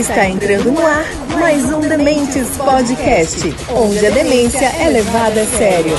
Está 0.00 0.26
entrando 0.26 0.72
no 0.72 0.80
ar 0.80 1.04
mais 1.38 1.62
um 1.70 1.78
Dementes 1.78 2.56
Podcast, 2.56 3.54
onde 3.70 4.06
a 4.06 4.08
demência 4.08 4.64
é 4.64 4.88
levada 4.88 5.42
a 5.42 5.44
sério. 5.44 5.92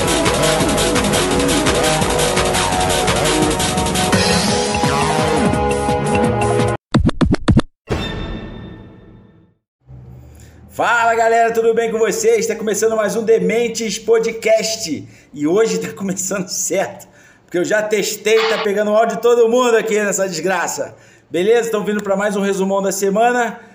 Fala 10.68 11.14
galera, 11.14 11.52
tudo 11.52 11.72
bem 11.72 11.92
com 11.92 11.98
vocês? 12.00 12.38
Está 12.38 12.56
começando 12.56 12.96
mais 12.96 13.14
um 13.14 13.22
Dementes 13.22 14.00
Podcast 14.00 15.08
e 15.32 15.46
hoje 15.46 15.76
está 15.76 15.90
começando 15.94 16.48
certo, 16.48 17.06
porque 17.44 17.56
eu 17.56 17.64
já 17.64 17.80
testei, 17.80 18.48
tá 18.48 18.58
pegando 18.64 18.90
o 18.90 18.96
áudio 18.96 19.18
de 19.18 19.22
todo 19.22 19.48
mundo 19.48 19.76
aqui 19.76 19.94
nessa 19.94 20.28
desgraça. 20.28 20.96
Beleza? 21.30 21.66
Estão 21.66 21.84
vindo 21.84 22.02
para 22.02 22.16
mais 22.16 22.34
um 22.34 22.40
resumão 22.40 22.82
da 22.82 22.90
semana. 22.90 23.70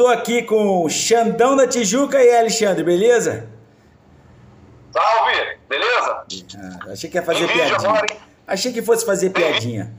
Tô 0.00 0.06
aqui 0.06 0.42
com 0.42 0.82
o 0.82 0.88
Xandão 0.88 1.54
da 1.54 1.68
Tijuca 1.68 2.24
e 2.24 2.34
Alexandre, 2.34 2.82
beleza? 2.82 3.50
Salve, 4.90 5.58
beleza? 5.68 6.24
Ah, 6.56 6.92
achei 6.92 7.10
que 7.10 7.18
ia 7.18 7.22
fazer 7.22 7.46
piadinha. 7.46 7.76
Agora, 7.76 8.06
achei 8.46 8.72
que 8.72 8.80
fosse 8.80 9.04
fazer 9.04 9.28
piadinha. 9.28 9.94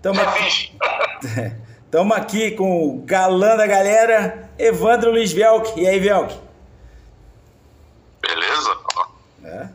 Tamo 0.00 0.22
aqui, 0.22 0.78
tamo 1.90 2.14
aqui 2.14 2.52
com 2.52 2.88
o 2.88 3.02
galã 3.02 3.58
da 3.58 3.66
galera, 3.66 4.48
Evandro 4.58 5.10
Luiz 5.10 5.34
Velk. 5.34 5.78
E 5.78 5.86
aí, 5.86 6.00
Velk? 6.00 6.34
Beleza? 8.22 8.78
É? 9.44 9.68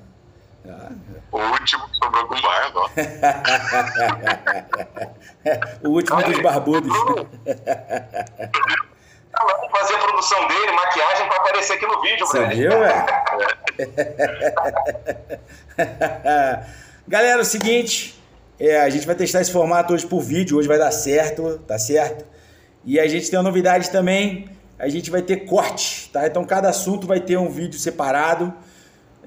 Ah. 0.68 0.92
O 1.38 1.52
último 1.52 1.88
que 1.88 1.98
sobrou 1.98 2.26
com 2.26 2.41
barba. 2.41 2.90
o 5.86 5.89
último 5.89 6.23
dos 6.23 6.42
barbudos. 6.42 6.98
Vamos 9.39 9.72
fazer 9.72 9.94
a 9.94 10.00
produção 10.00 10.47
dele, 10.47 10.72
maquiagem 10.72 11.28
para 11.28 11.38
aparecer 11.38 11.73
aqui 11.73 11.86
no 11.86 12.02
vídeo, 12.02 12.25
Você 12.25 12.44
viu, 12.47 12.72
velho? 12.72 13.06
Galera, 17.08 17.38
é 17.38 17.42
o 17.42 17.45
seguinte, 17.45 18.19
é, 18.59 18.81
a 18.81 18.90
gente 18.90 19.06
vai 19.06 19.14
testar 19.14 19.42
esse 19.42 19.52
formato 19.52 19.94
hoje 19.94 20.08
por 20.08 20.22
vídeo, 20.22 20.58
hoje 20.58 20.67
vai 20.67 20.80
dar 20.80 20.90
certo, 20.90 21.59
tá 21.67 21.78
certo? 21.78 22.25
E 22.84 23.00
a 23.00 23.08
gente 23.08 23.30
tem 23.30 23.38
uma 23.38 23.44
novidade 23.44 23.92
também, 23.92 24.50
a 24.80 24.90
gente 24.90 25.12
vai 25.12 25.22
ter 25.22 25.45
corte, 25.45 26.09
tá? 26.09 26.25
Então 26.25 26.44
cada 26.44 26.69
assunto 26.69 27.06
vai 27.06 27.19
ter 27.19 27.38
um 27.38 27.52
vídeo 27.52 27.78
separado 27.78 28.52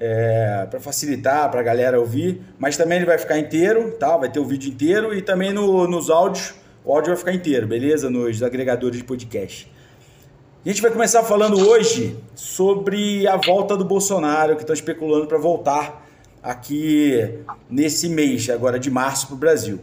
é, 0.03 0.65
para 0.67 0.79
facilitar 0.79 1.51
para 1.51 1.59
a 1.59 1.63
galera 1.63 1.99
ouvir, 1.99 2.41
mas 2.57 2.75
também 2.75 2.97
ele 2.97 3.05
vai 3.05 3.19
ficar 3.19 3.37
inteiro, 3.37 3.91
tá? 3.99 4.17
Vai 4.17 4.31
ter 4.31 4.39
o 4.39 4.45
vídeo 4.45 4.71
inteiro 4.71 5.13
e 5.13 5.21
também 5.21 5.53
no, 5.53 5.87
nos 5.87 6.09
áudios, 6.09 6.55
o 6.83 6.91
áudio 6.91 7.09
vai 7.09 7.17
ficar 7.17 7.33
inteiro, 7.33 7.67
beleza? 7.67 8.09
Nos 8.09 8.41
agregadores 8.41 8.97
de 8.97 9.03
podcast. 9.03 9.71
A 10.65 10.69
gente 10.69 10.81
vai 10.81 10.89
começar 10.89 11.21
falando 11.21 11.69
hoje 11.69 12.17
sobre 12.33 13.27
a 13.27 13.37
volta 13.37 13.77
do 13.77 13.85
Bolsonaro, 13.85 14.55
que 14.55 14.63
estão 14.63 14.73
especulando 14.73 15.27
para 15.27 15.37
voltar 15.37 16.03
aqui 16.41 17.39
nesse 17.69 18.09
mês, 18.09 18.49
agora 18.49 18.79
de 18.79 18.89
março, 18.89 19.27
para 19.27 19.35
o 19.35 19.37
Brasil. 19.37 19.79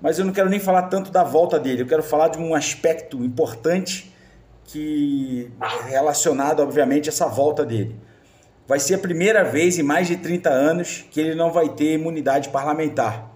Mas 0.00 0.18
eu 0.18 0.24
não 0.24 0.32
quero 0.32 0.48
nem 0.48 0.60
falar 0.60 0.84
tanto 0.84 1.10
da 1.10 1.24
volta 1.24 1.58
dele, 1.58 1.82
eu 1.82 1.86
quero 1.86 2.02
falar 2.02 2.28
de 2.28 2.38
um 2.38 2.54
aspecto 2.54 3.22
importante 3.22 4.10
que 4.64 5.50
é 5.60 5.90
relacionado, 5.90 6.60
obviamente, 6.60 7.10
a 7.10 7.12
essa 7.12 7.26
volta 7.26 7.66
dele. 7.66 7.94
Vai 8.66 8.78
ser 8.78 8.94
a 8.94 8.98
primeira 8.98 9.44
vez 9.44 9.78
em 9.78 9.82
mais 9.82 10.06
de 10.06 10.16
30 10.16 10.48
anos 10.48 11.04
que 11.10 11.20
ele 11.20 11.34
não 11.34 11.50
vai 11.50 11.68
ter 11.68 11.94
imunidade 11.94 12.48
parlamentar. 12.48 13.30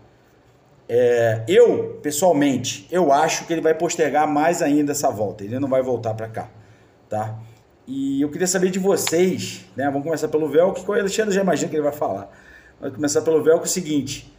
É, 0.89 1.43
eu, 1.49 1.99
pessoalmente, 2.03 2.87
eu 2.91 3.13
acho 3.13 3.45
que 3.45 3.53
ele 3.53 3.61
vai 3.61 3.75
postergar 3.75 4.29
mais 4.29 4.63
ainda 4.63 4.93
essa 4.93 5.11
volta. 5.11 5.45
Ele 5.45 5.59
não 5.59 5.69
vai 5.69 5.83
voltar 5.83 6.15
para 6.15 6.29
cá, 6.29 6.49
tá? 7.09 7.37
E 7.87 8.21
eu 8.21 8.31
queria 8.31 8.47
saber 8.47 8.71
de 8.71 8.79
vocês, 8.79 9.65
né? 9.77 9.87
Vamos 9.87 10.05
começar 10.05 10.29
pelo 10.29 10.49
Velco, 10.49 10.83
que 10.83 10.91
o 10.91 10.95
Alexandre 10.95 11.35
já 11.35 11.41
imagina 11.41 11.69
que 11.69 11.77
ele 11.77 11.83
vai 11.83 11.93
falar. 11.93 12.31
Vamos 12.81 12.97
começar 12.97 13.23
pelo 13.23 13.43
Velco 13.43 13.65
o 13.65 13.69
seguinte. 13.69 14.33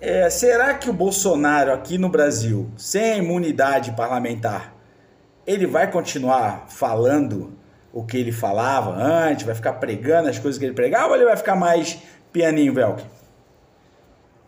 É, 0.00 0.28
será 0.30 0.74
que 0.74 0.88
o 0.88 0.92
Bolsonaro 0.92 1.72
aqui 1.72 1.98
no 1.98 2.08
Brasil, 2.08 2.70
sem 2.76 3.18
imunidade 3.18 3.92
parlamentar, 3.92 4.74
ele 5.46 5.66
vai 5.66 5.90
continuar 5.90 6.66
falando 6.68 7.52
o 7.92 8.06
que 8.06 8.16
ele 8.16 8.32
falava 8.32 8.90
antes, 8.90 9.44
vai 9.44 9.54
ficar 9.54 9.74
pregando 9.74 10.28
as 10.28 10.38
coisas 10.38 10.58
que 10.58 10.64
ele 10.64 10.74
pregava, 10.74 11.08
ou 11.08 11.16
ele 11.16 11.24
vai 11.24 11.36
ficar 11.36 11.56
mais 11.56 11.98
pianinho, 12.32 12.72
Velk? 12.72 13.04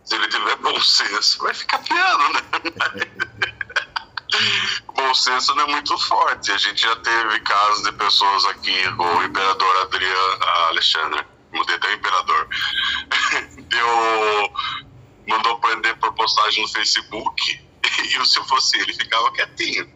Se 0.03 0.15
ele 0.15 0.27
tiver 0.27 0.55
bom 0.57 0.79
senso, 0.81 1.41
vai 1.43 1.53
ficar 1.53 1.79
piano, 1.79 2.33
né? 2.33 2.41
bom 4.95 5.13
senso 5.13 5.53
não 5.55 5.63
é 5.63 5.67
muito 5.67 5.97
forte. 5.97 6.51
A 6.51 6.57
gente 6.57 6.81
já 6.81 6.95
teve 6.97 7.39
casos 7.41 7.83
de 7.83 7.91
pessoas 7.93 8.45
aqui, 8.45 8.75
o 8.87 9.23
imperador 9.23 9.81
Adriano 9.81 10.43
Alexandre, 10.69 11.25
mudei 11.53 11.75
até 11.75 11.87
o 11.87 11.93
imperador, 11.93 12.47
deu, 13.69 14.53
mandou 15.27 15.59
prender 15.59 15.95
por 15.97 16.13
postagem 16.13 16.63
no 16.63 16.69
Facebook 16.69 17.61
e 17.83 18.25
se 18.25 18.43
fosse 18.45 18.77
ele, 18.79 18.93
ficava 18.93 19.31
quietinho. 19.33 19.91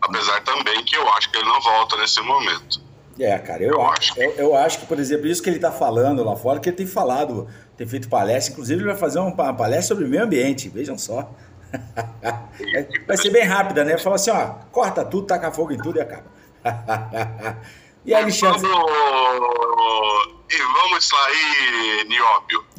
Apesar 0.00 0.40
também 0.42 0.84
que 0.84 0.96
eu 0.96 1.08
acho 1.14 1.30
que 1.30 1.38
ele 1.38 1.48
não 1.48 1.60
volta 1.60 1.96
nesse 1.96 2.20
momento. 2.20 2.83
É, 3.18 3.38
cara, 3.38 3.62
eu, 3.62 3.72
eu 3.72 3.82
acho. 3.82 4.20
Eu, 4.20 4.30
eu, 4.32 4.56
acho 4.56 4.80
que, 4.80 4.86
por 4.86 4.98
exemplo, 4.98 5.26
isso 5.26 5.42
que 5.42 5.48
ele 5.48 5.56
está 5.56 5.70
falando 5.70 6.24
lá 6.24 6.34
fora, 6.36 6.58
que 6.58 6.68
ele 6.68 6.76
tem 6.76 6.86
falado, 6.86 7.48
tem 7.76 7.86
feito 7.86 8.08
palestra, 8.08 8.52
inclusive 8.52 8.80
ele 8.80 8.88
vai 8.88 8.96
fazer 8.96 9.20
uma 9.20 9.54
palestra 9.54 9.94
sobre 9.94 10.04
o 10.04 10.08
meio 10.08 10.24
ambiente, 10.24 10.68
vejam 10.68 10.98
só. 10.98 11.30
vai 13.06 13.16
ser 13.16 13.30
bem 13.30 13.44
rápida, 13.44 13.84
né? 13.84 13.98
Fala 13.98 14.16
assim, 14.16 14.30
ó, 14.30 14.54
corta 14.72 15.04
tudo, 15.04 15.26
taca 15.26 15.52
fogo 15.52 15.72
em 15.72 15.78
tudo 15.78 15.98
e 15.98 16.02
acaba. 16.02 16.26
e 18.04 18.14
aí, 18.14 18.22
Alexandre? 18.22 18.60
Vamos... 18.60 20.34
E 20.50 20.58
vamos 20.58 21.08
sair 21.08 22.04
nióbio. 22.06 22.64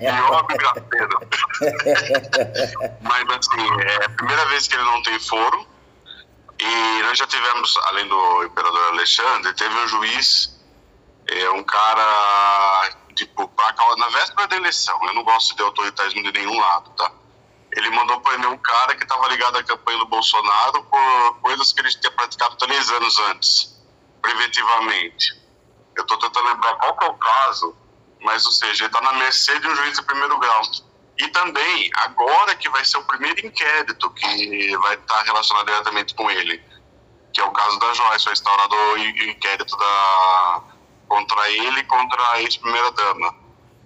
nióbio 0.00 0.56
grafeno. 0.56 1.20
Mas 3.00 3.24
assim, 3.30 3.80
é 3.82 4.04
a 4.06 4.08
primeira 4.10 4.46
vez 4.46 4.68
que 4.68 4.76
ele 4.76 4.84
não 4.84 5.02
tem 5.02 5.18
foro 5.18 5.66
e 6.58 7.02
nós 7.02 7.18
já 7.18 7.26
tivemos, 7.26 7.76
além 7.84 8.06
do 8.08 8.44
imperador 8.44 8.84
Alexandre, 8.92 9.52
teve 9.54 9.74
um 9.74 9.88
juiz, 9.88 10.60
é, 11.26 11.50
um 11.50 11.62
cara, 11.62 12.90
tipo, 13.14 13.48
pra, 13.48 13.74
na 13.96 14.08
véspera 14.08 14.46
da 14.48 14.56
eleição, 14.56 14.98
eu 15.06 15.14
não 15.14 15.24
gosto 15.24 15.56
de 15.56 15.62
autoritarismo 15.62 16.22
de 16.22 16.32
nenhum 16.32 16.58
lado, 16.58 16.90
tá? 16.90 17.10
Ele 17.72 17.88
mandou 17.90 18.20
prender 18.20 18.50
um 18.50 18.58
cara 18.58 18.94
que 18.94 19.02
estava 19.02 19.26
ligado 19.28 19.56
à 19.56 19.64
campanha 19.64 19.98
do 19.98 20.06
Bolsonaro 20.06 20.84
por 20.84 21.40
coisas 21.40 21.72
que 21.72 21.80
ele 21.80 21.90
tinha 21.90 22.12
praticado 22.12 22.56
três 22.56 22.90
anos 22.90 23.18
antes, 23.30 23.82
preventivamente. 24.20 25.40
Eu 25.96 26.02
estou 26.02 26.18
tentando 26.18 26.48
lembrar 26.48 26.74
qual 26.76 26.96
que 26.96 27.04
é 27.04 27.08
o 27.08 27.14
caso, 27.14 27.76
mas, 28.20 28.44
ou 28.44 28.52
seja, 28.52 28.84
ele 28.84 28.86
está 28.86 29.00
na 29.00 29.12
mercê 29.14 29.58
de 29.58 29.68
um 29.68 29.74
juiz 29.74 29.98
de 29.98 30.04
primeiro 30.04 30.38
grau. 30.38 30.62
E 31.22 31.28
também, 31.28 31.88
agora 31.94 32.56
que 32.56 32.68
vai 32.68 32.84
ser 32.84 32.98
o 32.98 33.04
primeiro 33.04 33.46
inquérito 33.46 34.10
que 34.10 34.76
vai 34.78 34.96
estar 34.96 35.22
relacionado 35.22 35.66
diretamente 35.66 36.16
com 36.16 36.28
ele, 36.28 36.60
que 37.32 37.40
é 37.40 37.44
o 37.44 37.52
caso 37.52 37.78
da 37.78 37.94
Joyce, 37.94 38.24
foi 38.24 38.32
instaurado 38.32 38.74
o 38.74 38.98
inquérito 38.98 39.76
da, 39.76 40.62
contra 41.06 41.48
ele 41.48 41.78
e 41.78 41.84
contra 41.84 42.20
a 42.32 42.42
ex-primeira-dama. 42.42 43.36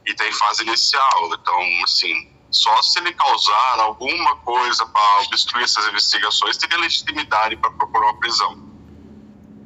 E 0.06 0.14
tem 0.14 0.32
fase 0.32 0.62
inicial, 0.62 1.30
então, 1.34 1.84
assim, 1.84 2.32
só 2.50 2.80
se 2.80 3.00
ele 3.00 3.12
causar 3.12 3.80
alguma 3.80 4.36
coisa 4.36 4.86
para 4.86 5.20
obstruir 5.26 5.64
essas 5.64 5.86
investigações, 5.88 6.56
teria 6.56 6.78
legitimidade 6.78 7.54
para 7.56 7.70
procurar 7.72 8.06
uma 8.06 8.18
prisão. 8.18 8.52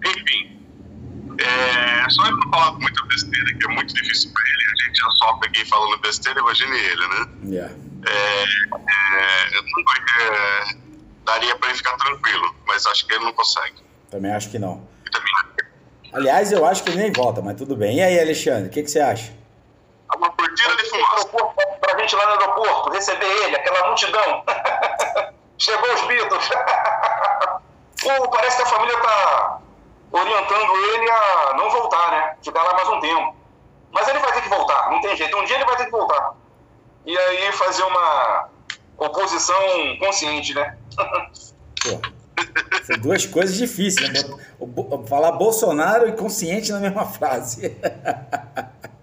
Enfim, 0.04 0.59
é, 1.42 2.10
só 2.10 2.26
ele 2.26 2.36
não 2.36 2.50
falar 2.50 2.72
muita 2.72 3.04
besteira, 3.06 3.54
que 3.54 3.64
é 3.64 3.68
muito 3.68 3.94
difícil 3.94 4.30
para 4.32 4.42
ele. 4.42 4.72
A 4.72 4.84
gente 4.84 4.98
já 4.98 5.10
só 5.10 5.32
peguei 5.34 5.64
falando 5.64 5.98
besteira, 5.98 6.40
imagine 6.40 6.78
ele, 6.78 7.08
né? 7.08 7.26
Yeah. 7.44 7.74
É, 8.06 8.42
é, 8.42 9.62
não 9.62 9.84
vai 9.84 10.04
ter, 10.04 10.78
daria 11.24 11.56
para 11.56 11.68
ele 11.68 11.78
ficar 11.78 11.96
tranquilo, 11.96 12.54
mas 12.66 12.86
acho 12.86 13.06
que 13.06 13.14
ele 13.14 13.24
não 13.24 13.32
consegue. 13.32 13.76
Também 14.10 14.32
acho 14.32 14.50
que 14.50 14.58
não. 14.58 14.88
Aliás, 16.12 16.50
eu 16.50 16.66
acho 16.66 16.82
que 16.82 16.90
ele 16.90 17.02
nem 17.02 17.12
volta, 17.12 17.40
mas 17.40 17.56
tudo 17.56 17.76
bem. 17.76 17.98
E 17.98 18.02
aí, 18.02 18.18
Alexandre, 18.18 18.68
o 18.68 18.70
que, 18.70 18.82
que 18.82 18.90
você 18.90 19.00
acha? 19.00 19.32
Uma 20.16 20.30
cortina 20.30 20.76
de 20.76 20.84
fumaça. 20.90 21.28
Para 21.80 21.94
a 21.94 21.98
gente 22.00 22.16
lá 22.16 22.24
no 22.26 22.32
aeroporto, 22.32 22.90
receber 22.90 23.26
ele, 23.44 23.56
aquela 23.56 23.86
multidão. 23.86 24.44
Chegou 25.56 25.94
os 25.94 26.00
Beatles. 26.02 26.48
Pô, 28.00 28.28
parece 28.32 28.56
que 28.56 28.62
a 28.62 28.66
família 28.66 28.98
tá 28.98 29.60
orientando 30.12 30.76
ele 30.94 31.10
a 31.10 31.54
não 31.56 31.70
voltar, 31.70 32.10
né? 32.10 32.36
Ficar 32.42 32.62
lá 32.62 32.74
mais 32.74 32.88
um 32.88 33.00
tempo. 33.00 33.36
Mas 33.92 34.08
ele 34.08 34.18
vai 34.18 34.32
ter 34.32 34.42
que 34.42 34.48
voltar, 34.48 34.90
não 34.90 35.00
tem 35.00 35.16
jeito. 35.16 35.36
Um 35.36 35.44
dia 35.44 35.56
ele 35.56 35.64
vai 35.64 35.76
ter 35.76 35.86
que 35.86 35.90
voltar. 35.90 36.34
E 37.04 37.16
aí 37.16 37.52
fazer 37.52 37.82
uma 37.84 38.48
oposição 38.98 39.56
consciente, 39.98 40.54
né? 40.54 40.76
Pô, 40.96 42.00
são 42.84 42.98
duas 42.98 43.26
coisas 43.26 43.56
difíceis, 43.56 44.08
né? 44.12 44.20
Falar 45.08 45.32
Bolsonaro 45.32 46.08
e 46.08 46.12
consciente 46.12 46.72
na 46.72 46.80
mesma 46.80 47.06
frase. 47.06 47.76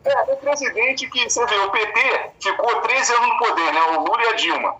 É, 0.06 0.21
entre 0.21 0.36
presidente 0.38 1.09
que, 1.09 1.30
você 1.30 1.45
vê, 1.45 1.56
o 1.57 1.71
PT 1.71 2.31
ficou 2.42 2.81
13 2.81 3.13
anos 3.13 3.27
no 3.27 3.38
poder, 3.39 3.74
né? 3.74 3.81
O 3.81 4.01
Lula 4.04 4.24
e 4.24 4.27
a 4.27 4.33
Dilma. 4.33 4.75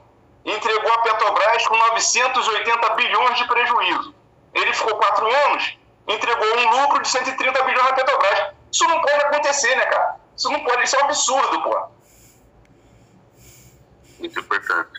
Entregou 0.46 0.94
a 0.94 1.00
Petrobras 1.00 1.68
com 1.68 1.76
980 1.76 2.90
bilhões 2.92 3.38
de 3.38 3.48
prejuízo. 3.48 4.16
Ele 4.54 4.74
ficou 4.74 4.96
quatro 4.96 5.28
anos, 5.48 5.78
entregou 6.08 6.58
um 6.58 6.82
lucro 6.82 7.02
de 7.02 7.08
130 7.08 7.64
bilhões 7.64 7.86
na 7.86 7.94
Petrobras. 7.94 8.52
Isso 8.72 8.88
não 8.88 9.02
pode 9.02 9.26
acontecer, 9.26 9.76
né, 9.76 9.86
cara? 9.86 10.16
Isso 10.36 10.52
não 10.52 10.64
pode, 10.64 10.84
isso 10.84 10.96
é 10.96 11.00
um 11.00 11.06
absurdo, 11.06 11.64
pô. 11.64 11.88
Muito 14.20 14.40
importante. 14.40 14.90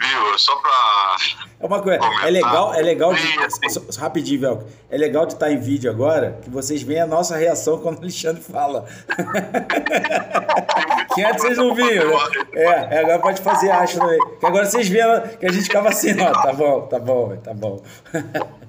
Viu? 0.00 0.38
Só 0.38 0.54
pra. 0.56 1.16
É 1.58 1.66
uma 1.66 1.82
coisa, 1.82 1.98
é 2.24 2.30
legal, 2.30 2.72
é 2.72 2.80
legal 2.82 3.12
de. 3.12 3.20
Só, 3.68 3.80
rapidinho, 4.00 4.40
Velco. 4.40 4.64
É 4.88 4.96
legal 4.96 5.26
de 5.26 5.32
estar 5.32 5.50
em 5.50 5.58
vídeo 5.58 5.90
agora, 5.90 6.38
que 6.40 6.48
vocês 6.48 6.82
veem 6.82 7.00
a 7.00 7.06
nossa 7.06 7.36
reação 7.36 7.80
quando 7.80 7.98
o 7.98 8.02
Alexandre 8.02 8.40
fala. 8.40 8.86
que 11.14 11.24
antes 11.24 11.42
vocês 11.42 11.58
não 11.58 11.74
viam, 11.74 12.06
né? 12.06 12.14
É, 12.54 13.00
agora 13.00 13.18
pode 13.18 13.42
fazer 13.42 13.72
acho 13.72 13.98
também. 13.98 14.20
Que 14.38 14.46
agora 14.46 14.66
vocês 14.66 14.88
veem 14.88 15.20
que 15.40 15.46
a 15.46 15.50
gente 15.50 15.64
ficava 15.64 15.88
assim, 15.88 16.14
ó, 16.20 16.30
tá 16.30 16.52
bom, 16.52 16.82
tá 16.82 17.00
bom, 17.00 17.36
tá 17.36 17.54
bom. 17.54 17.82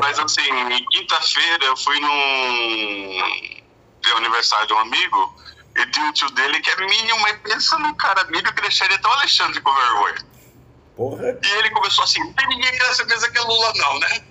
Mas 0.00 0.18
assim, 0.18 0.86
quinta-feira 0.90 1.64
eu 1.64 1.76
fui 1.76 1.98
num. 2.00 3.62
Tem 4.02 4.12
aniversário 4.16 4.66
de 4.66 4.72
um 4.72 4.78
amigo. 4.78 5.42
E 5.76 5.86
tem 5.86 6.08
o 6.08 6.12
tio 6.12 6.30
dele 6.32 6.60
que 6.60 6.70
é 6.70 6.76
mínimo, 6.76 7.18
mas 7.20 7.38
pensa 7.38 7.78
no 7.78 7.94
cara 7.94 8.24
mínimo 8.24 8.52
que 8.52 8.60
deixaria 8.60 8.96
até 8.96 9.08
o 9.08 9.12
Alexandre 9.12 9.60
com 9.60 9.72
vergonha. 9.72 10.26
Porra. 10.96 11.38
E 11.42 11.50
ele 11.58 11.70
começou 11.70 12.04
assim, 12.04 12.20
não 12.20 12.32
tem 12.34 12.46
ninguém 12.48 12.70
que 12.70 12.78
tem 12.78 12.94
certeza 12.94 13.30
que 13.30 13.38
é 13.38 13.40
Lula 13.40 13.72
não, 13.76 13.98
né? 14.00 14.24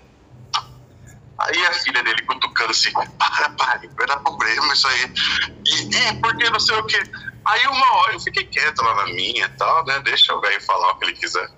Aí 1.40 1.66
a 1.66 1.74
filha 1.74 2.04
dele 2.04 2.22
cutucando 2.24 2.70
assim, 2.70 2.92
para, 2.92 3.50
para, 3.50 3.82
vai 3.98 4.08
dar 4.08 4.18
problema 4.18 4.72
isso 4.74 4.88
aí. 4.88 5.14
E, 5.66 5.96
é, 5.96 6.14
porque 6.22 6.48
não 6.52 6.60
sei 6.60 6.76
o 6.78 6.86
que. 6.86 7.02
Aí 7.44 7.66
uma 7.66 7.94
hora 7.96 8.14
eu 8.14 8.20
fiquei 8.20 8.44
quieto 8.44 8.84
lá 8.84 8.94
na 8.94 9.06
minha 9.06 9.46
e 9.46 9.50
tal, 9.58 9.84
né? 9.86 10.00
Deixa 10.02 10.36
o 10.36 10.42
velho 10.42 10.62
falar 10.62 10.92
o 10.92 11.00
que 11.00 11.06
ele 11.06 11.14
quiser. 11.14 11.50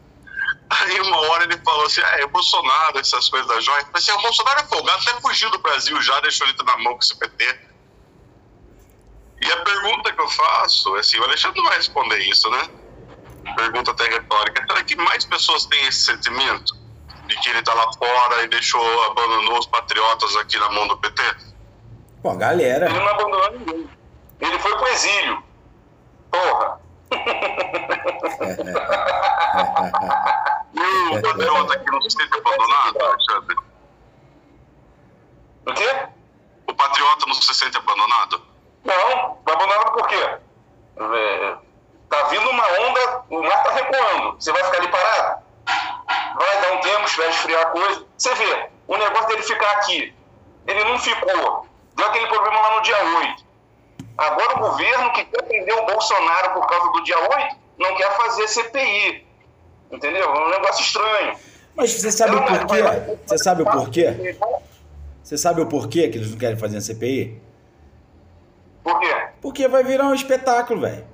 Aí 0.81 0.99
uma 1.01 1.17
hora 1.29 1.43
ele 1.43 1.57
falou 1.57 1.85
assim, 1.85 2.01
é, 2.01 2.25
o 2.25 2.29
Bolsonaro, 2.29 2.99
essas 2.99 3.29
coisas 3.29 3.47
da 3.47 3.59
joia. 3.59 3.85
Mas 3.93 4.07
assim, 4.07 4.17
o 4.17 4.21
Bolsonaro 4.21 4.59
é 4.59 4.63
folgado, 4.63 5.01
até 5.01 5.21
fugiu 5.21 5.49
do 5.51 5.59
Brasil 5.59 6.01
já, 6.01 6.19
deixou 6.21 6.47
ele 6.47 6.57
na 6.63 6.77
mão 6.77 6.93
com 6.93 6.99
esse 6.99 7.15
PT. 7.17 7.59
E 9.41 9.51
a 9.51 9.57
pergunta 9.57 10.11
que 10.11 10.21
eu 10.21 10.29
faço 10.29 10.95
é 10.95 10.99
assim, 11.01 11.19
o 11.19 11.23
Alexandre 11.23 11.61
não 11.61 11.67
vai 11.67 11.77
responder 11.77 12.17
isso, 12.19 12.49
né? 12.49 12.69
Pergunta 13.55 13.91
até 13.91 14.07
retórica. 14.07 14.65
Será 14.65 14.83
que 14.83 14.95
mais 14.95 15.25
pessoas 15.25 15.65
têm 15.65 15.85
esse 15.85 16.05
sentimento? 16.05 16.73
De 17.27 17.35
que 17.39 17.49
ele 17.49 17.61
tá 17.61 17.73
lá 17.73 17.91
fora 17.93 18.43
e 18.43 18.47
deixou, 18.47 19.03
abandonou 19.03 19.59
os 19.59 19.65
patriotas 19.67 20.35
aqui 20.37 20.57
na 20.57 20.69
mão 20.71 20.87
do 20.87 20.97
PT? 20.97 21.21
Pô, 22.21 22.33
galera. 22.35 22.89
Ele 22.89 22.99
não 22.99 23.07
abandonou 23.09 23.51
ninguém. 23.51 23.89
Ele 24.39 24.59
foi 24.59 24.77
pro 24.77 24.87
exílio. 24.87 25.43
Porra. 26.31 26.82
E 30.74 31.18
o 31.18 31.21
patriota 31.21 31.74
aqui 31.74 31.92
não 31.92 32.01
se 32.01 32.10
sente 32.12 32.38
abandonado, 32.38 33.01
Alexandre? 33.01 33.56
O 35.65 35.74
quê? 35.74 36.07
O 36.68 36.74
patriota 36.74 37.25
não 37.27 37.33
se 37.36 37.54
sente 37.54 37.77
abandonado? 37.77 38.42
Não, 38.83 39.38
vai 39.45 39.56
abandonado 39.56 39.92
por 39.94 40.07
quê? 40.07 40.38
É, 40.98 41.56
tá 42.10 42.24
vindo 42.24 42.50
uma 42.50 42.63
onda, 42.63 43.24
o 43.30 43.42
mar 43.44 43.63
tá 43.63 43.71
recuando. 43.71 44.36
Você 44.36 44.51
vai 44.51 44.63
ficar 44.63 44.77
ali 44.77 44.88
parado? 44.89 45.44
Vai 46.36 46.62
dar 46.62 46.74
um 46.74 46.81
tempo, 46.81 47.06
espera 47.06 47.30
esfriar 47.30 47.62
a 47.62 47.66
coisa. 47.68 48.06
Você 48.18 48.33
vê, 48.36 48.69
o 48.88 48.98
negócio 48.98 49.27
dele 49.27 49.44
ficar 49.44 49.71
aqui, 49.74 50.13
ele 50.68 50.83
não 50.83 51.00
ficou. 51.00 51.68
Deu 51.95 52.07
aquele 52.07 52.27
problema 52.27 52.59
lá 52.59 52.75
no 52.75 52.81
dia 52.81 52.98
8. 53.04 53.45
Agora 54.18 54.56
o 54.57 54.60
governo 54.60 55.12
que 55.13 55.25
quer 55.25 55.44
prender 55.44 55.75
o 55.75 55.86
Bolsonaro 55.86 56.54
por 56.54 56.68
causa 56.68 56.92
do 56.92 57.04
dia 57.04 57.19
8 57.19 57.56
não 57.80 57.95
quer 57.95 58.15
fazer 58.15 58.48
CPI. 58.48 59.25
Entendeu? 59.92 60.24
É 60.24 60.48
um 60.48 60.50
negócio 60.50 60.83
estranho. 60.83 61.36
Mas 61.75 61.94
você 61.94 62.12
sabe 62.12 62.36
o 62.36 62.45
porquê? 62.45 63.18
Você 63.25 63.38
sabe 63.38 63.62
o 63.62 63.65
porquê? 63.65 64.38
Você 65.24 65.38
sabe 65.38 65.62
o 65.62 65.65
porquê 65.65 66.10
que 66.10 66.18
eles 66.18 66.31
não 66.31 66.38
querem 66.38 66.57
fazer 66.57 66.77
a 66.77 66.81
CPI? 66.81 67.42
Por 68.83 69.00
quê? 69.00 69.15
Porque 69.42 69.68
vai 69.68 69.83
virar 69.83 70.06
um 70.06 70.13
espetáculo, 70.13 70.81
velho. 70.81 71.06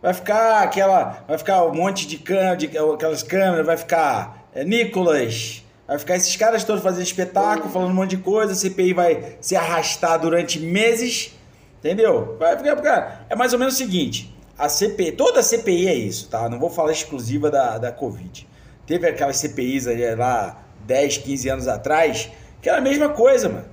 Vai 0.00 0.14
ficar 0.14 0.62
aquela. 0.62 1.24
Vai 1.26 1.36
ficar 1.36 1.64
um 1.64 1.74
monte 1.74 2.06
de, 2.06 2.18
câmera, 2.18 2.56
de 2.56 2.66
aquelas 2.66 3.22
câmeras, 3.22 3.66
vai 3.66 3.76
ficar 3.76 4.48
é, 4.54 4.64
Nicolas. 4.64 5.64
Vai 5.86 5.98
ficar 5.98 6.16
esses 6.16 6.36
caras 6.36 6.64
todos 6.64 6.82
fazendo 6.82 7.02
espetáculo, 7.02 7.70
falando 7.70 7.90
um 7.90 7.94
monte 7.94 8.10
de 8.10 8.22
coisa, 8.22 8.52
a 8.52 8.56
CPI 8.56 8.92
vai 8.92 9.36
se 9.40 9.56
arrastar 9.56 10.18
durante 10.18 10.60
meses. 10.60 11.37
Entendeu? 11.78 12.36
Vai 12.38 12.58
ficar. 12.58 13.26
É 13.28 13.36
mais 13.36 13.52
ou 13.52 13.58
menos 13.58 13.74
o 13.74 13.76
seguinte: 13.76 14.34
a 14.56 14.68
CPI, 14.68 15.12
toda 15.12 15.40
a 15.40 15.42
CPI 15.42 15.88
é 15.88 15.94
isso, 15.94 16.28
tá? 16.28 16.48
Não 16.48 16.58
vou 16.58 16.68
falar 16.68 16.92
exclusiva 16.92 17.50
da, 17.50 17.78
da 17.78 17.92
Covid. 17.92 18.46
Teve 18.86 19.06
aquelas 19.06 19.36
CPIs 19.36 19.86
ali, 19.86 20.14
lá 20.14 20.62
10, 20.80 21.18
15 21.18 21.48
anos 21.48 21.68
atrás, 21.68 22.30
que 22.60 22.68
era 22.68 22.78
a 22.78 22.80
mesma 22.80 23.10
coisa, 23.10 23.48
mano. 23.48 23.66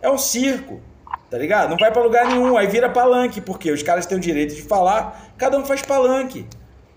É 0.00 0.10
um 0.10 0.18
circo. 0.18 0.80
Tá 1.30 1.38
ligado? 1.38 1.70
Não 1.70 1.76
vai 1.76 1.92
para 1.92 2.02
lugar 2.02 2.26
nenhum, 2.26 2.56
aí 2.56 2.66
vira 2.68 2.88
palanque, 2.88 3.40
porque 3.40 3.70
os 3.70 3.82
caras 3.82 4.06
têm 4.06 4.16
o 4.16 4.20
direito 4.20 4.54
de 4.54 4.62
falar, 4.62 5.32
cada 5.36 5.58
um 5.58 5.64
faz 5.64 5.82
palanque. 5.82 6.46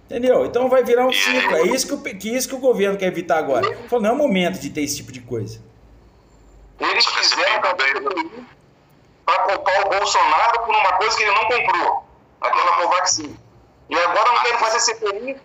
Entendeu? 0.05 0.45
Então 0.45 0.69
vai 0.69 0.83
virar 0.83 1.05
um 1.05 1.11
ciclo. 1.11 1.55
É 1.55 1.63
isso 1.67 1.87
que, 1.87 1.93
o, 1.93 2.17
que, 2.17 2.29
isso 2.29 2.49
que 2.49 2.55
o 2.55 2.59
governo 2.59 2.97
quer 2.97 3.07
evitar 3.07 3.37
agora. 3.37 3.75
Falou, 3.87 4.03
não 4.03 4.09
é 4.11 4.13
o 4.13 4.17
momento 4.17 4.59
de 4.59 4.69
ter 4.69 4.81
esse 4.81 4.97
tipo 4.97 5.11
de 5.11 5.21
coisa. 5.21 5.59
Eles 6.79 7.05
fizeram 7.05 7.61
para 9.29 9.43
culpar 9.43 9.85
o 9.85 9.89
Bolsonaro 9.89 10.59
por 10.61 10.75
uma 10.75 10.93
coisa 10.93 11.15
que 11.15 11.23
ele 11.23 11.35
não 11.35 11.45
comprou. 11.45 12.03
Aquela 12.41 12.77
Covaxin. 12.77 13.37
E 13.89 13.99
agora 13.99 14.31
não 14.31 14.41
querem 14.41 14.57
fazer 14.59 14.79
CPI 14.79 15.37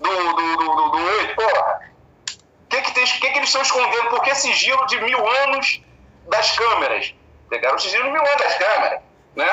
do, 0.00 0.08
do, 0.08 0.56
do, 0.56 0.76
do, 0.76 0.88
do 0.90 0.98
8. 0.98 1.34
Porra. 1.34 1.92
O 2.28 2.68
que, 2.68 2.82
que, 2.82 2.92
que, 2.92 3.30
que 3.30 3.38
eles 3.38 3.48
estão 3.48 3.62
escondendo? 3.62 4.08
Por 4.10 4.22
que 4.22 4.34
sigilo 4.34 4.86
de 4.86 5.00
mil 5.00 5.28
anos 5.44 5.82
das 6.28 6.56
câmeras? 6.56 7.14
Pegaram 7.50 7.76
o 7.76 7.78
sigilo 7.78 8.10
mil 8.10 8.20
anos 8.20 8.42
das 8.42 8.54
câmeras. 8.54 9.00
Né? 9.34 9.52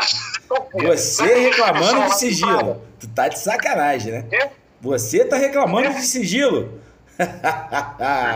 Você 0.88 1.36
reclamando 1.36 2.06
de 2.06 2.16
sigilo. 2.16 2.82
Tu 3.00 3.08
tá 3.10 3.28
de 3.28 3.40
sacanagem, 3.40 4.12
né? 4.12 4.26
Quê? 4.30 4.50
Você 4.82 5.26
tá 5.26 5.36
reclamando 5.36 5.94
de 5.94 6.02
sigilo. 6.02 6.82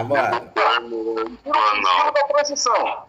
Mano. 0.08 0.52
Sigilo 1.44 2.12
da 2.12 2.24
transição. 2.28 3.06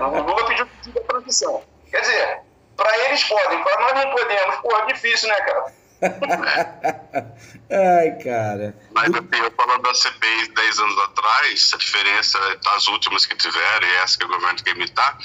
O 0.00 0.22
Lula 0.22 0.46
pediu 0.46 0.66
da 0.94 1.00
transição. 1.02 1.62
Quer 1.90 2.00
dizer, 2.00 2.40
pra 2.76 2.98
eles 3.06 3.24
podem, 3.24 3.62
pra 3.62 3.80
nós 3.80 4.04
não 4.04 4.14
podemos. 4.14 4.56
Porra, 4.56 4.86
difícil, 4.86 5.28
né, 5.28 5.40
cara? 5.40 5.72
Ai, 7.70 8.10
cara. 8.22 8.74
Mas 8.92 9.14
assim, 9.14 9.42
eu 9.42 9.50
falando 9.52 9.82
da 9.82 9.94
CPI 9.94 10.48
10 10.48 10.78
anos 10.80 10.98
atrás, 10.98 11.70
a 11.74 11.76
diferença 11.76 12.38
das 12.64 12.88
últimas 12.88 13.24
que 13.24 13.36
tiveram 13.36 13.86
e 13.86 13.96
essa 13.96 14.18
que 14.18 14.24
o 14.24 14.28
governo 14.28 14.62
quer 14.62 14.74
imitar, 14.74 15.16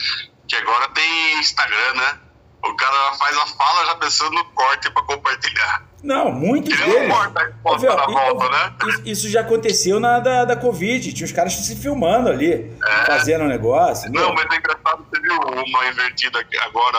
que 0.47 0.55
agora 0.55 0.87
tem 0.89 1.39
Instagram, 1.39 1.93
né? 1.95 2.19
O 2.63 2.75
cara 2.75 3.13
faz 3.13 3.37
a 3.37 3.47
fala 3.47 3.85
já 3.85 3.95
pensando 3.95 4.31
no 4.31 4.45
corte 4.51 4.89
para 4.91 5.03
compartilhar. 5.03 5.86
Não, 6.03 6.31
muitos 6.31 6.79
Ele 6.79 6.91
deles. 6.91 7.09
Não 7.09 7.15
corta 7.63 7.93
a 7.93 8.05
volta, 8.05 8.49
né? 8.49 8.75
Isso 9.05 9.29
já 9.29 9.41
aconteceu 9.41 9.99
na 9.99 10.19
da, 10.19 10.45
da 10.45 10.55
Covid. 10.55 11.11
Tinha 11.11 11.25
os 11.25 11.31
caras 11.31 11.53
se 11.53 11.75
filmando 11.75 12.29
ali, 12.29 12.53
é. 12.53 13.05
fazendo 13.05 13.43
um 13.43 13.47
negócio. 13.47 14.11
Não, 14.11 14.33
mas 14.33 14.45
é 14.51 14.57
engraçado, 14.57 15.05
você 15.09 15.19
viu 15.21 15.35
uma 15.35 15.87
invertida 15.87 16.45
agora. 16.61 16.97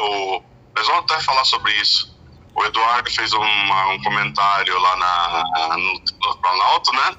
O... 0.00 0.42
Nós 0.74 0.86
vamos 0.86 1.10
até 1.10 1.22
falar 1.22 1.44
sobre 1.44 1.72
isso. 1.74 2.12
O 2.54 2.64
Eduardo 2.64 3.10
fez 3.10 3.32
uma, 3.32 3.88
um 3.88 4.02
comentário 4.02 4.78
lá 4.78 4.96
na, 4.96 5.76
no, 5.76 5.92
no 5.94 6.36
Planalto, 6.38 6.92
né? 6.92 7.16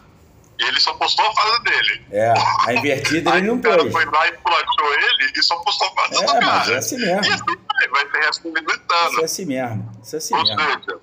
E 0.59 0.65
ele 0.65 0.79
só 0.79 0.93
postou 0.93 1.25
a 1.25 1.33
fase 1.33 1.63
dele. 1.63 2.05
É, 2.11 2.33
a 2.67 2.73
invertida 2.73 3.37
ele 3.37 3.47
não 3.47 3.59
pôs. 3.59 3.73
O 3.73 3.77
cara 3.77 3.91
foi 3.91 4.05
lá 4.05 4.27
e 4.27 4.31
pulachou 4.33 4.93
ele 4.93 5.31
e 5.35 5.43
só 5.43 5.55
postou 5.57 5.87
a 5.87 5.91
fase 5.91 6.15
é, 6.15 6.25
do 6.25 6.31
cara. 6.31 6.45
Mas 6.45 6.69
é 6.69 6.75
assim 6.77 6.97
mesmo. 6.97 7.25
E 7.25 7.33
assim 7.33 7.57
vai, 7.89 8.05
vai 8.05 8.21
ser 8.21 8.27
respondido 8.27 8.71
Isso 8.71 9.21
é 9.21 9.23
assim 9.23 9.45
mesmo. 9.45 9.91
Isso 10.01 10.15
é 10.15 10.17
assim 10.17 10.35
Ou 10.35 10.43
mesmo. 10.43 10.59
seja, 10.59 10.99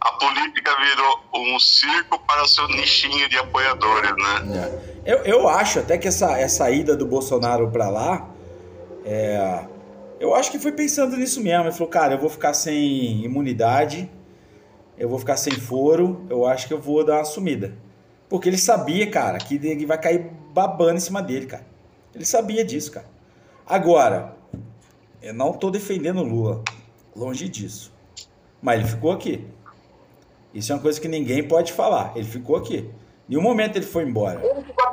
a 0.00 0.12
política 0.12 0.70
virou 0.76 1.20
um 1.34 1.58
circo 1.58 2.18
para 2.26 2.46
seu 2.46 2.68
nichinho 2.68 3.28
de 3.28 3.38
apoiadores, 3.38 4.12
né? 4.12 4.92
É. 5.06 5.14
Eu, 5.14 5.18
eu 5.24 5.48
acho 5.48 5.80
até 5.80 5.96
que 5.96 6.06
essa, 6.06 6.38
essa 6.38 6.70
ida 6.70 6.96
do 6.96 7.06
Bolsonaro 7.06 7.70
para 7.70 7.88
lá, 7.88 8.28
é, 9.04 9.64
eu 10.20 10.34
acho 10.34 10.50
que 10.50 10.58
foi 10.58 10.72
pensando 10.72 11.16
nisso 11.16 11.42
mesmo. 11.42 11.64
Ele 11.64 11.72
falou, 11.72 11.88
cara, 11.88 12.14
eu 12.14 12.18
vou 12.18 12.28
ficar 12.28 12.52
sem 12.52 13.24
imunidade, 13.24 14.10
eu 14.98 15.08
vou 15.08 15.18
ficar 15.18 15.36
sem 15.36 15.52
foro, 15.52 16.26
eu 16.28 16.46
acho 16.46 16.68
que 16.68 16.74
eu 16.74 16.80
vou 16.80 17.04
dar 17.04 17.16
uma 17.16 17.24
sumida. 17.24 17.76
Porque 18.28 18.48
ele 18.48 18.58
sabia, 18.58 19.10
cara, 19.10 19.38
que 19.38 19.54
ele 19.54 19.86
vai 19.86 19.98
cair 19.98 20.30
babando 20.52 20.96
em 20.96 21.00
cima 21.00 21.22
dele, 21.22 21.46
cara. 21.46 21.66
Ele 22.14 22.24
sabia 22.24 22.64
disso, 22.64 22.92
cara. 22.92 23.06
Agora, 23.66 24.33
eu 25.24 25.32
não 25.32 25.52
tô 25.54 25.70
defendendo 25.70 26.18
o 26.20 26.22
Lula. 26.22 26.62
Longe 27.16 27.48
disso. 27.48 27.90
Mas 28.60 28.80
ele 28.80 28.88
ficou 28.88 29.10
aqui. 29.12 29.46
Isso 30.52 30.70
é 30.70 30.74
uma 30.74 30.82
coisa 30.82 31.00
que 31.00 31.08
ninguém 31.08 31.42
pode 31.46 31.72
falar. 31.72 32.12
Ele 32.14 32.26
ficou 32.26 32.56
aqui. 32.56 32.90
Em 33.28 33.36
um 33.38 33.40
momento 33.40 33.76
ele 33.76 33.86
foi 33.86 34.04
embora. 34.04 34.38
Ele 34.44 34.62
ficou 34.62 34.84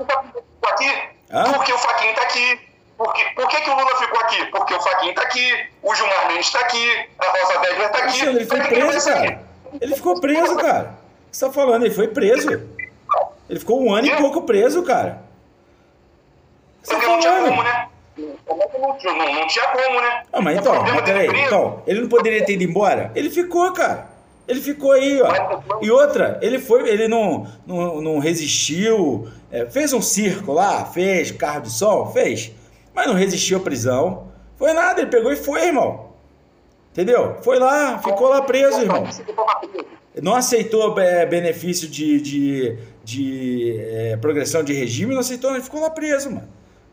aqui, 0.71 0.89
Hã? 1.29 1.51
porque 1.53 1.73
o 1.73 1.77
Faquinha 1.77 2.13
tá 2.15 2.21
aqui. 2.21 2.59
Por 2.97 3.13
que, 3.13 3.23
por 3.35 3.47
que, 3.47 3.61
que 3.61 3.69
o 3.69 3.73
Lula 3.75 3.95
ficou 3.97 4.19
aqui? 4.21 4.45
Porque 4.45 4.73
o 4.73 4.79
Faquinha 4.79 5.11
está 5.11 5.23
aqui, 5.23 5.67
o 5.81 5.95
Gilmar 5.95 6.27
Mendes 6.27 6.45
está 6.47 6.59
aqui, 6.59 7.09
a 7.19 7.25
Rosa 7.25 7.59
Weber 7.59 7.85
está 7.87 7.97
aqui. 8.05 8.25
Ele 8.25 8.45
foi 8.45 8.61
preso, 8.61 8.99
sair? 9.01 9.13
cara. 9.31 9.43
Ele 9.81 9.95
ficou 9.95 10.21
preso, 10.21 10.55
cara. 10.57 10.95
O 11.27 11.31
que 11.31 11.37
você 11.37 11.45
tá 11.45 11.51
falando? 11.51 11.85
Ele 11.85 11.93
foi 11.93 12.07
preso. 12.07 12.49
Ele 13.49 13.59
ficou 13.59 13.81
um 13.83 13.93
ano 13.93 14.07
e 14.07 14.15
pouco 14.17 14.43
preso, 14.43 14.83
cara. 14.83 15.23
Você 16.83 16.93
Porque 16.93 17.05
tá 17.05 17.11
não 17.11 17.19
tinha 17.19 17.33
como, 17.41 17.63
falando? 17.63 17.90
Né? 18.21 18.33
Não, 18.79 18.97
tinha- 18.97 19.13
não, 19.13 19.33
não 19.33 19.47
tinha 19.47 19.67
como, 19.69 20.01
né? 20.01 20.23
Ah, 20.31 20.41
mas 20.41 20.57
então, 20.57 20.81
mas 20.83 21.01
peraí, 21.01 21.27
então, 21.45 21.81
ele 21.87 22.01
não 22.01 22.09
poderia 22.09 22.45
ter 22.45 22.53
ido 22.53 22.63
embora? 22.63 23.11
Ele 23.15 23.29
ficou, 23.29 23.71
cara. 23.73 24.09
Ele 24.47 24.59
ficou 24.59 24.91
aí, 24.91 25.21
ó. 25.21 25.61
E 25.81 25.89
outra, 25.91 26.37
ele 26.41 26.59
foi, 26.59 26.87
ele 26.89 27.07
não, 27.07 27.47
não, 27.65 28.01
não 28.01 28.19
resistiu, 28.19 29.27
é, 29.51 29.65
fez 29.65 29.93
um 29.93 30.01
circo 30.01 30.51
lá, 30.51 30.83
fez 30.85 31.31
carro 31.31 31.61
de 31.61 31.71
som, 31.71 32.07
fez, 32.07 32.51
mas 32.93 33.07
não 33.07 33.13
resistiu 33.13 33.57
à 33.59 33.61
prisão. 33.61 34.27
Foi 34.57 34.73
nada, 34.73 35.01
ele 35.01 35.09
pegou 35.09 35.31
e 35.31 35.35
foi, 35.35 35.67
irmão. 35.67 36.11
Entendeu? 36.91 37.37
Foi 37.41 37.57
lá, 37.59 37.99
ficou 37.99 38.27
lá 38.27 38.41
preso, 38.41 38.81
irmão. 38.81 39.05
Não 40.21 40.35
aceitou 40.35 40.99
é, 40.99 41.25
benefício 41.25 41.87
de, 41.87 42.19
de, 42.19 42.77
de 43.03 43.77
é, 43.79 44.17
progressão 44.17 44.61
de 44.63 44.73
regime, 44.73 45.13
não 45.13 45.21
aceitou, 45.21 45.51
ele 45.51 45.63
ficou 45.63 45.79
lá 45.79 45.89
preso, 45.89 46.29
mano. 46.29 46.49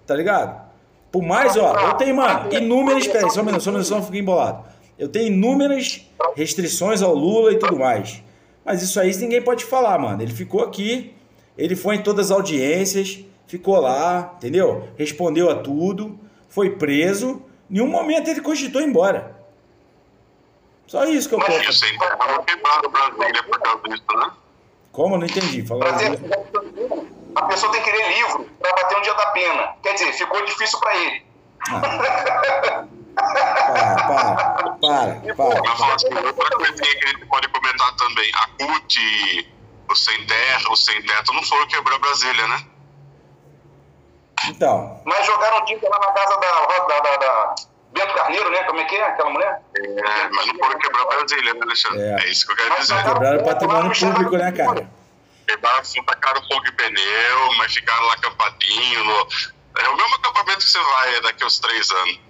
Tá 0.06 0.14
ligado? 0.14 0.67
Por 1.10 1.22
mais, 1.22 1.56
ó, 1.56 1.74
eu 1.88 1.94
tenho, 1.94 2.14
mano, 2.16 2.52
inúmeras. 2.52 3.06
Peraí, 3.06 3.30
só 3.30 3.40
um 3.40 3.44
minuto, 3.44 3.62
só 3.62 3.70
um 3.70 3.72
minuto, 3.74 3.86
só 3.88 4.02
fiquei 4.02 4.20
embolado. 4.20 4.64
Eu 4.98 5.08
tenho 5.08 5.28
inúmeras 5.28 6.06
restrições 6.34 7.02
ao 7.02 7.14
Lula 7.14 7.52
e 7.52 7.58
tudo 7.58 7.78
mais. 7.78 8.22
Mas 8.64 8.82
isso 8.82 9.00
aí 9.00 9.14
ninguém 9.16 9.40
pode 9.40 9.64
falar, 9.64 9.98
mano. 9.98 10.20
Ele 10.20 10.32
ficou 10.32 10.62
aqui, 10.62 11.14
ele 11.56 11.74
foi 11.74 11.96
em 11.96 12.02
todas 12.02 12.26
as 12.26 12.36
audiências, 12.36 13.20
ficou 13.46 13.78
lá, 13.80 14.34
entendeu? 14.36 14.88
Respondeu 14.96 15.48
a 15.50 15.54
tudo, 15.56 16.18
foi 16.48 16.70
preso. 16.70 17.42
Em 17.70 17.74
nenhum 17.74 17.88
momento 17.88 18.28
ele 18.28 18.40
cogitou 18.42 18.82
embora. 18.82 19.36
Só 20.86 21.04
isso 21.04 21.28
que 21.28 21.34
eu 21.34 21.38
posso. 21.38 21.72
sem 21.72 21.98
terra 21.98 22.18
não 22.36 22.42
quebrado 22.44 22.88
Brasília 22.90 23.42
por 23.44 23.60
causa 23.60 23.82
disso, 23.84 24.04
né? 24.16 24.30
Como? 24.90 25.14
Eu 25.14 25.18
não 25.20 25.26
entendi. 25.26 25.62
Fala 25.62 25.80
Brasil- 25.80 26.18
A 27.36 27.42
pessoa 27.46 27.70
tem 27.72 27.82
que 27.82 27.90
ler 27.90 28.08
livro 28.16 28.44
para 28.60 28.72
bater 28.72 28.98
um 28.98 29.02
dia 29.02 29.14
da 29.14 29.26
pena. 29.26 29.74
Quer 29.82 29.92
dizer, 29.94 30.12
ficou 30.12 30.44
difícil 30.44 30.78
para 30.80 30.96
ele. 30.96 31.26
Para, 31.68 31.80
para, 31.80 32.22
para, 32.22 32.60
para. 32.60 32.88
Mas 35.62 35.78
fala 35.78 35.94
assim, 35.94 36.08
outra 36.14 36.56
coisinha 36.56 36.98
que 36.98 37.04
a 37.04 37.08
gente 37.08 37.26
pode 37.26 37.48
comentar 37.48 37.94
também. 37.96 38.30
A 38.34 38.46
CUT, 38.64 39.54
o 39.90 39.94
Sem 39.94 40.26
Terra, 40.26 40.70
o 40.70 40.76
Sem 40.76 41.02
Teto 41.02 41.32
não 41.32 41.42
foram 41.42 41.66
quebrar 41.66 41.98
Brasília, 41.98 42.46
né? 42.48 42.60
Então, 44.48 45.00
Mas 45.04 45.26
jogaram 45.26 45.64
tinta 45.64 45.88
lá 45.88 45.98
na 45.98 46.12
casa 46.12 46.36
da, 46.38 46.66
da, 46.86 47.00
da- 47.00 47.16
da 47.16 47.54
Bento 47.92 48.14
Carneiro, 48.14 48.50
né? 48.50 48.62
Como 48.64 48.80
é 48.80 48.84
que 48.84 48.96
é 48.96 49.04
aquela 49.04 49.30
mulher? 49.30 49.60
É, 49.76 50.28
mas 50.30 50.46
não 50.46 50.54
foram 50.58 50.78
quebrar 50.78 51.04
Brasília, 51.06 51.54
né, 51.54 51.60
Alexandre? 51.62 52.00
É. 52.02 52.20
É, 52.22 52.30
isso 52.30 52.46
que 52.46 52.52
eu 52.52 52.56
quero 52.56 52.80
dizer. 52.80 53.02
quebraram 53.04 53.40
o 53.40 53.44
patrimônio 53.44 53.92
público, 53.98 54.36
né, 54.36 54.52
cara? 54.52 54.90
Quebraram, 55.48 55.80
assim, 55.80 56.02
tacaram 56.04 56.42
fogo 56.42 56.66
em 56.68 56.72
pneu, 56.72 57.54
mas 57.56 57.72
ficaram 57.72 58.04
lá 58.06 58.12
acampadinho. 58.14 59.04
No... 59.04 59.26
É 59.78 59.88
o 59.88 59.96
mesmo 59.96 60.14
acampamento 60.16 60.58
que 60.58 60.70
você 60.70 60.78
vai 60.78 61.22
daqui 61.22 61.42
a 61.42 61.46
uns 61.46 61.58
três 61.58 61.90
anos. 61.90 62.20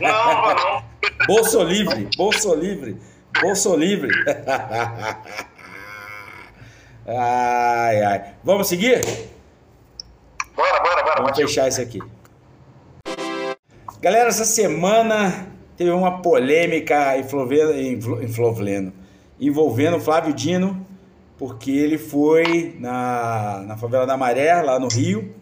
Não, 0.00 0.34
não, 0.34 0.54
não. 0.54 0.84
Bolso 1.26 1.62
livre, 1.62 2.10
bolso 2.16 2.54
livre, 2.54 3.00
bolso 3.40 3.74
livre. 3.74 4.10
Ai, 7.06 8.02
ai. 8.02 8.34
Vamos 8.44 8.68
seguir? 8.68 9.00
Bora, 10.54 10.80
bora, 10.80 11.02
bora. 11.02 11.22
Vamos 11.22 11.38
fechar 11.38 11.68
isso 11.68 11.80
aqui. 11.80 12.00
Galera, 14.00 14.28
essa 14.28 14.44
semana 14.44 15.46
teve 15.76 15.90
uma 15.90 16.20
polêmica 16.20 17.16
envolvendo, 17.16 17.72
envol- 17.78 18.22
envolvendo, 18.22 18.92
envolvendo 19.40 19.96
o 19.96 20.00
Flávio 20.00 20.34
Dino, 20.34 20.86
porque 21.38 21.70
ele 21.70 21.96
foi 21.96 22.76
na, 22.80 23.62
na 23.66 23.76
favela 23.76 24.04
da 24.04 24.16
Maré, 24.16 24.60
lá 24.60 24.78
no 24.78 24.88
Rio, 24.88 25.32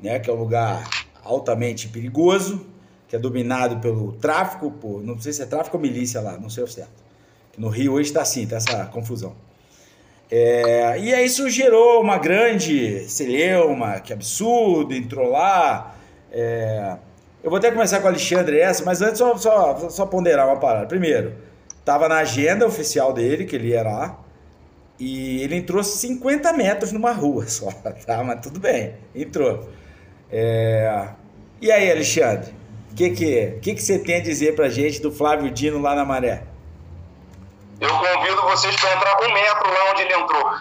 né, 0.00 0.18
que 0.20 0.30
é 0.30 0.32
um 0.32 0.36
lugar 0.36 0.88
altamente 1.24 1.88
perigoso, 1.88 2.64
que 3.08 3.16
é 3.16 3.18
dominado 3.18 3.78
pelo 3.78 4.12
tráfico, 4.12 4.70
por, 4.70 5.02
não 5.02 5.18
sei 5.18 5.32
se 5.32 5.42
é 5.42 5.46
tráfico 5.46 5.76
ou 5.76 5.82
milícia 5.82 6.20
lá, 6.20 6.38
não 6.38 6.48
sei 6.48 6.62
o 6.62 6.68
certo. 6.68 7.02
No 7.58 7.68
Rio 7.68 7.94
hoje 7.94 8.08
está 8.08 8.22
assim, 8.22 8.46
tá 8.46 8.56
essa 8.56 8.86
confusão. 8.86 9.34
É, 10.30 10.96
e 11.00 11.12
aí 11.12 11.26
isso 11.26 11.50
gerou 11.50 12.00
uma 12.00 12.16
grande 12.16 13.00
celeuma, 13.08 13.98
que 13.98 14.12
absurdo, 14.12 14.94
entrou 14.94 15.28
lá. 15.28 15.96
é. 16.32 16.96
eu 17.42 17.50
vou 17.50 17.58
até 17.58 17.72
começar 17.72 17.98
com 17.98 18.04
o 18.06 18.08
Alexandre 18.08 18.60
essa, 18.60 18.84
mas 18.84 19.02
antes 19.02 19.18
só, 19.18 19.36
só, 19.36 19.90
só 19.90 20.06
ponderar 20.06 20.46
uma 20.46 20.60
parada. 20.60 20.86
Primeiro, 20.86 21.34
estava 21.80 22.08
na 22.08 22.18
agenda 22.18 22.64
oficial 22.64 23.12
dele, 23.12 23.44
que 23.44 23.56
ele 23.56 23.70
ia 23.70 23.82
lá, 23.82 24.20
e 25.00 25.42
ele 25.42 25.56
entrou 25.56 25.82
50 25.82 26.52
metros 26.52 26.92
numa 26.92 27.10
rua 27.10 27.48
só, 27.48 27.70
tá? 28.06 28.22
Mas 28.22 28.40
tudo 28.40 28.60
bem, 28.60 28.94
entrou. 29.14 29.68
É, 30.30 31.08
E 31.60 31.72
aí, 31.72 31.90
Alexandre, 31.90 32.54
o 32.92 32.94
que, 32.94 33.10
que, 33.10 33.58
que, 33.62 33.74
que 33.74 33.82
você 33.82 33.98
tem 33.98 34.16
a 34.16 34.20
dizer 34.20 34.54
pra 34.54 34.68
gente 34.68 35.00
do 35.00 35.10
Flávio 35.10 35.50
Dino 35.50 35.80
lá 35.80 35.94
na 35.94 36.04
Maré? 36.04 36.44
Eu 37.80 37.88
convido 37.88 38.42
vocês 38.42 38.76
para 38.76 38.94
entrar 38.94 39.22
um 39.22 39.32
metro 39.32 39.72
lá 39.72 39.90
onde 39.90 40.02
ele 40.02 40.12
entrou. 40.12 40.44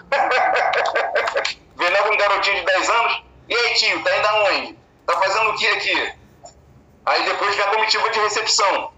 Logo 1.99 2.13
um 2.13 2.17
garotinho 2.17 2.55
de 2.55 2.65
10 2.65 2.89
anos. 2.89 3.23
E 3.49 3.55
aí, 3.55 3.73
tio, 3.73 4.03
tá 4.03 4.17
indo 4.17 4.27
aonde? 4.27 4.77
Tá 5.05 5.19
fazendo 5.19 5.49
o 5.49 5.55
que 5.55 5.67
aqui? 5.67 6.13
Aí 7.05 7.25
depois 7.25 7.55
vem 7.55 7.65
a 7.65 7.69
comitiva 7.69 8.09
de 8.09 8.19
recepção. 8.19 8.91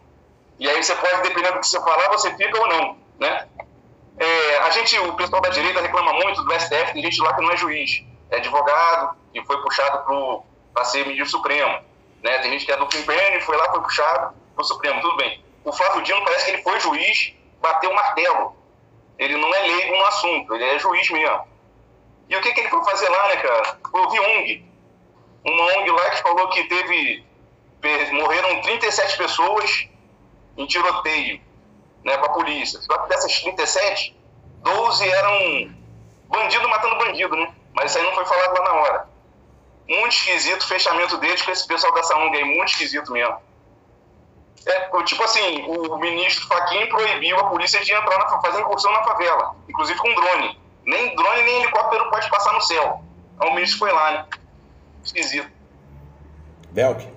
E 0.59 0.69
aí 0.69 0.83
você 0.83 0.93
pode, 0.95 1.23
dependendo 1.23 1.53
do 1.55 1.59
que 1.61 1.67
você 1.67 1.79
falar, 1.79 2.09
você 2.09 2.31
fica 2.35 2.59
ou 2.59 2.67
não, 2.67 2.97
né? 3.19 3.47
É, 4.17 4.57
a 4.57 4.69
gente, 4.71 4.97
o 4.99 5.13
pessoal 5.13 5.41
da 5.41 5.49
direita 5.49 5.81
reclama 5.81 6.13
muito 6.13 6.43
do 6.43 6.59
STF, 6.59 6.93
tem 6.93 7.01
gente 7.01 7.21
lá 7.21 7.33
que 7.33 7.41
não 7.41 7.51
é 7.51 7.57
juiz, 7.57 8.03
é 8.29 8.37
advogado 8.37 9.17
e 9.33 9.43
foi 9.45 9.61
puxado 9.61 10.03
para 10.73 10.85
ser 10.85 11.05
ministro 11.07 11.37
supremo. 11.37 11.81
Né? 12.23 12.37
Tem 12.39 12.51
gente 12.51 12.65
que 12.65 12.71
é 12.71 12.77
do 12.77 12.87
Pimpene, 12.87 13.41
foi 13.41 13.57
lá, 13.57 13.71
foi 13.71 13.81
puxado 13.81 14.35
pro 14.55 14.63
Supremo, 14.63 15.01
tudo 15.01 15.17
bem. 15.17 15.43
O 15.63 15.71
Flávio 15.71 16.03
Dino 16.03 16.23
parece 16.23 16.45
que 16.45 16.51
ele 16.51 16.63
foi 16.63 16.79
juiz, 16.79 17.33
bateu 17.59 17.89
o 17.89 17.95
martelo. 17.95 18.55
Ele 19.17 19.37
não 19.37 19.53
é 19.53 19.59
leigo 19.59 19.95
no 19.95 20.05
assunto, 20.05 20.53
ele 20.55 20.63
é 20.63 20.79
juiz 20.79 21.09
mesmo. 21.09 21.47
E 22.29 22.35
o 22.35 22.41
que, 22.41 22.53
que 22.53 22.59
ele 22.61 22.69
foi 22.69 22.83
fazer 22.83 23.09
lá, 23.09 23.27
né, 23.27 23.37
cara? 23.37 23.79
Eu 23.93 24.09
vi 24.09 24.19
ONG. 24.19 24.65
Uma 25.43 25.63
ONG 25.77 25.91
lá 25.91 26.09
que 26.11 26.21
falou 26.21 26.49
que 26.49 26.63
teve. 26.65 27.25
Morreram 28.11 28.61
37 28.61 29.17
pessoas 29.17 29.89
em 30.55 30.67
tiroteio 30.67 31.41
né, 32.03 32.17
com 32.17 32.25
a 32.25 32.29
polícia. 32.29 32.79
Dessas 33.07 33.39
37, 33.41 34.15
12 34.63 35.09
eram 35.09 35.71
bandido 36.27 36.69
matando 36.69 36.97
bandido, 36.97 37.35
né? 37.35 37.53
Mas 37.73 37.91
isso 37.91 37.99
aí 37.99 38.05
não 38.05 38.13
foi 38.13 38.25
falado 38.25 38.57
lá 38.57 38.63
na 38.63 38.73
hora. 38.73 39.09
Muito 39.87 40.15
esquisito 40.15 40.61
o 40.61 40.67
fechamento 40.67 41.17
deles 41.17 41.41
com 41.41 41.51
esse 41.51 41.67
pessoal 41.67 41.93
dessa 41.93 42.15
ONG 42.15 42.37
aí, 42.37 42.43
muito 42.43 42.69
esquisito 42.69 43.11
mesmo. 43.11 43.37
É, 44.65 45.03
tipo 45.03 45.23
assim, 45.23 45.63
o 45.63 45.97
ministro 45.97 46.47
Fachin 46.47 46.85
proibiu 46.87 47.37
a 47.39 47.49
polícia 47.49 47.83
de 47.83 47.91
entrar 47.91 48.17
na, 48.19 48.41
fazer 48.41 48.61
incursão 48.61 48.91
na 48.91 49.03
favela, 49.03 49.55
inclusive 49.67 49.99
com 49.99 50.13
drone. 50.13 50.59
Nem 50.85 51.15
drone 51.15 51.43
nem 51.43 51.63
helicóptero 51.63 52.09
pode 52.09 52.29
passar 52.29 52.53
no 52.53 52.61
céu. 52.61 53.03
Então 53.35 53.49
o 53.49 53.55
ministro 53.55 53.79
foi 53.79 53.91
lá, 53.91 54.11
né? 54.11 54.25
Esquisito. 55.03 55.49
Belk? 56.69 57.07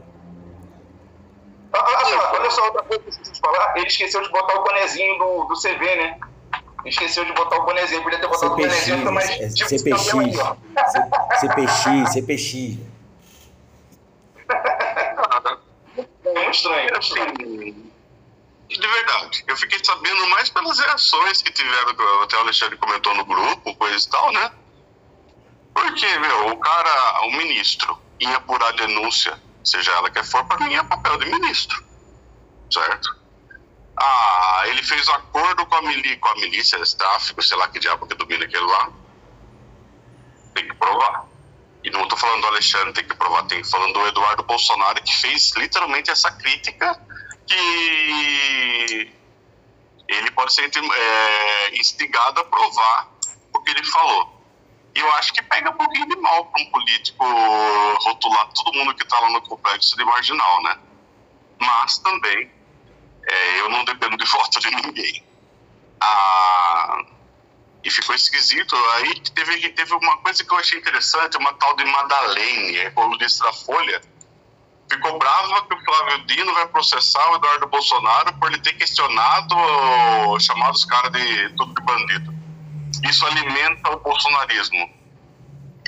Ah, 1.74 1.84
ah, 1.84 2.04
só, 2.04 2.32
olha 2.32 2.50
só 2.50 2.64
outra 2.66 2.82
coisa 2.82 3.02
que 3.02 3.08
eu 3.08 3.10
esqueci 3.10 3.32
de 3.32 3.40
falar. 3.40 3.72
Ele 3.76 3.86
esqueceu 3.86 4.22
de 4.22 4.28
botar 4.30 4.54
o 4.54 4.64
bonezinho 4.64 5.18
do, 5.18 5.44
do 5.44 5.54
CV, 5.60 5.96
né? 5.96 6.18
Esqueceu 6.84 7.24
de 7.24 7.32
botar 7.32 7.56
o 7.56 7.64
bonezinho. 7.64 8.02
Podia 8.02 8.20
ter 8.20 8.28
botado 8.28 8.52
o 8.52 8.56
CPX, 8.56 8.86
bonezinho, 8.86 9.12
mas 9.12 9.30
é 9.30 9.48
tipo, 9.48 9.68
CPX, 9.68 10.14
aí, 10.14 10.32
CPX, 11.40 12.12
CPX. 12.12 12.78
É 16.24 16.32
muito 16.32 16.54
estranho. 16.54 16.98
estranho. 16.98 16.98
Assim, 16.98 17.84
de 18.68 18.86
verdade, 18.86 19.44
eu 19.46 19.56
fiquei 19.56 19.78
sabendo 19.82 20.26
mais 20.28 20.48
pelas 20.50 20.78
reações 20.78 21.42
que 21.42 21.52
tiveram, 21.52 22.22
até 22.22 22.36
o 22.36 22.40
Alexandre 22.40 22.76
comentou 22.76 23.14
no 23.14 23.24
grupo, 23.24 23.74
coisa 23.76 24.06
e 24.06 24.10
tal, 24.10 24.32
né? 24.32 24.50
Porque, 25.72 26.18
meu, 26.18 26.48
o 26.48 26.56
cara, 26.56 27.26
o 27.26 27.32
ministro, 27.32 27.98
ia 28.20 28.36
apurar 28.36 28.72
denúncia, 28.72 29.38
seja 29.64 29.92
ela 29.92 30.10
que 30.10 30.22
for, 30.22 30.44
pra 30.44 30.58
mim 30.58 30.74
é 30.74 30.82
papel 30.82 31.18
de 31.18 31.26
ministro, 31.26 31.82
certo? 32.70 33.24
Ah, 33.96 34.62
ele 34.66 34.82
fez 34.82 35.08
acordo 35.08 35.64
com 35.66 35.74
a, 35.76 35.82
mili, 35.82 36.16
com 36.16 36.28
a 36.28 36.34
milícia, 36.34 36.76
esse 36.76 36.96
tráfico, 36.96 37.42
sei 37.42 37.56
lá 37.56 37.68
que 37.68 37.78
diabo 37.78 38.06
que 38.06 38.14
domina 38.14 38.44
aquele 38.44 38.64
lá. 38.64 38.90
Tem 40.54 40.68
que 40.68 40.74
provar. 40.74 41.26
E 41.82 41.90
não 41.90 42.08
tô 42.08 42.16
falando 42.16 42.40
do 42.40 42.46
Alexandre, 42.48 42.92
tem 42.92 43.04
que 43.04 43.14
provar, 43.14 43.44
tem 43.44 43.62
falando 43.62 43.92
do 43.92 44.06
Eduardo 44.06 44.42
Bolsonaro, 44.42 45.02
que 45.02 45.16
fez 45.16 45.52
literalmente 45.56 46.10
essa 46.10 46.30
crítica 46.32 46.98
que 47.46 49.12
ele 50.08 50.30
pode 50.32 50.52
ser 50.52 50.70
é, 50.74 51.76
instigado 51.78 52.40
a 52.40 52.44
provar 52.44 53.08
o 53.52 53.60
que 53.60 53.70
ele 53.70 53.84
falou. 53.84 54.33
Eu 54.94 55.12
acho 55.14 55.32
que 55.32 55.42
pega 55.42 55.70
um 55.70 55.74
pouquinho 55.74 56.08
de 56.08 56.16
mal 56.16 56.46
para 56.46 56.62
um 56.62 56.70
político 56.70 57.24
rotular 58.00 58.48
todo 58.54 58.72
mundo 58.74 58.94
que 58.94 59.02
está 59.02 59.18
lá 59.18 59.30
no 59.30 59.42
complexo 59.42 59.96
de 59.96 60.04
marginal, 60.04 60.62
né? 60.62 60.78
Mas 61.58 61.98
também 61.98 62.50
é, 63.26 63.60
eu 63.60 63.70
não 63.70 63.84
dependo 63.84 64.16
de 64.16 64.24
voto 64.30 64.60
de 64.60 64.70
ninguém. 64.70 65.24
Ah, 66.00 67.04
e 67.82 67.90
ficou 67.90 68.14
esquisito. 68.14 68.74
Aí 68.94 69.20
teve, 69.20 69.68
teve 69.70 69.94
uma 69.94 70.16
coisa 70.18 70.44
que 70.44 70.52
eu 70.52 70.58
achei 70.58 70.78
interessante, 70.78 71.36
uma 71.36 71.52
tal 71.54 71.76
de 71.76 71.84
Madalene, 71.84 72.78
é 72.78 72.90
colunista 72.90 73.44
da 73.44 73.52
Folha, 73.52 74.00
ficou 74.90 75.18
brava 75.18 75.66
que 75.66 75.74
o 75.74 75.84
Flávio 75.84 76.26
Dino 76.26 76.54
vai 76.54 76.66
processar 76.68 77.30
o 77.30 77.36
Eduardo 77.36 77.66
Bolsonaro 77.66 78.32
por 78.34 78.50
ele 78.50 78.60
ter 78.60 78.74
questionado, 78.74 79.54
chamado 80.40 80.74
os 80.74 80.84
caras 80.84 81.12
de 81.12 81.50
tudo 81.50 81.74
de 81.74 81.82
bandido. 81.82 82.33
Isso 83.02 83.26
alimenta 83.26 83.90
o 83.90 84.00
bolsonarismo. 84.00 84.90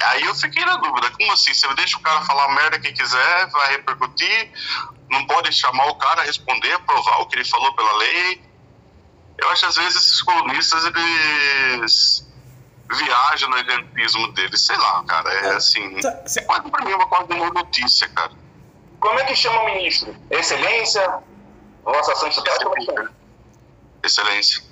Aí 0.03 0.23
eu 0.25 0.35
fiquei 0.35 0.65
na 0.65 0.77
dúvida, 0.77 1.11
como 1.11 1.33
assim? 1.33 1.55
Você 1.55 1.73
deixa 1.75 1.97
o 1.97 2.01
cara 2.01 2.21
falar 2.23 2.45
a 2.45 2.55
merda 2.55 2.79
que 2.79 2.93
quiser, 2.93 3.47
vai 3.49 3.71
repercutir, 3.73 4.53
não 5.11 5.27
pode 5.27 5.53
chamar 5.53 5.87
o 5.87 5.95
cara 5.97 6.23
a 6.23 6.25
responder, 6.25 6.79
provar 6.81 7.21
o 7.21 7.27
que 7.27 7.37
ele 7.37 7.45
falou 7.45 7.73
pela 7.75 7.97
lei. 7.97 8.43
Eu 9.39 9.51
acho 9.51 9.63
que 9.63 9.69
às 9.69 9.77
vezes 9.77 9.97
esses 9.97 10.23
colunistas, 10.23 10.85
eles 10.85 12.27
viajam 12.91 13.51
no 13.51 13.59
eventismo 13.59 14.33
deles, 14.33 14.61
sei 14.61 14.77
lá, 14.77 15.03
cara, 15.05 15.33
é 15.33 15.57
assim, 15.57 16.01
tá, 16.01 16.09
é 16.37 16.41
quase 16.43 16.71
pra 16.71 16.85
mim 16.85 16.93
uma 16.93 17.07
quase 17.07 17.33
uma 17.33 17.51
notícia, 17.51 18.09
cara. 18.11 18.33
Como 19.01 19.19
é 19.19 19.25
que 19.25 19.35
chama 19.35 19.63
o 19.63 19.65
ministro? 19.67 20.15
Excelência? 20.31 21.19
Vossa 21.85 22.15
Santidade? 22.17 22.65
Excelência. 22.65 23.11
Excelência? 24.03 24.63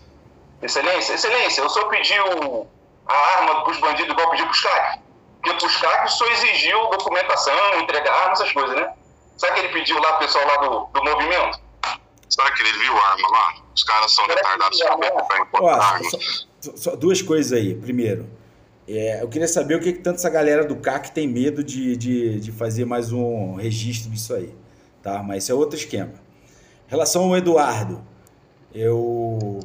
Excelência, 0.63 1.61
eu 1.61 1.69
só 1.69 1.85
pedi 1.89 2.15
a 2.15 3.15
arma 3.39 3.63
para 3.63 3.71
os 3.71 3.79
bandidos 3.79 4.13
igual 4.13 4.31
pedi 4.31 4.43
para 4.43 4.53
os 4.53 4.61
CAC. 4.61 5.01
Porque 5.43 5.57
para 5.59 5.67
os 5.67 5.77
CAC 5.77 6.13
só 6.13 6.27
exigiu 6.27 6.91
documentação, 6.91 7.81
entregar 7.81 8.13
arma, 8.13 8.33
essas 8.33 8.53
coisas, 8.53 8.75
né? 8.77 8.93
Será 9.37 9.53
que 9.53 9.61
ele 9.61 9.69
pediu 9.69 9.99
lá 9.99 10.15
pro 10.15 10.27
pessoal 10.27 10.47
lá 10.47 10.57
do, 10.57 10.87
do 10.93 11.05
movimento? 11.05 11.61
Será 12.29 12.51
que 12.53 12.63
ele 12.63 12.73
viu 12.79 12.97
a 12.97 13.09
arma 13.09 13.29
lá? 13.31 13.55
Os 13.75 13.85
caras 13.85 14.13
são 14.13 14.25
Será 14.27 14.37
retardados 14.37 14.81
para 14.81 15.41
importar 15.41 15.83
arma. 15.83 16.11
Só, 16.61 16.77
só, 16.77 16.97
duas 16.97 17.21
coisas 17.21 17.53
aí. 17.53 17.75
Primeiro, 17.75 18.29
é, 18.89 19.23
eu 19.23 19.29
queria 19.29 19.49
saber 19.49 19.77
o 19.77 19.81
que, 19.81 19.93
que 19.93 19.99
tanto 19.99 20.17
essa 20.17 20.31
galera 20.31 20.65
do 20.65 20.77
CAC 20.77 21.11
tem 21.11 21.29
medo 21.29 21.63
de, 21.63 21.97
de, 21.97 22.41
de 22.41 22.53
fazer 22.53 22.85
mais 22.85 23.13
um 23.13 23.55
registro 23.55 24.11
disso 24.11 24.35
aí. 24.35 24.55
Tá? 25.03 25.23
Mas 25.23 25.43
isso 25.43 25.53
é 25.53 25.55
outro 25.55 25.77
esquema. 25.77 26.15
Em 26.87 26.91
relação 26.91 27.25
ao 27.25 27.37
Eduardo, 27.37 28.05
eu 28.75 29.61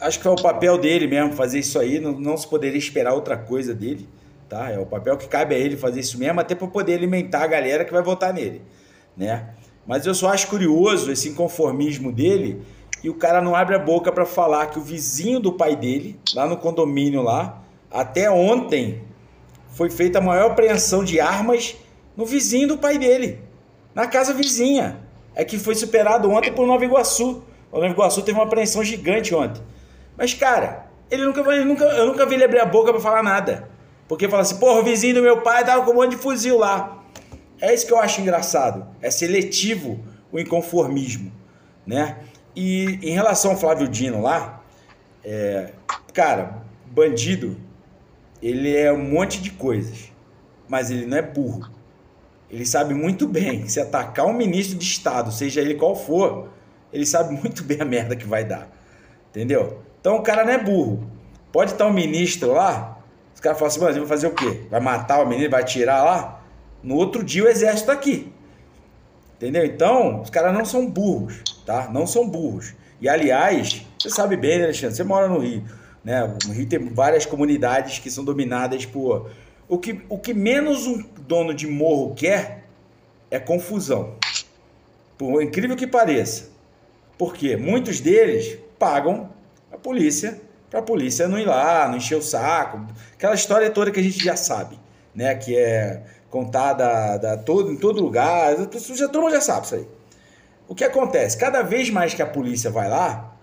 acho 0.00 0.20
que 0.20 0.26
é 0.26 0.30
o 0.30 0.36
papel 0.36 0.78
dele 0.78 1.06
mesmo 1.06 1.32
fazer 1.32 1.58
isso 1.58 1.78
aí, 1.78 2.00
não, 2.00 2.12
não 2.12 2.36
se 2.36 2.46
poderia 2.46 2.78
esperar 2.78 3.12
outra 3.12 3.36
coisa 3.36 3.74
dele, 3.74 4.08
tá? 4.48 4.70
É 4.70 4.78
o 4.78 4.86
papel 4.86 5.16
que 5.16 5.28
cabe 5.28 5.54
a 5.54 5.58
ele 5.58 5.76
fazer 5.76 6.00
isso 6.00 6.18
mesmo, 6.18 6.40
até 6.40 6.54
para 6.54 6.66
poder 6.66 6.94
alimentar 6.94 7.44
a 7.44 7.46
galera 7.46 7.84
que 7.84 7.92
vai 7.92 8.02
votar 8.02 8.32
nele, 8.32 8.62
né? 9.16 9.50
Mas 9.86 10.06
eu 10.06 10.14
só 10.14 10.28
acho 10.28 10.48
curioso 10.48 11.10
esse 11.10 11.28
inconformismo 11.28 12.12
dele 12.12 12.62
e 13.02 13.08
o 13.08 13.14
cara 13.14 13.40
não 13.40 13.54
abre 13.54 13.74
a 13.74 13.78
boca 13.78 14.12
para 14.12 14.26
falar 14.26 14.66
que 14.66 14.78
o 14.78 14.82
vizinho 14.82 15.40
do 15.40 15.52
pai 15.52 15.74
dele, 15.74 16.18
lá 16.34 16.46
no 16.46 16.56
condomínio 16.56 17.22
lá, 17.22 17.62
até 17.90 18.30
ontem 18.30 19.02
foi 19.68 19.90
feita 19.90 20.18
a 20.18 20.22
maior 20.22 20.50
apreensão 20.50 21.02
de 21.02 21.20
armas 21.20 21.76
no 22.16 22.26
vizinho 22.26 22.68
do 22.68 22.78
pai 22.78 22.98
dele, 22.98 23.40
na 23.94 24.06
casa 24.06 24.32
vizinha. 24.34 25.00
É 25.34 25.44
que 25.44 25.58
foi 25.58 25.74
superado 25.74 26.30
ontem 26.30 26.52
por 26.52 26.66
Nova 26.66 26.84
Iguaçu. 26.84 27.42
O 27.72 27.76
Nova 27.76 27.88
Iguaçu 27.88 28.22
teve 28.22 28.36
uma 28.38 28.44
apreensão 28.44 28.84
gigante 28.84 29.34
ontem. 29.34 29.62
Mas, 30.20 30.34
cara, 30.34 30.84
ele 31.10 31.24
nunca, 31.24 31.40
ele 31.40 31.64
nunca, 31.64 31.84
eu 31.84 32.06
nunca 32.06 32.26
vi 32.26 32.34
ele 32.34 32.44
abrir 32.44 32.60
a 32.60 32.66
boca 32.66 32.92
para 32.92 33.00
falar 33.00 33.22
nada. 33.22 33.70
Porque 34.06 34.28
fala 34.28 34.42
assim, 34.42 34.58
porra, 34.58 34.80
o 34.80 34.84
vizinho 34.84 35.14
do 35.14 35.22
meu 35.22 35.40
pai 35.40 35.64
tava 35.64 35.82
com 35.82 35.92
um 35.92 35.94
monte 35.94 36.10
de 36.10 36.18
fuzil 36.18 36.58
lá. 36.58 37.02
É 37.58 37.72
isso 37.72 37.86
que 37.86 37.92
eu 37.94 37.98
acho 37.98 38.20
engraçado. 38.20 38.86
É 39.00 39.10
seletivo 39.10 39.98
o 40.30 40.38
inconformismo, 40.38 41.32
né? 41.86 42.18
E 42.54 42.98
em 43.00 43.12
relação 43.14 43.52
ao 43.52 43.56
Flávio 43.56 43.88
Dino 43.88 44.20
lá, 44.20 44.62
é, 45.24 45.72
cara, 46.12 46.64
bandido, 46.84 47.56
ele 48.42 48.76
é 48.76 48.92
um 48.92 49.02
monte 49.02 49.40
de 49.40 49.50
coisas, 49.52 50.12
mas 50.68 50.90
ele 50.90 51.06
não 51.06 51.16
é 51.16 51.22
burro. 51.22 51.70
Ele 52.50 52.66
sabe 52.66 52.92
muito 52.92 53.26
bem 53.26 53.62
que 53.62 53.72
se 53.72 53.80
atacar 53.80 54.26
um 54.26 54.34
ministro 54.34 54.76
de 54.76 54.84
Estado, 54.84 55.32
seja 55.32 55.62
ele 55.62 55.76
qual 55.76 55.96
for, 55.96 56.50
ele 56.92 57.06
sabe 57.06 57.32
muito 57.40 57.64
bem 57.64 57.80
a 57.80 57.86
merda 57.86 58.14
que 58.14 58.26
vai 58.26 58.44
dar. 58.44 58.68
Entendeu? 59.30 59.80
Então 60.00 60.16
o 60.16 60.22
cara 60.22 60.44
não 60.44 60.52
é 60.52 60.58
burro. 60.58 61.08
Pode 61.52 61.72
estar 61.72 61.86
um 61.86 61.92
ministro 61.92 62.52
lá, 62.52 62.98
os 63.34 63.40
caras 63.40 63.58
falam 63.58 63.70
assim, 63.70 63.80
mas 63.80 63.96
vai 63.96 64.06
fazer 64.06 64.26
o 64.26 64.34
quê? 64.34 64.62
Vai 64.70 64.80
matar 64.80 65.22
o 65.22 65.26
menino, 65.26 65.50
vai 65.50 65.64
tirar 65.64 66.04
lá? 66.04 66.42
No 66.82 66.94
outro 66.94 67.24
dia 67.24 67.44
o 67.44 67.48
exército 67.48 67.86
tá 67.86 67.92
aqui. 67.92 68.32
Entendeu? 69.36 69.64
Então, 69.64 70.20
os 70.20 70.30
caras 70.30 70.52
não 70.52 70.64
são 70.64 70.86
burros, 70.86 71.42
tá? 71.64 71.88
Não 71.90 72.06
são 72.06 72.28
burros. 72.28 72.74
E 73.00 73.08
aliás, 73.08 73.86
você 73.98 74.10
sabe 74.10 74.36
bem, 74.36 74.58
né, 74.58 74.64
Alexandre? 74.64 74.94
Você 74.94 75.02
mora 75.02 75.26
no 75.26 75.38
Rio, 75.38 75.64
né? 76.04 76.36
No 76.46 76.52
Rio 76.52 76.66
tem 76.66 76.78
várias 76.90 77.24
comunidades 77.24 77.98
que 77.98 78.10
são 78.10 78.22
dominadas 78.22 78.84
por 78.84 79.30
o 79.66 79.78
que, 79.78 80.02
o 80.08 80.18
que 80.18 80.34
menos 80.34 80.86
um 80.86 81.02
dono 81.20 81.54
de 81.54 81.66
morro 81.66 82.14
quer 82.14 82.64
é 83.30 83.38
confusão. 83.38 84.16
Por 85.16 85.42
incrível 85.42 85.76
que 85.76 85.86
pareça. 85.86 86.50
Porque 87.16 87.56
muitos 87.56 88.00
deles 88.00 88.58
pagam 88.78 89.30
polícia, 89.80 90.40
para 90.68 90.80
a 90.80 90.82
polícia 90.82 91.26
não 91.26 91.38
ir 91.38 91.46
lá, 91.46 91.88
não 91.88 91.96
encher 91.96 92.16
o 92.16 92.22
saco. 92.22 92.86
Aquela 93.14 93.34
história 93.34 93.70
toda 93.70 93.90
que 93.90 93.98
a 93.98 94.02
gente 94.02 94.22
já 94.22 94.36
sabe, 94.36 94.78
né? 95.14 95.34
Que 95.34 95.56
é 95.56 96.02
contada 96.30 97.18
da, 97.18 97.36
todo, 97.36 97.72
em 97.72 97.76
todo 97.76 98.00
lugar. 98.00 98.56
Já, 98.56 99.08
todo 99.08 99.22
mundo 99.22 99.32
já 99.32 99.40
sabe 99.40 99.66
isso 99.66 99.74
aí. 99.74 99.88
O 100.68 100.74
que 100.74 100.84
acontece? 100.84 101.36
Cada 101.36 101.62
vez 101.62 101.90
mais 101.90 102.14
que 102.14 102.22
a 102.22 102.26
polícia 102.26 102.70
vai 102.70 102.88
lá, 102.88 103.36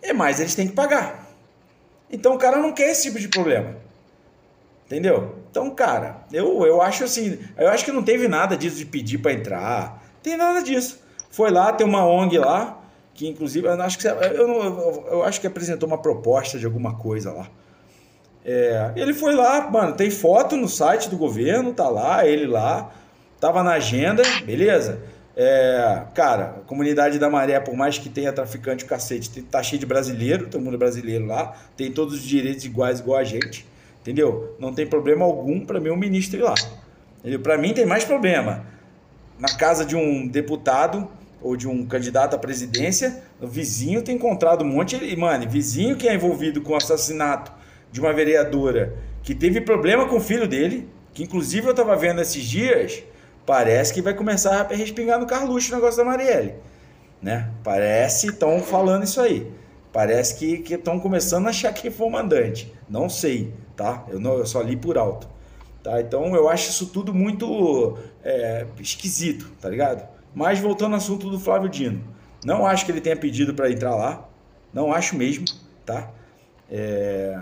é 0.00 0.12
mais 0.12 0.38
eles 0.38 0.54
têm 0.54 0.68
que 0.68 0.74
pagar. 0.74 1.26
Então 2.10 2.34
o 2.34 2.38
cara 2.38 2.58
não 2.58 2.72
quer 2.72 2.90
esse 2.90 3.02
tipo 3.02 3.18
de 3.18 3.28
problema. 3.28 3.76
Entendeu? 4.86 5.36
Então, 5.50 5.70
cara, 5.70 6.18
eu, 6.32 6.66
eu 6.66 6.82
acho 6.82 7.04
assim, 7.04 7.38
eu 7.56 7.68
acho 7.68 7.84
que 7.84 7.90
não 7.90 8.02
teve 8.02 8.28
nada 8.28 8.56
disso 8.56 8.76
de 8.76 8.84
pedir 8.84 9.18
para 9.18 9.32
entrar. 9.32 10.02
Tem 10.22 10.36
nada 10.36 10.62
disso. 10.62 11.00
Foi 11.30 11.50
lá, 11.50 11.72
tem 11.72 11.86
uma 11.86 12.04
ONG 12.04 12.38
lá, 12.38 12.81
que 13.14 13.28
inclusive 13.28 13.66
eu 13.66 13.82
acho 13.82 13.98
que 13.98 14.06
eu, 14.06 14.48
não, 14.48 15.06
eu 15.08 15.22
acho 15.22 15.40
que 15.40 15.46
apresentou 15.46 15.86
uma 15.86 15.98
proposta 15.98 16.58
de 16.58 16.66
alguma 16.66 16.94
coisa 16.94 17.32
lá. 17.32 17.48
É, 18.44 18.92
ele 18.96 19.14
foi 19.14 19.34
lá, 19.34 19.70
mano, 19.70 19.94
tem 19.94 20.10
foto 20.10 20.56
no 20.56 20.68
site 20.68 21.08
do 21.08 21.16
governo, 21.16 21.72
tá 21.72 21.88
lá, 21.88 22.26
ele 22.26 22.46
lá, 22.46 22.90
tava 23.38 23.62
na 23.62 23.72
agenda, 23.72 24.22
beleza? 24.44 25.00
É, 25.36 26.02
cara, 26.14 26.56
a 26.58 26.66
comunidade 26.66 27.18
da 27.18 27.30
Maré, 27.30 27.58
por 27.60 27.74
mais 27.74 27.98
que 27.98 28.08
tenha 28.08 28.32
traficante 28.32 28.84
cacete, 28.84 29.42
tá 29.42 29.62
cheio 29.62 29.78
de 29.78 29.86
brasileiro, 29.86 30.48
todo 30.48 30.60
mundo 30.60 30.76
brasileiro 30.76 31.26
lá, 31.26 31.56
tem 31.76 31.90
todos 31.92 32.14
os 32.14 32.22
direitos 32.22 32.64
iguais 32.64 33.00
igual 33.00 33.18
a 33.18 33.24
gente, 33.24 33.64
entendeu? 34.00 34.56
Não 34.58 34.74
tem 34.74 34.86
problema 34.86 35.24
algum 35.24 35.64
para 35.64 35.80
mim 35.80 35.90
um 35.90 35.96
ministro 35.96 36.38
ir 36.38 36.42
lá. 36.42 36.54
Para 37.42 37.56
mim 37.56 37.72
tem 37.72 37.86
mais 37.86 38.04
problema 38.04 38.66
na 39.38 39.56
casa 39.56 39.84
de 39.84 39.96
um 39.96 40.26
deputado 40.26 41.08
ou 41.42 41.56
de 41.56 41.68
um 41.68 41.84
candidato 41.84 42.34
à 42.34 42.38
presidência, 42.38 43.22
o 43.40 43.46
vizinho 43.46 44.02
tem 44.02 44.16
encontrado 44.16 44.64
um 44.64 44.68
monte 44.68 44.98
de. 44.98 45.16
Mano, 45.16 45.48
vizinho 45.48 45.96
que 45.96 46.08
é 46.08 46.14
envolvido 46.14 46.60
com 46.60 46.72
o 46.72 46.76
assassinato 46.76 47.52
de 47.90 48.00
uma 48.00 48.12
vereadora 48.12 48.94
que 49.22 49.34
teve 49.34 49.60
problema 49.60 50.08
com 50.08 50.16
o 50.16 50.20
filho 50.20 50.48
dele, 50.48 50.88
que 51.12 51.22
inclusive 51.22 51.66
eu 51.66 51.72
estava 51.72 51.94
vendo 51.96 52.20
esses 52.20 52.42
dias, 52.42 53.02
parece 53.46 53.92
que 53.92 54.02
vai 54.02 54.14
começar 54.14 54.62
a 54.62 54.74
respingar 54.74 55.18
no 55.18 55.26
Carluxo 55.26 55.72
o 55.72 55.76
negócio 55.76 55.98
da 55.98 56.04
Marielle. 56.04 56.54
Né? 57.20 57.48
Parece 57.62 58.28
estão 58.28 58.60
falando 58.60 59.04
isso 59.04 59.20
aí. 59.20 59.50
Parece 59.92 60.36
que 60.36 60.72
estão 60.72 60.98
começando 60.98 61.46
a 61.46 61.50
achar 61.50 61.72
que 61.72 61.90
foi 61.90 62.06
o 62.06 62.10
mandante. 62.10 62.72
Não 62.88 63.08
sei, 63.08 63.52
tá? 63.76 64.04
Eu, 64.08 64.18
não, 64.18 64.38
eu 64.38 64.46
só 64.46 64.60
li 64.62 64.76
por 64.76 64.96
alto. 64.96 65.28
Tá? 65.82 66.00
Então 66.00 66.34
eu 66.34 66.48
acho 66.48 66.70
isso 66.70 66.86
tudo 66.86 67.12
muito 67.12 67.98
é, 68.24 68.66
esquisito, 68.80 69.52
tá 69.60 69.68
ligado? 69.68 70.08
Mas 70.34 70.58
voltando 70.58 70.92
ao 70.92 70.98
assunto 70.98 71.28
do 71.30 71.38
Flávio 71.38 71.68
Dino, 71.68 72.02
não 72.44 72.66
acho 72.66 72.84
que 72.84 72.92
ele 72.92 73.00
tenha 73.00 73.16
pedido 73.16 73.54
para 73.54 73.70
entrar 73.70 73.94
lá, 73.94 74.28
não 74.72 74.92
acho 74.92 75.16
mesmo, 75.16 75.44
tá? 75.84 76.10
É... 76.70 77.38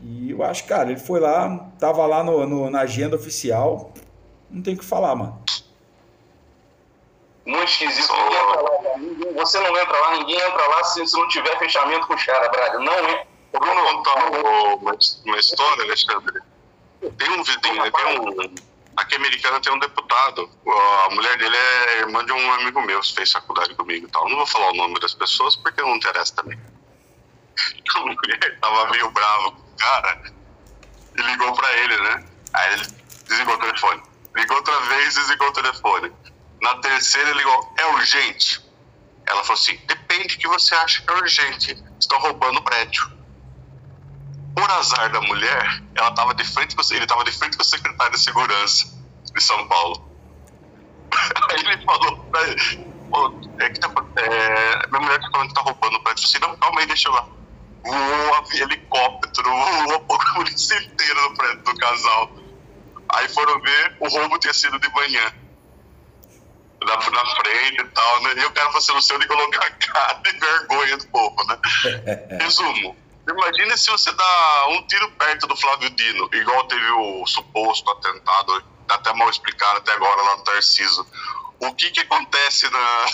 E 0.00 0.30
eu 0.30 0.42
acho, 0.42 0.64
cara, 0.66 0.90
ele 0.90 1.00
foi 1.00 1.18
lá, 1.18 1.70
tava 1.78 2.06
lá 2.06 2.22
no, 2.22 2.46
no, 2.46 2.70
na 2.70 2.80
agenda 2.80 3.16
oficial, 3.16 3.92
não 4.50 4.62
tem 4.62 4.74
o 4.74 4.78
que 4.78 4.84
falar, 4.84 5.14
mano. 5.14 5.42
Muito 7.46 7.68
esquisito. 7.68 8.12
Lá, 8.12 9.42
você 9.42 9.60
não 9.60 9.76
entra 9.78 10.00
lá, 10.00 10.16
ninguém 10.18 10.36
entra 10.36 10.66
lá 10.68 10.84
se, 10.84 11.06
se 11.06 11.16
não 11.16 11.28
tiver 11.28 11.58
fechamento 11.58 12.06
com 12.06 12.14
os 12.14 12.24
caras, 12.24 12.50
Braga. 12.50 12.78
Não 12.78 12.92
é. 12.92 13.26
Bruno, 13.52 13.84
contar 13.84 14.30
uma, 14.30 14.78
uma 14.80 15.38
história, 15.38 15.84
Alexandre. 15.84 16.40
Tem 17.00 17.30
um, 17.30 17.44
tem, 17.44 17.56
tem 17.60 17.80
um 17.80 18.54
Aqui 18.96 19.16
americana 19.16 19.60
tem 19.60 19.72
um 19.72 19.78
deputado. 19.78 20.48
A 21.06 21.14
mulher 21.14 21.36
dele 21.36 21.56
é 21.56 21.98
irmã 22.00 22.24
de 22.24 22.32
um 22.32 22.52
amigo 22.52 22.80
meu, 22.82 23.02
fez 23.02 23.32
faculdade 23.32 23.74
comigo 23.74 24.06
e 24.06 24.10
tal. 24.10 24.28
Não 24.28 24.36
vou 24.36 24.46
falar 24.46 24.70
o 24.70 24.76
nome 24.76 25.00
das 25.00 25.14
pessoas 25.14 25.56
porque 25.56 25.82
não 25.82 25.96
interessa 25.96 26.34
também. 26.36 26.58
A 27.94 28.00
mulher 28.00 28.60
tava 28.60 28.90
meio 28.90 29.10
brava 29.10 29.52
com 29.52 29.60
o 29.60 29.76
cara. 29.76 30.22
e 31.16 31.22
ligou 31.22 31.52
pra 31.54 31.72
ele, 31.78 31.96
né? 31.98 32.24
Aí 32.52 32.72
ele 32.74 32.86
desligou 33.26 33.54
o 33.54 33.58
telefone. 33.58 34.02
Ligou 34.36 34.56
outra 34.56 34.80
vez, 34.80 35.14
desligou 35.14 35.48
o 35.48 35.52
telefone. 35.52 36.12
Na 36.60 36.76
terceira 36.76 37.30
ele 37.30 37.38
ligou, 37.38 37.74
é 37.78 37.86
urgente? 37.86 38.64
Ela 39.26 39.42
falou 39.42 39.60
assim, 39.60 39.76
depende 39.86 40.36
do 40.36 40.40
que 40.40 40.48
você 40.48 40.74
acha 40.74 41.02
que 41.02 41.10
é 41.10 41.14
urgente. 41.14 41.82
Estão 41.98 42.18
roubando 42.18 42.58
o 42.58 42.62
prédio. 42.62 43.13
Por 44.54 44.70
azar 44.70 45.10
da 45.10 45.20
mulher, 45.20 45.82
ela 45.96 46.12
tava 46.12 46.34
de 46.34 46.44
frente 46.44 46.76
com, 46.76 46.82
ele 46.92 47.04
estava 47.04 47.24
de 47.24 47.32
frente 47.32 47.56
com 47.56 47.62
o 47.62 47.66
secretário 47.66 48.12
de 48.12 48.22
segurança 48.22 48.86
de 49.34 49.40
São 49.42 49.66
Paulo. 49.66 50.10
Aí 51.50 51.58
ele 51.60 51.84
falou 51.84 52.16
pra 52.30 52.42
ele, 52.42 52.56
"Pô, 53.10 53.40
é 53.60 53.70
que 53.70 53.80
tá, 53.80 53.92
é, 54.18 54.88
minha 54.90 55.00
mulher 55.00 55.20
tá 55.20 55.28
falando 55.32 55.48
que 55.48 55.54
tá 55.54 55.60
roubando 55.62 55.96
o 55.96 56.02
prédio. 56.02 56.24
Eu 56.24 56.28
falei 56.28 56.36
assim, 56.36 56.38
não, 56.38 56.56
calma 56.56 56.80
aí, 56.80 56.86
deixa 56.86 57.08
eu 57.08 57.12
lá. 57.12 57.28
Voou 57.84 58.34
helicóptero, 58.54 59.50
voou 59.50 59.94
a 59.94 60.34
polícia 60.34 60.76
inteira 60.76 61.22
no 61.22 61.34
prédio 61.34 61.62
do 61.64 61.76
casal. 61.76 62.36
Aí 63.14 63.28
foram 63.28 63.60
ver, 63.60 63.96
o 64.00 64.08
roubo 64.08 64.38
tinha 64.38 64.54
sido 64.54 64.78
de 64.78 64.88
manhã. 64.94 65.32
Na, 66.84 66.96
na 66.96 67.26
frente 67.36 67.80
e 67.80 67.84
tal, 67.84 68.22
né? 68.22 68.34
E 68.36 68.44
o 68.44 68.52
cara 68.52 68.66
falou 68.66 68.78
assim, 68.78 69.00
sei 69.00 69.16
onde 69.16 69.26
colocar 69.26 69.64
a 69.64 69.70
cara 69.70 70.12
de 70.14 70.30
vergonha 70.32 70.96
do 70.98 71.06
povo, 71.08 71.36
né? 71.48 71.58
Resumo. 72.40 73.03
Imagina 73.28 73.76
se 73.76 73.90
você 73.90 74.12
dá 74.12 74.66
um 74.70 74.86
tiro 74.86 75.10
perto 75.12 75.46
do 75.46 75.56
Flávio 75.56 75.88
Dino, 75.90 76.28
igual 76.32 76.64
teve 76.64 76.90
o 76.90 77.26
suposto 77.26 77.90
atentado, 77.90 78.62
tá 78.86 78.96
até 78.96 79.12
mal 79.14 79.30
explicado 79.30 79.78
até 79.78 79.92
agora 79.92 80.22
lá 80.22 80.36
no 80.36 80.44
Tarciso. 80.44 81.06
O 81.60 81.74
que 81.74 81.90
que 81.90 82.00
acontece 82.00 82.68
na... 82.70 83.06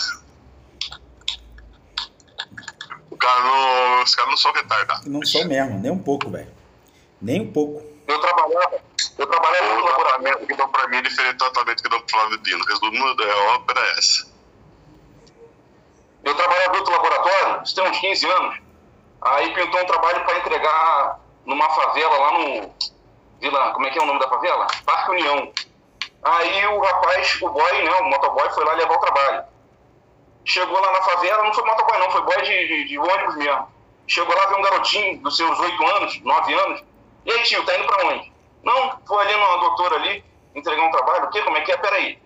O 3.09 3.17
cara 3.17 3.41
não, 3.41 4.03
os 4.03 4.15
caras 4.15 4.31
não 4.31 4.37
são 4.37 4.51
retardados. 4.51 5.05
Não 5.05 5.23
sou 5.25 5.45
mesmo, 5.45 5.79
nem 5.79 5.91
um 5.91 5.99
pouco, 5.99 6.29
velho. 6.29 6.51
Nem 7.21 7.41
um 7.41 7.51
pouco. 7.51 7.81
Eu 8.07 8.19
trabalhava, 8.19 8.81
eu 9.17 9.27
trabalhava 9.27 9.75
no 9.75 9.85
laboratório. 9.85 10.01
tratamento 10.21 10.47
que 10.47 10.55
dão 10.55 10.69
pra 10.69 10.87
mim 10.87 10.97
é 10.97 11.01
diferente 11.01 11.33
do 11.33 11.37
tratamento 11.37 11.83
que 11.83 11.89
dão 11.89 12.01
pro 12.01 12.09
Flávio 12.09 12.37
Dino. 12.39 12.65
Resumo 12.65 13.15
da 13.15 13.37
ópera 13.55 13.79
é 13.79 13.91
essa. 13.97 14.31
Eu 16.23 16.35
trabalhava 16.35 16.75
em 16.75 16.77
outro 16.77 16.93
laboratório, 16.93 17.63
isso 17.63 17.75
tem 17.75 17.89
uns 17.89 17.99
15 17.99 18.25
anos. 18.27 18.70
Aí 19.21 19.53
pintou 19.53 19.81
um 19.81 19.85
trabalho 19.85 20.23
para 20.23 20.37
entregar 20.37 21.19
numa 21.45 21.69
favela 21.69 22.17
lá 22.17 22.31
no. 22.39 22.73
Vila, 23.39 23.73
como 23.73 23.87
é 23.87 23.89
que 23.89 23.99
é 23.99 24.01
o 24.01 24.05
nome 24.05 24.19
da 24.19 24.27
favela? 24.27 24.67
Parque 24.85 25.11
União. 25.11 25.51
Aí 26.23 26.67
o 26.67 26.79
rapaz, 26.79 27.41
o 27.41 27.49
boy, 27.49 27.81
né, 27.83 27.91
o 27.95 28.03
motoboy, 28.05 28.49
foi 28.51 28.63
lá 28.63 28.73
levar 28.73 28.93
o 28.93 28.99
trabalho. 28.99 29.43
Chegou 30.45 30.79
lá 30.79 30.91
na 30.91 31.01
favela, 31.01 31.43
não 31.43 31.53
foi 31.53 31.65
motoboy 31.65 31.99
não, 31.99 32.11
foi 32.11 32.21
boy 32.21 32.41
de, 32.41 32.67
de, 32.67 32.87
de 32.87 32.99
ônibus 32.99 33.35
mesmo. 33.35 33.67
Chegou 34.07 34.35
lá, 34.35 34.47
viu 34.47 34.57
um 34.57 34.61
garotinho 34.61 35.21
dos 35.21 35.37
seus 35.37 35.59
8 35.59 35.87
anos, 35.87 36.21
9 36.21 36.53
anos. 36.53 36.83
E 37.25 37.31
aí, 37.31 37.43
tio, 37.43 37.65
tá 37.65 37.77
indo 37.77 37.87
pra 37.87 38.07
onde? 38.07 38.31
Não, 38.63 38.99
foi 39.07 39.25
ali 39.25 39.33
numa 39.33 39.57
doutora 39.57 39.95
ali, 39.95 40.23
entregar 40.53 40.83
um 40.83 40.91
trabalho. 40.91 41.25
O 41.25 41.29
quê? 41.29 41.41
Como 41.41 41.57
é 41.57 41.61
que 41.61 41.71
é? 41.71 41.77
Peraí. 41.77 42.19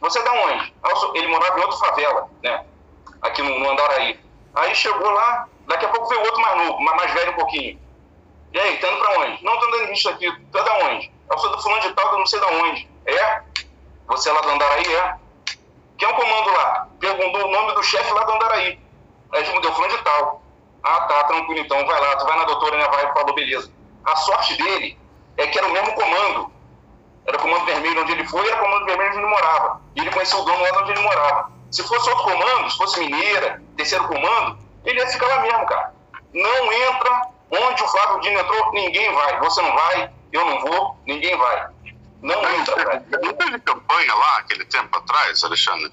Você 0.00 0.22
da 0.22 0.32
onde? 0.32 0.72
Ele 1.14 1.28
morava 1.28 1.58
em 1.58 1.62
outra 1.62 1.78
favela, 1.78 2.28
né? 2.42 2.64
Aqui 3.22 3.42
no, 3.42 3.58
no 3.58 3.70
Andaraí. 3.70 4.18
Aí 4.54 4.74
chegou 4.74 5.10
lá, 5.10 5.48
daqui 5.68 5.84
a 5.84 5.88
pouco 5.88 6.08
veio 6.08 6.22
outro 6.22 6.40
mais 6.40 6.66
novo, 6.66 6.80
mais, 6.80 7.12
velho 7.12 7.32
um 7.32 7.36
pouquinho. 7.36 7.78
E 8.52 8.58
aí, 8.58 8.78
tá 8.78 8.88
indo 8.88 8.98
pra 8.98 9.20
onde? 9.20 9.44
Não, 9.44 9.58
tô 9.58 9.66
andando 9.66 9.90
nisso 9.90 10.08
aqui. 10.08 10.30
Tu 10.50 10.58
é 10.58 10.64
da 10.64 10.78
onde? 10.86 11.12
Eu 11.30 11.38
sou 11.38 11.50
do 11.50 11.62
fulano 11.62 11.82
de 11.82 11.92
tal, 11.92 12.12
eu 12.12 12.18
não 12.18 12.26
sei 12.26 12.40
da 12.40 12.48
onde. 12.48 12.88
É? 13.06 13.42
Você 14.08 14.30
é 14.30 14.32
lá 14.32 14.40
do 14.40 14.50
Andaraí, 14.50 14.94
é? 14.94 15.16
Quem 15.98 16.08
é 16.08 16.12
o 16.12 16.14
comando 16.14 16.50
lá? 16.52 16.88
Perguntou 16.98 17.44
o 17.44 17.50
nome 17.50 17.74
do 17.74 17.82
chefe 17.82 18.12
lá 18.12 18.24
do 18.24 18.32
Andaraí. 18.32 18.80
Aí 19.32 19.40
respondeu, 19.42 19.72
fulano 19.74 19.96
de 19.96 20.02
tal. 20.02 20.42
Ah, 20.82 21.02
tá, 21.02 21.24
tranquilo 21.24 21.60
então, 21.60 21.84
vai 21.86 22.00
lá. 22.00 22.16
Tu 22.16 22.24
vai 22.24 22.38
na 22.38 22.44
doutora, 22.44 22.78
né? 22.78 22.88
Vai, 22.88 23.12
falou, 23.12 23.34
beleza. 23.34 23.70
A 24.04 24.16
sorte 24.16 24.56
dele 24.56 24.98
é 25.36 25.46
que 25.46 25.58
era 25.58 25.66
o 25.66 25.72
mesmo 25.72 25.92
comando. 25.92 26.52
Era 27.26 27.36
o 27.36 27.40
comando 27.40 27.66
vermelho 27.66 28.00
onde 28.00 28.12
ele 28.12 28.26
foi, 28.26 28.46
era 28.48 28.56
o 28.56 28.64
comando 28.64 28.86
vermelho 28.86 29.10
onde 29.10 29.18
ele 29.18 29.28
morava. 29.28 29.82
E 29.94 30.00
ele 30.00 30.10
conheceu 30.10 30.38
o 30.38 30.44
dono 30.44 30.62
lá 30.62 30.80
onde 30.80 30.92
ele 30.92 31.00
morava. 31.00 31.52
Se 31.70 31.82
fosse 31.86 32.08
outro 32.08 32.24
comando, 32.24 32.70
se 32.70 32.78
fosse 32.78 33.00
Mineira, 33.00 33.62
terceiro 33.76 34.08
comando, 34.08 34.58
ele 34.84 35.00
ia 35.00 35.06
ficar 35.08 35.26
lá 35.26 35.40
mesmo, 35.40 35.66
cara. 35.66 35.94
Não 36.32 36.72
entra 36.72 37.28
onde 37.50 37.82
o 37.82 37.88
Flávio 37.88 38.20
Dino 38.20 38.40
entrou, 38.40 38.72
ninguém 38.72 39.12
vai. 39.12 39.38
Você 39.40 39.62
não 39.62 39.74
vai, 39.74 40.10
eu 40.32 40.44
não 40.44 40.60
vou, 40.60 40.96
ninguém 41.06 41.36
vai. 41.36 41.68
Não 42.22 42.50
entra, 42.54 42.74
cara. 42.74 43.04
Não 43.22 43.32
teve 43.32 43.58
campanha 43.60 44.14
lá, 44.14 44.38
aquele 44.38 44.64
tempo 44.64 44.96
atrás, 44.98 45.42
Alexandre? 45.44 45.92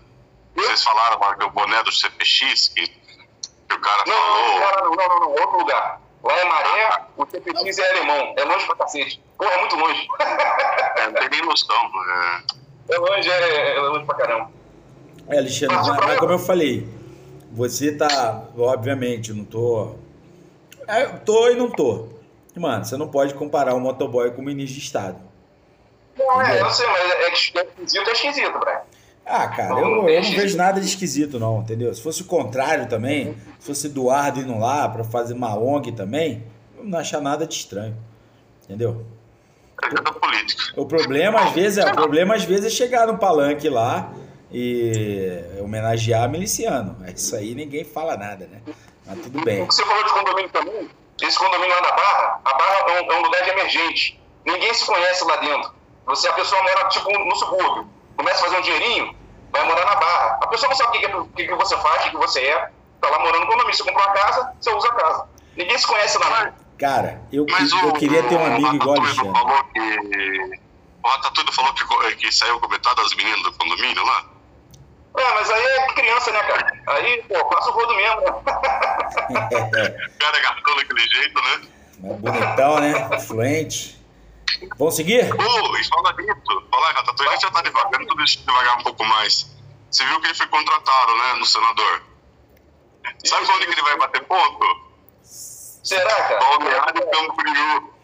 Vocês 0.56 0.84
falaram 0.84 1.15
agora 1.15 1.38
do 1.38 1.50
boné 1.50 1.84
do 1.84 1.91
CPX, 1.91 2.69
que, 2.69 2.88
que 2.88 3.74
o 3.74 3.80
cara 3.82 4.04
Não, 4.08 4.15
não, 4.15 4.60
falou. 4.60 4.95
não, 4.95 4.95
não, 4.95 5.08
não, 5.08 5.19
não, 5.19 5.30
outro 5.32 5.58
lugar. 5.60 6.02
Lá 6.24 6.34
é 6.34 6.45
Maré, 6.45 7.02
o 7.17 7.26
CPX 7.26 7.78
é 7.78 7.91
alemão. 7.91 8.34
É 8.38 8.43
longe 8.45 8.65
pra 8.65 8.76
cacete. 8.78 9.21
Porra, 9.38 9.52
é 9.52 9.58
muito 9.60 9.76
longe. 9.76 10.08
É, 10.98 11.06
não 11.08 11.13
tem 11.13 11.30
nem 11.30 11.41
noção. 11.41 11.91
É. 12.89 12.95
É 12.95 12.98
longe, 12.98 13.30
é, 13.30 13.76
é 13.76 13.80
longe 13.80 14.06
pra 14.06 14.15
caramba. 14.15 14.52
É, 15.28 15.38
Alexandre, 15.39 15.76
mas, 15.76 15.88
mas 15.88 16.19
como 16.19 16.32
eu 16.32 16.39
falei, 16.39 16.88
você 17.56 17.94
tá, 17.94 18.44
obviamente, 18.58 19.32
não 19.32 19.46
tô. 19.46 19.96
É, 20.88 21.06
tô 21.06 21.50
e 21.50 21.56
não 21.56 21.72
tô. 21.72 22.10
Mano, 22.56 22.84
você 22.84 22.98
não 22.98 23.08
pode 23.08 23.34
comparar 23.34 23.74
o 23.74 23.80
motoboy 23.80 24.32
com 24.32 24.41
o 24.41 24.46
ministro 24.46 24.78
de 24.78 24.86
Estado. 24.86 25.18
Não, 26.18 26.41
é, 26.41 26.62
eu 26.62 26.70
sei, 26.70 26.86
mas 26.86 27.02
é, 27.02 27.24
é 27.24 27.34
esquisito, 27.34 28.10
é 28.10 28.12
esquisito, 28.12 28.60
Brian. 28.60 28.82
Ah, 29.26 29.48
cara, 29.48 29.80
eu, 29.80 29.89
não 29.89 30.10
eu 30.10 30.22
não 30.22 30.32
vejo 30.32 30.56
nada 30.56 30.80
de 30.80 30.86
esquisito, 30.86 31.39
não, 31.39 31.62
entendeu? 31.62 31.94
Se 31.94 32.02
fosse 32.02 32.22
o 32.22 32.26
contrário 32.26 32.88
também, 32.88 33.36
se 33.60 33.68
fosse 33.68 33.88
Eduardo 33.88 34.39
indo 34.39 34.58
lá 34.58 34.88
pra 34.88 35.04
fazer 35.04 35.34
uma 35.34 35.58
ONG 35.58 35.94
também, 35.94 36.44
eu 36.78 36.84
não 36.84 37.00
achar 37.00 37.22
nada 37.22 37.48
de 37.48 37.56
estranho. 37.56 37.96
Entendeu? 38.63 39.06
Política. 40.22 40.80
O 40.80 40.86
problema, 40.86 41.41
às 41.41 41.52
vezes, 41.52 41.78
é, 41.78 41.89
o 41.89 41.94
problema, 41.94 42.36
às 42.36 42.44
vezes, 42.44 42.65
é 42.65 42.70
chegar 42.70 43.08
no 43.08 43.18
palanque 43.18 43.68
lá 43.68 44.13
e 44.58 45.60
homenagear 45.60 46.30
miliciano. 46.30 46.96
Isso 47.13 47.36
aí 47.36 47.54
ninguém 47.54 47.84
fala 47.84 48.15
nada, 48.15 48.48
né? 48.48 48.62
Mas 49.06 49.20
tudo 49.20 49.44
bem. 49.44 49.62
O 49.62 49.68
que 49.68 49.76
você 49.76 49.86
falou 49.86 50.02
de 50.02 50.10
condomínio 50.12 50.50
também, 50.50 50.89
esse 51.22 51.38
condomínio 51.38 51.76
lá 51.76 51.82
na 51.82 51.91
Barra, 51.91 52.41
a 52.46 52.54
Barra 52.54 52.80
é 52.88 53.02
um, 53.02 53.12
é 53.12 53.20
um 53.20 53.22
lugar 53.22 53.44
de 53.44 53.50
emergente. 53.50 54.18
Ninguém 54.46 54.74
se 54.74 54.86
conhece 54.86 55.26
lá 55.26 55.36
dentro. 55.38 55.76
Você, 56.06 56.30
a 56.30 56.34
pessoa 56.34 56.63
mora, 56.63 56.88
tipo, 56.88 57.12
no 57.12 57.36
subúrbio. 57.36 57.89
Começa 58.15 58.38
a 58.38 58.44
fazer 58.46 58.58
um 58.58 58.62
dinheirinho, 58.62 59.13
vai 59.52 59.65
morar 59.65 59.86
na 59.86 59.96
Barra. 59.96 60.39
A 60.41 60.48
pessoa 60.48 60.70
não 60.70 60.78
sabe 60.78 60.89
o 60.89 61.02
que, 61.02 61.08
que, 61.08 61.15
o 61.18 61.26
que 61.26 61.48
que 61.48 61.56
você 61.56 61.76
faz, 61.76 62.00
o 62.00 62.04
que, 62.04 62.10
que 62.12 62.18
você 62.18 62.39
é. 62.39 62.72
Tá 63.02 63.10
lá 63.10 63.20
morando 63.20 63.41
no 63.41 63.48
condomínio. 63.48 63.76
Você 63.76 63.84
comprou 63.84 64.06
uma 64.06 64.13
casa, 64.13 64.54
você 64.62 64.74
usa 64.74 64.88
a 64.88 64.94
casa. 64.94 65.28
Ninguém 65.58 65.78
se 65.78 65.86
conhece 65.86 66.18
lá. 66.18 66.54
Cara, 66.78 67.22
eu, 67.30 67.46
Mas 67.50 67.72
eu 67.74 67.89
o, 67.89 67.94
queria 67.94 68.24
ter 68.24 68.36
um 68.36 68.46
amigo 68.46 68.72
o 68.72 68.76
igual 68.76 68.98
o 68.98 69.02
Ratatouille 69.02 69.30
Alexandre. 69.30 69.34
falou 69.34 69.63
que. 69.74 70.60
O 71.04 71.08
Ratatouille 71.10 71.52
falou 71.52 71.74
que, 71.74 72.15
que 72.15 72.32
saiu 72.32 72.60
comentar 72.62 72.96
das 72.96 73.13
meninas 73.15 73.44
do 73.44 73.52
condomínio 73.54 74.06
lá. 74.06 74.35
É, 75.17 75.34
mas 75.34 75.49
aí 75.49 75.65
é 75.65 75.93
criança, 75.93 76.32
né, 76.32 76.43
cara? 76.43 76.84
Aí, 76.88 77.23
pô, 77.23 77.45
passa 77.45 77.69
o 77.69 77.73
rodo 77.73 77.95
mesmo. 77.95 78.21
O 78.21 78.43
cara 80.19 80.39
gastou 80.41 80.75
daquele 80.75 81.10
jeito, 81.10 81.41
né? 81.41 81.62
Mas 81.99 82.17
bonitão, 82.19 82.80
né? 82.80 83.19
Fluente. 83.19 83.95
Vamos 84.78 84.95
seguir? 84.95 85.30
Pô, 85.36 85.43
e 85.78 85.84
fala 85.86 86.13
nisso, 86.13 86.67
falar, 86.69 86.91
Ratatouille, 86.91 87.30
a 87.30 87.34
gente 87.34 87.41
já 87.41 87.51
tá 87.51 87.62
devagando, 87.62 88.08
tudo 88.08 88.23
isso 88.23 88.39
devagar 88.45 88.78
um 88.78 88.84
pouco 88.84 89.04
mais. 89.06 89.56
Você 89.89 90.06
viu 90.06 90.19
que 90.19 90.28
ele 90.28 90.36
foi 90.36 90.47
contratado, 90.47 91.15
né, 91.15 91.34
no 91.34 91.45
senador? 91.45 92.04
Sabe 93.23 93.49
onde 93.51 93.67
que 93.67 93.73
ele 93.73 93.82
vai 93.82 93.97
bater 93.97 94.23
ponto? 94.23 94.65
Será, 95.23 96.15
cara? 96.15 96.39
Balneário 96.39 97.01
e 97.01 97.94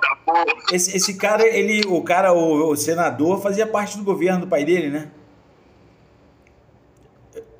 Camboriú. 0.00 0.56
Esse, 0.72 0.96
esse 0.96 1.14
cara, 1.14 1.46
ele, 1.46 1.82
o 1.86 2.02
cara, 2.02 2.32
o, 2.32 2.70
o 2.70 2.76
senador, 2.76 3.40
fazia 3.40 3.66
parte 3.66 3.96
do 3.96 4.04
governo 4.04 4.40
do 4.40 4.46
pai 4.46 4.64
dele, 4.64 4.90
né? 4.90 5.10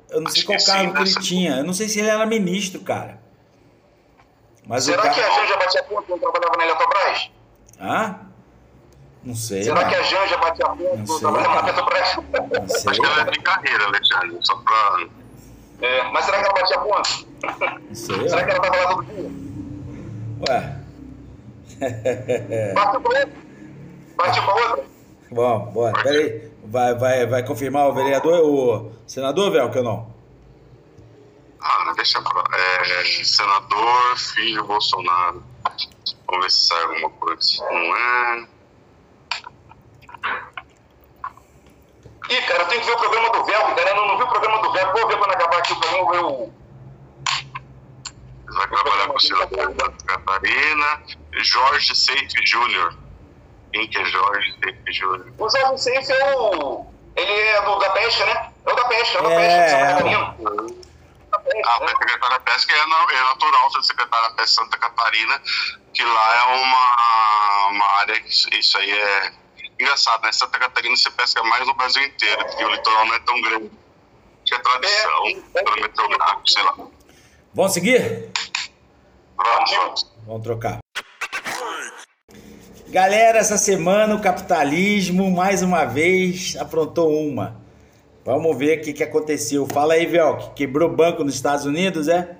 Eu 0.09 0.21
não 0.21 0.31
sei 0.31 0.39
Acho 0.39 0.47
qual 0.47 0.57
que 0.57 0.65
cargo 0.65 0.87
sim, 0.87 0.93
que 0.93 1.01
ele 1.01 1.13
né? 1.15 1.21
tinha. 1.21 1.57
Eu 1.57 1.63
não 1.63 1.73
sei 1.73 1.87
se 1.87 1.99
ele 1.99 2.09
era 2.09 2.25
ministro, 2.25 2.79
cara. 2.81 3.21
Mas 4.65 4.85
Será 4.85 4.99
o 4.99 5.03
cara. 5.03 5.13
que 5.13 5.21
a 5.21 5.29
Janja 5.29 5.57
batia 5.57 5.83
ponto 5.83 6.03
quando 6.07 6.19
trabalhava 6.19 6.57
na 6.57 6.63
Eletrobras? 6.65 7.31
Hã? 7.79 8.19
Não 9.23 9.35
sei. 9.35 9.63
Será 9.63 9.75
mano. 9.75 9.89
que 9.89 9.95
a 9.95 10.01
Janja 10.03 10.37
batia 10.37 10.65
Não 10.65 10.77
ponto 10.77 10.89
quando 10.89 11.07
sei, 11.07 11.19
trabalhava 11.19 11.53
na 11.53 11.61
cara. 11.61 11.69
Eletrobras? 11.69 12.15
Não 12.59 12.67
sei. 12.67 12.91
Acho 12.91 13.01
que 13.01 13.05
ela 13.05 13.15
é 13.15 13.19
cara. 13.19 13.31
de 13.31 13.39
carreira, 13.39 13.85
Alexandre, 13.85 14.39
só 14.41 14.55
pra... 14.57 15.07
É, 15.79 16.11
mas 16.11 16.25
será 16.25 16.39
que 16.39 16.45
ela 16.45 16.53
batia 16.53 16.79
ponto? 16.79 17.27
Não 17.87 17.95
sei. 17.95 18.29
Será 18.29 18.43
que 18.43 18.51
ela 18.51 18.61
tava 18.61 18.75
lá 18.77 18.89
todo 18.89 19.03
dia? 19.05 19.31
Ué. 20.49 20.76
Bate 22.73 22.91
com 22.91 23.09
outra. 23.09 23.29
Bate 24.15 24.41
com 24.41 24.51
outra. 24.51 24.83
Bom, 25.31 25.59
bora. 25.71 26.03
Peraí. 26.03 26.51
Vai, 26.69 26.95
vai, 26.95 27.25
vai 27.25 27.43
confirmar 27.45 27.87
o 27.87 27.93
vereador, 27.93 28.41
o 28.43 28.91
senador, 29.07 29.51
Velho, 29.51 29.71
ou 29.73 29.83
não? 29.83 30.13
Ah, 31.61 31.93
deixa 31.95 32.21
pra... 32.21 32.43
É, 32.57 33.03
senador, 33.23 34.17
filho 34.17 34.65
Bolsonaro. 34.65 35.43
Vamos 36.27 36.43
ver 36.43 36.51
se 36.51 36.67
sai 36.67 36.83
alguma 36.83 37.09
coisa. 37.11 37.63
Não 37.63 37.95
é... 37.95 38.47
Ih, 42.29 42.41
cara, 42.41 42.63
eu 42.63 42.67
tenho 42.67 42.81
que 42.81 42.87
ver 42.87 42.93
o 42.93 42.97
programa 42.97 43.29
do 43.31 43.45
Velho, 43.45 43.75
cara. 43.75 43.89
Eu 43.89 43.95
não, 43.95 44.07
não 44.07 44.17
vi 44.17 44.23
o 44.23 44.27
programa 44.27 44.61
do 44.61 44.73
Velho. 44.73 44.91
Vou 44.91 45.07
ver 45.07 45.17
quando 45.17 45.31
acabar 45.31 45.57
aqui 45.59 45.73
o 45.73 45.79
programa, 45.79 46.03
vou 46.03 46.11
ver 46.11 46.23
o. 46.23 46.57
Ele 48.49 48.57
vai 48.57 48.67
trabalhar 48.67 49.07
com 49.07 49.15
osciladores 49.15 49.75
de 49.75 49.83
Santa 49.83 50.05
Catarina. 50.05 51.03
Jorge 51.43 51.95
Seife 51.95 52.45
Júnior. 52.45 52.97
Quem 53.73 53.87
que 53.89 53.97
é 53.97 54.05
Jorge 54.05 54.55
Seife 54.63 54.93
Júnior? 54.93 55.33
O 55.37 55.49
Jorge 55.49 55.77
Seife 55.83 56.11
é 56.11 56.35
o. 56.35 56.85
Ele 57.15 57.31
é 57.31 57.61
do, 57.63 57.75
da 57.79 57.89
pesca, 57.91 58.25
né? 58.25 58.51
É 58.65 58.71
o 58.71 58.75
da 58.75 58.85
pesca, 58.85 59.17
é 59.17 59.21
o 59.21 59.23
da 59.23 59.31
É, 59.31 59.37
pesca 59.37 59.63
de 59.63 59.69
Santa 59.71 59.83
é. 59.83 59.87
Catarina. 59.93 60.35
Ah, 61.65 61.77
foi 61.79 61.87
secretário 61.89 62.29
da 62.29 62.39
Pesca 62.39 62.73
é, 62.73 62.85
na- 62.87 63.07
é 63.13 63.21
natural 63.23 63.71
ser 63.71 63.83
secretário 63.83 64.29
da 64.29 64.35
Pesca 64.35 64.45
de 64.45 64.51
Santa 64.51 64.77
Catarina, 64.77 65.41
que 65.93 66.03
lá 66.03 66.35
é 66.35 66.55
uma, 66.55 67.67
uma 67.69 67.85
área 67.99 68.19
que 68.21 68.29
isso, 68.29 68.49
isso 68.53 68.77
aí 68.77 68.91
é 68.91 69.31
engraçado, 69.79 70.23
né? 70.23 70.31
Santa 70.31 70.57
Catarina 70.59 70.95
se 70.95 71.09
pesca 71.11 71.43
mais 71.43 71.65
no 71.67 71.73
Brasil 71.73 72.03
inteiro, 72.03 72.45
porque 72.45 72.63
o 72.63 72.69
litoral 72.69 73.05
não 73.05 73.15
é 73.15 73.19
tão 73.19 73.41
grande. 73.41 73.71
Que 74.45 74.55
é 74.55 74.59
tradição, 74.59 75.27
É. 75.55 75.63
cronometrográfico, 75.63 76.49
sei 76.49 76.63
lá. 76.63 76.75
Vamos 77.53 77.73
seguir? 77.73 78.31
Vamos, 79.35 79.71
vamos. 79.71 80.11
Vamos 80.25 80.43
trocar. 80.43 80.77
Galera, 82.89 83.39
essa 83.39 83.57
semana 83.57 84.15
o 84.15 84.21
capitalismo, 84.21 85.29
mais 85.29 85.61
uma 85.61 85.83
vez, 85.85 86.55
aprontou 86.55 87.11
uma. 87.27 87.59
Vamos 88.25 88.57
ver 88.57 88.79
o 88.79 88.81
que, 88.83 88.93
que 88.93 89.03
aconteceu. 89.03 89.67
Fala 89.67 89.93
aí, 89.93 90.05
Velk. 90.05 90.53
Quebrou 90.55 90.89
banco 90.89 91.23
nos 91.23 91.35
Estados 91.35 91.65
Unidos, 91.65 92.07
é? 92.07 92.35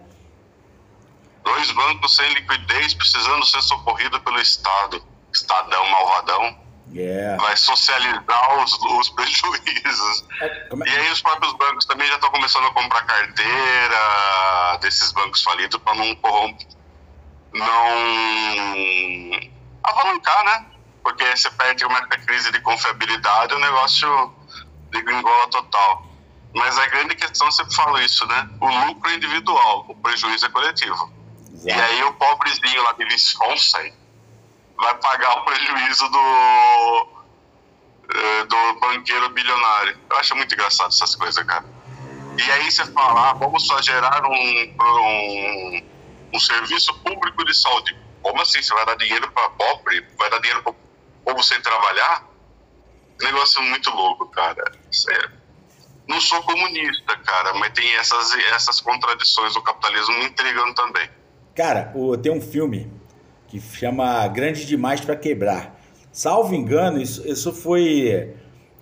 Dois 1.44 1.72
bancos 1.72 2.16
sem 2.16 2.28
liquidez 2.34 2.94
precisando 2.94 3.46
ser 3.46 3.62
socorridos 3.62 4.20
pelo 4.20 4.40
Estado. 4.40 5.02
Estadão 5.34 5.86
malvadão. 5.90 6.58
É. 6.96 7.36
Vai 7.38 7.56
socializar 7.58 8.64
os, 8.64 8.74
os 8.74 9.10
prejuízos. 9.16 10.26
Como 10.70 10.86
é- 10.86 10.90
E 10.90 10.96
aí 10.98 11.12
os 11.12 11.22
próprios 11.22 11.54
bancos 11.58 11.86
também 11.86 12.08
já 12.08 12.16
estão 12.16 12.32
começando 12.32 12.66
a 12.68 12.72
comprar 12.74 13.04
carteira 13.06 14.78
desses 14.82 15.12
bancos 15.12 15.42
falidos 15.44 15.80
para 15.82 15.96
não 15.96 16.16
corromper, 16.16 16.68
não 17.54 17.68
alavancar, 19.88 20.44
né? 20.46 20.66
Porque 21.04 21.24
você 21.36 21.50
perde 21.52 21.86
uma 21.86 22.02
crise 22.08 22.52
de 22.52 22.60
confiabilidade, 22.62 23.54
o 23.54 23.60
negócio 23.60 24.34
degringola 24.92 25.48
total. 25.48 26.06
Mas 26.54 26.78
a 26.78 26.88
grande 26.88 27.16
questão, 27.16 27.50
sempre 27.52 27.76
falo 27.76 28.00
isso, 28.00 28.26
né? 28.28 28.50
O 28.60 28.68
lucro 28.88 29.10
é 29.10 29.16
individual, 29.16 29.86
o 29.88 29.96
prejuízo 29.96 30.46
é 30.46 30.50
coletivo. 30.50 31.12
E 31.64 31.70
Exato. 31.70 31.82
aí 31.82 32.04
o 32.04 32.14
pobrezinho 32.14 32.84
lá 32.84 32.94
de 32.94 33.04
Wisconsin 33.06 33.94
vai 34.78 34.96
pagar 34.96 35.40
o 35.40 35.46
prejuízo 35.46 36.08
do, 36.10 37.08
eh, 38.14 38.44
do 38.46 38.80
banqueiro 38.80 39.30
bilionário. 39.30 39.98
Eu 40.10 40.18
acho 40.18 40.36
muito 40.36 40.54
engraçado 40.54 40.90
essas 40.90 41.16
coisas, 41.16 41.44
cara. 41.46 41.66
E 42.38 42.52
aí 42.52 42.72
você 42.72 42.86
fala, 42.92 43.32
ah, 43.32 43.34
vamos 43.34 43.66
só 43.66 43.82
gerar 43.82 44.24
um, 44.26 44.76
um, 44.82 45.84
um 46.34 46.40
serviço 46.40 46.94
público 47.00 47.44
de 47.46 47.54
saúde. 47.56 47.98
Como 48.28 48.42
assim? 48.42 48.62
Você 48.62 48.74
vai 48.74 48.86
dar 48.86 48.96
dinheiro 48.96 49.32
para 49.32 49.50
pobre? 49.52 50.06
Vai 50.18 50.30
dar 50.30 50.40
dinheiro 50.40 50.62
para 50.64 50.74
povo 51.26 51.44
sem 51.44 51.62
trabalhar? 51.62 52.28
Negócio 53.22 53.62
muito 53.64 53.90
louco, 53.90 54.28
cara. 54.30 54.64
Sério. 54.92 55.32
Não 56.08 56.20
sou 56.22 56.42
comunista, 56.44 57.18
cara, 57.26 57.54
mas 57.56 57.72
tem 57.74 57.96
essas, 57.96 58.34
essas 58.54 58.80
contradições 58.82 59.54
do 59.54 59.62
capitalismo 59.62 60.18
me 60.20 60.26
intrigando 60.26 60.74
também. 60.74 61.10
Cara, 61.56 61.92
o- 61.96 62.18
tem 62.18 62.32
um 62.32 62.40
filme 62.42 62.92
que 63.48 63.60
chama 63.60 64.28
Grande 64.28 64.66
Demais 64.66 65.02
para 65.02 65.16
Quebrar. 65.16 65.76
Salvo 66.12 66.54
engano, 66.56 67.02
isso, 67.02 67.28
isso 67.28 67.52
foi 67.54 68.34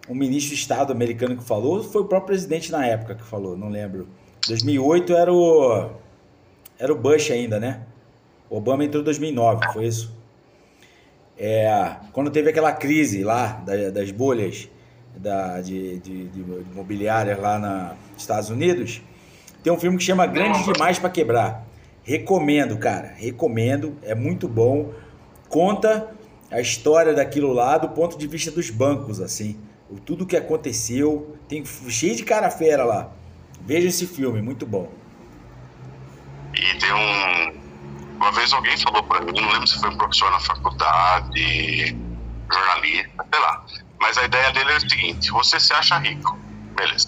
um 0.08 0.13
ministro 0.15 0.55
de 0.55 0.62
Estado 0.62 0.91
americano 0.91 1.36
que 1.38 1.43
falou, 1.43 1.77
ou 1.77 1.84
foi 1.84 2.01
o 2.01 2.05
próprio 2.05 2.27
presidente 2.27 2.71
na 2.71 2.86
época 2.86 3.15
que 3.15 3.23
falou, 3.23 3.58
não 3.58 3.69
lembro. 3.69 4.08
2008 4.47 5.15
era 5.15 5.31
o 5.34 5.91
era 6.77 6.91
o 6.91 6.95
Bush 6.95 7.31
ainda, 7.31 7.60
né? 7.60 7.81
Obama 8.49 8.84
entrou 8.86 9.01
em 9.01 9.05
2009, 9.05 9.73
foi 9.73 9.86
isso? 9.88 10.13
É, 11.38 11.97
quando 12.13 12.29
teve 12.31 12.49
aquela 12.49 12.71
crise 12.71 13.23
lá 13.23 13.62
da- 13.65 13.89
das 13.89 14.12
bolhas 14.12 14.69
da, 15.17 15.60
de, 15.62 15.99
de, 15.99 16.25
de 16.29 16.39
imobiliárias 16.71 17.38
lá 17.39 17.60
nos 17.60 18.21
Estados 18.21 18.49
Unidos, 18.49 19.01
tem 19.63 19.71
um 19.73 19.79
filme 19.79 19.97
que 19.97 20.03
chama 20.03 20.25
Grande 20.25 20.63
Demais 20.63 20.97
para 20.99 21.10
Quebrar. 21.10 21.65
Recomendo, 22.03 22.77
cara. 22.77 23.13
Recomendo. 23.17 23.97
É 24.03 24.13
muito 24.13 24.47
bom. 24.47 24.93
Conta 25.49 26.12
a 26.51 26.62
história 26.62 27.13
daquilo 27.13 27.51
lá 27.51 27.77
do 27.77 27.89
ponto 27.89 28.17
de 28.17 28.27
vista 28.27 28.51
dos 28.51 28.69
bancos, 28.69 29.19
assim. 29.19 29.58
O, 29.89 29.95
tudo 29.99 30.25
que 30.25 30.38
aconteceu. 30.38 31.36
Tem 31.49 31.63
cheio 31.65 32.15
de 32.15 32.23
cara 32.23 32.49
fera 32.51 32.84
lá. 32.86 33.12
Veja 33.62 33.88
esse 33.88 34.05
filme, 34.05 34.41
muito 34.41 34.65
bom. 34.67 34.88
E 36.53 36.77
tem 36.79 36.93
um. 36.93 37.64
Uma 38.19 38.32
vez 38.32 38.54
alguém 38.54 38.78
falou 38.78 39.04
pra 39.04 39.21
mim, 39.21 39.39
não 39.39 39.49
lembro 39.49 39.67
se 39.67 39.80
foi 39.80 39.89
um 39.89 39.97
professor 39.97 40.32
na 40.32 40.39
faculdade, 40.39 41.97
jornalista, 42.51 43.25
sei 43.32 43.41
lá. 43.41 43.65
Mas 43.99 44.17
a 44.17 44.23
ideia 44.23 44.51
dele 44.51 44.71
é 44.71 44.78
o 44.78 44.89
seguinte: 44.89 45.32
você 45.32 45.60
se 45.60 45.73
acha 45.73 45.97
rico, 45.97 46.38
beleza. 46.75 47.08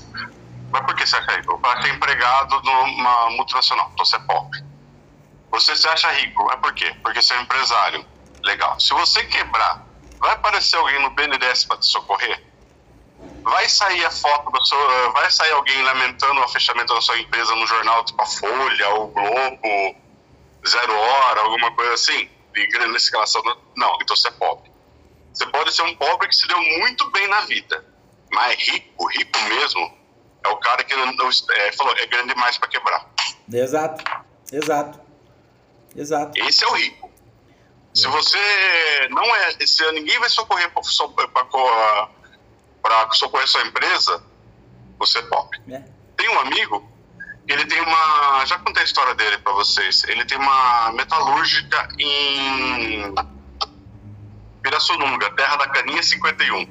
Mas 0.71 0.85
por 0.85 0.95
que 0.95 1.05
você 1.05 1.15
acha 1.15 1.37
rico? 1.37 1.59
Para 1.59 1.81
ser 1.81 1.93
empregado 1.93 2.61
numa 2.63 3.29
multinacional, 3.31 3.89
então 3.93 4.05
você 4.05 4.15
é 4.15 4.19
pobre. 4.19 4.63
Você 5.51 5.75
se 5.75 5.87
acha 5.87 6.11
rico, 6.11 6.43
mas 6.45 6.59
por 6.59 6.73
quê? 6.73 6.93
Porque 7.01 7.21
você 7.21 7.33
é 7.33 7.39
um 7.39 7.41
empresário. 7.43 8.05
Legal. 8.43 8.79
Se 8.79 8.93
você 8.93 9.23
quebrar, 9.25 9.85
vai 10.19 10.33
aparecer 10.33 10.77
alguém 10.77 11.01
no 11.01 11.09
BNDES 11.11 11.65
para 11.65 11.77
te 11.77 11.87
socorrer? 11.87 12.45
Vai 13.43 13.67
sair 13.69 14.05
a 14.05 14.11
foto 14.11 14.51
da 14.51 14.59
sua. 14.61 15.11
Vai 15.13 15.31
sair 15.31 15.51
alguém 15.51 15.81
lamentando 15.83 16.41
o 16.41 16.47
fechamento 16.49 16.93
da 16.93 17.01
sua 17.01 17.17
empresa 17.17 17.55
no 17.55 17.65
jornal, 17.65 18.03
tipo 18.03 18.21
a 18.21 18.25
Folha, 18.25 18.89
o 18.95 19.07
Globo, 19.07 19.95
Zero 20.67 20.93
Hora, 20.93 21.41
alguma 21.41 21.71
coisa 21.73 21.93
assim? 21.93 22.29
De 22.53 22.67
grande 22.67 22.97
escalação. 22.97 23.41
Não, 23.75 23.97
então 24.01 24.15
você 24.15 24.27
é 24.27 24.31
pobre. 24.31 24.71
Você 25.33 25.45
pode 25.47 25.73
ser 25.73 25.83
um 25.83 25.95
pobre 25.95 26.27
que 26.27 26.35
se 26.35 26.47
deu 26.47 26.59
muito 26.59 27.09
bem 27.11 27.27
na 27.27 27.41
vida. 27.41 27.85
Mas 28.31 28.55
rico, 28.55 29.07
rico 29.07 29.39
mesmo, 29.43 29.97
é 30.43 30.49
o 30.49 30.57
cara 30.57 30.83
que 30.83 30.93
é, 30.93 31.71
falou, 31.73 31.95
é 31.97 32.05
grande 32.07 32.33
demais 32.33 32.57
para 32.57 32.67
quebrar. 32.67 33.07
Exato. 33.51 34.03
Exato. 34.51 34.99
Exato. 35.95 36.39
Esse 36.39 36.63
é 36.63 36.67
o 36.67 36.73
rico. 36.73 37.11
Se 37.93 38.07
você 38.07 38.37
não 39.09 39.23
é. 39.35 39.65
Se 39.65 39.91
ninguém 39.91 40.19
vai 40.19 40.29
socorrer 40.29 40.71
para 40.71 40.83
socorrer 43.13 43.47
sua 43.47 43.63
empresa, 43.63 44.23
você 44.99 45.19
é 45.19 45.23
pobre. 45.23 45.59
É. 45.69 45.83
Tem 46.15 46.29
um 46.29 46.39
amigo, 46.39 46.91
ele 47.47 47.65
tem 47.65 47.81
uma. 47.81 48.45
Já 48.45 48.59
contei 48.59 48.83
a 48.83 48.85
história 48.85 49.15
dele 49.15 49.37
para 49.37 49.53
vocês. 49.53 50.03
Ele 50.03 50.25
tem 50.25 50.37
uma 50.37 50.91
metalúrgica 50.91 51.87
em 51.97 53.15
Pirassununga, 54.61 55.29
terra 55.31 55.55
da 55.55 55.67
Caninha 55.69 56.03
51. 56.03 56.67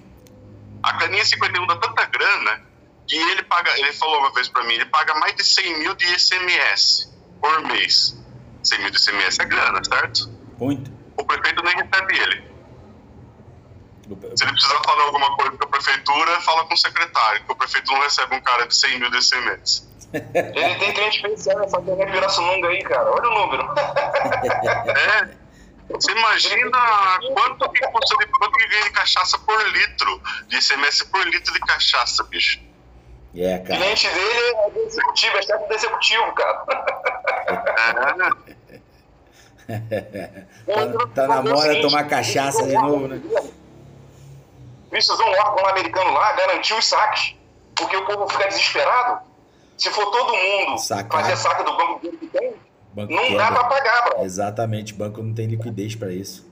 A 0.83 0.95
Caninha 0.99 1.25
51 1.25 1.67
dá 1.67 1.77
tanta 1.77 2.05
grana 2.07 2.63
que 3.09 3.17
ele 3.17 3.43
paga. 3.45 3.71
Ele 3.79 3.93
falou 3.95 4.19
uma 4.19 4.33
vez 4.35 4.49
para 4.49 4.65
mim, 4.65 4.75
ele 4.75 4.85
paga 4.87 5.15
mais 5.15 5.35
de 5.35 5.45
100 5.45 5.79
mil 5.79 5.95
de 5.95 6.05
ICMS 6.07 7.11
por 7.41 7.63
mês. 7.63 8.23
100 8.63 8.79
mil 8.81 8.91
de 8.91 8.99
ICMS 8.99 9.41
é 9.41 9.45
grana, 9.47 9.83
certo? 9.83 10.29
Muito. 10.59 10.91
O 11.17 11.25
prefeito 11.25 11.63
nem 11.63 11.75
recebe 11.75 12.19
ele. 12.19 12.57
Se 14.37 14.45
ele 14.45 14.53
precisar 14.53 14.81
falar 14.85 15.05
alguma 15.05 15.35
coisa 15.37 15.57
com 15.57 15.65
a 15.65 15.69
prefeitura, 15.69 16.41
fala 16.43 16.65
com 16.67 16.75
o 16.75 16.77
secretário, 16.77 17.45
que 17.45 17.51
o 17.51 17.57
prefeito 17.57 17.91
não 17.91 18.01
recebe 18.01 18.37
um 18.37 18.41
cara 18.41 18.67
de 18.67 18.77
100 18.77 19.01
mil 19.01 19.11
de 19.11 19.19
ICMS. 19.19 19.96
Ele 20.35 20.75
tem 20.77 20.93
cliente 20.93 21.17
especial 21.17 21.59
nessa 21.61 21.81
terra 21.81 22.11
Pirassununga 22.11 22.69
aí, 22.69 22.83
cara. 22.83 23.11
Olha 23.11 23.29
o 23.29 23.35
número. 23.35 23.67
É. 25.13 25.47
Você 25.89 26.11
imagina 26.11 26.79
quanto 27.33 27.71
que 27.71 27.81
de, 27.81 27.93
quanto 27.93 28.59
que 28.59 28.67
ganha 28.69 28.83
de 28.85 28.91
cachaça 28.91 29.39
por 29.39 29.57
litro, 29.69 30.21
de 30.49 30.57
ICMS 30.57 31.05
por 31.07 31.25
litro 31.27 31.53
de 31.53 31.61
cachaça, 31.61 32.25
bicho. 32.25 32.61
É, 33.37 33.57
O 33.57 33.65
cara. 33.65 33.81
cliente 33.81 34.09
dele 34.09 34.57
é 34.67 34.71
do 34.71 34.81
executivo, 34.81 35.37
é 35.37 35.43
chefe 35.43 35.69
do 35.69 35.75
executivo, 35.75 36.33
cara. 36.33 36.65
É. 38.49 38.57
Tá, 40.67 41.07
tá 41.15 41.27
na 41.27 41.43
moda 41.43 41.81
tomar 41.81 42.05
cachaça 42.05 42.65
de 42.65 42.75
novo, 42.75 43.09
né? 43.09 43.21
Precisou 44.91 45.27
um 45.27 45.31
órgão 45.31 45.67
americano 45.67 46.13
lá 46.13 46.33
garantir 46.33 46.75
os 46.75 46.87
saques, 46.87 47.35
porque 47.75 47.97
o 47.97 48.05
povo 48.07 48.29
fica 48.29 48.47
desesperado. 48.47 49.26
Se 49.77 49.91
for 49.91 50.11
todo 50.11 50.33
mundo 50.35 50.79
Sacar. 50.79 51.21
fazer 51.23 51.37
saque 51.37 51.63
do 51.63 51.77
banco 51.77 52.01
que 52.01 52.27
tem, 52.29 52.55
Banco 52.95 53.13
não 53.13 53.23
quebra. 53.25 53.39
dá 53.45 53.53
pra 53.53 53.65
pagar, 53.65 54.05
bro. 54.09 54.25
Exatamente, 54.25 54.95
banco 54.95 55.23
não 55.23 55.35
tem 55.35 55.47
liquidez 55.47 55.95
para 55.95 56.11
isso. 56.13 56.47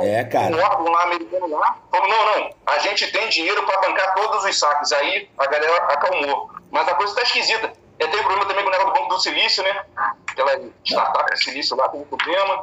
É, 0.00 0.22
Um 0.22 0.28
cara. 0.28 0.56
órgão 0.56 0.90
lá 0.92 1.02
americano 1.02 1.48
lá 1.48 1.76
falou: 1.90 2.08
não, 2.08 2.24
não, 2.40 2.50
a 2.66 2.78
gente 2.78 3.10
tem 3.12 3.28
dinheiro 3.28 3.62
para 3.66 3.80
bancar 3.80 4.14
todos 4.14 4.44
os 4.44 4.58
saques. 4.58 4.92
Aí 4.92 5.28
a 5.36 5.46
galera 5.46 5.76
acalmou. 5.84 6.50
Mas 6.70 6.88
a 6.88 6.94
coisa 6.94 7.14
tá 7.14 7.22
esquisita. 7.22 7.72
É, 7.98 8.06
tem 8.06 8.22
problema 8.22 8.46
também 8.46 8.62
com 8.64 8.70
o 8.70 8.72
negócio 8.72 8.92
do 8.94 8.98
Banco 9.00 9.14
do 9.14 9.20
Silício, 9.20 9.62
né? 9.62 9.82
Aquela 10.28 10.60
startup 10.84 11.34
de 11.34 11.44
silício 11.44 11.76
lá 11.76 11.88
teve 11.90 12.04
problema. 12.06 12.62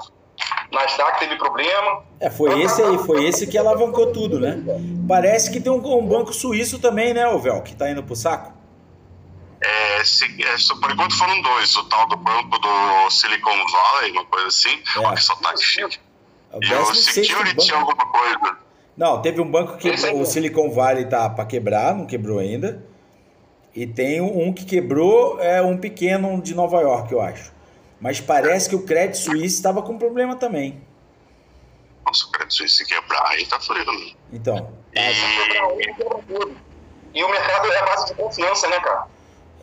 Nasdaq 0.72 1.20
teve 1.20 1.36
problema. 1.38 2.04
É, 2.20 2.30
foi 2.30 2.62
esse 2.62 2.82
aí, 2.82 2.98
foi 3.00 3.26
esse 3.26 3.46
que 3.46 3.58
alavancou 3.58 4.12
tudo, 4.12 4.40
né? 4.40 4.58
Parece 5.08 5.52
que 5.52 5.60
tem 5.60 5.72
um, 5.72 5.76
um 5.98 6.06
banco 6.08 6.34
suíço 6.34 6.80
também, 6.80 7.14
né, 7.14 7.28
o 7.28 7.38
Vel, 7.40 7.62
que 7.62 7.76
tá 7.76 7.90
indo 7.92 8.02
pro 8.04 8.16
saco. 8.16 8.52
É, 9.62 9.90
É, 10.00 10.04
se, 10.06 10.26
é, 10.26 10.56
por 10.80 10.92
enquanto 10.92 11.18
foram 11.18 11.42
dois, 11.42 11.76
o 11.76 11.84
tal 11.86 12.08
do 12.08 12.16
banco 12.16 12.58
do 12.58 13.10
Silicon 13.10 13.58
Valley, 13.72 14.12
uma 14.12 14.26
coisa 14.26 14.48
assim, 14.48 14.82
É. 14.96 15.00
ó, 15.00 15.14
que 15.14 15.22
só 15.22 15.36
tá 15.36 15.56
chique. 15.58 16.00
É 16.52 16.58
E 16.58 16.74
o 16.74 16.84
16º 16.86 16.96
Security 16.96 17.74
alguma 17.74 18.06
coisa. 18.06 18.58
Não, 18.96 19.22
teve 19.22 19.40
um 19.40 19.50
banco 19.50 19.78
que 19.78 19.90
o. 19.90 20.26
Silicon 20.26 20.72
Valley 20.72 21.06
tá 21.06 21.30
para 21.30 21.46
quebrar, 21.46 21.96
não 21.96 22.06
quebrou 22.06 22.40
ainda. 22.40 22.86
E 23.76 23.86
tem 23.86 24.20
um 24.20 24.52
que 24.52 24.66
quebrou, 24.66 25.40
é 25.40 25.62
um 25.62 25.78
pequeno 25.78 26.42
de 26.42 26.56
Nova 26.56 26.82
York, 26.82 27.12
eu 27.12 27.22
acho. 27.22 27.54
Mas 28.02 28.20
parece 28.20 28.68
que 28.68 28.76
o 28.76 28.84
Credit 28.84 29.18
Suisse 29.18 29.56
estava 29.56 29.82
com 29.82 29.98
problema 29.98 30.36
também. 30.36 30.82
Nossa, 32.06 32.26
o 32.26 32.32
Credit 32.32 32.56
Suisse 32.56 32.78
se 32.78 32.86
quebrar, 32.86 33.28
aí 33.28 33.46
tá 33.46 33.60
fluindo. 33.60 33.92
Então, 34.34 34.74
E, 34.94 35.00
E 37.14 37.24
o 37.24 37.30
mercado 37.30 37.72
é 37.72 37.80
a 37.80 37.86
base 37.86 38.08
de 38.08 38.14
confiança, 38.16 38.68
né, 38.70 38.80
cara? 38.80 39.08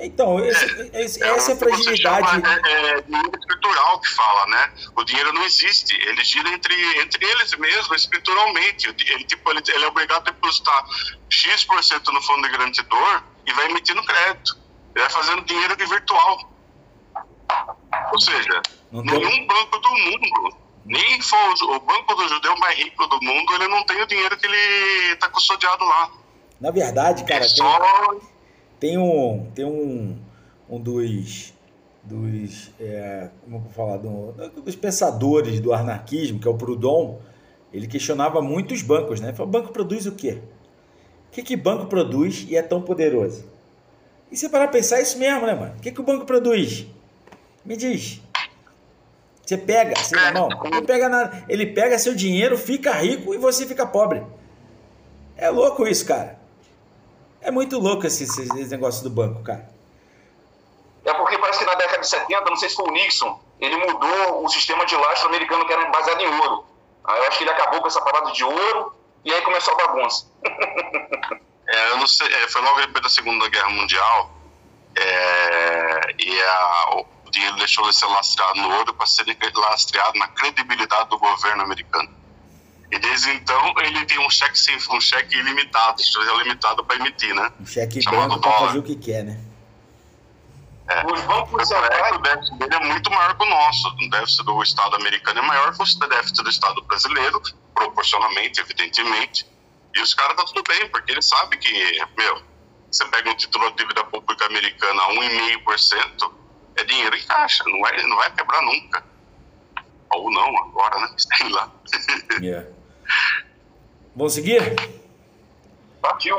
Então 0.01 0.39
esse- 0.45 0.91
esse- 0.95 1.23
É, 1.25 1.29
essa 1.29 1.53
é 1.53 1.55
a 1.55 1.59
fragilidade. 1.59 2.29
chama, 2.31 2.61
É, 2.67 2.73
é 2.99 3.01
dinheiro 3.03 3.31
escritural 3.39 4.01
que 4.01 4.09
fala, 4.15 4.47
né? 4.47 4.73
O 4.97 5.05
dinheiro 5.05 5.33
não 5.33 5.43
existe. 5.45 5.95
Ele 5.97 6.23
gira 6.25 6.49
entre, 6.51 6.75
entre 7.01 7.25
eles 7.25 7.55
mesmos, 7.57 8.03
escrituralmente. 8.03 8.89
Ele, 8.89 9.25
tipo, 9.25 9.51
ele, 9.51 9.63
ele 9.69 9.85
é 9.85 9.89
obrigado 9.89 10.29
a 10.29 10.31
depositar 10.33 10.85
X% 11.31 12.13
no 12.13 12.23
fundo 12.23 12.49
garantidor 12.51 13.23
e 13.47 13.53
vai 13.53 13.67
emitindo 13.71 14.03
crédito. 14.05 14.57
Ele 14.95 15.05
vai 15.05 15.11
fazendo 15.11 15.43
dinheiro 15.45 15.77
de 15.77 15.87
virtual. 15.87 16.51
Ou 18.13 18.21
seja, 18.21 18.63
Não 18.93 19.03
tem- 19.05 19.19
nenhum 19.19 19.47
banco 19.47 19.79
do 19.79 19.91
mundo, 19.91 20.57
nem 20.85 21.21
for 21.21 21.55
o 21.65 21.81
banco 21.81 22.15
do 22.15 22.29
judeu 22.29 22.57
mais 22.59 22.77
rico 22.79 23.07
do 23.07 23.19
mundo, 23.23 23.55
ele 23.55 23.69
não 23.69 23.85
tem 23.85 24.01
o 24.03 24.07
dinheiro 24.07 24.37
que 24.37 24.47
ele 24.47 25.13
está 25.13 25.29
custodiado 25.29 25.85
lá. 25.85 26.11
Na 26.61 26.71
verdade, 26.71 27.25
cara, 27.25 27.45
é 27.45 27.49
tem, 27.49 27.57
só 27.57 27.79
tem 28.81 28.99
um, 28.99 29.47
tem 29.55 29.65
um, 29.65 30.17
um 30.69 30.81
dos, 30.81 31.53
dos 32.03 32.71
é, 32.81 33.29
como 33.45 33.57
eu 33.57 33.61
vou 33.61 33.71
falar, 33.73 33.97
do- 33.99 34.33
dos 34.63 34.77
pensadores 34.77 35.61
do 35.61 35.73
anarquismo, 35.73 36.39
que 36.39 36.47
é 36.47 36.51
o 36.51 36.55
Proudhon, 36.55 37.19
ele 37.73 37.87
questionava 37.87 38.41
muito 38.41 38.73
os 38.75 38.83
bancos, 38.83 39.21
né? 39.21 39.29
Ele 39.29 39.37
falou, 39.37 39.51
banco 39.53 39.73
produz 39.73 40.07
o 40.07 40.13
quê? 40.13 40.39
O 41.29 41.31
que, 41.33 41.43
que 41.43 41.57
banco 41.57 41.87
produz 41.87 42.47
e 42.49 42.57
é 42.57 42.63
tão 42.63 42.81
poderoso? 42.81 43.45
E 44.31 44.37
você 44.37 44.49
parar 44.49 44.69
pensar 44.69 44.99
é 44.99 45.03
isso 45.03 45.19
mesmo, 45.19 45.47
né, 45.47 45.55
mano? 45.55 45.75
O 45.77 45.81
que, 45.81 45.91
que 45.93 46.01
o 46.01 46.05
banco 46.05 46.25
produz? 46.25 46.87
Me 47.65 47.77
diz. 47.77 48.21
Você 49.45 49.57
pega, 49.57 49.95
assim, 50.01 50.17
É. 50.17 50.33
não, 50.33 50.49
não 50.49 50.85
pega 50.85 51.09
nada. 51.09 51.45
Ele 51.49 51.67
pega 51.67 51.99
seu 51.99 52.15
dinheiro, 52.15 52.57
fica 52.59 52.93
rico 52.93 53.33
e 53.35 53.39
você 53.39 53.65
fica 53.67 53.87
pobre. 53.87 54.23
É 55.37 55.51
louco 55.51 55.87
isso, 55.87 56.05
cara. 56.07 56.39
É 57.47 57.51
muito 57.53 57.79
louco 57.79 58.05
esse, 58.07 58.25
esse, 58.25 58.43
esse 58.43 58.71
negócio 58.71 59.05
do 59.05 59.11
banco, 59.11 59.43
cara. 59.45 59.69
É 61.05 61.15
porque 61.15 61.39
parece 61.39 61.61
que 61.61 61.65
na 61.65 61.77
década 61.77 61.99
de 62.01 62.09
70, 62.09 62.45
não 62.51 62.57
sei 62.57 62.69
se 62.69 62.75
foi 62.75 62.87
o 62.89 62.91
Nixon, 62.93 63.41
ele 63.61 63.77
mudou 63.77 64.45
o 64.45 64.49
sistema 64.49 64.85
de 64.85 64.97
lastro 64.97 65.29
americano 65.29 65.65
que 65.65 65.73
era 65.73 65.87
baseado 65.87 66.21
em 66.21 66.27
ouro. 66.41 66.65
Aí 67.05 67.19
eu 67.21 67.29
acho 67.29 67.39
que 67.39 67.45
ele 67.45 67.51
acabou 67.53 67.81
com 67.81 67.87
essa 67.87 68.01
parada 68.01 68.33
de 68.33 68.43
ouro 68.43 68.93
e 69.25 69.33
aí 69.33 69.41
começou 69.43 69.75
a 69.75 69.87
bagunça. 69.87 70.27
É, 71.69 71.91
eu 71.91 71.97
não 71.97 72.07
sei, 72.07 72.29
é, 72.33 72.49
foi 72.49 72.63
logo 72.63 72.81
depois 72.81 73.03
da 73.03 73.09
Segunda 73.09 73.49
Guerra 73.49 73.69
Mundial 73.71 74.31
é, 74.95 76.15
e 76.17 76.41
a- 76.41 76.91
o 77.25 77.31
dinheiro 77.33 77.57
deixou 77.57 77.85
de 77.91 77.97
ser 77.97 78.07
lastreado 78.07 78.61
no 78.61 78.73
ouro 78.77 78.95
para 78.95 79.05
ser 79.05 79.25
lastreado 79.53 80.17
na 80.17 80.29
credibilidade 80.29 81.09
do 81.11 81.19
governo 81.19 81.65
americano. 81.65 82.09
E 82.91 82.99
desde 82.99 83.31
então 83.31 83.75
ele 83.81 84.05
tem 84.07 84.19
um 84.25 84.31
cheque 84.31 84.59
sem 84.59 84.77
um 84.91 85.01
cheque 85.01 85.37
ilimitado, 85.37 86.01
limitado 86.39 86.85
para 86.85 86.97
emitir, 86.97 87.35
né? 87.35 87.53
Um 87.61 87.67
cheque 87.67 88.01
branco 88.05 88.37
dólar. 88.37 88.67
fazer 88.69 88.79
o 88.79 88.83
que 88.83 88.97
quer, 88.97 89.25
né? 89.25 89.41
Os 91.13 91.21
bancos 91.23 91.63
é 91.63 91.65
centrais, 91.65 92.15
o 92.15 92.19
déficit 92.19 92.59
dele 92.59 92.75
é 92.75 92.85
muito 92.87 93.11
maior 93.11 93.37
que 93.37 93.45
o 93.45 93.51
nosso. 93.51 93.89
O 93.89 94.11
déficit 94.11 94.45
do 94.45 94.63
Estado 94.63 94.95
americano 94.95 95.41
é 95.41 95.43
maior 95.43 95.77
que 95.77 95.83
o 95.83 96.09
déficit 96.09 96.43
do 96.45 96.49
Estado 96.49 96.81
brasileiro, 96.83 97.43
proporcionalmente, 97.75 98.61
evidentemente. 98.61 99.47
E 99.95 100.01
os 100.01 100.15
caras 100.15 100.37
tá 100.37 100.45
tudo 100.45 100.63
bem, 100.63 100.89
porque 100.91 101.11
eles 101.11 101.27
sabem 101.27 101.59
que, 101.59 102.01
meu, 102.17 102.41
você 102.89 103.05
pega 103.09 103.31
um 103.31 103.35
título 103.35 103.69
de 103.71 103.77
dívida 103.79 104.05
pública 104.05 104.47
americana 104.47 105.03
a 105.03 105.09
1,5%, 105.15 106.33
é 106.77 106.85
dinheiro 106.85 107.17
em 107.17 107.23
caixa, 107.27 107.65
não 107.67 107.81
vai, 107.81 108.03
não 108.07 108.17
vai 108.17 108.33
quebrar 108.33 108.63
nunca. 108.63 109.05
Ou 110.11 110.31
não, 110.31 110.57
agora, 110.59 111.01
né? 111.01 111.15
Sei 111.19 111.49
lá. 111.49 111.71
Yeah. 112.41 112.76
Vamos 114.15 114.33
seguir? 114.35 114.75
partiu. 116.01 116.37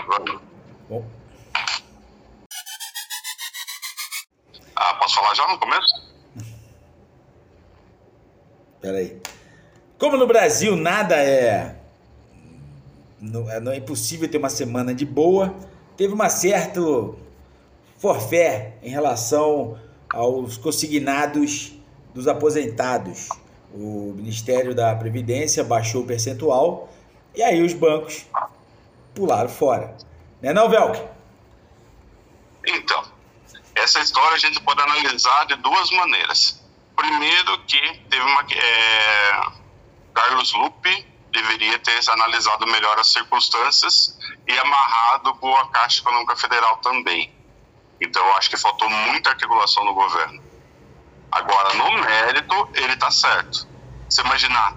Bom, 0.89 1.05
Ah, 4.75 4.93
posso 4.95 5.15
falar 5.15 5.33
já 5.35 5.47
no 5.47 5.59
começo? 5.59 6.07
peraí. 8.79 9.19
Como 9.97 10.15
no 10.17 10.27
Brasil 10.27 10.75
nada 10.75 11.15
é. 11.15 11.75
Não 13.19 13.49
é, 13.49 13.59
não 13.59 13.71
é 13.71 13.77
impossível 13.77 14.29
ter 14.29 14.37
uma 14.37 14.49
semana 14.49 14.93
de 14.93 15.03
boa, 15.05 15.53
teve 15.97 16.13
uma 16.13 16.29
certa 16.29 16.79
forfé 17.97 18.75
em 18.83 18.89
relação 18.89 19.79
aos 20.13 20.55
consignados 20.57 21.73
dos 22.13 22.27
aposentados. 22.27 23.27
O 23.73 24.13
Ministério 24.15 24.73
da 24.73 24.95
Previdência 24.95 25.63
baixou 25.63 26.03
o 26.03 26.07
percentual 26.07 26.89
e 27.35 27.43
aí 27.43 27.61
os 27.61 27.73
bancos 27.73 28.25
pularam 29.13 29.49
fora. 29.49 29.95
Né 30.41 30.53
não, 30.53 30.69
Velk? 30.69 30.99
Então, 32.65 33.03
essa 33.75 33.99
história 33.99 34.35
a 34.35 34.39
gente 34.39 34.59
pode 34.61 34.81
analisar 34.81 35.45
de 35.45 35.55
duas 35.55 35.91
maneiras. 35.91 36.63
Primeiro 36.95 37.59
que 37.65 37.79
teve 38.09 38.23
uma 38.23 38.41
é, 38.41 39.51
Carlos 40.13 40.53
Lupe 40.53 41.05
deveria 41.31 41.77
ter 41.79 41.99
analisado 42.09 42.65
melhor 42.65 42.99
as 42.99 43.13
circunstâncias 43.13 44.17
e 44.47 44.57
amarrado 44.57 45.33
com 45.35 45.55
a 45.55 45.67
Caixa 45.69 46.01
Econômica 46.01 46.35
Federal 46.35 46.77
também. 46.77 47.31
Então, 48.01 48.25
eu 48.25 48.33
acho 48.37 48.49
que 48.49 48.57
faltou 48.57 48.89
muita 48.89 49.29
articulação 49.29 49.83
no 49.85 49.93
governo. 49.93 50.41
Agora, 51.37 51.73
no 51.75 51.91
mérito, 52.03 52.69
ele 52.73 52.93
está 52.93 53.11
certo. 53.11 53.67
Você 54.09 54.21
imaginar, 54.21 54.75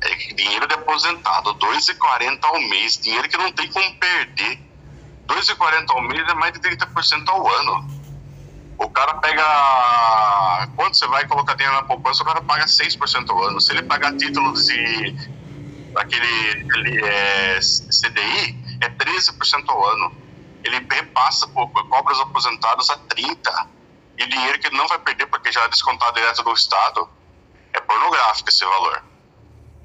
é 0.00 0.14
dinheiro 0.34 0.68
de 0.68 0.74
aposentado, 0.74 1.54
2,40 1.56 2.38
ao 2.44 2.60
mês, 2.60 2.98
dinheiro 2.98 3.28
que 3.28 3.36
não 3.36 3.50
tem 3.50 3.68
como 3.68 3.98
perder. 3.98 4.60
2,40 5.26 5.90
ao 5.90 6.02
mês 6.02 6.28
é 6.28 6.34
mais 6.34 6.52
de 6.52 6.60
30% 6.60 7.28
ao 7.28 7.48
ano. 7.48 8.02
O 8.78 8.88
cara 8.90 9.14
pega. 9.14 10.68
Quando 10.76 10.94
você 10.94 11.06
vai 11.08 11.26
colocar 11.26 11.54
dinheiro 11.54 11.74
na 11.74 11.82
poupança, 11.82 12.22
o 12.22 12.26
cara 12.26 12.40
paga 12.42 12.64
6% 12.64 13.30
ao 13.30 13.42
ano. 13.42 13.60
Se 13.60 13.72
ele 13.72 13.82
pagar 13.82 14.16
títulos 14.16 14.66
de. 14.66 15.16
aquele 15.96 16.66
ele, 16.76 17.04
é, 17.04 17.58
CDI, 17.58 18.78
é 18.80 18.88
13% 18.88 19.64
ao 19.68 19.84
ano. 19.84 20.12
Ele 20.62 20.86
repassa, 20.88 21.48
pô, 21.48 21.66
cobra 21.66 22.12
os 22.12 22.20
aposentados 22.20 22.88
a 22.88 22.98
30%. 22.98 23.72
E 24.18 24.26
dinheiro 24.26 24.58
que 24.58 24.66
ele 24.66 24.76
não 24.76 24.86
vai 24.86 24.98
perder, 24.98 25.26
porque 25.26 25.50
já 25.50 25.62
é 25.62 25.68
descontado 25.68 26.14
direto 26.14 26.42
do 26.42 26.52
Estado, 26.52 27.08
é 27.72 27.80
pornográfico 27.80 28.48
esse 28.48 28.64
valor. 28.64 29.02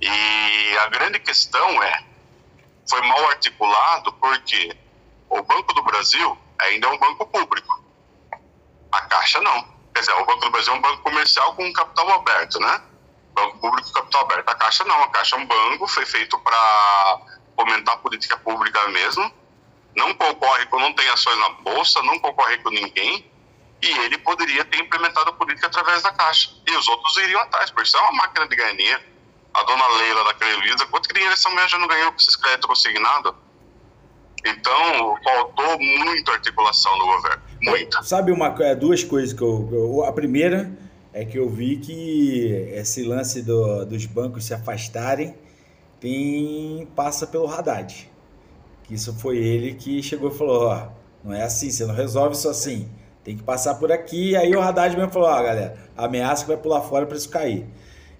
E 0.01 0.77
a 0.79 0.87
grande 0.87 1.19
questão 1.19 1.81
é: 1.81 2.03
foi 2.89 3.01
mal 3.01 3.29
articulado 3.29 4.11
porque 4.13 4.77
o 5.29 5.41
Banco 5.41 5.73
do 5.73 5.83
Brasil 5.83 6.37
ainda 6.59 6.87
é 6.87 6.91
um 6.91 6.97
banco 6.97 7.25
público. 7.27 7.83
A 8.91 9.01
Caixa 9.01 9.41
não. 9.41 9.63
Quer 9.93 10.01
dizer, 10.01 10.13
o 10.13 10.25
Banco 10.25 10.41
do 10.41 10.51
Brasil 10.51 10.73
é 10.73 10.77
um 10.77 10.81
banco 10.81 11.01
comercial 11.01 11.55
com 11.55 11.73
capital 11.73 12.11
aberto, 12.11 12.59
né? 12.59 12.81
Banco 13.33 13.57
público 13.59 13.91
capital 13.91 14.21
aberto. 14.21 14.49
A 14.49 14.55
Caixa 14.55 14.83
não. 14.83 15.03
A 15.03 15.09
Caixa 15.09 15.35
é 15.35 15.39
um 15.39 15.45
banco, 15.45 15.87
foi 15.87 16.05
feito 16.05 16.37
para 16.39 17.21
fomentar 17.55 17.95
a 17.95 17.97
política 17.97 18.37
pública 18.37 18.87
mesmo. 18.89 19.31
Não 19.95 20.13
concorre 20.13 20.65
com, 20.67 20.79
não 20.79 20.93
tem 20.93 21.09
ações 21.09 21.37
na 21.39 21.49
bolsa, 21.49 22.01
não 22.03 22.19
concorre 22.19 22.57
com 22.59 22.69
ninguém. 22.69 23.29
E 23.81 23.87
ele 24.05 24.17
poderia 24.19 24.65
ter 24.65 24.79
implementado 24.79 25.29
a 25.29 25.33
política 25.33 25.67
através 25.67 26.01
da 26.01 26.11
Caixa. 26.11 26.49
E 26.67 26.71
os 26.75 26.87
outros 26.87 27.15
iriam 27.17 27.39
atrás, 27.41 27.69
porque 27.69 27.87
isso 27.87 27.97
é 27.97 28.01
uma 28.01 28.13
máquina 28.13 28.47
de 28.47 28.55
ganhar 28.55 28.75
dinheiro. 28.75 29.01
A 29.53 29.63
dona 29.63 29.87
Leila 29.99 30.23
da 30.25 30.33
Crelisa, 30.33 30.85
quanto 30.87 31.13
dinheiro 31.13 31.33
essa 31.33 31.49
mulher 31.49 31.69
já 31.69 31.77
não 31.77 31.87
ganhou 31.87 32.11
com 32.11 32.17
esses 32.17 32.35
créditos 32.35 32.65
consignados? 32.67 33.33
Então, 34.45 35.15
faltou 35.23 35.79
muita 35.79 36.31
articulação 36.33 36.97
do 36.97 37.05
governo. 37.05 37.41
Muita. 37.61 38.03
Sabe 38.03 38.31
uma, 38.31 38.47
é, 38.63 38.75
duas 38.75 39.03
coisas 39.03 39.33
que 39.33 39.41
eu, 39.41 39.67
eu- 39.71 40.03
A 40.05 40.13
primeira 40.13 40.71
é 41.13 41.25
que 41.25 41.37
eu 41.37 41.49
vi 41.49 41.77
que 41.77 42.69
esse 42.73 43.03
lance 43.03 43.41
do- 43.41 43.85
dos 43.85 44.05
bancos 44.05 44.45
se 44.45 44.53
afastarem 44.53 45.35
tem, 45.99 46.87
passa 46.95 47.25
pelo 47.27 47.47
Haddad. 47.51 48.09
Que 48.83 48.93
isso 48.93 49.13
foi 49.19 49.37
ele 49.37 49.73
que 49.73 50.01
chegou 50.03 50.29
e 50.31 50.37
falou: 50.37 50.67
ó, 50.67 50.87
não 51.23 51.33
é 51.33 51.43
assim, 51.43 51.69
você 51.71 51.85
não 51.85 51.95
resolve 51.95 52.35
isso 52.35 52.47
assim. 52.47 52.89
Tem 53.27 53.35
que 53.35 53.43
passar 53.43 53.75
por 53.75 53.91
aqui. 53.91 54.37
Aí 54.37 54.55
o 54.55 54.61
Haddad 54.61 54.95
mesmo 54.95 55.11
falou: 55.11 55.27
ó, 55.27 55.43
galera, 55.43 55.75
ameaça 55.97 56.43
que 56.43 56.47
vai 56.47 56.55
pular 56.55 56.79
fora 56.79 57.05
para 57.05 57.17
isso 57.17 57.27
cair. 57.27 57.65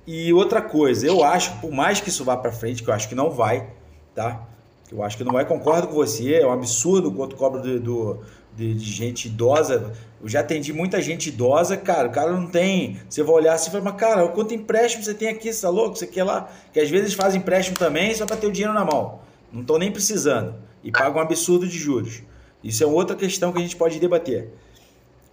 E 0.05 0.33
outra 0.33 0.61
coisa, 0.61 1.07
eu 1.07 1.23
acho, 1.23 1.61
por 1.61 1.71
mais 1.71 2.01
que 2.01 2.09
isso 2.09 2.25
vá 2.25 2.35
para 2.35 2.51
frente, 2.51 2.83
que 2.83 2.89
eu 2.89 2.93
acho 2.93 3.07
que 3.07 3.15
não 3.15 3.31
vai, 3.31 3.69
tá? 4.13 4.45
Eu 4.91 5.01
acho 5.01 5.15
que 5.15 5.23
não 5.23 5.31
vai, 5.31 5.45
concordo 5.45 5.87
com 5.87 5.93
você, 5.93 6.33
é 6.33 6.45
um 6.45 6.51
absurdo 6.51 7.09
quanto 7.09 7.37
cobra 7.37 7.61
do, 7.61 7.79
do, 7.79 8.19
de, 8.53 8.73
de, 8.73 8.91
gente 8.91 9.29
idosa. 9.29 9.93
Eu 10.21 10.27
já 10.27 10.41
atendi 10.41 10.73
muita 10.73 11.01
gente 11.01 11.29
idosa, 11.29 11.77
cara. 11.77 12.09
O 12.09 12.11
cara 12.11 12.33
não 12.33 12.47
tem. 12.47 12.99
Você 13.09 13.23
vai 13.23 13.35
olhar 13.35 13.53
assim 13.53 13.69
e 13.69 13.71
fala, 13.71 13.85
mas 13.85 13.95
cara, 13.95 14.27
quanto 14.27 14.53
empréstimo 14.53 15.05
você 15.05 15.13
tem 15.13 15.29
aqui? 15.29 15.53
Você 15.53 15.61
tá 15.61 15.69
louco? 15.69 15.95
Você 15.95 16.07
quer 16.07 16.25
lá? 16.25 16.49
Que 16.73 16.81
às 16.81 16.89
vezes 16.89 17.13
fazem 17.13 17.39
empréstimo 17.39 17.77
também 17.77 18.13
só 18.13 18.25
para 18.25 18.35
ter 18.35 18.47
o 18.47 18.51
dinheiro 18.51 18.73
na 18.73 18.83
mão. 18.83 19.19
Não 19.53 19.61
estão 19.61 19.77
nem 19.77 19.89
precisando. 19.89 20.53
E 20.83 20.91
pagam 20.91 21.15
um 21.15 21.21
absurdo 21.21 21.65
de 21.65 21.77
juros. 21.77 22.23
Isso 22.61 22.83
é 22.83 22.87
outra 22.87 23.15
questão 23.15 23.53
que 23.53 23.59
a 23.59 23.61
gente 23.61 23.77
pode 23.77 23.99
debater. 24.01 24.51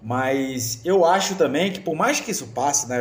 Mas 0.04 0.84
eu 0.84 1.02
acho 1.02 1.34
também 1.34 1.72
que, 1.72 1.80
por 1.80 1.94
mais 1.94 2.20
que 2.20 2.30
isso 2.30 2.48
passe, 2.48 2.86
na, 2.86 2.98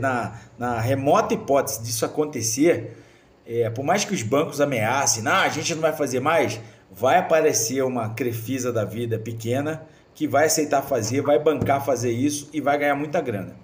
na, 0.00 0.40
na 0.58 0.80
remota 0.80 1.34
hipótese 1.34 1.84
disso 1.84 2.04
acontecer, 2.04 3.00
é, 3.46 3.70
por 3.70 3.84
mais 3.84 4.04
que 4.04 4.12
os 4.12 4.20
bancos 4.24 4.60
ameacem, 4.60 5.22
ah, 5.28 5.42
a 5.42 5.48
gente 5.48 5.72
não 5.72 5.80
vai 5.80 5.92
fazer 5.92 6.18
mais, 6.18 6.60
vai 6.90 7.16
aparecer 7.16 7.84
uma 7.84 8.12
crefisa 8.12 8.72
da 8.72 8.84
vida 8.84 9.20
pequena 9.20 9.86
que 10.12 10.26
vai 10.26 10.46
aceitar 10.46 10.82
fazer, 10.82 11.20
vai 11.20 11.38
bancar 11.38 11.84
fazer 11.84 12.10
isso 12.10 12.50
e 12.52 12.60
vai 12.60 12.76
ganhar 12.76 12.96
muita 12.96 13.20
grana. 13.20 13.54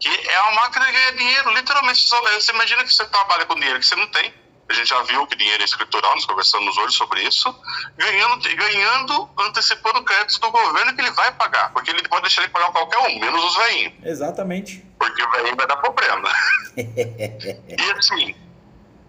Que 0.00 0.08
é 0.08 0.40
uma 0.40 0.62
máquina 0.62 0.84
de 0.86 0.92
ganhar 0.92 1.12
dinheiro, 1.12 1.54
literalmente. 1.54 2.08
Você 2.08 2.50
imagina 2.50 2.82
que 2.82 2.92
você 2.92 3.04
trabalha 3.04 3.46
com 3.46 3.54
dinheiro 3.54 3.78
que 3.78 3.86
você 3.86 3.94
não 3.94 4.08
tem. 4.08 4.34
A 4.68 4.72
gente 4.72 4.88
já 4.88 5.02
viu 5.02 5.26
que 5.26 5.36
dinheiro 5.36 5.62
é 5.62 5.64
escritural, 5.64 6.14
nós 6.14 6.24
conversamos 6.24 6.76
hoje 6.78 6.96
sobre 6.96 7.22
isso, 7.22 7.54
ganhando, 7.96 8.56
ganhando, 8.56 9.28
antecipando 9.38 10.02
créditos 10.02 10.38
do 10.38 10.50
governo 10.50 10.94
que 10.94 11.00
ele 11.02 11.10
vai 11.10 11.30
pagar, 11.32 11.72
porque 11.72 11.90
ele 11.90 12.08
pode 12.08 12.22
deixar 12.22 12.42
ele 12.42 12.50
pagar 12.50 12.72
qualquer 12.72 12.98
um, 12.98 13.20
menos 13.20 13.44
os 13.44 13.56
veinhos. 13.56 13.92
Exatamente. 14.02 14.84
Porque 14.98 15.22
o 15.22 15.30
veinho 15.30 15.56
vai 15.56 15.66
dar 15.66 15.76
problema. 15.76 16.30
e 16.76 17.92
assim, 17.98 18.34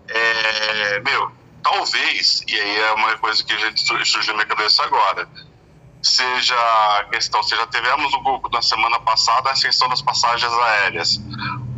é, 0.10 0.99
meu, 0.99 1.32
talvez, 1.64 2.43
e 2.47 2.60
aí 2.60 2.80
é 2.80 2.91
uma 2.91 3.18
coisa 3.18 3.43
que 3.43 3.53
a 3.53 3.58
gente 3.58 3.82
surgiu 3.82 4.34
na 4.34 4.43
minha 4.43 4.45
cabeça 4.45 4.84
agora, 4.84 5.28
seja 6.01 6.56
a 6.56 7.06
questão, 7.06 7.41
seja 7.41 7.66
tivemos 7.68 8.12
no 8.12 8.24
grupo 8.24 8.49
na 8.49 8.62
semana 8.62 8.99
passada 8.99 9.49
a 9.49 9.53
questão 9.53 9.89
das 9.89 10.01
passagens 10.01 10.53
aéreas. 10.53 11.20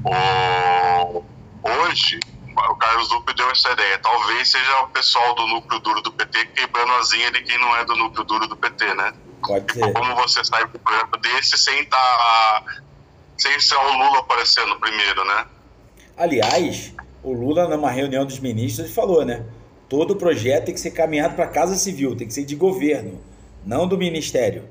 O, 0.04 1.24
hoje, 1.64 2.20
o 2.70 2.76
Carlos 2.76 3.10
Duque 3.10 3.34
deu 3.36 3.50
essa 3.52 3.72
ideia. 3.72 3.98
Talvez 4.00 4.50
seja 4.50 4.82
o 4.82 4.90
pessoal 4.90 5.36
do 5.36 5.48
núcleo 5.48 5.80
duro 5.80 6.02
do 6.02 6.12
PT 6.12 6.48
quebrando 6.48 6.92
a 6.94 7.04
zinha 7.04 7.32
de 7.32 7.44
quem 7.44 7.60
não 7.60 7.76
é 7.76 7.86
do 7.86 7.96
núcleo 7.96 8.26
duro 8.26 8.48
do 8.48 8.56
PT, 8.56 8.94
né? 8.96 9.14
Pode 9.46 9.72
ser. 9.72 9.94
Como 9.94 10.16
você 10.16 10.44
sai 10.44 10.64
um 10.64 10.70
projeto 10.70 11.20
desse 11.20 11.58
sem 11.58 11.86
tá, 11.86 12.64
sem 13.38 13.60
ser 13.60 13.76
o 13.76 13.92
Lula 13.94 14.20
aparecendo 14.20 14.80
primeiro, 14.80 15.24
né? 15.26 15.46
Aliás, 16.18 16.94
o 17.22 17.32
Lula, 17.32 17.68
numa 17.68 17.92
reunião 17.92 18.26
dos 18.26 18.40
ministros, 18.40 18.94
falou, 18.94 19.24
né? 19.24 19.46
Todo 19.88 20.16
projeto 20.16 20.66
tem 20.66 20.74
que 20.74 20.80
ser 20.80 20.92
caminhado 20.92 21.36
para 21.36 21.46
a 21.46 21.50
Casa 21.50 21.76
Civil, 21.76 22.16
tem 22.16 22.28
que 22.28 22.34
ser 22.34 22.44
de 22.44 22.56
governo, 22.56 23.24
não 23.66 23.88
do 23.88 23.98
ministério. 23.98 24.68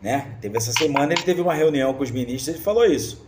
Né? 0.00 0.38
Teve 0.40 0.56
essa 0.56 0.72
semana, 0.72 1.12
ele 1.12 1.22
teve 1.22 1.40
uma 1.40 1.52
reunião 1.52 1.92
com 1.92 2.04
os 2.04 2.10
ministros 2.10 2.56
e 2.56 2.62
falou 2.62 2.86
isso. 2.86 3.26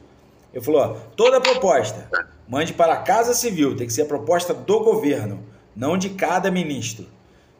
Ele 0.55 0.65
falou: 0.65 0.81
ó, 0.81 0.89
toda 1.17 1.41
proposta 1.41 2.09
mande 2.51 2.73
para 2.73 2.95
a 2.95 2.97
Casa 2.97 3.33
Civil, 3.33 3.77
tem 3.77 3.87
que 3.87 3.93
ser 3.93 4.03
a 4.03 4.07
proposta 4.07 4.53
do 4.53 4.81
governo, 4.81 5.41
não 5.75 5.97
de 5.97 6.11
cada 6.11 6.51
ministro. 6.51 7.07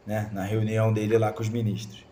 Né? 0.05 0.29
Na 0.33 0.43
reunião 0.43 0.93
dele 0.93 1.17
lá 1.17 1.33
com 1.33 1.41
os 1.41 1.49
ministros. 1.49 2.05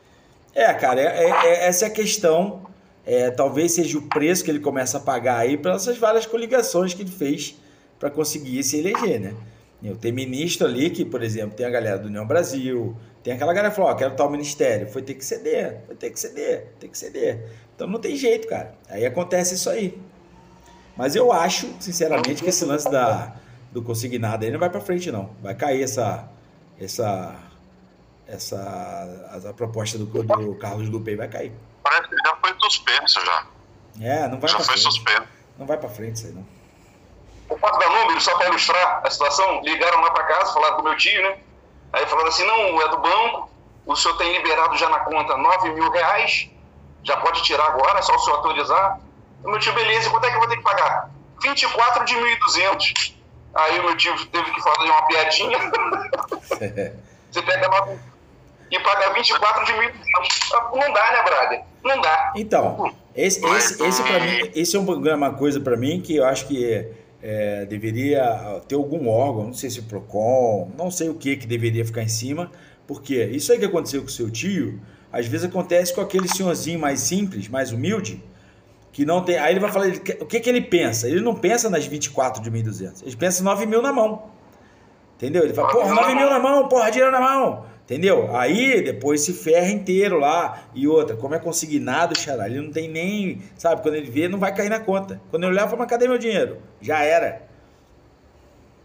É, 0.55 0.73
cara, 0.73 1.01
é, 1.01 1.25
é, 1.25 1.31
é 1.31 1.67
essa 1.67 1.87
é 1.87 1.89
a 1.89 1.91
questão. 1.91 2.63
É, 3.05 3.31
talvez 3.31 3.73
seja 3.73 3.99
o 3.99 4.03
preço 4.03 4.45
que 4.45 4.51
ele 4.51 4.61
começa 4.61 4.99
a 4.99 5.01
pagar 5.01 5.39
aí 5.39 5.57
para 5.57 5.75
essas 5.75 5.99
várias 5.99 6.25
coligações 6.27 6.95
que 6.95 7.03
ele 7.03 7.11
fez 7.11 7.57
para 7.99 8.11
conseguir 8.11 8.63
se 8.63 8.79
eleger, 8.79 9.19
né? 9.19 9.35
Tem 10.01 10.13
ministro 10.13 10.67
ali 10.67 10.91
que, 10.91 11.05
por 11.05 11.23
exemplo, 11.23 11.57
tem 11.57 11.65
a 11.65 11.71
galera 11.71 11.99
do 11.99 12.09
União 12.09 12.27
Brasil, 12.27 12.97
tem 13.23 13.33
aquela 13.33 13.53
galera 13.53 13.71
que 13.71 13.77
falou, 13.77 13.91
ó, 13.93 13.95
quero 13.95 14.15
tal 14.15 14.31
ministério. 14.31 14.89
Foi 14.89 15.03
ter 15.03 15.15
que 15.15 15.25
ceder, 15.25 15.81
foi 15.87 15.95
ter 15.95 16.11
que 16.11 16.19
ceder, 16.19 16.67
tem 16.79 16.91
que 16.91 16.99
ceder. 16.99 17.45
Então 17.75 17.87
não 17.87 18.01
tem 18.01 18.17
jeito, 18.17 18.49
cara. 18.49 18.75
Aí 18.89 19.07
acontece 19.07 19.55
isso 19.55 19.71
aí. 19.71 19.97
Mas 20.99 21.15
eu 21.15 21.33
acho, 21.33 21.73
sinceramente, 21.79 22.43
que 22.43 22.49
esse 22.49 22.65
lance 22.65 22.91
da, 22.91 23.33
do 23.71 23.81
consignado 23.81 24.45
aí 24.45 24.51
não 24.51 24.59
vai 24.59 24.69
para 24.69 24.81
frente, 24.81 25.13
não. 25.13 25.31
Vai 25.41 25.55
cair 25.55 25.85
essa. 25.85 26.29
essa 26.79 27.37
essa 28.27 28.59
a, 29.49 29.55
proposta 29.55 29.97
do, 29.97 30.05
do 30.05 30.55
Carlos 30.57 30.91
Lupe 30.91 31.17
vai 31.17 31.29
cair. 31.29 31.53
Parece 31.83 32.09
que 32.11 32.17
já 32.17 32.37
foi 32.37 32.55
suspenso 32.61 33.25
já. 33.25 33.47
É, 34.03 34.29
não 34.29 34.39
vai 34.39 34.51
Já 34.51 34.57
foi 34.57 34.67
frente. 34.67 34.83
suspenso. 34.83 35.29
Não 35.57 35.67
vai 35.67 35.79
para 35.79 35.89
frente 35.89 36.17
isso 36.17 36.27
aí, 36.27 36.33
não. 36.33 36.47
Por 37.49 37.59
parte 37.59 37.79
da 37.79 37.89
número, 37.89 38.21
só 38.21 38.37
para 38.37 38.49
ilustrar 38.49 39.01
a 39.03 39.11
situação, 39.11 39.63
ligaram 39.63 40.03
lá 40.03 40.11
para 40.11 40.25
casa, 40.25 40.53
falaram 40.53 40.77
com 40.77 40.83
meu 40.83 40.97
tio, 40.99 41.23
né? 41.23 41.39
Aí 41.93 42.05
falaram 42.07 42.29
assim, 42.29 42.47
não, 42.47 42.83
é 42.83 42.89
do 42.91 42.99
banco, 42.99 43.51
o 43.87 43.97
senhor 43.97 44.19
tem 44.19 44.31
liberado 44.33 44.77
já 44.77 44.91
na 44.91 45.01
conta 45.01 45.37
9 45.37 45.71
mil 45.71 45.91
reais, 45.91 46.51
já 47.03 47.17
pode 47.17 47.43
tirar 47.43 47.65
agora, 47.69 47.99
é 47.99 48.03
só 48.03 48.15
o 48.15 48.19
senhor 48.19 48.37
autorizar. 48.37 49.01
O 49.45 49.51
meu 49.51 49.59
tio, 49.59 49.73
beleza, 49.75 50.11
quanto 50.11 50.25
é 50.27 50.31
que 50.31 50.37
eu 50.37 50.41
vou 50.41 50.49
ter 50.49 50.57
que 50.57 50.63
pagar? 50.63 51.11
24 51.43 52.05
de 52.05 52.15
1.200. 52.15 53.15
Aí 53.55 53.79
o 53.79 53.85
meu 53.85 53.97
tio 53.97 54.15
teve 54.27 54.51
que 54.51 54.63
fazer 54.63 54.91
uma 54.91 55.07
piadinha. 55.07 55.59
Você 57.31 57.43
pega 57.43 57.69
9 57.69 57.99
e 58.71 58.81
paga 58.81 59.13
24 59.15 59.65
de 59.65 59.73
1.200. 59.73 59.91
Não 60.73 60.93
dá, 60.93 61.13
né, 61.13 61.23
brother? 61.23 61.63
Não 61.85 62.01
dá. 62.01 62.33
Então, 62.37 62.95
esse, 63.15 63.45
esse, 63.45 63.83
esse, 63.83 64.03
pra 64.03 64.21
mim, 64.21 64.51
esse 64.55 64.77
é 64.77 64.79
uma 64.79 65.33
coisa 65.33 65.61
para 65.61 65.77
mim 65.77 66.01
que 66.01 66.17
eu 66.17 66.25
acho 66.25 66.47
que 66.47 66.89
é, 67.23 67.65
deveria 67.67 68.61
ter 68.69 68.75
algum 68.75 69.09
órgão, 69.09 69.45
não 69.45 69.55
sei 69.55 69.71
se 69.71 69.81
o 69.81 69.85
PROCON, 69.85 70.71
não 70.77 70.91
sei 70.91 71.09
o 71.09 71.15
que 71.15 71.37
que 71.37 71.47
deveria 71.47 71.85
ficar 71.85 72.03
em 72.03 72.09
cima, 72.09 72.51
porque 72.87 73.25
isso 73.25 73.53
aí 73.53 73.59
que 73.59 73.65
aconteceu 73.65 74.01
com 74.03 74.09
o 74.09 74.11
seu 74.11 74.31
tio, 74.31 74.81
às 75.13 75.27
vezes 75.27 75.47
acontece 75.47 75.95
com 75.95 76.01
aquele 76.01 76.29
senhorzinho 76.29 76.79
mais 76.79 77.01
simples, 77.01 77.49
mais 77.49 77.73
humilde, 77.73 78.23
que 78.99 79.05
não 79.05 79.23
tem. 79.23 79.39
Aí 79.39 79.53
ele 79.53 79.61
vai 79.61 79.71
falar, 79.71 79.87
o 79.87 80.27
que, 80.27 80.41
que 80.41 80.51
ele 80.51 80.61
pensa? 80.61 81.07
Ele 81.07 81.21
não 81.21 81.33
pensa 81.33 81.71
nas 81.71 81.87
24 81.87 82.43
de 82.43 82.51
1.200, 82.51 83.03
ele 83.07 83.15
pensa 83.15 83.45
9 83.45 83.65
mil 83.65 83.81
na 83.81 83.93
mão. 83.93 84.29
Entendeu? 85.15 85.45
Ele 85.45 85.55
fala, 85.55 85.71
porra, 85.71 85.95
9 85.95 86.15
mil 86.17 86.29
na 86.29 86.41
mão, 86.41 86.67
porra, 86.67 86.91
dinheiro 86.91 87.13
na 87.13 87.21
mão. 87.21 87.65
Entendeu? 87.85 88.37
Aí 88.37 88.83
depois 88.83 89.21
se 89.21 89.33
ferra 89.33 89.71
inteiro 89.71 90.19
lá. 90.19 90.65
E 90.75 90.89
outra, 90.89 91.15
como 91.15 91.33
é 91.33 91.39
consignado, 91.39 92.19
xará, 92.19 92.49
ele 92.49 92.61
não 92.61 92.73
tem 92.73 92.89
nem. 92.89 93.41
Sabe, 93.57 93.83
quando 93.83 93.95
ele 93.95 94.11
vê, 94.11 94.27
não 94.27 94.41
vai 94.41 94.53
cair 94.53 94.69
na 94.69 94.81
conta. 94.81 95.21
Quando 95.31 95.45
ele 95.45 95.53
olhar, 95.53 95.67
fala, 95.67 95.79
mas 95.79 95.89
cadê 95.89 96.09
meu 96.09 96.19
dinheiro? 96.19 96.61
Já 96.81 96.99
era. 96.99 97.49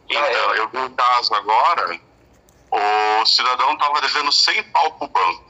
Então, 0.08 0.56
eu 0.58 0.70
vi 0.70 0.78
um 0.78 0.92
caso 0.92 1.34
agora, 1.34 2.00
o 2.70 3.26
cidadão 3.26 3.74
estava 3.74 4.00
devendo 4.00 4.32
100 4.32 4.64
pau 4.66 4.92
pro 4.92 5.08
banco. 5.08 5.44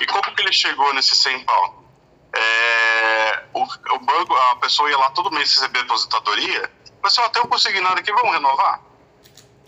E 0.00 0.06
como 0.06 0.32
que 0.36 0.42
ele 0.42 0.52
chegou 0.52 0.94
nesse 0.94 1.16
100 1.16 1.40
pau? 1.40 1.77
É, 2.38 3.44
o, 3.52 3.62
o, 3.62 3.98
banco, 3.98 4.34
a 4.34 4.56
pessoa 4.56 4.88
ia 4.90 4.98
lá 4.98 5.10
todo 5.10 5.30
mês 5.30 5.52
receber 5.52 5.80
aposentadoria, 5.80 6.70
mas 7.02 7.18
assim, 7.18 7.28
tem 7.30 7.42
um 7.42 7.48
consignado 7.48 7.98
aqui, 7.98 8.12
vamos 8.12 8.32
renovar? 8.32 8.88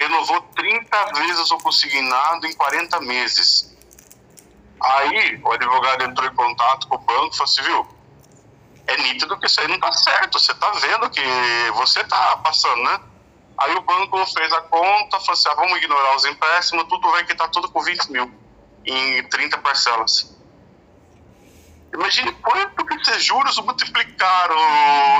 renovou 0.00 0.40
30 0.56 1.12
vezes 1.12 1.50
o 1.50 1.58
consignado 1.58 2.46
em 2.46 2.54
40 2.54 3.00
meses. 3.00 3.76
Aí 4.82 5.40
o 5.44 5.52
advogado 5.52 6.04
entrou 6.04 6.26
em 6.26 6.34
contato 6.34 6.88
com 6.88 6.96
o 6.96 6.98
banco 6.98 7.34
e 7.34 7.36
falou 7.36 7.44
assim, 7.44 7.62
viu, 7.62 7.86
é 8.86 8.96
nítido 9.02 9.38
que 9.38 9.46
isso 9.46 9.60
aí 9.60 9.68
não 9.68 9.74
está 9.74 9.92
certo, 9.92 10.40
você 10.40 10.52
está 10.52 10.70
vendo 10.70 11.10
que 11.10 11.22
você 11.74 12.00
está 12.00 12.38
passando, 12.38 12.82
né? 12.82 13.00
Aí 13.58 13.74
o 13.74 13.82
banco 13.82 14.24
fez 14.26 14.50
a 14.54 14.62
conta, 14.62 15.20
falou 15.20 15.32
assim, 15.34 15.48
ah, 15.50 15.54
vamos 15.54 15.76
ignorar 15.76 16.16
os 16.16 16.24
empréstimos, 16.24 16.84
tudo 16.88 17.10
vai 17.10 17.22
quitar 17.24 17.50
tudo 17.50 17.70
com 17.70 17.82
20 17.82 18.10
mil 18.10 18.32
em 18.86 19.22
30 19.28 19.58
parcelas. 19.58 20.34
Imagine 21.92 22.32
quanto 22.42 22.84
que 22.84 22.94
esses 22.94 23.24
juros 23.24 23.58
multiplicaram 23.58 24.56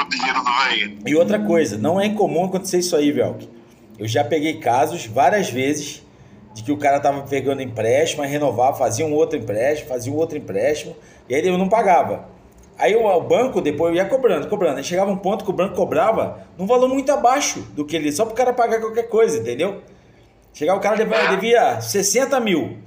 o 0.01 0.05
dinheiro 0.09 0.43
do 0.43 0.53
velho. 0.65 0.99
E 1.07 1.15
outra 1.15 1.39
coisa, 1.39 1.77
não 1.77 2.01
é 2.01 2.07
incomum 2.07 2.45
acontecer 2.45 2.79
isso 2.79 2.95
aí, 2.97 3.11
Velk 3.11 3.61
eu 4.01 4.09
já 4.09 4.25
peguei 4.25 4.57
casos 4.59 5.05
várias 5.05 5.51
vezes 5.51 6.03
de 6.55 6.63
que 6.63 6.73
o 6.73 6.79
cara 6.79 6.99
tava 6.99 7.21
pegando 7.21 7.61
empréstimo, 7.61 8.23
aí 8.23 8.31
renovava, 8.31 8.79
fazia 8.79 9.05
um 9.05 9.13
outro 9.13 9.39
empréstimo, 9.39 9.91
fazia 9.91 10.11
um 10.11 10.17
outro 10.17 10.39
empréstimo, 10.39 10.97
e 11.29 11.35
aí 11.35 11.41
ele 11.43 11.55
não 11.55 11.69
pagava. 11.69 12.27
Aí 12.79 12.97
o 12.97 13.21
banco 13.21 13.61
depois 13.61 13.95
ia 13.95 14.07
cobrando, 14.07 14.49
cobrando. 14.49 14.79
Aí 14.79 14.85
chegava 14.85 15.11
um 15.11 15.19
ponto 15.19 15.45
que 15.45 15.51
o 15.51 15.53
banco 15.53 15.77
cobrava 15.77 16.47
num 16.57 16.67
valor 16.67 16.89
muito 16.89 17.13
abaixo 17.13 17.61
do 17.75 17.85
que 17.85 17.95
ele, 17.95 18.11
só 18.11 18.25
para 18.25 18.33
o 18.33 18.37
cara 18.37 18.53
pagar 18.55 18.81
qualquer 18.81 19.03
coisa, 19.03 19.39
entendeu? 19.39 19.83
Chegava 20.55 20.79
o 20.79 20.83
cara 20.83 20.97
devia, 20.97 21.27
devia 21.27 21.81
60 21.83 22.41
mil. 22.41 22.79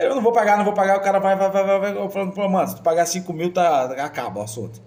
Eu 0.00 0.14
não 0.14 0.22
vou 0.22 0.32
pagar, 0.32 0.56
não 0.56 0.64
vou 0.64 0.72
pagar, 0.72 0.96
o 0.96 1.02
cara 1.02 1.20
vai, 1.20 1.36
vai, 1.36 1.50
vai, 1.50 1.78
vai. 1.78 1.92
Eu 1.92 2.08
falo, 2.08 2.48
mano, 2.48 2.68
se 2.68 2.76
tu 2.76 2.82
pagar 2.82 3.04
5 3.04 3.30
mil, 3.34 3.52
tá, 3.52 3.84
acaba 4.02 4.40
o 4.40 4.42
assunto. 4.42 4.80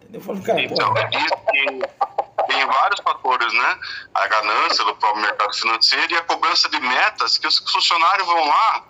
Entendeu? 0.00 0.20
Eu 0.20 0.24
falo, 0.24 0.42
cara, 0.42 0.62
então, 0.62 0.94
tem 2.48 2.66
vários 2.66 3.00
fatores, 3.00 3.52
né? 3.52 3.78
A 4.14 4.26
ganância 4.26 4.82
do 4.86 4.96
próprio 4.96 5.20
mercado 5.20 5.54
financeiro 5.54 6.14
e 6.14 6.16
a 6.16 6.22
cobrança 6.22 6.66
de 6.70 6.80
metas 6.80 7.36
que 7.36 7.46
os 7.46 7.58
funcionários 7.58 8.26
vão 8.26 8.48
lá 8.48 8.84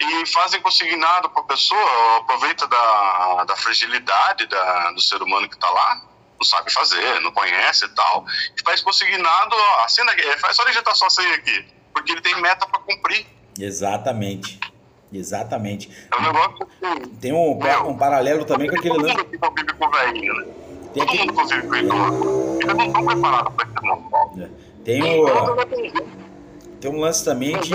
e 0.00 0.26
fazem 0.26 0.62
consignado 0.62 1.28
para 1.28 1.42
a 1.42 1.44
pessoa, 1.44 2.18
aproveita 2.18 2.66
da, 2.66 3.44
da 3.44 3.56
fragilidade 3.56 4.46
da, 4.46 4.92
do 4.92 5.00
ser 5.00 5.22
humano 5.22 5.46
que 5.46 5.56
está 5.56 5.68
lá, 5.68 6.02
não 6.40 6.44
sabe 6.44 6.72
fazer, 6.72 7.20
não 7.20 7.32
conhece 7.32 7.84
e 7.84 7.88
tal, 7.90 8.24
e 8.56 8.62
faz 8.64 8.80
consignado, 8.80 9.54
assina 9.84 10.10
aqui, 10.10 10.22
faz 10.38 10.56
só 10.56 10.64
digitar 10.64 10.96
sua 10.96 11.10
senha 11.10 11.34
aqui, 11.34 11.66
porque 11.92 12.12
ele 12.12 12.22
tem 12.22 12.40
meta 12.40 12.66
para 12.66 12.80
cumprir. 12.80 13.26
Exatamente. 13.58 14.71
Exatamente. 15.12 15.90
É 16.10 16.16
um 16.16 16.22
negócio 16.22 16.66
que. 16.66 17.08
Tem 17.18 17.32
um, 17.32 17.58
Meu, 17.58 17.88
um 17.88 17.96
paralelo 17.96 18.44
também 18.44 18.68
com 18.68 18.76
aquele 18.76 18.94
Todo 18.94 19.02
lance. 19.02 19.16
mundo 19.16 19.30
que 19.30 19.38
convive 19.38 19.72
com 19.74 19.86
o 19.86 19.90
velhinho, 19.90 20.34
né? 20.34 20.46
Tem 20.94 21.06
Todo 21.06 21.18
mundo 21.18 21.32
convive 21.34 21.66
com 21.68 21.74
idoso. 21.76 22.58
Eles 22.62 22.74
não 22.76 22.86
estão 22.86 23.06
preparados 23.06 23.54
para 23.54 23.68
esse 23.68 23.86
mundo. 23.86 24.50
Tem, 24.84 24.98
Então, 24.98 25.54
o, 25.54 26.78
tem 26.80 26.90
um 26.90 27.00
lance 27.00 27.24
também 27.24 27.58
de. 27.60 27.74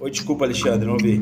Oi, 0.00 0.10
desculpa, 0.10 0.44
Alexandre, 0.44 0.86
não 0.86 0.94
ouvi. 0.94 1.18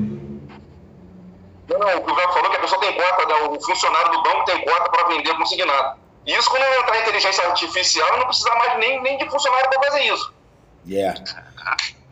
Não, 1.69 1.99
o 1.99 2.05
que 2.05 2.11
o 2.11 2.15
Velho 2.15 2.33
falou 2.33 2.47
é 2.47 2.51
que 2.51 2.57
a 2.57 2.61
pessoa 2.61 2.81
tem 2.81 2.93
cota, 2.95 3.27
né? 3.27 3.35
o 3.49 3.61
funcionário 3.61 4.11
do 4.11 4.23
banco 4.23 4.45
tem 4.45 4.65
cota 4.65 4.91
para 4.91 5.09
vender 5.09 5.37
consignado. 5.37 6.01
Isso 6.27 6.51
quando 6.51 6.63
entrar 6.63 7.01
inteligência 7.01 7.47
artificial, 7.47 8.19
não 8.19 8.27
precisa 8.27 8.55
mais 8.57 8.79
nem, 8.79 9.01
nem 9.03 9.19
de 9.19 9.31
funcionário 9.31 9.71
para 9.71 9.83
fazer 9.85 10.03
isso. 10.03 10.35
Yeah. 10.87 11.23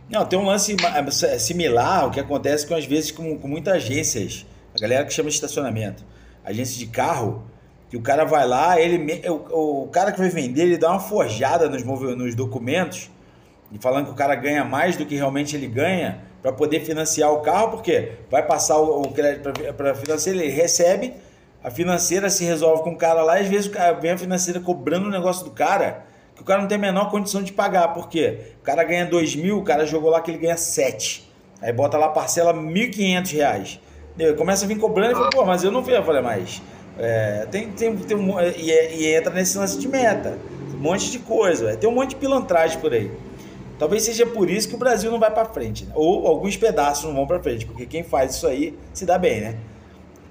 Não, 0.08 0.24
tem 0.24 0.38
um 0.38 0.46
lance 0.46 0.74
ma- 0.80 1.10
similar 1.38 2.04
ao 2.04 2.10
que 2.10 2.20
acontece 2.20 2.66
com 2.66 2.74
às 2.74 2.86
vezes 2.86 3.10
com, 3.10 3.38
com 3.38 3.48
muitas 3.48 3.74
agências. 3.74 4.46
A 4.74 4.80
galera 4.80 5.04
que 5.04 5.12
chama 5.12 5.28
de 5.28 5.34
estacionamento. 5.34 6.04
Agência 6.44 6.78
de 6.78 6.86
carro, 6.86 7.42
que 7.90 7.96
o 7.96 8.00
cara 8.02 8.24
vai 8.24 8.46
lá, 8.46 8.80
ele 8.80 9.28
o, 9.28 9.82
o 9.84 9.88
cara 9.88 10.12
que 10.12 10.18
vai 10.18 10.28
vender, 10.28 10.62
ele 10.62 10.78
dá 10.78 10.90
uma 10.90 11.00
forjada 11.00 11.68
nos, 11.68 11.82
nos 11.82 12.34
documentos, 12.34 13.10
falando 13.80 14.06
que 14.06 14.12
o 14.12 14.14
cara 14.14 14.34
ganha 14.34 14.64
mais 14.64 14.96
do 14.96 15.04
que 15.04 15.14
realmente 15.14 15.56
ele 15.56 15.66
ganha 15.66 16.20
para 16.42 16.52
poder 16.52 16.80
financiar 16.80 17.32
o 17.32 17.40
carro, 17.40 17.70
porque 17.70 18.12
vai 18.30 18.42
passar 18.46 18.78
o, 18.78 19.02
o 19.02 19.12
crédito 19.12 19.50
para 19.76 19.94
financiar, 19.94 20.36
ele 20.36 20.48
recebe, 20.48 21.14
a 21.62 21.70
financeira 21.70 22.30
se 22.30 22.44
resolve 22.44 22.82
com 22.82 22.90
o 22.90 22.96
cara 22.96 23.22
lá, 23.22 23.38
e 23.40 23.42
às 23.42 23.48
vezes 23.48 23.66
o 23.66 23.70
cara, 23.70 23.92
vem 23.94 24.12
a 24.12 24.18
financeira 24.18 24.60
cobrando 24.60 25.08
o 25.08 25.10
negócio 25.10 25.44
do 25.44 25.50
cara, 25.50 26.06
que 26.38 26.42
o 26.42 26.44
cara 26.46 26.60
não 26.62 26.68
tem 26.68 26.76
a 26.78 26.80
menor 26.80 27.10
condição 27.10 27.42
de 27.42 27.52
pagar, 27.52 27.88
por 27.88 28.08
quê? 28.08 28.38
O 28.60 28.62
cara 28.62 28.82
ganha 28.84 29.04
2 29.04 29.34
mil, 29.36 29.58
o 29.58 29.62
cara 29.64 29.84
jogou 29.84 30.08
lá 30.10 30.20
que 30.20 30.30
ele 30.30 30.38
ganha 30.38 30.56
7. 30.56 31.28
Aí 31.60 31.72
bota 31.72 31.98
lá 31.98 32.08
parcela 32.08 32.54
1.500 32.54 33.32
reais. 33.34 33.80
Entendeu? 34.14 34.36
Começa 34.36 34.64
a 34.64 34.68
vir 34.68 34.78
cobrando 34.78 35.12
e 35.12 35.14
fala, 35.14 35.30
pô, 35.30 35.44
mas 35.44 35.62
eu 35.64 35.70
não 35.72 35.82
vi. 35.82 35.92
Eu 35.92 36.02
falei, 36.04 36.22
mas 36.22 36.62
é, 36.98 37.46
tem, 37.50 37.70
tem, 37.72 37.96
tem 37.96 38.16
um, 38.16 38.40
e, 38.40 38.70
é- 38.70 38.94
e 38.96 39.14
entra 39.14 39.32
nesse 39.34 39.58
lance 39.58 39.78
de 39.78 39.88
meta. 39.88 40.38
Um 40.74 40.78
monte 40.78 41.10
de 41.10 41.18
coisa. 41.18 41.76
Tem 41.76 41.88
um 41.90 41.92
monte 41.92 42.10
de 42.10 42.16
pilantragem 42.16 42.78
por 42.80 42.92
aí. 42.92 43.10
Talvez 43.78 44.02
seja 44.04 44.24
por 44.26 44.48
isso 44.50 44.68
que 44.68 44.74
o 44.74 44.78
Brasil 44.78 45.10
não 45.10 45.18
vai 45.20 45.30
pra 45.32 45.44
frente. 45.44 45.84
né? 45.84 45.92
Ou 45.94 46.26
alguns 46.26 46.56
pedaços 46.56 47.04
não 47.04 47.14
vão 47.14 47.26
pra 47.26 47.40
frente. 47.40 47.66
Porque 47.66 47.84
quem 47.86 48.02
faz 48.04 48.34
isso 48.36 48.46
aí 48.46 48.76
se 48.92 49.04
dá 49.04 49.18
bem, 49.18 49.40
né? 49.40 49.56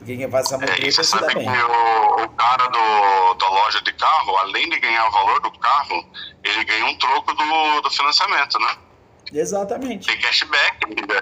Quem 0.08 0.32
faz 0.32 0.51
essa 0.51 0.64
É, 0.66 0.80
e 0.88 0.91
você 0.91 1.03
sabe 1.03 1.36
bem. 1.36 1.43
que 1.45 1.49
o, 1.62 2.24
o 2.24 2.30
cara 2.30 2.68
do, 2.68 3.34
da 3.36 3.49
loja 3.49 3.82
de 3.82 3.91
carro, 3.93 4.38
além 4.38 4.70
de 4.70 4.80
ganhar 4.80 5.05
o 5.08 5.12
valor 5.12 5.41
do 5.41 5.51
carro, 5.60 6.03
ele 6.43 6.64
ganha 6.64 6.86
um 6.86 6.97
troco 6.97 7.34
do, 7.34 7.82
do 7.82 7.91
financiamento, 7.91 8.58
né? 8.60 8.78
Exatamente. 9.34 10.08
Tem 10.08 10.18
cashback. 10.20 10.88
né? 10.88 11.22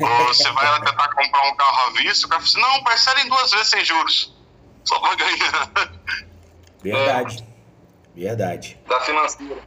Ou 0.00 0.26
Você 0.28 0.50
vai 0.52 0.64
lá 0.64 0.80
tentar 0.80 1.08
comprar 1.08 1.48
um 1.48 1.54
carro 1.56 1.88
à 1.88 1.90
vista, 1.92 2.26
o 2.26 2.30
cara 2.30 2.42
fala 2.42 2.50
assim, 2.50 2.60
não, 2.60 2.84
parcela 2.84 3.20
em 3.20 3.28
duas 3.28 3.50
vezes 3.50 3.68
sem 3.68 3.84
juros. 3.84 4.34
Só 4.84 4.98
pra 4.98 5.14
ganhar. 5.14 5.70
Verdade. 6.82 7.44
Verdade. 8.16 8.78
Da 8.88 9.00
financeira. 9.00 9.58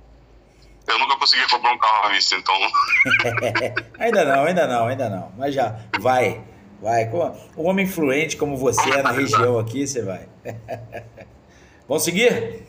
Eu 0.88 1.00
nunca 1.00 1.16
consegui 1.18 1.48
comprar 1.50 1.72
um 1.72 1.78
carro 1.78 2.06
à 2.08 2.10
vista, 2.10 2.36
então. 2.36 2.56
Ainda 4.00 4.26
não, 4.26 4.44
ainda 4.44 4.68
não, 4.68 4.88
ainda 4.88 5.10
não. 5.10 5.32
Mas 5.38 5.54
já, 5.56 5.80
vai. 6.00 6.44
Vai. 6.84 7.10
Um 7.58 7.66
homem 7.66 7.86
influente 7.86 8.36
como 8.36 8.58
você 8.58 8.90
é 8.90 9.02
na 9.02 9.12
região 9.12 9.58
aqui, 9.58 9.88
você 9.88 10.02
vai. 10.02 10.28
Vamos 11.88 12.04
seguir? 12.04 12.62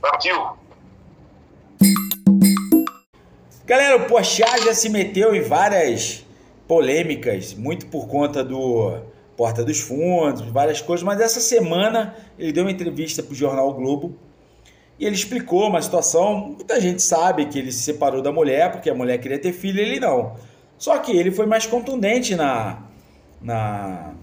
Partiu. 0.00 0.56
Galera, 3.66 3.98
o 3.98 4.06
Pochá 4.06 4.56
já 4.56 4.72
se 4.72 4.88
meteu 4.88 5.34
em 5.34 5.42
várias 5.42 6.24
polêmicas, 6.66 7.52
muito 7.52 7.84
por 7.88 8.08
conta 8.08 8.42
do 8.42 8.98
Porta 9.36 9.62
dos 9.62 9.80
Fundos, 9.80 10.40
várias 10.40 10.80
coisas, 10.80 11.04
mas 11.04 11.20
essa 11.20 11.40
semana 11.40 12.16
ele 12.38 12.52
deu 12.52 12.64
uma 12.64 12.72
entrevista 12.72 13.22
para 13.22 13.32
o 13.32 13.36
jornal 13.36 13.68
o 13.68 13.74
Globo 13.74 14.16
e 14.98 15.04
ele 15.04 15.14
explicou 15.14 15.68
uma 15.68 15.82
situação. 15.82 16.54
Muita 16.56 16.80
gente 16.80 17.02
sabe 17.02 17.44
que 17.44 17.58
ele 17.58 17.70
se 17.70 17.82
separou 17.82 18.22
da 18.22 18.32
mulher 18.32 18.72
porque 18.72 18.88
a 18.88 18.94
mulher 18.94 19.18
queria 19.18 19.38
ter 19.38 19.52
filho, 19.52 19.78
ele 19.78 20.00
não. 20.00 20.36
Só 20.78 20.96
que 20.96 21.14
ele 21.14 21.30
foi 21.30 21.44
mais 21.44 21.66
contundente 21.66 22.34
na, 22.34 22.82
na, 23.44 24.14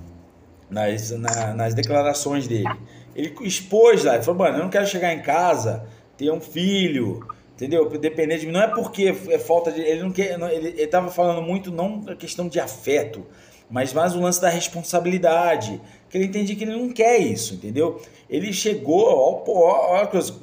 nas, 0.70 1.12
na- 1.12 1.54
nas 1.54 1.74
declarações 1.74 2.48
dele. 2.48 2.68
Ele 3.16 3.34
expôs 3.44 4.04
lá, 4.04 4.16
ele 4.16 4.24
falou, 4.24 4.40
mano, 4.40 4.58
eu 4.58 4.64
não 4.64 4.70
quero 4.70 4.88
chegar 4.88 5.14
em 5.14 5.22
casa, 5.22 5.86
ter 6.18 6.32
um 6.32 6.42
filho, 6.42 7.26
entendeu? 7.54 7.88
Depender 7.90 8.38
de 8.40 8.48
mim. 8.48 8.52
Não 8.54 8.62
é 8.64 8.68
porque 8.68 9.16
é 9.30 9.40
falta 9.40 9.72
de. 9.72 9.82
Ele 9.82 10.02
não 10.02 10.12
quer. 10.12 10.40
ele, 10.52 10.70
ele 10.70 10.88
tava 10.88 11.12
falando 11.12 11.42
muito, 11.42 11.72
não 11.72 12.04
a 12.08 12.16
questão 12.16 12.48
de 12.48 12.60
afeto, 12.60 13.26
mas 13.70 13.94
mais 13.94 14.16
o 14.16 14.20
lance 14.20 14.42
da 14.42 14.50
responsabilidade. 14.50 15.80
Que 16.10 16.18
ele 16.18 16.26
entendia 16.26 16.56
que 16.56 16.64
ele 16.64 16.76
não 16.76 16.90
quer 16.90 17.18
isso, 17.20 17.54
entendeu? 17.54 18.02
Ele 18.30 18.52
chegou 18.52 19.10
ao. 19.10 19.46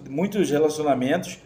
muitos 0.08 0.50
relacionamentos 0.50 1.38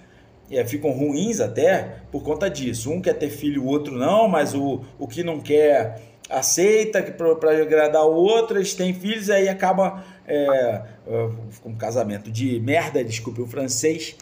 é, 0.51 0.64
ficam 0.64 0.91
ruins 0.91 1.41
até 1.41 2.03
por 2.11 2.22
conta 2.22 2.51
disso. 2.51 2.91
Um 2.91 3.01
quer 3.01 3.14
ter 3.14 3.30
filho, 3.30 3.62
o 3.62 3.66
outro 3.66 3.97
não, 3.97 4.28
mas 4.28 4.55
o, 4.55 4.80
o 4.99 5.07
que 5.07 5.22
não 5.22 5.41
quer 5.41 6.11
aceita 6.28 7.02
que 7.02 7.12
para 7.12 7.62
agradar 7.62 8.04
o 8.04 8.14
outro, 8.14 8.58
eles 8.58 8.74
têm 8.74 8.94
filhos, 8.94 9.28
aí 9.30 9.48
acaba 9.48 10.04
é, 10.26 10.82
é, 11.06 11.28
com 11.62 11.70
um 11.70 11.76
casamento 11.76 12.30
de 12.30 12.58
merda, 12.60 13.04
desculpe 13.04 13.40
o 13.40 13.46
francês, 13.46 14.16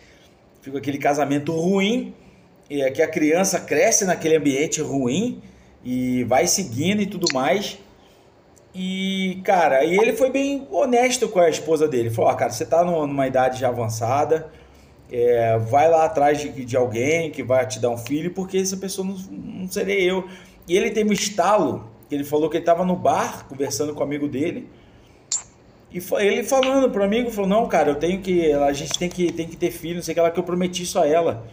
fica 0.60 0.78
aquele 0.78 0.98
casamento 0.98 1.52
ruim, 1.52 2.14
é, 2.70 2.90
que 2.90 3.02
a 3.02 3.08
criança 3.08 3.60
cresce 3.60 4.04
naquele 4.04 4.36
ambiente 4.36 4.80
ruim 4.80 5.42
e 5.84 6.24
vai 6.24 6.46
seguindo 6.46 7.00
e 7.00 7.06
tudo 7.06 7.26
mais. 7.32 7.78
E, 8.74 9.40
cara, 9.44 9.84
e 9.84 9.96
ele 9.96 10.12
foi 10.12 10.30
bem 10.30 10.66
honesto 10.70 11.28
com 11.28 11.40
a 11.40 11.48
esposa 11.48 11.88
dele. 11.88 12.10
Falou: 12.10 12.30
ó, 12.30 12.34
cara, 12.34 12.52
você 12.52 12.64
tá 12.64 12.84
numa 12.84 13.06
numa 13.06 13.26
idade 13.26 13.58
já 13.58 13.68
avançada, 13.68 14.48
é, 15.10 15.58
vai 15.58 15.90
lá 15.90 16.04
atrás 16.04 16.40
de, 16.40 16.64
de 16.64 16.76
alguém 16.76 17.30
que 17.32 17.42
vai 17.42 17.66
te 17.66 17.80
dar 17.80 17.90
um 17.90 17.96
filho, 17.96 18.32
porque 18.32 18.58
essa 18.58 18.76
pessoa 18.76 19.06
não, 19.06 19.16
não 19.30 19.68
serei 19.68 20.08
eu. 20.08 20.28
E 20.70 20.76
ele 20.76 20.92
teve 20.92 21.10
um 21.10 21.12
estalo, 21.12 21.90
ele 22.08 22.22
falou 22.22 22.48
que 22.48 22.56
ele 22.56 22.62
estava 22.62 22.84
no 22.84 22.94
bar 22.94 23.44
conversando 23.48 23.92
com 23.92 23.98
o 23.98 24.04
amigo 24.04 24.28
dele. 24.28 24.70
E 25.90 26.00
ele 26.24 26.44
falando 26.44 26.88
pro 26.92 27.02
amigo, 27.02 27.28
falou, 27.28 27.50
não, 27.50 27.66
cara, 27.66 27.90
eu 27.90 27.96
tenho 27.96 28.20
que. 28.20 28.52
A 28.52 28.72
gente 28.72 28.96
tem 28.96 29.08
que, 29.08 29.32
tem 29.32 29.48
que 29.48 29.56
ter 29.56 29.72
filho, 29.72 29.96
não 29.96 30.02
sei 30.04 30.12
o 30.12 30.14
que 30.14 30.20
lá, 30.20 30.30
que 30.30 30.38
eu 30.38 30.44
prometi 30.44 30.84
isso 30.84 30.96
a 30.96 31.08
ela. 31.08 31.44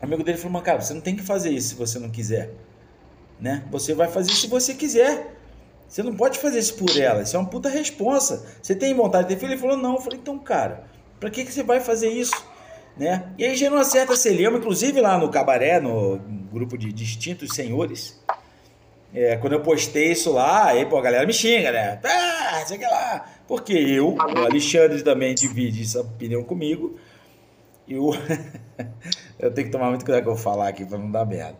O 0.00 0.06
amigo 0.06 0.24
dele 0.24 0.38
falou, 0.38 0.54
mas 0.54 0.62
cara, 0.62 0.80
você 0.80 0.94
não 0.94 1.02
tem 1.02 1.14
que 1.14 1.22
fazer 1.22 1.50
isso 1.50 1.68
se 1.68 1.74
você 1.74 1.98
não 1.98 2.08
quiser. 2.08 2.50
Né? 3.38 3.62
Você 3.70 3.92
vai 3.92 4.08
fazer 4.08 4.32
se 4.32 4.46
você 4.46 4.72
quiser. 4.72 5.36
Você 5.86 6.02
não 6.02 6.14
pode 6.14 6.38
fazer 6.38 6.60
isso 6.60 6.76
por 6.76 6.98
ela. 6.98 7.20
Isso 7.20 7.36
é 7.36 7.38
uma 7.38 7.50
puta 7.50 7.68
responsa. 7.68 8.46
Você 8.62 8.74
tem 8.74 8.94
vontade 8.94 9.28
de 9.28 9.34
ter 9.34 9.38
filho? 9.38 9.52
Ele 9.52 9.60
falou, 9.60 9.76
não. 9.76 9.96
Eu 9.96 10.00
falei, 10.00 10.18
então, 10.18 10.38
cara, 10.38 10.84
pra 11.20 11.28
que, 11.28 11.44
que 11.44 11.52
você 11.52 11.62
vai 11.62 11.78
fazer 11.78 12.08
isso? 12.08 12.42
Né? 12.96 13.34
E 13.36 13.44
aí 13.44 13.54
gerou 13.54 13.76
uma 13.76 13.84
certa 13.84 14.16
celeuma, 14.16 14.56
inclusive 14.56 14.98
lá 14.98 15.18
no 15.18 15.28
cabaré, 15.28 15.78
no 15.78 16.39
grupo 16.50 16.76
de 16.76 16.92
distintos 16.92 17.54
senhores. 17.54 18.20
É, 19.12 19.36
quando 19.36 19.54
eu 19.54 19.60
postei 19.60 20.12
isso 20.12 20.32
lá, 20.32 20.66
aí 20.66 20.86
pô, 20.86 20.96
a 20.98 21.02
galera 21.02 21.26
me 21.26 21.32
xinga, 21.32 21.72
né? 21.72 22.00
Ah, 22.04 22.64
que 22.66 22.84
lá. 22.84 23.26
Porque 23.48 23.72
eu, 23.72 24.14
o 24.14 24.38
Alexandre 24.44 25.02
também 25.02 25.34
divide 25.34 25.82
essa 25.82 26.00
opinião 26.00 26.44
comigo. 26.44 26.96
Eu, 27.88 28.10
eu 29.38 29.52
tenho 29.52 29.66
que 29.66 29.72
tomar 29.72 29.88
muito 29.88 30.04
cuidado 30.04 30.24
com 30.24 30.30
eu 30.30 30.36
falar 30.36 30.68
aqui 30.68 30.84
pra 30.84 30.96
não 30.96 31.10
dar 31.10 31.26
merda. 31.26 31.58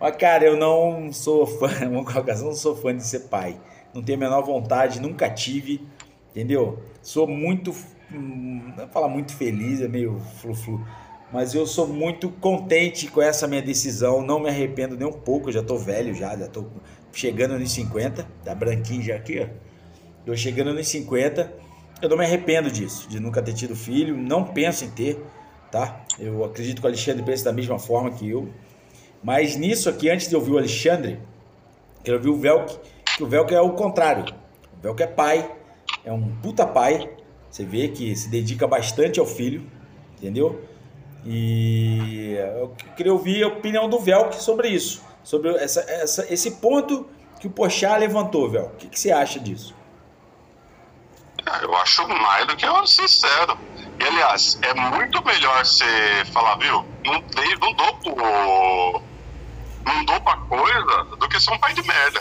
Mas, 0.00 0.16
cara, 0.16 0.44
eu 0.44 0.56
não 0.56 1.12
sou 1.12 1.46
fã, 1.46 1.68
vamos 1.88 2.10
colocar 2.10 2.32
assim, 2.32 2.42
eu 2.42 2.48
não 2.48 2.54
sou 2.54 2.74
fã 2.76 2.96
de 2.96 3.04
ser 3.04 3.20
pai. 3.20 3.60
Não 3.92 4.02
tenho 4.02 4.18
a 4.18 4.20
menor 4.20 4.42
vontade, 4.42 5.00
nunca 5.00 5.28
tive, 5.30 5.86
entendeu? 6.30 6.82
Sou 7.02 7.26
muito, 7.26 7.74
hum, 8.12 8.62
não 8.68 8.76
vou 8.76 8.88
falar 8.88 9.08
muito 9.08 9.34
feliz, 9.34 9.80
é 9.80 9.88
meio 9.88 10.20
flu-flu, 10.40 10.86
mas 11.32 11.54
eu 11.54 11.66
sou 11.66 11.86
muito 11.86 12.30
contente 12.30 13.08
com 13.08 13.20
essa 13.20 13.46
minha 13.46 13.62
decisão, 13.62 14.22
não 14.22 14.38
me 14.40 14.48
arrependo 14.48 14.96
nem 14.96 15.06
um 15.06 15.12
pouco, 15.12 15.48
eu 15.48 15.52
já 15.52 15.62
tô 15.62 15.76
velho 15.76 16.14
já, 16.14 16.36
já 16.36 16.46
tô 16.46 16.64
chegando 17.12 17.58
nos 17.58 17.72
50, 17.72 18.26
tá 18.44 18.54
branquinho 18.54 19.02
já 19.02 19.16
aqui, 19.16 19.40
ó. 19.40 19.66
Eu 20.24 20.36
chegando 20.36 20.72
nos 20.72 20.88
50, 20.88 21.52
eu 22.02 22.08
não 22.08 22.16
me 22.16 22.24
arrependo 22.24 22.70
disso, 22.70 23.08
de 23.08 23.18
nunca 23.18 23.42
ter 23.42 23.54
tido 23.54 23.74
filho, 23.74 24.16
não 24.16 24.44
penso 24.44 24.84
em 24.84 24.90
ter, 24.90 25.22
tá? 25.70 26.04
Eu 26.18 26.44
acredito 26.44 26.80
que 26.80 26.86
o 26.86 26.88
Alexandre 26.88 27.22
pensa 27.22 27.44
da 27.44 27.52
mesma 27.52 27.78
forma 27.78 28.10
que 28.10 28.28
eu. 28.28 28.48
Mas 29.22 29.56
nisso 29.56 29.88
aqui, 29.88 30.08
antes 30.08 30.28
de 30.28 30.36
ouvir 30.36 30.52
o 30.52 30.58
Alexandre, 30.58 31.18
quero 32.04 32.18
ouvir 32.18 32.28
o 32.28 32.36
Velk, 32.36 32.78
que 33.16 33.22
o 33.22 33.26
Velk 33.26 33.54
é 33.54 33.60
o 33.60 33.70
contrário. 33.70 34.34
O 34.78 34.82
Velk 34.82 35.02
é 35.02 35.06
pai, 35.06 35.50
é 36.04 36.12
um 36.12 36.28
puta 36.36 36.66
pai. 36.66 37.10
Você 37.50 37.64
vê 37.64 37.88
que 37.88 38.14
se 38.14 38.28
dedica 38.28 38.66
bastante 38.66 39.18
ao 39.18 39.26
filho, 39.26 39.64
entendeu? 40.18 40.60
E 41.24 42.34
eu 42.58 42.74
queria 42.96 43.12
ouvir 43.12 43.42
a 43.44 43.48
opinião 43.48 43.88
do 43.88 43.98
Velk 43.98 44.34
sobre 44.36 44.68
isso, 44.68 45.02
sobre 45.24 45.50
essa, 45.56 45.80
essa- 45.90 46.32
esse 46.32 46.52
ponto 46.52 47.08
que 47.40 47.46
o 47.46 47.50
Pochá 47.50 47.96
levantou, 47.96 48.48
Velk. 48.50 48.72
O 48.74 48.76
que, 48.76 48.88
que 48.88 48.98
você 49.00 49.10
acha 49.10 49.40
disso? 49.40 49.74
Eu 51.62 51.74
acho 51.76 52.06
mais 52.08 52.46
do 52.46 52.56
que 52.56 52.66
eu 52.66 52.86
sincero. 52.86 53.56
E 54.00 54.04
aliás, 54.04 54.58
é 54.62 54.74
muito 54.74 55.24
melhor 55.24 55.64
você 55.64 55.84
falar, 56.32 56.56
viu? 56.58 56.84
Não, 57.04 57.20
dei, 57.20 57.54
não 57.60 57.72
dou 57.74 57.94
pro, 57.98 59.02
não 59.84 60.04
dou 60.04 60.20
pra 60.20 60.36
coisa 60.38 61.04
do 61.18 61.28
que 61.28 61.40
ser 61.40 61.52
um 61.52 61.58
pai 61.58 61.72
de 61.74 61.82
merda. 61.86 62.20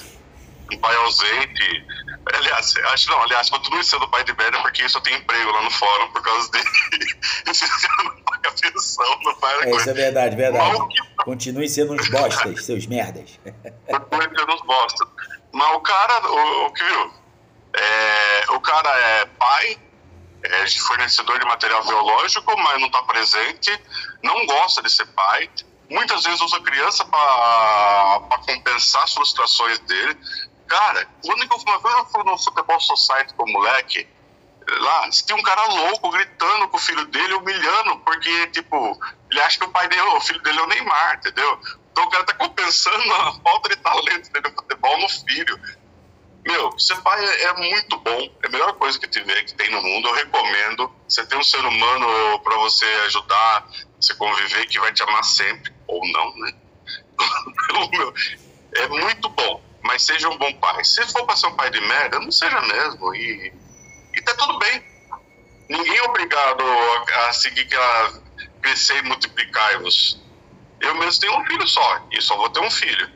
Um 0.72 0.78
pai 0.78 0.96
ausente. 0.96 1.86
Aliás, 2.34 2.74
acho 2.76 3.10
não, 3.10 3.22
aliás, 3.22 3.50
continue 3.50 3.84
sendo 3.84 4.08
pai 4.10 4.24
de 4.24 4.34
merda 4.36 4.60
porque 4.62 4.84
isso 4.84 4.98
eu 4.98 5.02
tenho 5.02 5.18
emprego 5.18 5.52
lá 5.52 5.62
no 5.62 5.70
fórum 5.70 6.12
por 6.12 6.24
causa 6.24 6.52
dele. 6.52 6.66
Esse 7.48 7.66
não 8.04 8.24
paga 8.24 8.52
pensão, 8.52 9.20
não 9.24 9.36
paga 9.36 9.70
É, 9.70 9.76
isso 9.76 9.90
é 9.90 9.94
verdade, 9.94 10.36
verdade. 10.36 10.88
Que 10.88 11.24
Continue 11.24 11.70
sendo 11.70 11.94
uns 11.94 12.10
bostas, 12.10 12.66
seus 12.66 12.88
merdas. 12.88 13.40
Continue 13.88 14.40
sendo 14.40 14.54
uns 14.54 14.62
bosta. 14.62 15.08
Mas 15.54 15.76
o 15.76 15.80
cara, 15.82 16.28
o, 16.28 16.66
o 16.66 16.74
que 16.74 16.84
viu? 16.84 17.14
É, 17.76 18.52
o 18.52 18.60
cara 18.60 18.90
é 18.90 19.26
pai, 19.26 19.78
é 20.44 20.68
fornecedor 20.68 21.40
de 21.40 21.46
material 21.46 21.84
biológico, 21.86 22.58
mas 22.58 22.80
não 22.80 22.88
está 22.88 23.04
presente, 23.04 23.80
não 24.24 24.46
gosta 24.48 24.82
de 24.82 24.92
ser 24.92 25.06
pai. 25.08 25.50
Muitas 25.90 26.24
vezes 26.24 26.42
usa 26.42 26.60
criança 26.62 27.06
para 27.06 28.38
compensar 28.46 29.04
as 29.04 29.14
frustrações 29.14 29.78
dele. 29.80 30.18
Cara, 30.68 31.08
quando 31.24 31.44
vez 31.80 31.96
eu 31.96 32.06
fui 32.06 32.24
no 32.24 32.38
Futebol 32.38 32.80
Society 32.80 33.34
com 33.36 33.44
o 33.44 33.52
moleque, 33.52 34.08
lá, 34.68 35.10
tinha 35.10 35.38
um 35.38 35.44
cara 35.44 35.64
louco 35.66 36.10
gritando 36.10 36.68
com 36.70 36.78
o 36.78 36.80
filho 36.80 37.06
dele, 37.06 37.36
humilhando, 37.36 38.00
porque, 38.00 38.48
tipo, 38.48 39.00
ele 39.30 39.42
acha 39.42 39.60
que 39.60 39.66
o 39.66 39.72
pai 39.72 39.88
dele, 39.88 40.02
o 40.02 40.22
filho 40.22 40.42
dele 40.42 40.60
é 40.60 40.64
o 40.64 40.68
Neymar, 40.68 41.16
entendeu? 41.16 41.60
Então 41.92 42.06
o 42.06 42.10
cara 42.10 42.24
tá 42.24 42.34
compensando 42.34 43.14
a 43.14 43.34
falta 43.42 43.70
de 43.70 43.76
talento 43.78 44.32
dele 44.32 44.50
no 44.50 44.56
futebol 44.56 45.00
no 45.00 45.10
filho. 45.10 45.60
Meu, 46.46 46.78
ser 46.80 47.02
pai 47.02 47.26
é, 47.26 47.44
é 47.44 47.54
muito 47.54 47.98
bom, 47.98 48.30
é 48.44 48.48
a 48.48 48.50
melhor 48.50 48.74
coisa 48.74 49.00
que 49.00 49.08
tiver, 49.08 49.44
que 49.44 49.56
tem 49.56 49.70
no 49.72 49.82
mundo, 49.82 50.10
eu 50.10 50.14
recomendo. 50.14 50.92
Você 51.08 51.26
tem 51.26 51.40
um 51.40 51.44
ser 51.44 51.64
humano 51.66 52.40
para 52.40 52.56
você 52.58 52.86
ajudar, 53.06 53.68
você 54.00 54.14
conviver, 54.16 54.68
que 54.68 54.80
vai 54.80 54.94
te 54.94 55.02
amar 55.04 55.24
sempre, 55.24 55.74
ou 55.88 56.02
não, 56.12 56.38
né? 56.38 56.54
É 58.78 58.90
muito 58.90 59.30
bom, 59.30 59.62
mas 59.86 60.04
seja 60.04 60.28
um 60.30 60.38
bom 60.38 60.52
pai. 60.56 60.84
Se 60.84 61.02
for 61.12 61.26
pra 61.26 61.36
ser 61.36 61.48
um 61.48 61.56
pai 61.56 61.70
de 61.70 61.80
merda, 61.82 62.20
não 62.20 62.32
seja 62.32 62.60
mesmo, 62.62 63.14
e, 63.16 63.54
e 64.16 64.22
tá 64.22 64.34
tudo 64.36 64.60
bem. 64.60 64.84
Ninguém 65.70 65.98
é 65.98 66.04
obrigado 66.04 66.64
a, 66.64 67.28
a 67.30 67.34
seguir 67.34 67.62
aquela 67.62 68.22
crescer 68.62 68.98
e 68.98 69.02
multiplicar-vos. 69.04 70.22
Eu 70.82 70.96
mesmo 70.96 71.22
tenho 71.22 71.40
um 71.40 71.46
filho 71.46 71.68
só, 71.68 72.02
e 72.12 72.22
só 72.22 72.36
vou 72.38 72.50
ter 72.50 72.60
um 72.60 72.70
filho. 72.70 73.10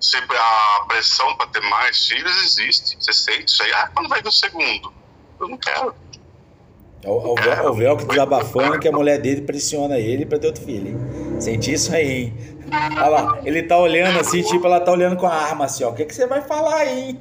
Sempre 0.00 0.36
a 0.36 0.84
pressão 0.88 1.36
para 1.36 1.48
ter 1.48 1.60
mais 1.60 2.06
filhos 2.06 2.36
existe. 2.44 2.96
Você 2.96 3.12
sente 3.12 3.48
isso 3.48 3.62
aí. 3.64 3.72
Ah, 3.72 3.90
quando 3.92 4.08
vai 4.08 4.22
vir 4.22 4.28
o 4.28 4.32
segundo? 4.32 4.92
Eu 5.40 5.48
não 5.48 5.58
quero. 5.58 5.94
É 7.02 7.08
o, 7.08 7.32
o, 7.32 7.34
Vel- 7.34 7.70
o 7.70 7.74
Velcro 7.74 8.06
desabafando 8.06 8.78
que 8.78 8.88
a 8.88 8.92
mulher 8.92 9.20
dele 9.20 9.42
pressiona 9.42 9.98
ele 9.98 10.24
pra 10.26 10.38
ter 10.38 10.46
outro 10.48 10.64
filho, 10.64 10.88
hein? 10.88 11.40
Senti 11.40 11.72
isso 11.72 11.92
aí, 11.94 12.10
hein? 12.10 12.57
Olha 12.70 13.08
lá, 13.08 13.38
ele 13.44 13.62
tá 13.62 13.76
olhando 13.76 14.20
assim, 14.20 14.42
tipo, 14.42 14.66
ela 14.66 14.80
tá 14.80 14.92
olhando 14.92 15.16
com 15.16 15.26
a 15.26 15.34
arma 15.34 15.64
assim, 15.64 15.84
ó. 15.84 15.90
O 15.90 15.94
que, 15.94 16.04
que 16.04 16.14
você 16.14 16.26
vai 16.26 16.42
falar 16.42 16.76
aí, 16.76 17.14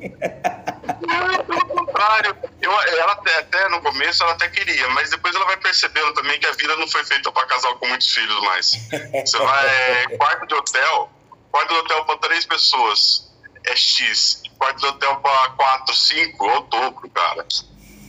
pelo 1.48 1.66
contrário. 1.68 2.36
Eu, 2.62 2.72
ela 2.72 3.14
até, 3.14 3.39
até 3.39 3.70
no 3.70 3.82
começo 3.82 4.24
ela 4.24 4.34
até 4.34 4.50
queria, 4.50 4.89
mas 4.89 5.10
depois 5.10 5.34
ela 5.36 5.45
vai 5.45 5.58
percebendo 5.58 6.14
também 6.14 6.39
que 6.39 6.48
a 6.48 6.52
vida 6.52 6.76
não 6.76 6.88
foi 6.88 7.04
feita 7.06 7.32
para 7.32 7.45
casal 7.48 7.76
com 7.78 7.88
muitos 7.88 8.14
filhos 8.14 8.41
mais. 8.43 8.72
Você 9.26 9.38
vai 9.38 10.18
quarto 10.18 10.48
de 10.48 10.56
hotel, 10.56 11.10
quarto 11.52 11.74
de 11.74 11.80
hotel 11.80 12.06
para 12.06 12.18
três 12.18 12.45
pessoas 12.45 13.28
é 13.66 13.76
X, 13.76 14.43
quarto 14.58 14.80
de 14.80 14.88
hotel 14.88 15.18
para 15.18 15.50
quatro, 15.52 15.95
cinco, 15.95 16.50
é 16.50 16.58
o 16.58 16.62
dobro, 16.62 17.10
cara. 17.10 17.45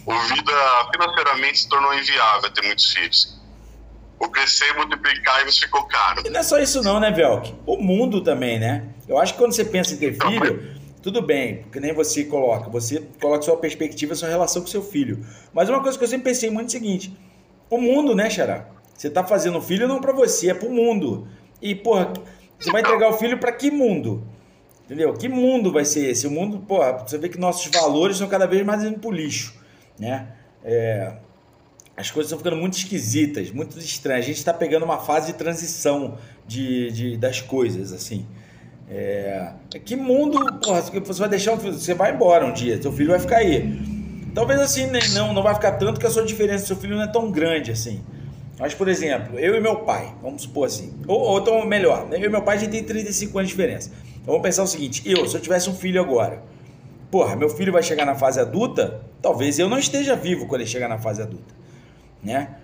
O 0.07 0.18
vida 0.20 0.53
financeiramente 0.93 1.59
se 1.59 1.68
tornou 1.68 1.93
inviável 1.95 2.51
ter 2.51 2.64
muitos 2.64 2.86
filhos. 2.93 3.38
O 4.20 4.28
crescer, 4.28 4.74
multiplicar 4.74 5.46
e 5.46 5.52
ficou 5.52 5.84
caro. 5.84 6.22
E 6.26 6.30
não 6.30 6.40
é 6.40 6.42
só 6.42 6.58
isso 6.58 6.82
não, 6.82 6.98
né, 6.98 7.10
Velk? 7.10 7.54
O 7.64 7.76
mundo 7.76 8.20
também, 8.20 8.58
né? 8.58 8.88
Eu 9.06 9.18
acho 9.18 9.34
que 9.34 9.38
quando 9.38 9.52
você 9.52 9.64
pensa 9.64 9.94
em 9.94 9.96
ter 9.96 10.12
filho, 10.12 10.76
tudo 11.02 11.22
bem, 11.22 11.62
porque 11.62 11.80
nem 11.80 11.94
você 11.94 12.24
coloca. 12.24 12.68
Você 12.70 13.06
coloca 13.20 13.42
sua 13.42 13.56
perspectiva, 13.56 14.14
sua 14.14 14.28
relação 14.28 14.62
com 14.62 14.68
seu 14.68 14.82
filho. 14.82 15.24
Mas 15.52 15.68
uma 15.68 15.80
coisa 15.80 15.96
que 15.96 16.04
eu 16.04 16.08
sempre 16.08 16.24
pensei 16.24 16.50
muito 16.50 16.66
é 16.66 16.68
o 16.68 16.72
seguinte: 16.72 17.16
o 17.70 17.78
mundo, 17.78 18.14
né, 18.14 18.28
Xará? 18.28 18.66
Você 18.96 19.08
tá 19.08 19.22
fazendo 19.22 19.60
filho 19.60 19.86
não 19.86 20.00
pra 20.00 20.12
você, 20.12 20.50
é 20.50 20.54
pro 20.54 20.68
mundo. 20.68 21.28
E, 21.62 21.74
porra, 21.74 22.12
você 22.58 22.72
vai 22.72 22.80
entregar 22.80 23.08
o 23.08 23.12
filho 23.12 23.38
pra 23.38 23.52
que 23.52 23.70
mundo? 23.70 24.26
Entendeu? 24.84 25.12
Que 25.14 25.28
mundo 25.28 25.70
vai 25.70 25.84
ser 25.84 26.08
esse? 26.10 26.26
O 26.26 26.30
mundo, 26.30 26.58
porra, 26.58 26.92
você 27.06 27.16
vê 27.16 27.28
que 27.28 27.38
nossos 27.38 27.70
valores 27.70 28.16
estão 28.16 28.28
cada 28.28 28.46
vez 28.46 28.64
mais 28.64 28.82
indo 28.82 28.98
pro 28.98 29.10
lixo, 29.10 29.54
né? 29.98 30.28
É, 30.64 31.12
as 31.99 32.11
coisas 32.11 32.30
estão 32.30 32.38
ficando 32.38 32.57
muito 32.61 32.78
esquisitas, 32.78 33.51
muito 33.51 33.78
estranhas. 33.78 34.24
A 34.24 34.28
gente 34.28 34.38
está 34.38 34.55
pegando 34.55 34.84
uma 34.84 34.99
fase 34.99 35.32
de 35.32 35.38
transição 35.38 36.16
de, 36.46 36.90
de- 36.92 37.16
das 37.16 37.40
coisas, 37.40 37.92
assim. 37.92 38.24
É, 38.90 39.53
que 39.84 39.94
mundo, 39.96 40.38
porra, 40.61 40.80
você 40.80 41.20
vai 41.20 41.28
deixar 41.28 41.53
um 41.53 41.59
filho, 41.59 41.74
você 41.74 41.92
vai 41.94 42.14
embora 42.14 42.46
um 42.46 42.53
dia, 42.53 42.80
seu 42.80 42.92
filho 42.92 43.11
vai 43.11 43.18
ficar 43.18 43.38
aí. 43.38 43.78
Talvez 44.34 44.61
assim, 44.61 44.86
não, 45.14 45.32
não 45.34 45.42
vai 45.42 45.55
ficar 45.55 45.72
tanto 45.72 45.99
que 46.01 46.07
a 46.07 46.11
sua 46.11 46.24
diferença 46.24 46.64
do 46.64 46.66
seu 46.68 46.76
filho 46.76 46.96
não 46.96 47.03
é 47.03 47.09
tão 47.09 47.30
grande 47.30 47.70
assim. 47.72 48.01
Mas, 48.59 48.74
por 48.74 48.88
exemplo, 48.88 49.38
eu 49.38 49.55
e 49.57 49.61
meu 49.61 49.76
pai, 49.80 50.14
vamos 50.22 50.42
supor 50.42 50.66
assim, 50.66 50.92
ou, 51.07 51.20
ou 51.20 51.38
então 51.40 51.64
melhor, 51.66 52.09
eu 52.11 52.18
e 52.24 52.28
meu 52.28 52.42
pai 52.42 52.57
a 52.57 52.61
gente 52.61 52.70
tem 52.70 52.82
35 52.82 53.38
anos 53.38 53.51
de 53.51 53.57
diferença. 53.57 53.90
Então 54.14 54.26
vamos 54.34 54.42
pensar 54.42 54.62
o 54.62 54.66
seguinte, 54.66 55.03
eu, 55.05 55.28
se 55.28 55.36
eu 55.36 55.40
tivesse 55.40 55.68
um 55.68 55.74
filho 55.74 56.01
agora, 56.01 56.42
porra, 57.11 57.36
meu 57.36 57.49
filho 57.51 57.72
vai 57.72 57.82
chegar 57.82 58.05
na 58.07 58.14
fase 58.14 58.40
adulta, 58.40 59.01
talvez 59.22 59.59
eu 59.59 59.68
não 59.68 59.78
esteja 59.78 60.16
vivo 60.16 60.46
quando 60.46 60.62
ele 60.62 60.70
chegar 60.70 60.88
na 60.88 60.99
fase 60.99 61.20
adulta, 61.22 61.55
né? 62.22 62.56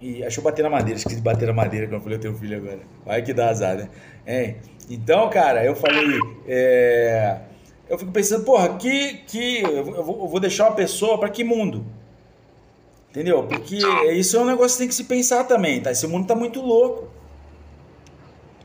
E 0.00 0.22
eu 0.38 0.44
bater 0.44 0.62
na 0.62 0.70
madeira, 0.70 0.98
esqueci 0.98 1.16
de 1.16 1.22
bater 1.22 1.46
na 1.46 1.54
madeira 1.54 1.86
quando 1.86 1.94
eu 1.94 2.00
falei 2.00 2.16
eu 2.18 2.20
tenho 2.20 2.36
filho 2.38 2.58
agora. 2.58 2.80
Vai 3.06 3.22
que 3.22 3.32
dá 3.32 3.48
azar, 3.48 3.76
né? 3.76 3.88
É. 4.26 4.56
Então, 4.90 5.30
cara, 5.30 5.64
eu 5.64 5.74
falei. 5.74 6.20
é, 6.46 7.40
Eu 7.88 7.98
fico 7.98 8.12
pensando, 8.12 8.44
porra, 8.44 8.76
que. 8.76 9.14
que 9.26 9.60
eu 9.62 9.84
vou- 9.84 9.96
eu 9.96 10.28
vou, 10.28 10.40
deixar 10.40 10.64
uma 10.68 10.74
pessoa 10.76 11.18
pra 11.18 11.28
que 11.28 11.44
mundo? 11.44 11.86
Entendeu? 13.10 13.44
Porque 13.44 13.76
isso 14.12 14.36
é 14.36 14.40
um 14.40 14.44
negócio 14.44 14.76
que 14.76 14.78
tem 14.80 14.88
que 14.88 14.94
se 14.94 15.04
pensar 15.04 15.44
também, 15.44 15.80
tá? 15.80 15.90
Esse 15.92 16.06
mundo 16.06 16.26
tá 16.26 16.34
muito 16.34 16.60
louco. 16.60 17.08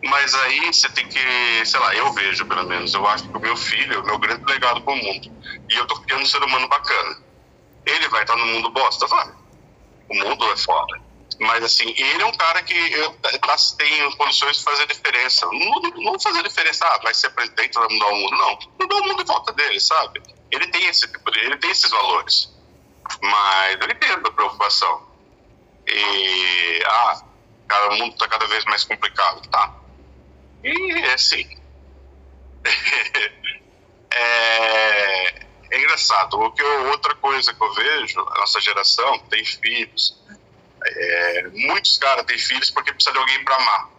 Mas 0.03 0.33
aí 0.33 0.73
você 0.73 0.89
tem 0.89 1.05
que, 1.07 1.19
sei 1.65 1.79
lá, 1.79 1.93
eu 1.95 2.11
vejo 2.13 2.45
pelo 2.45 2.63
menos, 2.67 2.93
eu 2.93 3.05
acho 3.07 3.27
que 3.29 3.37
o 3.37 3.41
meu 3.41 3.55
filho 3.55 3.93
é 3.93 3.99
o 3.99 4.05
meu 4.05 4.17
grande 4.17 4.43
legado 4.45 4.81
pro 4.81 4.95
mundo. 4.95 5.29
E 5.69 5.75
eu 5.77 5.85
tô 5.85 5.95
criando 6.01 6.21
um 6.21 6.25
ser 6.25 6.41
humano 6.41 6.67
bacana. 6.67 7.17
Ele 7.85 8.07
vai 8.09 8.21
estar 8.21 8.35
no 8.37 8.45
mundo 8.45 8.71
bosta, 8.71 9.05
vai. 9.07 9.27
O 10.10 10.16
mundo 10.16 10.51
é 10.51 10.57
foda. 10.57 11.10
Mas 11.39 11.64
assim, 11.64 11.89
ele 11.95 12.22
é 12.22 12.26
um 12.26 12.34
cara 12.34 12.62
que 12.64 12.74
eu, 12.74 13.14
tá, 13.14 13.55
tem 13.78 14.12
condições 14.18 14.57
de 14.57 14.64
fazer 14.64 14.86
diferença. 14.88 15.45
Não, 15.45 15.82
não, 16.03 16.20
fazer 16.20 16.43
diferença, 16.43 16.86
ah, 16.86 16.99
vai 17.01 17.14
ser 17.14 17.30
presidente, 17.30 17.76
vai 17.76 17.88
mudar 17.88 18.07
o 18.07 18.16
mundo. 18.16 18.38
Não, 18.38 18.60
mudar 18.82 18.95
o 18.95 19.07
mundo 19.07 19.22
em 19.22 19.26
volta 19.26 19.53
dele, 19.53 19.80
sabe? 19.80 20.22
Ele 20.51 20.68
tem 20.68 20.86
esse 20.88 21.07
tipo 21.07 21.32
de, 21.32 21.39
ele 21.39 21.57
tem 21.57 21.72
esses 21.72 21.89
valores. 21.89 22.53
Mas 23.22 23.78
eu 23.80 23.89
entendo 23.89 24.28
a 24.28 24.32
preocupação. 24.32 25.07
E, 25.88 26.84
ah, 26.86 27.22
cara, 27.68 27.93
o 27.93 27.97
mundo 27.97 28.18
tá 28.18 28.28
cada 28.28 28.45
vez 28.47 28.66
mais 28.66 28.84
complicado, 28.84 29.47
tá? 29.49 29.74
E 30.64 30.91
é 30.91 31.14
assim. 31.14 31.47
é, 34.12 35.45
é 35.72 35.80
engraçado. 35.80 36.39
O 36.39 36.51
que 36.51 36.61
eu- 36.61 36.88
outra 36.89 37.15
coisa 37.15 37.53
que 37.53 37.63
eu 37.63 37.74
vejo, 37.74 38.20
a 38.20 38.39
nossa 38.39 38.59
geração 38.61 39.20
tem 39.30 39.43
filhos. 39.45 40.17
É, 40.86 41.47
muitos 41.67 41.97
caras 41.97 42.26
têm 42.26 42.38
filhos 42.38 42.72
porque 42.72 42.93
precisa 42.93 43.11
de 43.13 43.20
alguém 43.20 43.43
para 43.43 43.55
amar. 43.55 43.89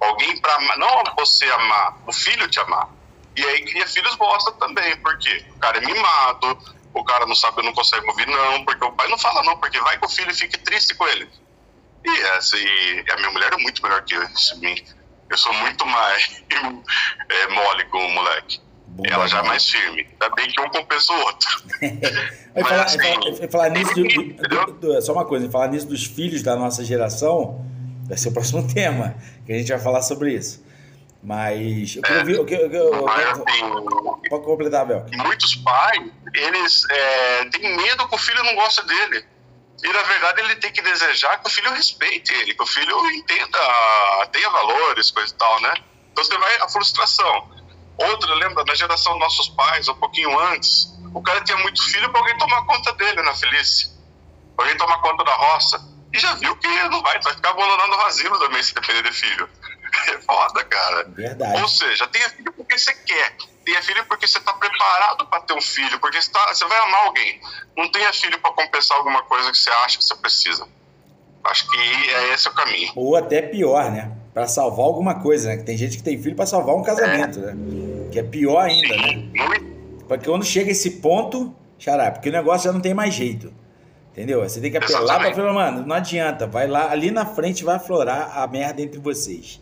Alguém 0.00 0.40
para 0.40 0.54
amar, 0.56 0.78
não 0.78 1.02
você 1.16 1.44
amar, 1.50 2.02
o 2.06 2.12
filho 2.12 2.48
te 2.48 2.60
amar. 2.60 2.88
E 3.36 3.44
aí 3.44 3.64
cria 3.64 3.86
filhos 3.86 4.14
bosta 4.16 4.52
também, 4.52 4.96
porque 5.00 5.46
o 5.54 5.58
cara 5.58 5.78
é 5.78 5.80
mimado, 5.80 6.58
o 6.94 7.04
cara 7.04 7.26
não 7.26 7.34
sabe, 7.34 7.62
não 7.62 7.72
consegue 7.72 8.06
ouvir 8.08 8.26
não, 8.26 8.64
porque 8.64 8.84
o 8.84 8.92
pai 8.92 9.08
não 9.08 9.18
fala 9.18 9.42
não, 9.44 9.56
porque 9.58 9.78
vai 9.80 9.98
que 9.98 10.06
o 10.06 10.08
filho 10.08 10.34
fique 10.34 10.58
triste 10.58 10.94
com 10.94 11.06
ele. 11.08 11.30
E, 12.04 12.10
e 12.10 13.04
a 13.12 13.16
minha 13.16 13.30
mulher 13.30 13.52
é 13.52 13.56
muito 13.58 13.82
melhor 13.82 14.02
que 14.04 14.14
eu. 14.14 14.22
isso 14.24 14.58
me- 14.60 14.84
Eu 15.30 15.36
sou 15.36 15.52
muito 15.52 15.84
mais 15.86 16.42
é, 17.30 17.46
mole 17.48 17.84
com 17.86 17.98
o 17.98 18.10
moleque. 18.10 18.60
Bunda 18.88 19.10
Ela 19.10 19.26
já 19.28 19.38
é 19.38 19.42
mais 19.42 19.68
firme. 19.68 20.06
Ainda 20.10 20.34
bem 20.34 20.48
que 20.48 20.60
um 20.60 20.68
compensa 20.70 21.12
o 21.12 21.20
outro. 21.20 21.48
Mas 22.54 22.68
falar, 22.68 22.82
assim, 22.84 23.48
falar- 23.48 23.68
nisso 23.70 23.94
do- 23.94 24.02
do- 24.48 24.72
do- 24.72 25.02
só 25.02 25.12
uma 25.12 25.24
coisa, 25.24 25.48
falar 25.50 25.68
nisso 25.68 25.86
dos 25.86 26.04
filhos 26.04 26.42
da 26.42 26.56
nossa 26.56 26.84
geração, 26.84 27.64
vai 28.08 28.18
ser 28.18 28.30
o 28.30 28.32
próximo 28.32 28.66
tema, 28.72 29.14
que 29.46 29.52
a 29.52 29.58
gente 29.58 29.68
vai 29.68 29.78
falar 29.80 30.02
sobre 30.02 30.34
isso. 30.34 30.66
Mas 31.22 31.96
eu 31.96 32.02
queria 32.02 32.18
ouvir. 32.20 32.34
Eu, 32.36 32.44
quero- 32.46 32.62
eu, 32.62 32.70
quero- 32.70 33.04
Mas 33.04 33.38
eu, 33.38 33.44
assim, 33.46 34.28
pode 34.30 34.44
completar, 34.44 34.86
Bel. 34.86 35.04
muitos 35.12 35.54
pais, 35.56 36.02
eles 36.34 36.84
é, 36.90 37.44
têm 37.46 37.76
medo 37.76 38.08
que 38.08 38.14
o 38.14 38.18
filho 38.18 38.42
não 38.44 38.54
goste 38.54 38.84
dele. 38.86 39.24
E 39.84 39.92
na 39.92 40.02
verdade 40.02 40.40
ele 40.40 40.56
tem 40.56 40.72
que 40.72 40.82
desejar 40.82 41.40
que 41.40 41.46
o 41.48 41.50
filho 41.52 41.70
respeite 41.72 42.32
ele, 42.34 42.52
que 42.54 42.62
o 42.62 42.66
filho 42.66 42.96
entenda, 43.12 43.58
tenha 44.32 44.50
valores, 44.50 45.10
coisa 45.12 45.32
e 45.32 45.36
tal, 45.36 45.60
né? 45.60 45.72
Então 46.12 46.24
você 46.24 46.36
vai 46.36 46.56
a 46.62 46.68
frustração. 46.68 47.48
Outra, 47.98 48.34
lembra, 48.34 48.64
na 48.64 48.74
geração 48.74 49.12
dos 49.12 49.20
nossos 49.22 49.48
pais, 49.50 49.88
um 49.88 49.94
pouquinho 49.94 50.38
antes, 50.38 50.96
o 51.12 51.20
cara 51.22 51.42
tinha 51.42 51.58
muito 51.58 51.82
filho 51.90 52.10
para 52.10 52.20
alguém 52.20 52.38
tomar 52.38 52.64
conta 52.64 52.92
dele 52.92 53.22
na 53.22 53.34
Felice. 53.34 53.90
Pra 54.56 54.64
alguém 54.64 54.78
tomar 54.78 54.98
conta 54.98 55.24
da 55.24 55.34
roça. 55.34 55.84
E 56.12 56.18
já 56.18 56.34
viu 56.34 56.56
que 56.56 56.66
não 56.66 57.02
vai, 57.02 57.20
vai 57.20 57.34
ficar 57.34 57.50
abandonando 57.50 57.96
o 57.96 58.00
asilo 58.02 58.38
também 58.38 58.62
se 58.62 58.74
depender 58.74 59.02
de 59.02 59.12
filho. 59.12 59.48
É 60.08 60.18
foda, 60.18 60.64
cara. 60.64 61.04
Verdade. 61.08 61.60
Ou 61.60 61.68
seja, 61.68 62.06
tenha 62.08 62.28
filho 62.30 62.52
porque 62.52 62.78
você 62.78 62.92
quer. 62.94 63.36
Tenha 63.64 63.82
filho 63.82 64.04
porque 64.06 64.26
você 64.26 64.40
tá 64.40 64.52
preparado 64.52 65.26
para 65.26 65.40
ter 65.40 65.54
um 65.54 65.60
filho, 65.60 65.98
porque 65.98 66.20
você, 66.20 66.30
tá, 66.30 66.54
você 66.54 66.64
vai 66.66 66.78
amar 66.78 67.06
alguém. 67.06 67.40
Não 67.76 67.90
tenha 67.90 68.12
filho 68.12 68.38
para 68.40 68.52
compensar 68.52 68.96
alguma 68.96 69.22
coisa 69.22 69.50
que 69.50 69.58
você 69.58 69.70
acha 69.70 69.98
que 69.98 70.04
você 70.04 70.14
precisa. 70.16 70.66
Acho 71.44 71.70
que 71.70 71.78
é 71.78 72.34
esse 72.34 72.48
o 72.48 72.52
caminho. 72.52 72.92
Ou 72.96 73.16
até 73.16 73.42
pior, 73.42 73.90
né? 73.90 74.12
Pra 74.34 74.46
salvar 74.46 74.86
alguma 74.86 75.20
coisa, 75.20 75.48
né? 75.48 75.56
Que 75.56 75.64
tem 75.64 75.76
gente 75.76 75.96
que 75.96 76.02
tem 76.02 76.20
filho 76.22 76.36
pra 76.36 76.46
salvar 76.46 76.74
um 76.74 76.82
casamento, 76.82 77.40
né? 77.40 77.52
Que 78.10 78.20
é 78.20 78.22
pior 78.22 78.60
ainda, 78.60 78.96
né? 78.96 79.30
Porque 80.06 80.24
quando 80.26 80.44
chega 80.44 80.70
esse 80.70 80.92
ponto, 81.02 81.54
xará, 81.78 82.10
porque 82.10 82.28
o 82.28 82.32
negócio 82.32 82.64
já 82.66 82.72
não 82.72 82.80
tem 82.80 82.94
mais 82.94 83.12
jeito. 83.14 83.52
Entendeu? 84.12 84.40
Você 84.40 84.60
tem 84.60 84.70
que 84.70 84.76
apelar 84.76 84.98
pra 84.98 85.04
Exatamente. 85.04 85.36
falar, 85.36 85.52
mano, 85.52 85.86
não 85.86 85.94
adianta. 85.94 86.46
Vai 86.46 86.66
lá, 86.66 86.90
ali 86.90 87.10
na 87.10 87.24
frente 87.24 87.62
vai 87.62 87.76
aflorar 87.76 88.36
a 88.36 88.46
merda 88.48 88.82
entre 88.82 88.98
vocês. 88.98 89.60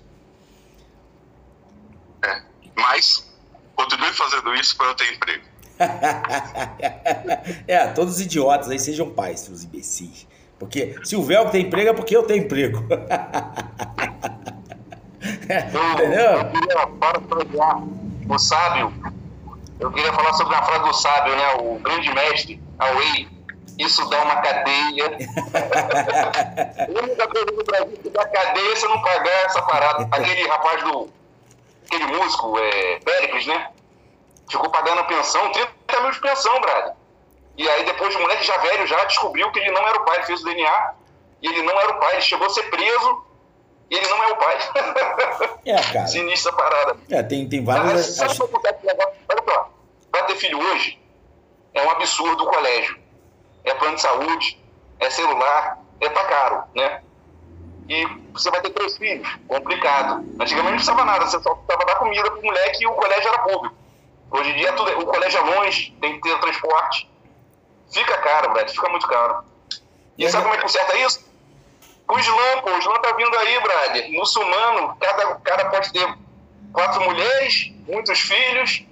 É. 2.25 2.43
Mas, 2.75 3.31
continue 3.75 4.13
fazendo 4.13 4.55
isso 4.55 4.77
para 4.77 4.87
eu 4.87 4.95
ter 4.95 5.13
emprego. 5.13 5.45
é, 7.69 7.87
todos 7.89 8.15
os 8.15 8.21
idiotas 8.21 8.71
aí 8.71 8.79
sejam 8.79 9.11
pais, 9.11 9.41
seus 9.41 9.63
imbecis. 9.65 10.27
Porque 10.59 10.97
se 11.05 11.17
o 11.17 11.23
Velcro 11.23 11.53
tem 11.53 11.67
emprego 11.67 11.91
é 11.91 11.93
porque 11.93 12.17
eu 12.17 12.23
tenho 12.23 12.45
emprego. 12.45 12.83
Eu, 15.49 15.93
Entendeu? 15.93 16.33
eu 16.33 16.51
queria 16.51 16.87
parafrasear 16.87 17.83
o 18.29 18.39
sábio. 18.39 18.93
Eu 19.79 19.91
queria 19.93 20.13
falar 20.13 20.33
sobre 20.35 20.55
a 20.55 20.63
frase 20.63 20.85
do 20.85 20.93
sábio, 20.95 21.37
né? 21.37 21.55
O 21.61 21.79
grande 21.79 22.13
mestre, 22.13 22.63
Away. 22.79 23.29
Isso 23.79 24.09
dá 24.09 24.23
uma 24.23 24.37
cadeia. 24.37 25.05
a 26.89 27.03
única 27.03 27.29
coisa 27.29 27.47
no 27.53 27.65
Brasil 27.65 27.99
que 28.03 28.09
dá 28.09 28.27
cadeia 28.27 28.73
é 28.73 28.77
você 28.77 28.89
não 28.89 29.03
pagar 29.03 29.45
essa 29.45 29.63
parada. 29.63 30.09
Aquele 30.11 30.49
rapaz 30.49 30.83
do. 30.83 31.11
Aquele 31.87 32.07
músico, 32.07 32.59
é, 32.59 32.99
Péricles, 33.05 33.47
né? 33.47 33.71
Ficou 34.51 34.71
pagando 34.71 35.01
a 35.01 35.05
pensão, 35.05 35.53
30 35.53 36.01
mil 36.01 36.11
de 36.11 36.21
pensão, 36.21 36.61
brother. 36.61 36.95
E 37.59 37.69
aí 37.69 37.85
depois 37.85 38.15
o 38.15 38.21
moleque 38.21 38.45
já 38.45 38.57
velho 38.59 38.87
já 38.87 39.05
descobriu 39.05 39.51
que 39.51 39.59
ele 39.59 39.71
não 39.71 39.87
era 39.87 39.99
o 40.01 40.05
pai, 40.05 40.17
ele 40.17 40.27
fez 40.27 40.41
o 40.41 40.45
DNA. 40.45 40.95
E 41.43 41.49
ele 41.49 41.63
não 41.63 41.79
era 41.79 41.93
o 41.93 42.01
pai, 42.01 42.15
ele 42.15 42.23
chegou 42.23 42.47
a 42.47 42.51
ser 42.51 42.65
preso. 42.71 43.26
E 43.91 43.95
ele 43.97 44.09
não 44.09 44.23
é 44.25 44.33
o 44.33 44.37
pai. 44.37 44.59
É, 45.67 45.81
cara. 45.93 46.07
Sinistra 46.07 46.53
parada. 46.53 46.97
É, 47.11 47.23
tem, 47.23 47.49
tem 47.49 47.65
várias. 47.65 48.17
sabe? 48.17 48.31
Olha 49.29 49.43
só, 49.45 49.71
pra 50.11 50.23
ter 50.25 50.37
filho 50.37 50.59
hoje, 50.61 50.99
é 51.75 51.83
um 51.85 51.91
absurdo 51.91 52.45
o 52.45 52.47
colégio. 52.47 52.99
É 53.65 53.75
plano 53.75 53.97
de 53.97 54.01
saúde, 54.03 54.61
é 55.01 55.11
celular, 55.11 55.79
é 56.01 56.09
pra 56.09 56.25
caro, 56.25 56.63
né? 56.75 57.03
E 57.89 58.05
você 58.33 58.51
vai 58.51 58.61
ter 58.61 58.71
três 58.71 58.97
filhos, 58.97 59.29
complicado. 59.49 60.25
Antigamente 60.41 60.63
não 60.63 60.73
precisava 60.73 61.05
nada, 61.05 61.27
você 61.27 61.41
só 61.41 61.55
precisava 61.55 61.85
dar 61.85 61.97
comida 61.97 62.31
pro 62.31 62.43
moleque 62.43 62.83
e 62.83 62.87
o 62.87 62.93
colégio 62.93 63.29
era 63.29 63.39
público. 63.39 63.75
Hoje 64.31 64.51
em 64.51 64.57
dia 64.57 64.73
tudo, 64.73 64.91
é- 64.91 64.97
o 64.97 65.07
colégio 65.07 65.39
é 65.39 65.43
longe, 65.43 65.97
tem 66.01 66.15
que 66.15 66.29
ter 66.29 66.39
transporte. 66.41 67.09
Fica 67.93 68.19
caro, 68.19 68.53
velho, 68.55 68.69
fica 68.69 68.89
muito 68.89 69.07
caro. 69.09 69.45
E 70.19 70.29
sabe 70.31 70.45
como 70.45 70.55
é 70.55 70.59
que 70.59 70.63
conserta 70.65 70.97
isso? 70.99 71.26
O 72.09 72.19
Islã, 72.19 72.61
pô, 72.63 72.71
o 72.71 72.79
Islã 72.79 72.95
tá 73.01 73.13
vindo 73.13 73.37
aí, 73.37 73.61
brother. 73.61 74.13
Muçulmano, 74.13 74.97
cada 75.01 75.35
cara 75.37 75.71
pode 75.71 75.93
ter 75.93 76.17
quatro 76.73 77.03
mulheres, 77.03 77.73
muitos 77.89 78.21
filhos, 78.21 78.85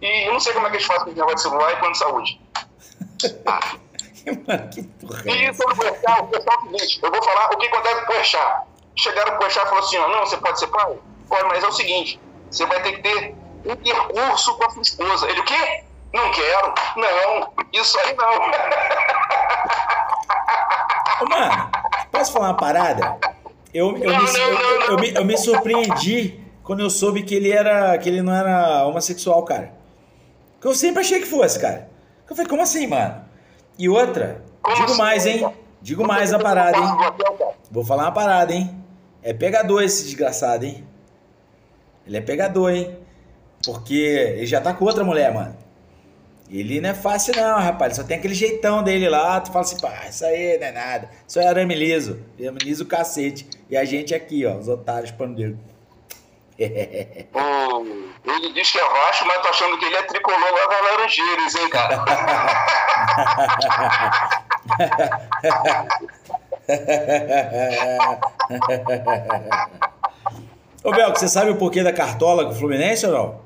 e 0.00 0.26
eu 0.26 0.32
não 0.32 0.40
sei 0.40 0.52
como 0.52 0.66
é 0.66 0.70
que 0.70 0.76
eles 0.76 0.86
fazem 0.86 1.04
com 1.04 1.10
o 1.10 1.14
negócio 1.14 1.36
de 1.36 1.42
celular 1.42 1.72
e 1.72 1.76
plano 1.76 1.92
de 1.92 1.98
saúde. 1.98 2.40
Que 4.72 4.82
porra 4.82 5.22
é 5.26 5.50
E 5.50 5.54
sobre 5.54 5.72
o 5.72 5.76
Porchat, 5.76 6.20
o 6.20 6.26
pessoal 6.26 6.56
é 6.56 6.58
o 6.58 6.62
seguinte, 6.62 7.00
eu 7.00 7.10
vou 7.12 7.22
falar 7.22 7.46
o 7.46 7.58
que 7.58 7.66
acontece 7.68 7.94
com 7.94 8.02
o 8.02 8.06
Porchat. 8.06 8.62
Chegaram 8.96 9.30
pro 9.32 9.40
Porchat 9.40 9.64
e 9.64 9.68
falaram 9.68 9.86
assim, 9.86 9.98
ó, 9.98 10.08
não, 10.08 10.26
você 10.26 10.36
pode 10.38 10.58
ser 10.58 10.66
pai? 10.66 10.98
Pode, 11.28 11.44
mas 11.44 11.62
é 11.62 11.66
o 11.68 11.72
seguinte, 11.72 12.20
você 12.50 12.66
vai 12.66 12.82
ter 12.82 12.92
que 12.92 13.02
ter 13.02 13.36
um 13.64 13.76
percurso 13.76 14.56
com 14.56 14.64
a 14.64 14.70
sua 14.70 14.82
esposa. 14.82 15.28
Ele, 15.28 15.38
o 15.40 15.44
quê? 15.44 15.84
Não 16.12 16.30
quero. 16.32 16.74
Não, 16.96 17.52
isso 17.72 17.98
aí 18.00 18.16
não. 18.16 18.32
Ô, 21.20 21.28
mano, 21.28 21.70
posso 22.18 22.32
falar 22.32 22.48
uma 22.48 22.56
parada? 22.56 23.18
Eu, 23.72 23.96
eu, 23.98 24.12
Não, 24.12 24.22
me, 24.22 24.32
não, 24.32 24.38
eu, 24.38 24.54
não, 24.54 24.80
eu 24.82 24.90
não. 24.92 24.96
me, 24.96 25.14
eu 25.14 25.24
me 25.24 25.36
surpreendi 25.36 26.40
quando 26.62 26.80
eu 26.80 26.90
soube 26.90 27.22
que 27.22 27.34
ele 27.34 27.50
era. 27.50 27.96
que 27.98 28.08
ele 28.08 28.22
não 28.22 28.34
era 28.34 28.86
homossexual, 28.86 29.42
cara. 29.44 29.72
Que 30.60 30.66
eu 30.66 30.74
sempre 30.74 31.00
achei 31.00 31.20
que 31.20 31.26
fosse, 31.26 31.58
cara. 31.60 31.88
Eu 32.28 32.34
falei, 32.34 32.48
como 32.48 32.62
assim, 32.62 32.86
mano? 32.86 33.24
E 33.78 33.88
outra, 33.88 34.42
Como 34.62 34.74
digo 34.74 34.88
assim, 34.88 34.98
mais, 34.98 35.26
hein? 35.26 35.52
Digo 35.82 36.06
mais 36.06 36.32
a 36.32 36.38
parada, 36.38 36.76
hein? 36.76 36.84
Vou 37.70 37.84
falar 37.84 38.04
uma 38.04 38.12
parada, 38.12 38.52
hein? 38.52 38.74
É 39.22 39.32
pegador 39.32 39.82
esse 39.82 40.04
desgraçado, 40.04 40.64
hein? 40.64 40.84
Ele 42.06 42.16
é 42.16 42.20
pegador, 42.20 42.70
hein? 42.70 42.96
Porque 43.64 43.94
ele 43.94 44.46
já 44.46 44.60
tá 44.60 44.72
com 44.72 44.84
outra 44.84 45.04
mulher, 45.04 45.32
mano. 45.32 45.56
Ele 46.48 46.80
não 46.80 46.90
é 46.90 46.94
fácil, 46.94 47.34
não, 47.36 47.58
rapaz. 47.58 47.96
Só 47.96 48.04
tem 48.04 48.18
aquele 48.18 48.34
jeitão 48.34 48.82
dele 48.82 49.08
lá. 49.08 49.40
Tu 49.40 49.50
fala 49.52 49.64
assim, 49.64 49.80
pá, 49.80 50.06
isso 50.08 50.24
aí 50.24 50.56
não 50.58 50.66
é 50.68 50.72
nada. 50.72 51.10
Isso 51.26 51.40
é 51.40 51.46
arame 51.48 51.74
liso. 51.74 52.22
Arame 52.40 52.58
liso 52.62 52.84
o 52.84 52.86
cacete. 52.86 53.48
E 53.68 53.76
a 53.76 53.84
gente 53.84 54.14
aqui, 54.14 54.46
ó, 54.46 54.54
os 54.54 54.68
otários 54.68 55.10
pandeiros. 55.10 55.56
O- 56.58 58.30
Ele 58.30 58.52
diz 58.54 58.70
que 58.70 58.78
é 58.78 58.88
Vasco, 58.88 59.26
mas 59.26 59.42
tô 59.42 59.48
achando 59.48 59.78
que 59.78 59.84
ele 59.84 59.96
é 59.96 60.02
tricolor 60.04 60.40
lá 60.52 60.66
da 60.68 60.80
Laranjeiras, 60.80 61.54
hein, 61.56 61.68
cara? 61.68 62.02
Ô, 70.84 70.90
Belco, 70.92 71.18
você 71.18 71.28
sabe 71.28 71.50
o 71.50 71.56
porquê 71.56 71.82
da 71.82 71.92
cartola 71.92 72.44
com 72.44 72.50
o 72.50 72.54
Fluminense 72.54 73.06
ou 73.06 73.12
não? 73.12 73.40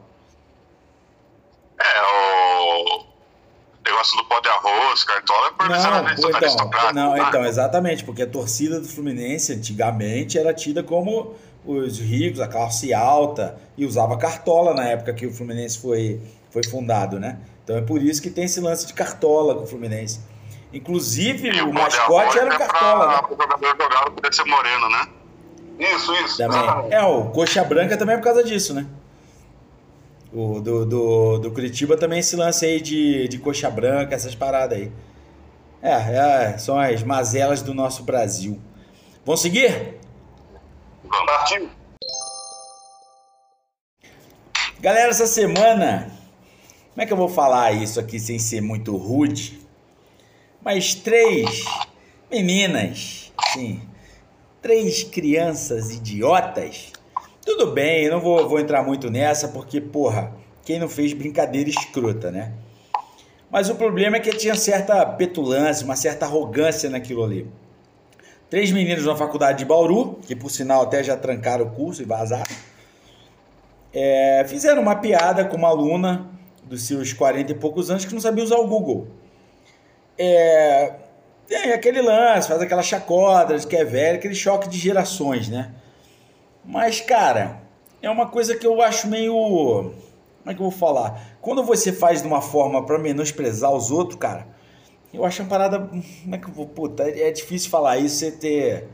É, 1.80 2.02
o 2.02 3.04
negócio 3.86 4.16
do 4.18 4.24
pó 4.90 4.94
de 4.94 5.04
arroz, 5.04 5.04
cartola, 5.04 5.46
é 5.46 5.50
por 5.52 5.68
Não, 5.68 5.76
então, 6.28 6.92
não, 6.92 7.12
né? 7.14 7.24
então, 7.28 7.44
exatamente, 7.44 8.04
porque 8.04 8.22
a 8.22 8.26
torcida 8.26 8.80
do 8.80 8.88
Fluminense 8.88 9.52
antigamente 9.52 10.38
era 10.38 10.52
tida 10.52 10.82
como 10.82 11.34
os 11.64 11.98
ricos, 11.98 12.40
a 12.40 12.48
classe 12.48 12.92
alta, 12.92 13.56
e 13.76 13.84
usava 13.84 14.16
cartola 14.16 14.74
na 14.74 14.84
época 14.84 15.12
que 15.12 15.26
o 15.26 15.32
Fluminense 15.32 15.78
foi, 15.78 16.20
foi 16.50 16.64
fundado, 16.64 17.18
né? 17.20 17.38
Então 17.64 17.76
é 17.76 17.82
por 17.82 18.02
isso 18.02 18.20
que 18.20 18.30
tem 18.30 18.44
esse 18.44 18.60
lance 18.60 18.86
de 18.86 18.94
cartola 18.94 19.54
com 19.54 19.62
o 19.62 19.66
Fluminense. 19.66 20.20
Inclusive, 20.72 21.48
E 21.48 21.62
o 21.62 21.72
mascote 21.72 22.38
era 22.38 22.50
o 22.50 22.54
é 22.54 22.58
cartola, 22.58 23.08
né? 23.08 23.18
pra 23.18 23.26
o 23.26 23.36
jogador 23.36 23.76
jogar 23.82 24.10
poder 24.10 24.34
ser 24.34 24.44
moreno, 24.44 24.88
né? 24.88 25.06
Isso, 25.78 26.12
isso. 26.16 26.36
Também. 26.36 26.58
exatamente. 26.60 26.94
É, 26.94 27.02
o 27.02 27.24
Coxa 27.30 27.64
Branca 27.64 27.96
também 27.96 28.14
é 28.14 28.18
por 28.18 28.24
causa 28.24 28.44
disso, 28.44 28.74
né? 28.74 28.86
O 30.32 30.60
do, 30.60 30.86
do, 30.86 31.38
do 31.38 31.50
Curitiba 31.50 31.96
também 31.96 32.20
esse 32.20 32.36
lance 32.36 32.64
aí 32.64 32.80
de, 32.80 33.26
de 33.26 33.38
coxa 33.38 33.68
branca, 33.68 34.14
essas 34.14 34.34
paradas 34.34 34.78
aí. 34.78 34.92
É, 35.82 35.92
é, 36.52 36.58
são 36.58 36.78
as 36.78 37.02
mazelas 37.02 37.62
do 37.62 37.74
nosso 37.74 38.04
Brasil. 38.04 38.60
Vamos 39.24 39.40
seguir? 39.40 39.98
Vamos. 41.02 41.26
Partiu. 41.26 41.70
Galera, 44.78 45.10
essa 45.10 45.26
semana, 45.26 46.10
como 46.90 47.02
é 47.02 47.06
que 47.06 47.12
eu 47.12 47.16
vou 47.16 47.28
falar 47.28 47.72
isso 47.72 47.98
aqui 47.98 48.20
sem 48.20 48.38
ser 48.38 48.60
muito 48.60 48.96
rude? 48.96 49.60
Mas 50.62 50.94
três 50.94 51.64
meninas, 52.30 53.32
sim, 53.52 53.82
três 54.62 55.02
crianças 55.02 55.90
idiotas. 55.90 56.92
Tudo 57.50 57.66
bem, 57.72 58.04
eu 58.04 58.12
não 58.12 58.20
vou, 58.20 58.48
vou 58.48 58.60
entrar 58.60 58.80
muito 58.84 59.10
nessa, 59.10 59.48
porque, 59.48 59.80
porra, 59.80 60.32
quem 60.64 60.78
não 60.78 60.88
fez 60.88 61.12
brincadeira 61.12 61.68
escrota, 61.68 62.30
né? 62.30 62.52
Mas 63.50 63.68
o 63.68 63.74
problema 63.74 64.16
é 64.16 64.20
que 64.20 64.30
tinha 64.30 64.54
certa 64.54 65.04
petulância, 65.04 65.84
uma 65.84 65.96
certa 65.96 66.26
arrogância 66.26 66.88
naquilo 66.88 67.24
ali. 67.24 67.50
Três 68.48 68.70
meninos 68.70 69.04
na 69.04 69.16
faculdade 69.16 69.58
de 69.58 69.64
Bauru, 69.64 70.20
que 70.24 70.36
por 70.36 70.48
sinal 70.48 70.82
até 70.82 71.02
já 71.02 71.16
trancaram 71.16 71.64
o 71.64 71.70
curso 71.72 72.02
e 72.02 72.04
vazaram. 72.04 72.54
É, 73.92 74.44
fizeram 74.46 74.80
uma 74.80 74.94
piada 74.94 75.44
com 75.44 75.56
uma 75.56 75.68
aluna 75.68 76.28
dos 76.62 76.82
seus 76.82 77.12
40 77.12 77.50
e 77.50 77.54
poucos 77.56 77.90
anos 77.90 78.04
que 78.04 78.14
não 78.14 78.20
sabia 78.20 78.44
usar 78.44 78.58
o 78.58 78.68
Google. 78.68 79.08
É, 80.16 80.94
tem 81.48 81.72
aquele 81.72 82.00
lance, 82.00 82.46
faz 82.46 82.62
aquela 82.62 82.82
chacota 82.82 83.58
que 83.66 83.74
é 83.74 83.84
velho, 83.84 84.18
aquele 84.18 84.36
choque 84.36 84.68
de 84.68 84.78
gerações, 84.78 85.48
né? 85.48 85.72
Mas, 86.64 87.00
cara, 87.00 87.62
é 88.02 88.10
uma 88.10 88.26
coisa 88.26 88.56
que 88.56 88.66
eu 88.66 88.80
acho 88.82 89.08
meio. 89.08 89.32
Como 89.32 90.46
é 90.46 90.54
que 90.54 90.60
eu 90.60 90.70
vou 90.70 90.78
falar? 90.78 91.20
Quando 91.40 91.62
você 91.62 91.92
faz 91.92 92.22
de 92.22 92.28
uma 92.28 92.40
forma 92.40 92.84
para 92.84 92.98
menosprezar 92.98 93.70
os 93.72 93.90
outros, 93.90 94.18
cara, 94.18 94.46
eu 95.12 95.24
acho 95.24 95.42
uma 95.42 95.48
parada. 95.48 95.78
Como 95.80 96.34
é 96.34 96.38
que 96.38 96.48
eu 96.48 96.52
vou. 96.52 96.66
Puta, 96.66 97.02
é 97.02 97.30
difícil 97.30 97.70
falar 97.70 97.98
isso 97.98 98.16
sem 98.16 98.32
ter. 98.32 98.88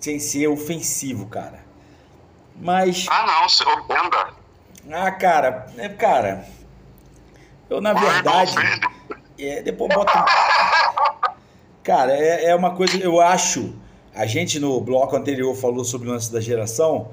sem 0.00 0.18
ser 0.18 0.48
ofensivo, 0.48 1.26
cara. 1.26 1.64
Mas. 2.60 3.06
Ah, 3.08 3.26
não, 3.26 3.48
você 3.48 3.64
ofenda. 3.64 4.34
Ah, 4.90 5.10
cara, 5.10 5.66
é, 5.76 5.88
cara. 5.88 6.44
Eu, 7.68 7.80
na 7.80 7.94
Não 7.94 8.00
verdade. 8.00 8.54
É, 9.38 9.62
depois 9.62 9.94
bota. 9.94 10.24
Cara, 11.82 12.12
é, 12.12 12.46
é 12.46 12.54
uma 12.54 12.74
coisa. 12.74 12.98
Eu 12.98 13.20
acho. 13.20 13.74
A 14.14 14.26
gente 14.26 14.58
no 14.58 14.80
bloco 14.80 15.16
anterior 15.16 15.54
falou 15.54 15.84
sobre 15.84 16.08
o 16.08 16.12
lance 16.12 16.32
da 16.32 16.40
geração. 16.40 17.08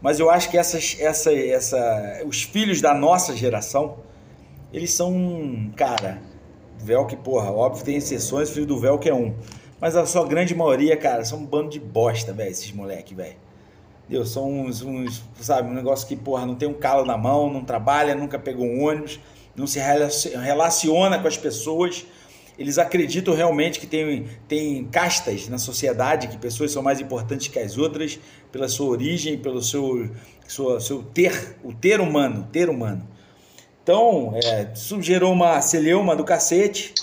Mas 0.00 0.20
eu 0.20 0.30
acho 0.30 0.50
que 0.50 0.58
essas, 0.58 0.96
essa, 1.00 1.32
essa, 1.32 2.22
os 2.26 2.42
filhos 2.42 2.80
da 2.80 2.94
nossa 2.94 3.34
geração, 3.34 3.96
eles 4.72 4.92
são, 4.92 5.72
cara, 5.74 6.20
Velk, 6.78 7.16
porra, 7.16 7.50
óbvio 7.50 7.84
tem 7.84 7.96
exceções, 7.96 8.50
filho 8.50 8.66
do 8.66 8.78
Velk 8.78 9.08
é 9.08 9.14
um. 9.14 9.34
Mas 9.80 9.96
a 9.96 10.06
sua 10.06 10.26
grande 10.26 10.54
maioria, 10.54 10.96
cara, 10.96 11.24
são 11.24 11.38
um 11.40 11.44
bando 11.46 11.70
de 11.70 11.80
bosta, 11.80 12.32
velho, 12.32 12.50
esses 12.50 12.72
moleque, 12.72 13.14
velho. 13.14 13.36
Deus, 14.08 14.30
são 14.30 14.60
uns, 14.60 14.82
uns, 14.82 15.24
sabe, 15.40 15.68
um 15.68 15.74
negócio 15.74 16.06
que, 16.06 16.14
porra, 16.14 16.46
não 16.46 16.54
tem 16.54 16.68
um 16.68 16.74
calo 16.74 17.04
na 17.04 17.16
mão, 17.16 17.52
não 17.52 17.64
trabalha, 17.64 18.14
nunca 18.14 18.38
pegou 18.38 18.64
um 18.64 18.84
ônibus, 18.84 19.18
não 19.56 19.66
se 19.66 19.80
relaciona 19.80 21.18
com 21.18 21.26
as 21.26 21.36
pessoas. 21.36 22.06
Eles 22.58 22.78
acreditam 22.78 23.34
realmente 23.34 23.78
que 23.78 23.86
tem, 23.86 24.26
tem 24.48 24.84
castas 24.86 25.48
na 25.48 25.58
sociedade, 25.58 26.28
que 26.28 26.38
pessoas 26.38 26.72
são 26.72 26.82
mais 26.82 27.00
importantes 27.00 27.48
que 27.48 27.58
as 27.58 27.76
outras, 27.76 28.18
pela 28.50 28.66
sua 28.68 28.88
origem, 28.88 29.36
pelo 29.36 29.62
seu, 29.62 30.10
sua, 30.48 30.80
seu 30.80 31.02
ter, 31.02 31.56
o 31.62 31.72
ter 31.72 32.00
humano, 32.00 32.48
ter 32.50 32.70
humano. 32.70 33.06
Então, 33.82 34.32
é, 34.34 34.72
isso 34.74 35.00
gerou 35.02 35.32
uma 35.32 35.60
celeuma 35.60 36.16
do 36.16 36.24
cacete, 36.24 36.94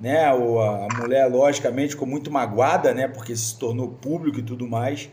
né? 0.00 0.32
O, 0.32 0.60
a 0.60 0.88
mulher, 1.00 1.26
logicamente, 1.26 1.90
ficou 1.90 2.06
muito 2.06 2.30
magoada, 2.30 2.94
né? 2.94 3.08
Porque 3.08 3.34
se 3.34 3.58
tornou 3.58 3.88
público 3.88 4.38
e 4.38 4.42
tudo 4.42 4.68
mais. 4.68 5.10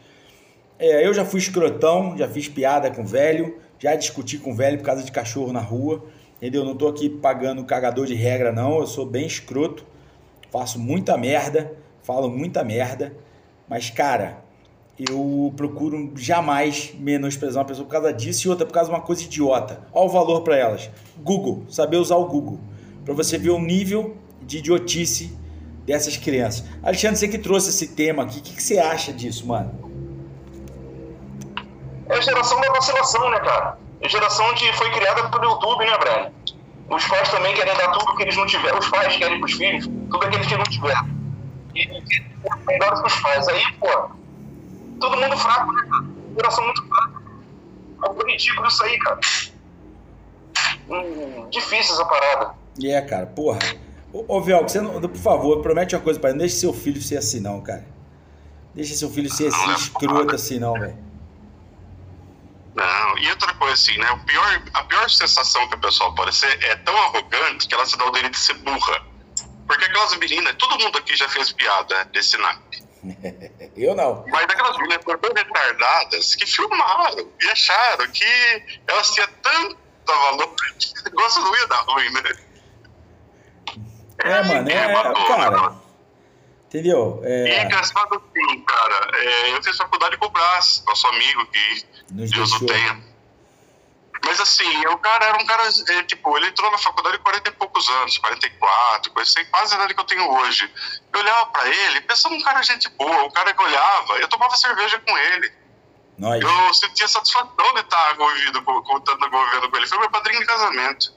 É, 0.77 1.05
eu 1.05 1.13
já 1.13 1.25
fui 1.25 1.39
escrotão, 1.39 2.17
já 2.17 2.27
fiz 2.27 2.47
piada 2.47 2.91
com 2.91 3.05
velho, 3.05 3.57
já 3.79 3.95
discuti 3.95 4.37
com 4.37 4.55
velho 4.55 4.77
por 4.77 4.85
causa 4.85 5.03
de 5.03 5.11
cachorro 5.11 5.51
na 5.51 5.59
rua. 5.59 6.05
Entendeu? 6.43 6.65
Não 6.65 6.75
tô 6.75 6.89
aqui 6.89 7.07
pagando 7.07 7.63
cagador 7.63 8.05
de 8.05 8.15
regra, 8.15 8.51
não. 8.51 8.79
Eu 8.79 8.85
sou 8.85 9.05
bem 9.05 9.25
escroto. 9.25 9.85
Faço 10.51 10.77
muita 10.77 11.17
merda. 11.17 11.73
Falo 12.01 12.29
muita 12.29 12.65
merda. 12.65 13.15
Mas, 13.65 13.89
cara, 13.89 14.43
eu 14.99 15.53
procuro 15.55 16.11
jamais 16.17 16.93
menosprezar 16.99 17.61
uma 17.61 17.65
pessoa 17.65 17.85
por 17.85 17.93
causa 17.93 18.11
disso 18.11 18.45
e 18.45 18.49
outra 18.49 18.65
por 18.65 18.73
causa 18.73 18.89
de 18.89 18.95
uma 18.97 19.01
coisa 19.01 19.23
idiota. 19.23 19.87
Olha 19.93 20.05
o 20.05 20.09
valor 20.09 20.41
para 20.41 20.57
elas. 20.57 20.91
Google. 21.17 21.63
Saber 21.69 21.95
usar 21.95 22.17
o 22.17 22.25
Google. 22.25 22.59
Para 23.05 23.13
você 23.13 23.37
ver 23.37 23.51
o 23.51 23.59
nível 23.59 24.17
de 24.41 24.57
idiotice 24.57 25.33
dessas 25.85 26.17
crianças. 26.17 26.65
Alexandre, 26.83 27.19
você 27.19 27.29
que 27.29 27.37
trouxe 27.37 27.69
esse 27.69 27.95
tema 27.95 28.23
aqui, 28.23 28.39
o 28.39 28.41
que, 28.41 28.53
que 28.53 28.61
você 28.61 28.79
acha 28.79 29.13
disso, 29.13 29.47
mano? 29.47 29.71
É 32.09 32.15
a 32.17 32.19
geração 32.19 32.59
da 32.59 32.69
vacilação, 32.69 33.31
né, 33.31 33.39
cara? 33.39 33.82
Geração 34.09 34.53
de 34.53 34.71
foi 34.73 34.91
criada 34.91 35.29
pelo 35.29 35.45
YouTube, 35.45 35.85
né, 35.85 35.97
Brian? 35.97 36.31
Os 36.89 37.05
pais 37.07 37.29
também 37.29 37.55
querem 37.55 37.75
dar 37.75 37.91
tudo 37.91 38.15
que 38.15 38.23
eles 38.23 38.35
não 38.35 38.45
tiveram. 38.45 38.79
Os 38.79 38.89
pais 38.89 39.15
querem 39.15 39.39
para 39.39 39.45
os 39.45 39.53
filhos 39.53 39.87
tudo 39.87 40.17
aquilo 40.17 40.43
que 40.45 40.53
eles 40.53 40.57
não 40.57 40.63
tiveram. 40.63 41.07
E 41.75 42.63
melhor 42.67 43.01
que 43.01 43.07
os 43.07 43.21
pais. 43.21 43.47
Aí, 43.47 43.63
pô, 43.79 44.09
todo 44.99 45.17
mundo 45.17 45.37
fraco, 45.37 45.71
né, 45.71 45.87
cara? 45.89 46.05
Geração 46.35 46.63
muito 46.65 46.87
fraca. 46.87 47.23
É 48.03 48.31
ridículo 48.31 48.67
isso 48.67 48.83
aí, 48.83 48.99
cara. 48.99 49.19
Hum, 50.89 51.49
difícil 51.49 51.95
essa 51.95 52.05
parada. 52.05 52.53
E 52.77 52.91
é, 52.91 53.01
cara, 53.01 53.25
porra. 53.25 53.59
Ô, 54.11 54.25
ô 54.27 54.41
Velco, 54.41 54.69
você 54.69 54.81
não, 54.81 54.99
por 54.99 55.15
favor, 55.15 55.61
promete 55.61 55.95
uma 55.95 56.01
coisa 56.01 56.19
para 56.19 56.29
ele. 56.29 56.37
Não 56.37 56.45
deixe 56.45 56.55
seu 56.55 56.73
filho 56.73 57.01
ser 57.01 57.17
assim, 57.17 57.39
não, 57.39 57.61
cara. 57.61 57.85
Deixa 58.75 58.93
seu 58.95 59.09
filho 59.09 59.31
ser 59.31 59.47
assim, 59.47 59.71
escroto 59.73 60.35
assim, 60.35 60.59
não, 60.59 60.73
velho. 60.73 60.97
Não, 62.75 63.17
e 63.19 63.29
outra 63.29 63.53
coisa 63.53 63.73
assim, 63.73 63.97
né? 63.97 64.09
O 64.11 64.19
pior, 64.25 64.63
a 64.73 64.83
pior 64.83 65.09
sensação 65.09 65.67
que 65.69 65.75
a 65.75 65.77
pessoa 65.77 66.13
pode 66.15 66.35
ser 66.35 66.63
é 66.63 66.75
tão 66.77 66.97
arrogante 67.03 67.67
que 67.67 67.73
ela 67.73 67.85
se 67.85 67.97
dá 67.97 68.05
o 68.05 68.11
direito 68.11 68.33
de 68.33 68.39
ser 68.39 68.55
burra. 68.55 69.01
Porque 69.67 69.85
aquelas 69.85 70.15
meninas, 70.17 70.55
todo 70.55 70.79
mundo 70.79 70.97
aqui 70.97 71.15
já 71.15 71.29
fez 71.29 71.51
piada 71.51 72.05
desse 72.05 72.37
naipe. 72.37 72.83
Eu 73.77 73.95
não. 73.95 74.25
Mas 74.27 74.43
aquelas 74.43 74.77
meninas 74.77 75.03
foram 75.03 75.19
tão 75.19 75.33
retardadas 75.33 76.35
que 76.35 76.45
filmaram 76.45 77.31
e 77.41 77.49
acharam 77.49 78.07
que 78.11 78.81
elas 78.87 79.11
tinham 79.11 79.27
tanto 79.41 79.77
valor 80.05 80.55
que 80.55 80.99
o 80.99 81.03
negócio 81.05 81.41
não 81.41 81.55
ia 81.55 81.67
dar 81.67 81.81
ruim, 81.81 82.09
né? 82.11 82.21
É, 84.23 84.31
é 84.31 84.43
mano, 84.43 84.69
é, 84.69 84.73
é 84.73 85.27
cara. 85.27 85.82
Entendeu? 86.73 87.21
É... 87.23 87.47
E 87.47 87.51
é 87.51 87.63
engraçado 87.65 88.15
assim, 88.15 88.61
cara. 88.61 89.11
É, 89.13 89.53
eu 89.53 89.61
fiz 89.61 89.77
faculdade 89.77 90.17
com 90.17 90.25
o 90.25 90.29
Brás, 90.29 90.83
nosso 90.87 91.05
amigo 91.05 91.45
que 91.45 91.85
Nos 92.09 92.31
Deus 92.31 92.49
deixou. 92.49 92.67
o 92.67 92.71
tenha. 92.71 93.13
Mas 94.25 94.39
assim, 94.39 94.87
o 94.87 94.97
cara 94.97 95.25
era 95.25 95.37
um 95.37 95.45
cara, 95.45 95.63
é, 95.67 96.03
tipo, 96.03 96.35
ele 96.35 96.47
entrou 96.47 96.71
na 96.71 96.77
faculdade 96.79 97.17
com 97.19 97.25
40 97.25 97.47
e 97.47 97.51
poucos 97.53 97.87
anos, 97.89 98.17
44, 98.17 99.11
coisa 99.11 99.29
assim, 99.29 99.47
quase 99.51 99.73
a 99.73 99.77
idade 99.77 99.93
que 99.93 99.99
eu 99.99 100.05
tenho 100.05 100.27
hoje. 100.27 100.67
Eu 101.13 101.19
olhava 101.19 101.45
pra 101.47 101.67
ele, 101.67 102.01
pensando 102.01 102.33
um 102.33 102.41
cara 102.41 102.63
gente 102.63 102.89
boa, 102.89 103.23
um 103.23 103.29
cara 103.29 103.53
que 103.53 103.61
olhava, 103.61 104.13
eu 104.17 104.27
tomava 104.27 104.55
cerveja 104.55 104.97
com 104.99 105.15
ele. 105.15 105.53
Nós. 106.17 106.41
Eu 106.41 106.73
sentia 106.73 107.07
satisfação 107.07 107.73
de 107.75 107.81
estar 107.81 108.15
convivido, 108.15 108.63
contando 108.63 109.29
convivendo 109.29 109.69
com 109.69 109.77
ele. 109.77 109.87
Foi 109.87 109.99
meu 109.99 110.09
padrinho 110.09 110.39
de 110.39 110.45
casamento. 110.47 111.13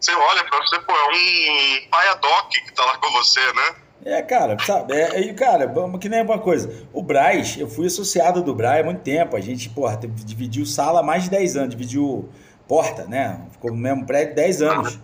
Você 0.00 0.14
olha 0.14 0.44
pra 0.44 0.58
você, 0.58 0.78
pô, 0.80 0.92
é 0.92 1.04
um 1.04 1.90
pai 1.90 2.08
adoc 2.08 2.48
que 2.48 2.72
tá 2.72 2.84
lá 2.84 2.96
com 2.96 3.10
você, 3.10 3.52
né? 3.52 3.83
É, 4.04 4.20
cara, 4.22 4.56
sabe? 4.58 4.94
É, 4.94 5.32
cara, 5.32 5.72
que 5.98 6.08
nem 6.08 6.22
uma 6.22 6.38
coisa. 6.38 6.70
O 6.92 7.02
Braz, 7.02 7.56
eu 7.58 7.68
fui 7.68 7.86
associado 7.86 8.42
do 8.42 8.54
Braz 8.54 8.80
há 8.80 8.84
muito 8.84 9.00
tempo. 9.00 9.36
A 9.36 9.40
gente, 9.40 9.70
porra, 9.70 9.98
dividiu 10.24 10.66
sala 10.66 11.00
há 11.00 11.02
mais 11.02 11.24
de 11.24 11.30
10 11.30 11.56
anos, 11.56 11.70
dividiu 11.70 12.28
porta, 12.68 13.04
né? 13.04 13.40
Ficou 13.52 13.70
no 13.70 13.76
mesmo 13.76 14.04
prédio 14.04 14.34
10 14.34 14.62
anos. 14.62 14.98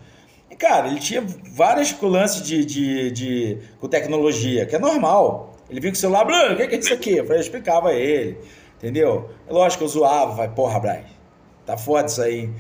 E, 0.51 0.57
cara, 0.57 0.89
ele 0.89 1.01
tinha 1.01 1.25
vários 1.53 1.99
lances 2.01 2.43
de, 2.43 2.65
de, 2.65 3.11
de, 3.11 3.59
com 3.81 3.89
tecnologia, 3.89 4.67
que 4.67 4.77
é 4.77 4.79
normal. 4.79 5.55
Ele 5.71 5.81
vinha 5.81 5.93
com 5.93 5.97
o 5.97 6.01
celular, 6.01 6.27
o 6.27 6.57
que 6.57 6.63
é 6.63 6.79
isso 6.79 6.93
aqui? 6.93 7.17
Eu, 7.17 7.25
falei, 7.25 7.39
eu 7.39 7.43
explicava 7.43 7.91
a 7.91 7.95
ele, 7.95 8.39
entendeu? 8.77 9.31
É 9.49 9.53
lógico 9.53 9.85
eu 9.85 9.89
zoava, 9.89 10.35
vai, 10.35 10.49
porra, 10.49 10.81
Braz, 10.81 11.07
tá 11.65 11.77
foda 11.77 12.07
isso 12.07 12.21
aí. 12.21 12.51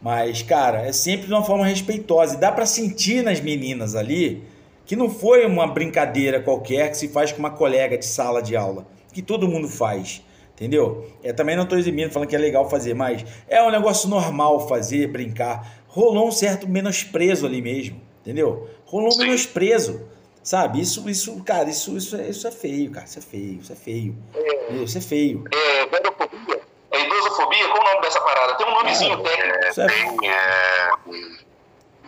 Mas, 0.00 0.42
cara, 0.42 0.82
é 0.82 0.92
sempre 0.92 1.26
de 1.26 1.32
uma 1.32 1.42
forma 1.42 1.66
respeitosa. 1.66 2.36
E 2.36 2.38
dá 2.38 2.52
para 2.52 2.66
sentir 2.66 3.24
nas 3.24 3.40
meninas 3.40 3.96
ali 3.96 4.44
que 4.88 4.96
não 4.96 5.10
foi 5.10 5.44
uma 5.44 5.66
brincadeira 5.66 6.40
qualquer 6.40 6.90
que 6.90 6.96
se 6.96 7.08
faz 7.08 7.30
com 7.30 7.40
uma 7.40 7.50
colega 7.50 7.98
de 7.98 8.06
sala 8.06 8.40
de 8.40 8.56
aula, 8.56 8.86
que 9.12 9.20
todo 9.20 9.46
mundo 9.46 9.68
faz, 9.68 10.24
entendeu? 10.54 11.06
É, 11.22 11.30
também 11.30 11.54
não 11.54 11.64
estou 11.64 11.78
eximindo, 11.78 12.10
falando 12.10 12.26
que 12.26 12.34
é 12.34 12.38
legal 12.38 12.70
fazer, 12.70 12.94
mas 12.94 13.22
é 13.46 13.62
um 13.62 13.70
negócio 13.70 14.08
normal 14.08 14.66
fazer, 14.66 15.06
brincar. 15.08 15.84
Rolou 15.88 16.28
um 16.28 16.32
certo 16.32 16.66
menosprezo 16.66 17.44
ali 17.44 17.60
mesmo, 17.60 18.00
entendeu? 18.22 18.66
Rolou 18.86 19.12
um 19.12 19.18
menosprezo, 19.18 20.08
sabe? 20.42 20.80
Isso, 20.80 21.06
isso, 21.06 21.44
cara, 21.44 21.68
isso, 21.68 21.94
isso, 21.94 22.16
é, 22.16 22.30
isso 22.30 22.48
é 22.48 22.50
feio, 22.50 22.90
cara, 22.90 23.04
isso 23.04 23.18
é 23.18 23.22
feio, 23.22 23.60
isso 23.60 23.72
é 23.74 23.76
feio. 23.76 24.16
É, 24.34 24.72
isso 24.72 24.96
é 24.96 25.00
feio. 25.02 25.44
É, 25.52 25.86
gordofobia? 25.86 26.60
É 26.92 27.04
idosofobia? 27.04 27.68
Qual 27.68 27.82
o 27.82 27.84
nome 27.84 28.00
dessa 28.00 28.22
parada? 28.22 28.54
Tem 28.54 28.66
um 28.66 28.70
nomezinho 28.70 29.20
é, 29.20 29.22
técnico. 29.22 29.68
Isso 29.68 29.80
é, 29.82 29.86
tem, 29.86 30.30
é... 30.30 31.47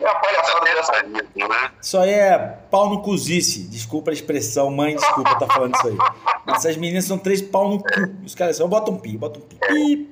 É 0.01 0.07
a 0.07 0.15
palhaçada 0.15 0.65
dessa 0.65 1.03
né? 1.03 1.71
Isso 1.79 1.97
aí 1.97 2.09
é 2.09 2.37
pau 2.71 2.89
no 2.89 3.01
cozice. 3.01 3.67
Desculpa 3.67 4.09
a 4.09 4.13
expressão, 4.13 4.71
mãe, 4.71 4.95
desculpa 4.95 5.37
tá 5.37 5.45
falando 5.45 5.75
isso 5.75 5.87
aí. 5.87 5.97
Essas 6.47 6.75
meninas 6.75 7.05
são 7.05 7.19
três 7.19 7.41
pau 7.41 7.69
no 7.69 7.79
cu. 7.79 8.25
Os 8.25 8.33
caras 8.33 8.57
só 8.57 8.65
botam 8.67 8.95
um 8.95 8.99
pi, 8.99 9.17
botam 9.17 9.43
um 9.43 9.45
pi. 9.45 9.55
pi. 9.55 10.11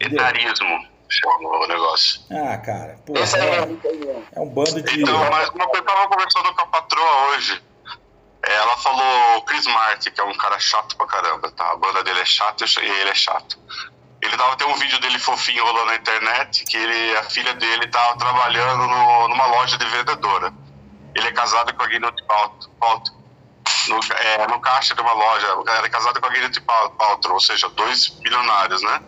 Etarismo 0.00 0.86
chamou 1.08 1.64
o 1.64 1.66
negócio. 1.66 2.20
Ah, 2.30 2.56
cara, 2.58 2.98
pô, 3.04 3.14
é, 3.16 3.22
é, 4.32 4.40
um 4.40 4.48
bando 4.48 4.80
de. 4.80 5.02
Então, 5.02 5.30
mas 5.30 5.48
uma 5.50 5.66
coisa 5.66 5.80
eu 5.80 5.84
tava 5.84 6.08
conversando 6.08 6.54
com 6.54 6.62
a 6.62 6.66
patroa 6.66 7.28
hoje. 7.28 7.62
Ela 8.42 8.76
falou 8.78 9.38
o 9.38 9.42
Chris 9.42 9.66
Martin, 9.66 10.10
que 10.10 10.20
é 10.20 10.24
um 10.24 10.34
cara 10.34 10.58
chato 10.58 10.96
pra 10.96 11.06
caramba, 11.06 11.50
tá? 11.50 11.72
A 11.72 11.76
banda 11.76 12.04
dele 12.04 12.20
é 12.20 12.24
chata 12.24 12.64
e 12.64 12.84
ele 13.00 13.10
é 13.10 13.14
chato. 13.14 13.58
Ele 14.28 14.36
tava 14.36 14.56
tem 14.56 14.66
um 14.66 14.74
vídeo 14.74 15.00
dele 15.00 15.18
fofinho 15.18 15.64
rolando 15.64 15.86
na 15.86 15.96
internet, 15.96 16.62
que 16.66 16.76
ele, 16.76 17.16
a 17.16 17.22
filha 17.24 17.54
dele 17.54 17.86
tava 17.88 18.18
trabalhando 18.18 18.86
no, 18.86 19.28
numa 19.28 19.46
loja 19.46 19.78
de 19.78 19.86
vendedora. 19.86 20.52
Ele 21.14 21.28
é 21.28 21.32
casado 21.32 21.72
com 21.74 21.82
a 21.82 21.86
Gwyneth 21.86 22.26
Paltrow. 22.28 23.18
No, 23.88 23.98
é, 24.14 24.46
no 24.48 24.60
caixa 24.60 24.94
de 24.94 25.00
uma 25.00 25.14
loja, 25.14 25.46
ela 25.46 25.86
é 25.86 25.88
casada 25.88 26.20
com 26.20 26.26
a 26.26 26.28
Gwyneth 26.28 26.60
Paltrow, 26.60 27.34
ou 27.34 27.40
seja, 27.40 27.70
dois 27.70 28.08
bilionários, 28.08 28.82
né? 28.82 29.00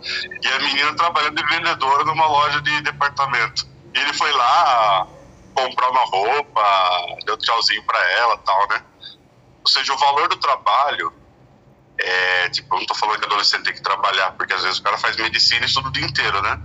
E 0.43 0.49
a 0.49 0.59
menina 0.61 0.97
trabalhando 0.97 1.37
de 1.37 1.47
vendedora 1.55 2.03
numa 2.05 2.27
loja 2.27 2.63
de 2.63 2.81
departamento. 2.81 3.67
E 3.95 3.99
ele 3.99 4.15
foi 4.15 4.33
lá 4.33 5.07
comprar 5.55 5.91
uma 5.91 6.05
roupa, 6.07 7.17
deu 7.27 7.37
tchauzinho 7.37 7.85
pra 7.85 8.11
ela 8.13 8.39
tal, 8.39 8.69
né? 8.69 8.83
Ou 9.63 9.69
seja, 9.69 9.93
o 9.93 9.99
valor 9.99 10.29
do 10.29 10.37
trabalho 10.39 11.13
é, 12.03 12.49
tipo, 12.51 12.75
eu 12.75 12.81
não 12.81 12.87
tô 12.87 12.95
falando 12.95 13.19
que 13.19 13.27
adolescente 13.27 13.65
tem 13.65 13.75
que 13.75 13.83
trabalhar, 13.83 14.33
porque 14.33 14.53
às 14.53 14.63
vezes 14.63 14.79
o 14.79 14.83
cara 14.83 14.97
faz 14.99 15.17
medicina 15.17 15.63
e 15.63 15.67
estuda 15.67 15.89
o 15.89 15.93
dia 15.93 16.05
inteiro, 16.05 16.41
né? 16.43 16.61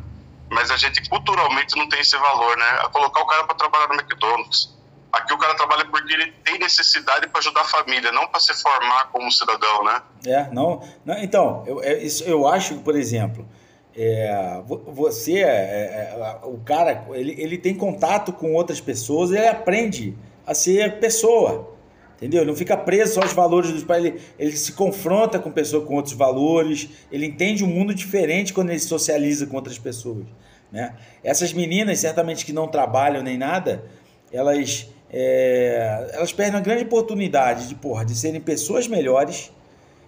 Mas 0.50 0.72
a 0.72 0.78
gente 0.78 1.08
culturalmente 1.10 1.76
não 1.76 1.90
tem 1.90 2.00
esse 2.00 2.16
valor, 2.18 2.58
né? 2.58 2.66
A 2.84 2.90
colocar 2.90 3.22
o 3.22 3.26
cara 3.26 3.44
para 3.44 3.56
trabalhar 3.56 3.88
no 3.88 3.96
McDonald's. 3.96 4.74
Aqui 5.12 5.34
o 5.34 5.38
cara 5.38 5.56
trabalha 5.56 5.86
porque 5.86 6.14
ele 6.14 6.32
tem 6.44 6.60
necessidade 6.60 7.28
para 7.28 7.40
ajudar 7.40 7.62
a 7.62 7.66
família, 7.66 8.12
não 8.12 8.28
para 8.28 8.40
se 8.40 8.54
formar 8.62 9.06
como 9.12 9.32
cidadão, 9.32 9.84
né? 9.84 10.02
É, 10.26 10.50
não. 10.52 10.82
não 11.06 11.18
então, 11.18 11.64
eu, 11.66 11.82
é, 11.82 12.04
isso, 12.04 12.24
eu 12.26 12.48
acho, 12.48 12.80
por 12.80 12.96
exemplo, 12.96 13.48
é, 13.96 14.62
você, 14.66 15.40
é, 15.40 16.12
é, 16.14 16.40
o 16.44 16.60
cara, 16.60 17.06
ele, 17.12 17.34
ele 17.42 17.58
tem 17.58 17.74
contato 17.74 18.34
com 18.34 18.54
outras 18.54 18.82
pessoas, 18.82 19.32
ele 19.32 19.48
aprende 19.48 20.18
a 20.46 20.54
ser 20.54 21.00
pessoa 21.00 21.75
Entendeu? 22.18 22.46
Não 22.46 22.56
fica 22.56 22.78
preso 22.78 23.20
aos 23.20 23.34
valores 23.34 23.72
dos 23.72 23.84
pais, 23.84 24.06
ele, 24.06 24.22
ele 24.40 24.56
se 24.56 24.72
confronta 24.72 25.38
com 25.38 25.52
pessoas 25.52 25.86
com 25.86 25.96
outros 25.96 26.14
valores, 26.14 26.90
ele 27.12 27.26
entende 27.26 27.64
um 27.64 27.68
mundo 27.68 27.94
diferente 27.94 28.54
quando 28.54 28.70
ele 28.70 28.80
socializa 28.80 29.46
com 29.46 29.58
outras 29.58 29.78
pessoas. 29.78 30.26
Né? 30.72 30.94
Essas 31.24 31.52
meninas, 31.52 32.00
certamente 32.00 32.46
que 32.46 32.54
não 32.54 32.68
trabalham 32.68 33.22
nem 33.22 33.38
nada, 33.38 33.84
elas, 34.32 34.90
é, 35.12 36.10
elas 36.14 36.32
perdem 36.32 36.56
uma 36.56 36.62
grande 36.62 36.84
oportunidade 36.84 37.68
de, 37.68 37.76
porra, 37.76 38.06
de 38.06 38.16
serem 38.16 38.40
pessoas 38.40 38.88
melhores 38.88 39.52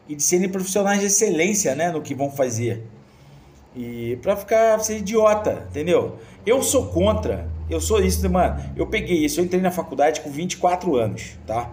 e 0.07 0.15
de 0.15 0.23
serem 0.23 0.47
profissionais 0.47 1.01
de 1.01 1.07
excelência 1.07 1.75
né, 1.75 1.91
no 1.91 2.01
que 2.01 2.15
vão 2.15 2.31
fazer. 2.31 2.83
E 3.75 4.17
para 4.21 4.35
ficar 4.35 4.79
ser 4.79 4.97
idiota, 4.97 5.67
entendeu? 5.69 6.17
Eu 6.45 6.63
sou 6.63 6.87
contra, 6.87 7.47
eu 7.69 7.79
sou 7.79 8.01
isso, 8.01 8.27
mano. 8.29 8.59
Eu 8.75 8.87
peguei 8.87 9.25
isso, 9.25 9.39
eu 9.39 9.45
entrei 9.45 9.61
na 9.61 9.71
faculdade 9.71 10.21
com 10.21 10.31
24 10.31 10.95
anos, 10.95 11.37
tá? 11.45 11.69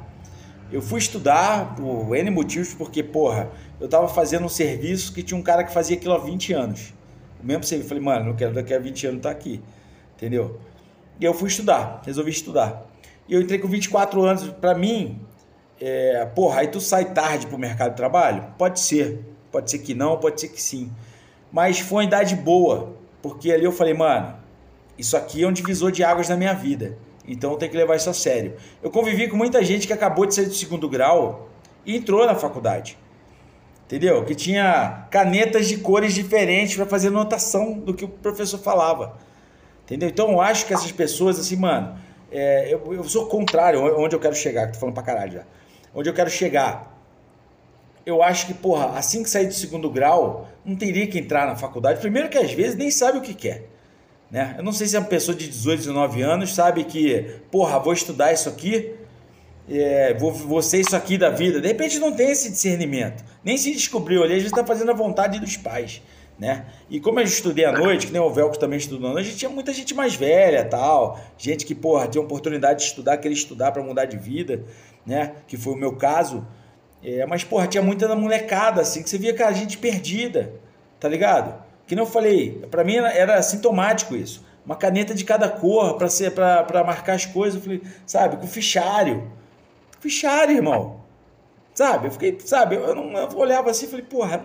Eu 0.75 0.83
fui 0.83 0.99
estudar 0.99 1.77
por 1.77 2.17
N 2.17 2.31
motivos, 2.33 2.75
porque, 2.75 3.01
porra, 3.01 3.49
eu 3.81 3.89
tava 3.89 4.09
fazendo 4.09 4.45
um 4.45 4.49
serviço 4.49 5.13
que 5.13 5.23
tinha 5.23 5.39
um 5.39 5.43
cara 5.43 5.63
que 5.63 5.73
fazia 5.73 5.97
aquilo 5.97 6.15
há 6.15 6.19
20 6.19 6.53
anos. 6.53 6.93
O 7.41 7.47
mesmo 7.47 7.63
serviço, 7.63 7.91
falei, 7.91 8.03
mano, 8.03 8.25
não 8.25 8.35
quero 8.35 8.53
daqui 8.53 8.75
a 8.75 8.79
20 8.81 9.07
anos 9.07 9.17
estar 9.19 9.29
tá 9.29 9.37
aqui, 9.37 9.63
entendeu? 10.17 10.59
E 11.21 11.25
eu 11.25 11.33
fui 11.33 11.47
estudar, 11.49 12.03
resolvi 12.05 12.33
estudar. 12.33 12.91
E 13.29 13.35
eu 13.35 13.41
entrei 13.41 13.61
com 13.61 13.69
24 13.69 14.21
anos, 14.25 14.49
para 14.49 14.75
mim, 14.75 15.21
é, 15.81 16.27
porra, 16.35 16.63
aí 16.63 16.67
tu 16.67 16.81
sai 16.81 17.05
tarde 17.05 17.47
pro 17.47 17.57
mercado 17.57 17.91
de 17.91 17.97
trabalho? 17.97 18.45
Pode 18.59 18.81
ser, 18.81 19.25
pode 19.53 19.71
ser 19.71 19.79
que 19.79 19.95
não, 19.95 20.19
pode 20.19 20.41
ser 20.41 20.49
que 20.49 20.61
sim. 20.61 20.91
Mas 21.53 21.79
foi 21.79 21.99
uma 21.99 22.05
idade 22.09 22.35
boa, 22.35 22.97
porque 23.23 23.53
ali 23.53 23.65
eu 23.65 23.71
falei, 23.71 23.95
mano, 23.95 24.35
isso 24.99 25.17
aqui 25.17 25.45
é 25.45 25.47
um 25.47 25.53
divisor 25.53 25.93
de 25.93 26.03
águas 26.03 26.29
na 26.29 26.37
minha 26.37 26.53
vida. 26.53 26.99
Então 27.27 27.57
tenho 27.57 27.71
que 27.71 27.77
levar 27.77 27.97
isso 27.97 28.11
a 28.11 28.15
sério. 28.15 28.55
Eu 28.83 28.91
convivi 28.91 29.29
com 29.29 29.37
muita 29.37 29.65
gente 29.65 29.87
que 29.87 29.93
acabou 29.93 30.27
de 30.27 30.35
sair 30.35 30.47
do 30.47 30.55
segundo 30.55 30.89
grau 30.89 31.49
e 31.85 31.97
entrou 31.97 32.27
na 32.27 32.35
faculdade. 32.35 32.99
Entendeu? 33.87 34.25
Que 34.25 34.35
tinha 34.35 35.07
canetas 35.11 35.69
de 35.69 35.79
cores 35.79 36.15
diferentes 36.15 36.77
para 36.77 36.87
fazer 36.87 37.09
anotação 37.09 37.73
do 37.79 37.95
que 37.95 38.05
o 38.05 38.09
professor 38.09 38.59
falava. 38.59 39.17
Entendeu? 39.85 40.09
Então 40.09 40.33
eu 40.33 40.41
acho 40.41 40.67
que 40.67 40.75
essas 40.75 40.91
pessoas, 40.91 41.39
assim, 41.39 41.57
mano, 41.57 41.99
é, 42.31 42.73
eu, 42.73 42.95
eu 42.95 43.05
sou 43.05 43.27
contrário 43.27 43.81
onde 43.99 44.15
eu 44.15 44.21
quero 44.21 44.35
chegar, 44.35 44.67
que 44.67 44.73
tô 44.75 44.81
falando 44.81 44.95
pra 44.95 45.03
caralho 45.03 45.33
já. 45.33 45.43
Onde 45.95 46.09
eu 46.09 46.15
quero 46.15 46.31
chegar. 46.31 46.93
Eu 48.05 48.23
acho 48.23 48.47
que, 48.47 48.55
porra, 48.55 48.99
assim 48.99 49.23
que 49.23 49.31
sair 49.31 49.47
do 49.47 49.55
segundo 49.55 49.89
grau, 49.89 50.49
não 50.65 50.77
teria 50.77 51.07
que 51.07 51.19
entrar 51.19 51.47
na 51.47 51.57
faculdade. 51.57 52.01
Primeiro 52.01 52.29
que 52.29 52.37
às 52.37 52.53
vezes 52.53 52.75
nem 52.75 52.91
sabe 52.91 53.19
o 53.19 53.21
que 53.21 53.35
quer. 53.35 53.74
Né? 54.35 54.57
Eu 54.59 54.65
não 54.65 54.73
sei 54.73 54.89
se 54.89 54.97
é 54.97 54.99
uma 54.99 55.07
pessoa 55.07 55.33
de 55.33 55.47
18, 55.47 55.79
19 55.79 56.21
anos 56.23 56.53
sabe 56.57 56.83
que, 56.83 57.39
porra, 57.53 57.79
vou 57.79 57.93
estudar 57.93 58.33
isso 58.33 58.49
aqui, 58.49 58.93
é, 59.71 60.13
vou, 60.15 60.33
vou 60.33 60.61
ser 60.61 60.81
isso 60.81 60.97
aqui 60.97 61.17
da 61.17 61.31
vida. 61.31 61.61
De 61.61 61.69
repente 61.69 62.01
não 62.01 62.11
tem 62.11 62.33
esse 62.33 62.51
discernimento, 62.51 63.25
nem 63.45 63.57
se 63.57 63.71
descobriu 63.71 64.25
ali, 64.25 64.33
a 64.35 64.39
gente 64.39 64.49
está 64.49 64.67
fazendo 64.67 64.91
a 64.91 64.93
vontade 64.95 65.39
dos 65.39 65.57
pais. 65.57 66.03
Né? 66.37 66.67
E 66.91 66.99
como 66.99 67.21
eu 67.21 67.25
estudei 67.25 67.65
à 67.65 67.71
noite, 67.71 68.09
que 68.09 68.13
nem 68.13 68.21
o 68.21 68.29
Velcro 68.29 68.59
também 68.59 68.77
estudou 68.77 69.09
à 69.09 69.13
noite, 69.13 69.27
a 69.27 69.29
gente 69.29 69.39
tinha 69.39 69.49
muita 69.49 69.73
gente 69.73 69.95
mais 69.95 70.17
velha 70.17 70.65
tal, 70.65 71.17
gente 71.39 71.65
que, 71.65 71.73
porra, 71.73 72.09
tinha 72.09 72.21
oportunidade 72.21 72.81
de 72.81 72.87
estudar, 72.87 73.19
queria 73.19 73.37
estudar 73.37 73.71
para 73.71 73.85
mudar 73.85 74.07
de 74.07 74.17
vida, 74.17 74.65
né? 75.07 75.35
Que 75.47 75.57
foi 75.57 75.75
o 75.75 75.77
meu 75.77 75.95
caso. 75.95 76.45
É, 77.05 77.25
mas, 77.25 77.45
porra, 77.45 77.69
tinha 77.69 77.85
muita 77.85 78.09
da 78.09 78.17
molecada, 78.17 78.81
assim, 78.81 79.01
que 79.01 79.09
você 79.09 79.17
via, 79.17 79.33
cara, 79.33 79.53
gente 79.53 79.79
perdida, 79.79 80.55
tá 80.99 81.09
ligado? 81.09 81.64
Que 81.87 81.95
não 81.95 82.05
eu 82.05 82.09
falei, 82.09 82.67
para 82.71 82.83
mim 82.85 82.97
era, 82.97 83.41
sintomático 83.43 84.17
isso. 84.17 84.45
Uma 84.65 84.77
caneta 84.77 85.15
de 85.15 85.25
cada 85.25 85.49
cor 85.49 85.97
para 85.99 86.09
ser 86.09 86.33
para 86.33 86.85
marcar 86.85 87.15
as 87.15 87.27
coisas, 87.27 87.57
eu 87.57 87.63
falei, 87.63 87.83
sabe, 88.07 88.37
com 88.39 88.47
fichário. 88.47 89.31
Fichário, 90.01 90.57
irmão. 90.57 91.01
Sabe? 91.75 92.07
Eu 92.07 92.13
fiquei, 92.13 92.39
sabe, 92.41 92.77
eu, 92.77 92.95
não, 92.95 93.13
eu 93.19 93.37
olhava 93.37 93.71
assim 93.71 93.87
e 93.87 93.89
falei, 93.89 94.05
porra, 94.05 94.45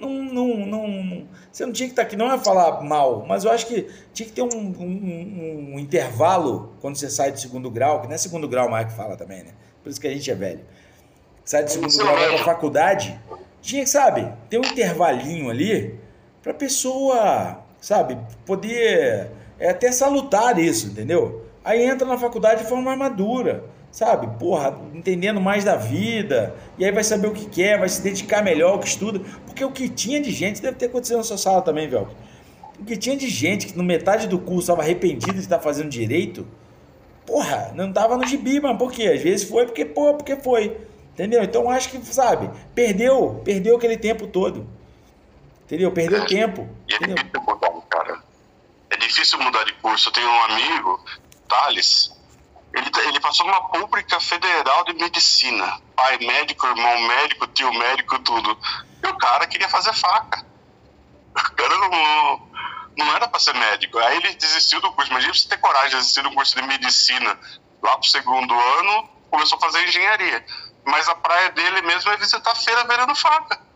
não, 0.00 0.10
não, 0.10 0.66
não, 0.66 1.28
você 1.52 1.64
não 1.64 1.72
tinha 1.72 1.86
que 1.86 1.92
estar 1.92 2.02
tá 2.02 2.08
aqui, 2.08 2.16
não 2.16 2.32
é 2.32 2.38
falar 2.38 2.82
mal, 2.82 3.24
mas 3.28 3.44
eu 3.44 3.50
acho 3.50 3.66
que 3.66 3.86
tinha 4.14 4.26
que 4.26 4.32
ter 4.32 4.42
um, 4.42 4.48
um, 4.48 5.74
um, 5.74 5.78
intervalo 5.78 6.74
quando 6.80 6.96
você 6.96 7.10
sai 7.10 7.30
do 7.30 7.38
segundo 7.38 7.70
grau, 7.70 8.00
que 8.00 8.08
não 8.08 8.14
é 8.14 8.18
segundo 8.18 8.48
grau 8.48 8.68
mais 8.68 8.86
que 8.86 8.96
fala 8.96 9.16
também, 9.16 9.44
né? 9.44 9.52
Por 9.82 9.90
isso 9.90 10.00
que 10.00 10.08
a 10.08 10.10
gente 10.10 10.30
é 10.30 10.34
velho. 10.34 10.60
Sai 11.44 11.64
do 11.64 11.70
segundo 11.70 11.96
grau, 11.96 12.16
vai 12.16 12.28
pra 12.34 12.44
faculdade, 12.44 13.20
tinha 13.60 13.84
que, 13.84 13.90
sabe, 13.90 14.32
ter 14.48 14.58
um 14.58 14.64
intervalinho 14.64 15.50
ali 15.50 15.99
para 16.42 16.52
a 16.52 16.54
pessoa, 16.54 17.58
sabe, 17.80 18.16
poder 18.46 19.30
é 19.58 19.70
até 19.70 19.92
salutar 19.92 20.58
isso, 20.58 20.86
entendeu? 20.88 21.44
Aí 21.62 21.84
entra 21.84 22.08
na 22.08 22.16
faculdade 22.16 22.62
de 22.62 22.68
forma 22.68 22.96
madura, 22.96 23.62
sabe? 23.90 24.26
Porra, 24.38 24.80
entendendo 24.94 25.38
mais 25.38 25.64
da 25.64 25.76
vida, 25.76 26.54
e 26.78 26.84
aí 26.84 26.90
vai 26.90 27.04
saber 27.04 27.28
o 27.28 27.32
que 27.32 27.44
quer, 27.44 27.78
vai 27.78 27.88
se 27.88 28.00
dedicar 28.00 28.42
melhor 28.42 28.72
ao 28.72 28.78
que 28.78 28.88
estuda, 28.88 29.20
porque 29.44 29.62
o 29.62 29.70
que 29.70 29.88
tinha 29.88 30.20
de 30.20 30.30
gente, 30.30 30.62
deve 30.62 30.76
ter 30.76 30.86
acontecido 30.86 31.18
na 31.18 31.22
sua 31.22 31.36
sala 31.36 31.60
também, 31.60 31.86
velho. 31.86 32.08
O 32.78 32.84
que 32.84 32.96
tinha 32.96 33.14
de 33.14 33.28
gente 33.28 33.66
que 33.66 33.76
no 33.76 33.84
metade 33.84 34.26
do 34.26 34.38
curso 34.38 34.60
estava 34.60 34.80
arrependido 34.80 35.34
de 35.34 35.40
estar 35.40 35.58
fazendo 35.58 35.90
direito, 35.90 36.46
porra, 37.26 37.70
não 37.74 37.92
tava 37.92 38.16
no 38.16 38.26
gibi, 38.26 38.58
mano, 38.58 38.78
por 38.78 38.90
quê? 38.90 39.08
Às 39.08 39.22
vezes 39.22 39.46
foi 39.46 39.66
porque, 39.66 39.84
pô, 39.84 40.14
porque 40.14 40.36
foi. 40.36 40.78
Entendeu? 41.12 41.42
Então 41.42 41.68
acho 41.68 41.90
que, 41.90 41.98
sabe, 42.06 42.48
perdeu, 42.74 43.42
perdeu 43.44 43.76
aquele 43.76 43.98
tempo 43.98 44.26
todo. 44.26 44.66
Entendeu? 45.70 45.92
Perdeu 45.92 46.22
é, 46.24 46.26
tempo. 46.26 46.68
E 46.88 46.94
é 46.94 46.98
difícil 46.98 47.40
mudar, 47.46 47.70
cara. 47.88 48.22
É 48.90 48.96
difícil 48.96 49.38
mudar 49.38 49.64
de 49.64 49.72
curso. 49.74 50.08
Eu 50.08 50.12
tenho 50.12 50.28
um 50.28 50.42
amigo, 50.42 51.04
Thales, 51.48 52.12
ele, 52.74 52.90
ele 53.06 53.20
passou 53.20 53.46
numa 53.46 53.68
pública 53.68 54.18
federal 54.18 54.82
de 54.82 54.94
medicina. 54.94 55.80
Pai 55.94 56.18
médico, 56.18 56.66
irmão 56.66 57.00
médico, 57.02 57.46
tio 57.46 57.72
médico, 57.72 58.18
tudo. 58.18 58.58
E 59.00 59.06
o 59.06 59.16
cara 59.16 59.46
queria 59.46 59.68
fazer 59.68 59.92
faca. 59.92 60.44
O 61.36 61.52
cara 61.54 61.78
não, 61.78 62.50
não 62.98 63.14
era 63.14 63.28
para 63.28 63.38
ser 63.38 63.54
médico. 63.54 63.96
Aí 63.98 64.16
ele 64.16 64.34
desistiu 64.34 64.80
do 64.80 64.90
curso. 64.90 65.12
Imagina 65.12 65.32
você 65.32 65.48
ter 65.48 65.58
coragem 65.58 65.90
de 65.90 65.96
desistir 65.98 66.22
do 66.22 66.32
curso 66.32 66.56
de 66.56 66.62
medicina 66.62 67.38
lá 67.80 67.96
pro 67.96 68.08
segundo 68.08 68.52
ano, 68.52 69.08
começou 69.30 69.56
a 69.56 69.60
fazer 69.60 69.86
engenharia. 69.86 70.44
Mas 70.84 71.08
a 71.08 71.14
praia 71.14 71.50
dele 71.52 71.80
mesmo 71.82 72.10
é 72.10 72.16
visitar 72.16 72.56
feira 72.56 72.82
vendendo 72.88 73.14
faca. 73.14 73.69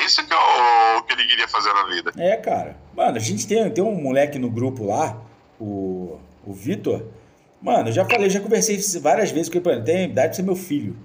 É 0.00 0.04
isso 0.06 0.26
que, 0.26 0.32
eu, 0.32 1.02
que 1.02 1.12
ele 1.12 1.26
queria 1.26 1.46
fazer 1.46 1.72
na 1.74 1.84
vida. 1.84 2.12
É, 2.16 2.36
cara. 2.36 2.76
Mano, 2.96 3.18
a 3.18 3.20
gente 3.20 3.46
tem, 3.46 3.70
tem 3.70 3.84
um 3.84 3.94
moleque 3.94 4.38
no 4.38 4.50
grupo 4.50 4.86
lá, 4.86 5.20
o, 5.60 6.18
o 6.46 6.52
Vitor. 6.54 7.04
Mano, 7.60 7.90
eu 7.90 7.92
já 7.92 8.04
falei, 8.06 8.30
já 8.30 8.40
conversei 8.40 8.78
várias 9.00 9.30
vezes 9.30 9.50
com 9.50 9.58
ele, 9.58 9.82
tem 9.82 10.04
idade 10.04 10.30
de 10.30 10.36
ser 10.36 10.42
meu 10.42 10.56
filho. 10.56 10.96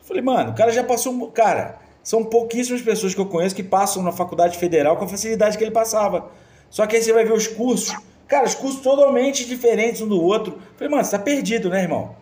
Eu 0.00 0.04
falei, 0.04 0.22
mano, 0.22 0.50
o 0.50 0.54
cara 0.54 0.72
já 0.72 0.82
passou. 0.82 1.30
Cara, 1.30 1.78
são 2.02 2.24
pouquíssimas 2.24 2.82
pessoas 2.82 3.14
que 3.14 3.20
eu 3.20 3.26
conheço 3.26 3.54
que 3.54 3.62
passam 3.62 4.02
na 4.02 4.10
faculdade 4.10 4.58
federal 4.58 4.96
com 4.96 5.04
a 5.04 5.08
facilidade 5.08 5.56
que 5.56 5.62
ele 5.62 5.70
passava. 5.70 6.28
Só 6.68 6.84
que 6.84 6.96
aí 6.96 7.02
você 7.02 7.12
vai 7.12 7.24
ver 7.24 7.34
os 7.34 7.46
cursos. 7.46 7.96
Cara, 8.26 8.44
os 8.44 8.56
cursos 8.56 8.80
totalmente 8.80 9.46
diferentes 9.46 10.00
um 10.00 10.08
do 10.08 10.20
outro. 10.20 10.54
Eu 10.54 10.78
falei, 10.78 10.90
mano, 10.90 11.04
você 11.04 11.12
tá 11.12 11.18
perdido, 11.20 11.70
né, 11.70 11.82
irmão? 11.82 12.16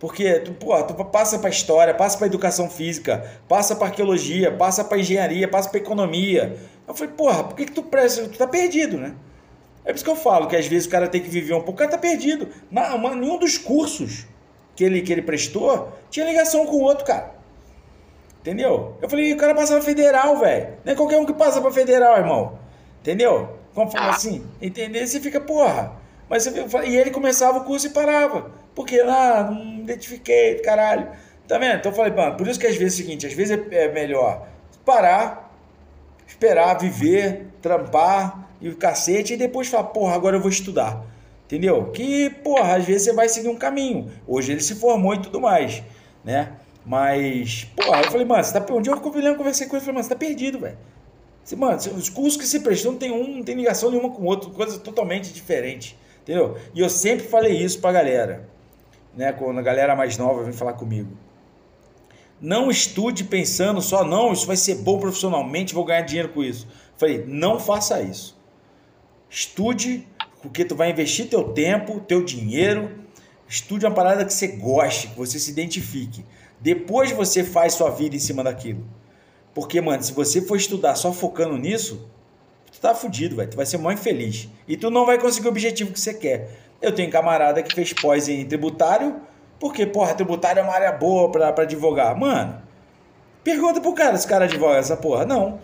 Porque 0.00 0.40
tu, 0.40 0.52
pô, 0.52 0.82
tu 0.82 0.94
passa 1.04 1.38
para 1.38 1.50
história, 1.50 1.94
passa 1.94 2.16
para 2.16 2.26
educação 2.26 2.70
física, 2.70 3.30
passa 3.46 3.76
para 3.76 3.88
arqueologia, 3.88 4.50
passa 4.50 4.82
para 4.82 4.98
engenharia, 4.98 5.46
passa 5.46 5.68
para 5.68 5.78
economia. 5.78 6.56
Eu 6.88 6.94
falei, 6.94 7.12
porra, 7.12 7.44
por 7.44 7.54
que, 7.54 7.66
que 7.66 7.72
tu 7.72 7.82
presta? 7.82 8.26
Tu 8.26 8.38
tá 8.38 8.46
perdido, 8.46 8.96
né? 8.96 9.14
É 9.84 9.90
por 9.90 9.96
isso 9.96 10.04
que 10.04 10.10
eu 10.10 10.16
falo 10.16 10.46
que 10.46 10.56
às 10.56 10.66
vezes 10.66 10.86
o 10.86 10.90
cara 10.90 11.06
tem 11.06 11.20
que 11.20 11.28
viver 11.28 11.52
um 11.52 11.58
pouco, 11.58 11.72
o 11.72 11.76
cara 11.76 11.90
tá 11.90 11.98
perdido. 11.98 12.48
Na, 12.70 12.96
nenhum 13.14 13.38
dos 13.38 13.58
cursos 13.58 14.26
que 14.74 14.82
ele, 14.82 15.02
que 15.02 15.12
ele 15.12 15.22
prestou 15.22 15.92
tinha 16.08 16.24
ligação 16.24 16.64
com 16.64 16.76
o 16.76 16.82
outro, 16.82 17.04
cara. 17.04 17.34
Entendeu? 18.40 18.96
Eu 19.02 19.10
falei, 19.10 19.34
o 19.34 19.36
cara 19.36 19.54
passa 19.54 19.74
pra 19.74 19.82
federal, 19.82 20.38
velho. 20.38 20.78
Não 20.82 20.94
é 20.94 20.96
qualquer 20.96 21.18
um 21.18 21.26
que 21.26 21.34
passa 21.34 21.60
pra 21.60 21.70
federal, 21.70 22.16
irmão. 22.16 22.58
Entendeu? 23.00 23.50
Como 23.74 23.90
fala 23.90 24.12
assim? 24.12 24.46
Entendeu? 24.62 25.06
Você 25.06 25.20
fica, 25.20 25.38
porra. 25.38 25.92
Mas 26.26 26.46
e 26.46 26.96
ele 26.96 27.10
começava 27.10 27.58
o 27.58 27.64
curso 27.64 27.88
e 27.88 27.90
parava. 27.90 28.50
Porque, 28.80 28.98
ah, 29.00 29.46
não 29.50 29.80
identifiquei, 29.80 30.54
caralho. 30.60 31.10
Tá 31.46 31.58
vendo? 31.58 31.76
Então 31.76 31.92
eu 31.92 31.96
falei, 31.96 32.14
mano, 32.14 32.34
por 32.34 32.48
isso 32.48 32.58
que 32.58 32.66
às 32.66 32.76
vezes 32.76 32.98
é 32.98 33.02
o 33.02 33.04
seguinte, 33.04 33.26
às 33.26 33.34
vezes 33.34 33.58
é, 33.70 33.84
é 33.84 33.92
melhor 33.92 34.48
parar, 34.86 35.54
esperar, 36.26 36.78
viver, 36.78 37.48
trampar 37.60 38.48
e 38.58 38.70
o 38.70 38.76
cacete, 38.76 39.34
e 39.34 39.36
depois 39.36 39.68
falar, 39.68 39.84
porra, 39.84 40.14
agora 40.14 40.38
eu 40.38 40.40
vou 40.40 40.48
estudar. 40.48 41.04
Entendeu? 41.44 41.90
Que, 41.90 42.30
porra, 42.30 42.76
às 42.76 42.86
vezes 42.86 43.02
você 43.02 43.12
vai 43.12 43.28
seguir 43.28 43.48
um 43.48 43.56
caminho. 43.56 44.10
Hoje 44.26 44.52
ele 44.52 44.62
se 44.62 44.76
formou 44.76 45.14
e 45.14 45.20
tudo 45.20 45.38
mais, 45.38 45.82
né? 46.24 46.52
Mas, 46.86 47.64
porra, 47.76 48.00
eu 48.00 48.10
falei, 48.10 48.24
mano, 48.24 48.42
você 48.42 48.58
tá, 48.58 48.72
um 48.72 48.80
dia 48.80 48.94
eu 48.94 49.36
conversei 49.36 49.66
com 49.66 49.76
ele, 49.76 49.84
falei, 49.84 49.94
mano, 49.96 50.04
você 50.04 50.08
tá 50.08 50.16
perdido, 50.16 50.58
velho. 50.58 50.78
Mano, 51.54 51.76
os 51.76 52.08
cursos 52.08 52.40
que 52.40 52.46
se 52.46 52.60
prestam 52.60 52.92
não 52.92 52.98
tem 52.98 53.12
um, 53.12 53.36
não 53.36 53.42
tem 53.42 53.56
ligação 53.56 53.90
nenhuma 53.90 54.08
com 54.10 54.22
o 54.22 54.24
outro, 54.24 54.50
coisa 54.50 54.78
totalmente 54.78 55.34
diferente. 55.34 55.98
Entendeu? 56.22 56.56
E 56.74 56.80
eu 56.80 56.88
sempre 56.88 57.26
falei 57.26 57.52
isso 57.52 57.78
pra 57.78 57.92
galera 57.92 58.49
né, 59.16 59.32
quando 59.32 59.58
a 59.58 59.62
galera 59.62 59.94
mais 59.96 60.16
nova 60.16 60.42
vem 60.42 60.52
falar 60.52 60.74
comigo. 60.74 61.10
Não 62.40 62.70
estude 62.70 63.24
pensando 63.24 63.82
só, 63.82 64.04
não, 64.04 64.32
isso 64.32 64.46
vai 64.46 64.56
ser 64.56 64.76
bom 64.76 64.98
profissionalmente, 64.98 65.74
vou 65.74 65.84
ganhar 65.84 66.02
dinheiro 66.02 66.30
com 66.30 66.42
isso. 66.42 66.66
Falei, 66.96 67.24
não 67.26 67.58
faça 67.58 68.00
isso. 68.00 68.38
Estude, 69.28 70.08
porque 70.40 70.64
tu 70.64 70.74
vai 70.74 70.90
investir 70.90 71.28
teu 71.28 71.52
tempo, 71.52 72.00
teu 72.00 72.24
dinheiro, 72.24 73.00
Estude 73.50 73.84
uma 73.84 73.92
parada 73.92 74.24
que 74.24 74.32
você 74.32 74.46
goste, 74.46 75.08
que 75.08 75.18
você 75.18 75.36
se 75.36 75.50
identifique. 75.50 76.24
Depois 76.60 77.10
você 77.10 77.42
faz 77.42 77.74
sua 77.74 77.90
vida 77.90 78.14
em 78.14 78.20
cima 78.20 78.44
daquilo. 78.44 78.86
Porque, 79.52 79.80
mano, 79.80 80.00
se 80.04 80.12
você 80.12 80.40
for 80.40 80.54
estudar 80.54 80.94
só 80.94 81.12
focando 81.12 81.58
nisso, 81.58 82.08
tu 82.70 82.80
tá 82.80 82.94
fudido, 82.94 83.34
velho. 83.34 83.50
Tu 83.50 83.56
vai 83.56 83.66
ser 83.66 83.78
mó 83.78 83.90
infeliz. 83.90 84.48
E 84.68 84.76
tu 84.76 84.88
não 84.88 85.04
vai 85.04 85.18
conseguir 85.18 85.48
o 85.48 85.50
objetivo 85.50 85.92
que 85.92 85.98
você 85.98 86.14
quer. 86.14 86.60
Eu 86.80 86.92
tenho 86.94 87.10
camarada 87.10 87.62
que 87.62 87.74
fez 87.74 87.92
pós 87.92 88.28
em 88.28 88.44
tributário, 88.46 89.20
porque, 89.58 89.86
porra, 89.86 90.14
tributário 90.14 90.60
é 90.60 90.62
uma 90.62 90.72
área 90.72 90.92
boa 90.92 91.30
pra, 91.30 91.52
pra 91.52 91.64
advogar. 91.64 92.16
Mano, 92.18 92.62
pergunta 93.44 93.80
pro 93.80 93.92
cara 93.92 94.16
se 94.16 94.26
o 94.26 94.28
cara 94.28 94.46
advoga 94.46 94.78
essa 94.78 94.96
porra. 94.96 95.26
Não. 95.26 95.60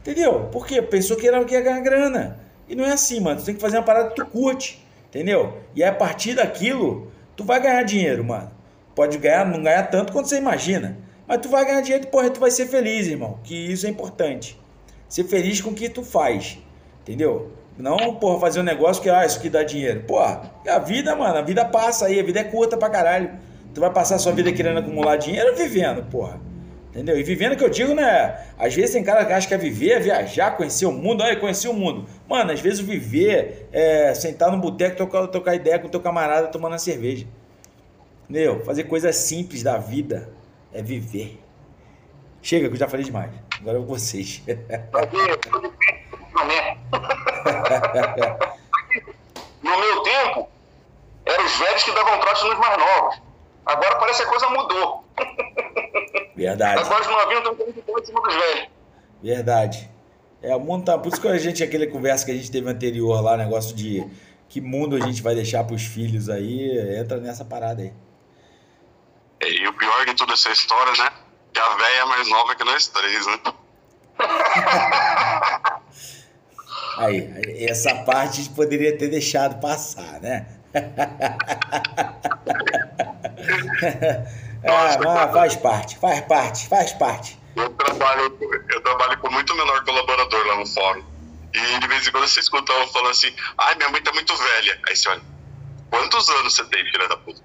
Entendeu? 0.00 0.48
Porque 0.50 0.80
pensou 0.80 1.16
que, 1.16 1.28
era, 1.28 1.44
que 1.44 1.54
ia 1.54 1.60
ganhar 1.60 1.80
grana. 1.80 2.40
E 2.68 2.74
não 2.74 2.84
é 2.84 2.92
assim, 2.92 3.20
mano. 3.20 3.40
Tu 3.40 3.46
tem 3.46 3.54
que 3.54 3.60
fazer 3.60 3.76
uma 3.76 3.82
parada 3.82 4.08
que 4.08 4.16
tu 4.16 4.24
curte. 4.24 4.82
Entendeu? 5.08 5.58
E 5.74 5.84
a 5.84 5.92
partir 5.92 6.34
daquilo, 6.34 7.10
tu 7.36 7.44
vai 7.44 7.60
ganhar 7.60 7.82
dinheiro, 7.82 8.24
mano. 8.24 8.50
Pode 8.94 9.18
ganhar, 9.18 9.44
não 9.44 9.62
ganhar 9.62 9.82
tanto 9.84 10.12
quanto 10.12 10.28
você 10.28 10.38
imagina. 10.38 10.96
Mas 11.26 11.38
tu 11.38 11.48
vai 11.48 11.64
ganhar 11.64 11.82
dinheiro 11.82 12.06
e, 12.06 12.10
porra, 12.10 12.30
tu 12.30 12.40
vai 12.40 12.50
ser 12.50 12.66
feliz, 12.66 13.06
irmão. 13.06 13.38
Que 13.44 13.54
isso 13.54 13.86
é 13.86 13.90
importante. 13.90 14.58
Ser 15.08 15.24
feliz 15.24 15.60
com 15.60 15.70
o 15.70 15.74
que 15.74 15.88
tu 15.88 16.02
faz. 16.02 16.58
Entendeu? 17.02 17.52
Não, 17.78 18.14
porra, 18.14 18.40
fazer 18.40 18.60
um 18.60 18.62
negócio 18.62 19.02
que, 19.02 19.10
ah, 19.10 19.24
isso 19.26 19.38
aqui 19.38 19.50
dá 19.50 19.62
dinheiro. 19.62 20.02
Porra, 20.04 20.50
é 20.64 20.70
a 20.70 20.78
vida, 20.78 21.14
mano, 21.14 21.36
a 21.36 21.42
vida 21.42 21.64
passa 21.64 22.06
aí, 22.06 22.18
a 22.18 22.22
vida 22.22 22.40
é 22.40 22.44
curta 22.44 22.76
pra 22.76 22.88
caralho. 22.88 23.30
Tu 23.74 23.80
vai 23.80 23.92
passar 23.92 24.14
a 24.14 24.18
sua 24.18 24.32
vida 24.32 24.50
querendo 24.52 24.78
acumular 24.78 25.16
dinheiro 25.16 25.54
vivendo, 25.54 26.02
porra. 26.10 26.40
Entendeu? 26.96 27.18
E 27.20 27.22
vivendo 27.22 27.54
que 27.56 27.62
eu 27.62 27.68
digo, 27.68 27.94
né? 27.94 28.40
Às 28.58 28.74
vezes 28.74 28.92
tem 28.92 29.04
cara 29.04 29.22
que 29.26 29.30
acha 29.30 29.46
que 29.46 29.52
é 29.52 29.58
viver, 29.58 29.90
é 29.90 30.00
viajar, 30.00 30.56
conhecer 30.56 30.86
o 30.86 30.92
mundo. 30.92 31.22
Olha, 31.22 31.36
conhecer 31.36 31.68
o 31.68 31.74
mundo. 31.74 32.06
Mano, 32.26 32.52
às 32.52 32.60
vezes 32.60 32.80
viver 32.80 33.68
é 33.70 34.14
sentar 34.14 34.50
no 34.50 34.56
boteco, 34.56 34.96
tocar, 34.96 35.26
tocar 35.26 35.54
ideia 35.54 35.78
com 35.78 35.90
teu 35.90 36.00
camarada 36.00 36.46
tomando 36.46 36.72
uma 36.72 36.78
cerveja. 36.78 37.26
Entendeu? 38.30 38.64
Fazer 38.64 38.84
coisas 38.84 39.14
simples 39.14 39.62
da 39.62 39.76
vida 39.76 40.30
é 40.72 40.80
viver. 40.80 41.38
Chega, 42.40 42.66
que 42.68 42.74
eu 42.74 42.78
já 42.78 42.88
falei 42.88 43.04
demais. 43.04 43.30
Agora 43.60 43.76
é 43.76 43.80
com 43.82 43.86
vocês. 43.86 44.42
No 49.62 49.78
meu 49.78 50.02
tempo, 50.02 50.48
eram 51.24 51.44
os 51.44 51.56
velhos 51.56 51.82
que 51.84 51.92
davam 51.92 52.18
trote 52.20 52.44
nos 52.44 52.58
mais 52.58 52.78
novos. 52.78 53.20
Agora 53.66 53.96
parece 53.96 54.22
que 54.22 54.28
a 54.28 54.30
coisa 54.30 54.48
mudou. 54.48 55.04
Verdade. 56.36 56.80
Agora 56.80 57.00
os 57.00 57.08
novinhos 57.08 57.38
estão 57.38 57.54
que 57.56 58.00
em 58.00 58.04
cima 58.04 58.20
dos 58.22 58.34
velhos. 58.34 58.68
Verdade. 59.22 59.90
É, 60.42 60.54
o 60.54 60.60
mundo 60.60 60.84
tá. 60.84 60.98
Por 60.98 61.08
isso 61.08 61.20
que 61.20 61.26
a 61.28 61.38
gente, 61.38 61.64
aquele 61.64 61.88
conversa 61.88 62.24
que 62.24 62.30
a 62.30 62.34
gente 62.34 62.50
teve 62.50 62.70
anterior 62.70 63.20
lá, 63.20 63.36
negócio 63.36 63.74
de 63.74 64.06
que 64.48 64.60
mundo 64.60 64.94
a 64.96 65.00
gente 65.00 65.22
vai 65.22 65.34
deixar 65.34 65.64
para 65.64 65.74
os 65.74 65.82
filhos 65.82 66.28
aí, 66.28 66.78
entra 66.98 67.18
nessa 67.18 67.44
parada 67.44 67.82
aí. 67.82 67.92
E 69.42 69.66
o 69.66 69.72
pior 69.72 70.06
de 70.06 70.14
toda 70.14 70.34
essa 70.34 70.50
história, 70.50 70.92
né? 71.02 71.10
Que 71.52 71.60
a 71.60 71.68
véia 71.74 72.00
é 72.00 72.04
mais 72.04 72.28
nova 72.28 72.54
que 72.54 72.64
nós 72.64 72.86
três, 72.86 73.26
né? 73.26 73.40
Aí, 76.96 77.66
essa 77.68 77.94
parte 78.04 78.40
a 78.40 78.42
gente 78.44 78.54
poderia 78.54 78.96
ter 78.96 79.08
deixado 79.08 79.60
passar, 79.60 80.20
né? 80.20 80.46
ah, 84.64 84.98
mas 85.04 85.32
faz 85.32 85.56
parte, 85.56 85.98
faz 85.98 86.20
parte, 86.22 86.68
faz 86.68 86.92
parte. 86.92 87.38
Eu 87.54 87.70
trabalho, 87.70 88.38
eu 88.70 88.80
trabalho 88.82 89.18
com 89.18 89.30
muito 89.30 89.54
menor 89.54 89.84
colaborador 89.84 90.46
lá 90.46 90.56
no 90.56 90.66
fórum. 90.66 91.04
E 91.54 91.78
de 91.78 91.88
vez 91.88 92.06
em 92.06 92.10
quando 92.10 92.28
você 92.28 92.40
escuta 92.40 92.72
eu 92.72 92.88
falando 92.88 93.10
assim, 93.10 93.32
ai, 93.56 93.74
minha 93.76 93.88
mãe 93.90 94.02
tá 94.02 94.12
muito 94.12 94.34
velha. 94.36 94.78
Aí 94.88 94.96
você 94.96 95.08
olha, 95.08 95.22
quantos 95.90 96.28
anos 96.28 96.54
você 96.54 96.64
tem, 96.64 96.84
filha 96.84 97.08
da 97.08 97.16
puta? 97.16 97.40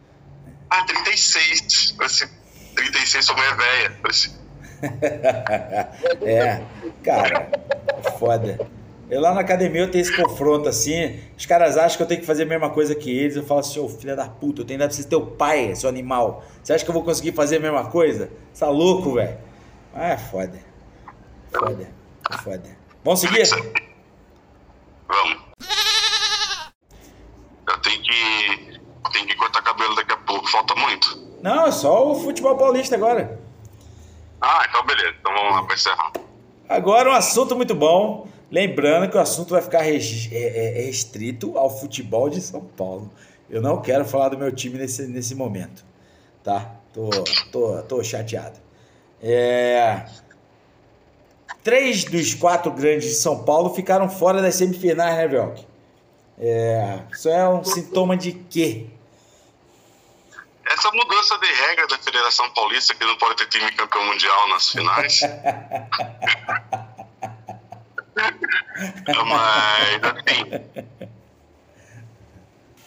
Ah, 0.69 0.83
36. 0.83 1.95
Assim, 1.99 2.27
36, 2.75 3.25
sua 3.25 3.35
mãe 3.35 3.47
é 3.47 3.53
velha. 3.55 3.99
Assim. 4.03 4.37
é, 6.25 6.61
cara, 7.03 7.49
foda. 8.17 8.80
Eu 9.11 9.19
lá 9.19 9.33
na 9.33 9.41
academia 9.41 9.81
eu 9.81 9.91
tenho 9.91 10.01
esse 10.01 10.15
confronto 10.15 10.69
assim. 10.69 11.19
Os 11.37 11.45
caras 11.45 11.75
acham 11.75 11.97
que 11.97 12.03
eu 12.03 12.07
tenho 12.07 12.21
que 12.21 12.25
fazer 12.25 12.43
a 12.43 12.45
mesma 12.45 12.69
coisa 12.69 12.95
que 12.95 13.11
eles. 13.11 13.35
Eu 13.35 13.43
falo 13.43 13.59
assim, 13.59 13.77
ô 13.77 13.89
filha 13.89 14.15
da 14.15 14.29
puta, 14.29 14.61
eu 14.61 14.65
tenho 14.65 14.87
que 14.87 14.95
ser 14.95 15.03
teu 15.03 15.25
pai, 15.25 15.75
seu 15.75 15.89
animal. 15.89 16.45
Você 16.63 16.71
acha 16.71 16.85
que 16.85 16.89
eu 16.89 16.93
vou 16.93 17.03
conseguir 17.03 17.33
fazer 17.33 17.57
a 17.57 17.59
mesma 17.59 17.89
coisa? 17.89 18.31
Você 18.53 18.63
tá 18.63 18.71
louco, 18.71 19.15
velho? 19.15 19.37
Ah, 19.93 20.11
é 20.11 20.17
foda. 20.17 20.57
Foda. 21.51 21.89
É 22.31 22.37
foda. 22.37 22.63
Vamos 23.03 23.19
seguir? 23.19 23.49
Vamos. 25.09 25.37
Eu 27.67 27.81
tenho 27.81 28.01
que. 28.01 28.79
Tenho 29.11 29.27
que 29.27 29.35
cortar 29.35 29.61
cabelo 29.61 29.93
daqui 29.93 30.13
a 30.13 30.17
pouco, 30.17 30.49
falta 30.49 30.73
muito. 30.75 31.21
Não, 31.41 31.67
é 31.67 31.71
só 31.71 32.09
o 32.09 32.15
futebol 32.15 32.55
paulista 32.55 32.95
agora. 32.95 33.37
Ah, 34.39 34.65
então 34.69 34.85
beleza. 34.85 35.15
Então 35.19 35.33
vamos 35.33 35.51
lá 35.51 35.63
para 35.63 35.75
encerrar. 35.75 36.13
Agora 36.69 37.09
um 37.09 37.13
assunto 37.13 37.57
muito 37.57 37.75
bom. 37.75 38.31
Lembrando 38.51 39.09
que 39.09 39.15
o 39.15 39.19
assunto 39.19 39.51
vai 39.51 39.61
ficar 39.61 39.87
é, 39.87 39.95
é, 39.95 40.83
restrito 40.85 41.57
ao 41.57 41.69
futebol 41.69 42.29
de 42.29 42.41
São 42.41 42.59
Paulo. 42.61 43.09
Eu 43.49 43.61
não 43.61 43.81
quero 43.81 44.03
falar 44.03 44.27
do 44.29 44.37
meu 44.37 44.51
time 44.53 44.77
nesse, 44.77 45.07
nesse 45.07 45.33
momento, 45.33 45.85
tá? 46.43 46.69
Tô, 46.93 47.09
tô, 47.49 47.81
tô 47.83 48.03
chateado. 48.03 48.59
É... 49.21 50.05
Três 51.63 52.03
dos 52.03 52.33
quatro 52.33 52.71
grandes 52.71 53.09
de 53.09 53.15
São 53.15 53.43
Paulo 53.43 53.73
ficaram 53.73 54.09
fora 54.09 54.41
das 54.41 54.55
semifinais, 54.55 55.15
né, 55.15 55.27
Velk? 55.27 55.65
É... 56.37 56.99
Isso 57.09 57.29
é 57.29 57.47
um 57.47 57.63
sintoma 57.63 58.17
de 58.17 58.33
quê? 58.33 58.87
Essa 60.65 60.91
mudança 60.91 61.37
de 61.37 61.47
regra 61.47 61.87
da 61.87 61.97
Federação 61.99 62.49
Paulista, 62.53 62.95
que 62.95 63.05
não 63.05 63.17
pode 63.17 63.35
ter 63.35 63.47
time 63.47 63.71
campeão 63.73 64.05
mundial 64.05 64.49
nas 64.49 64.69
finais. 64.69 65.21
Mas, 69.25 70.01
assim, 70.03 71.09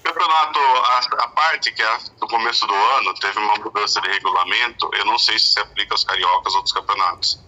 campeonato, 0.04 0.58
a, 0.58 1.24
a, 1.24 1.28
parte 1.28 1.72
que 1.72 1.82
é 1.82 1.98
do 2.20 2.26
começo 2.26 2.66
do 2.66 2.74
ano, 2.74 3.14
teve 3.14 3.38
uma 3.38 3.54
mudança 3.56 4.00
de 4.00 4.08
regulamento, 4.08 4.90
eu 4.94 5.04
não 5.06 5.18
sei 5.18 5.38
se 5.38 5.54
se 5.54 5.60
aplica 5.60 5.94
aos 5.94 6.04
cariocas 6.04 6.52
ou 6.52 6.58
outros 6.58 6.74
campeonatos. 6.74 7.40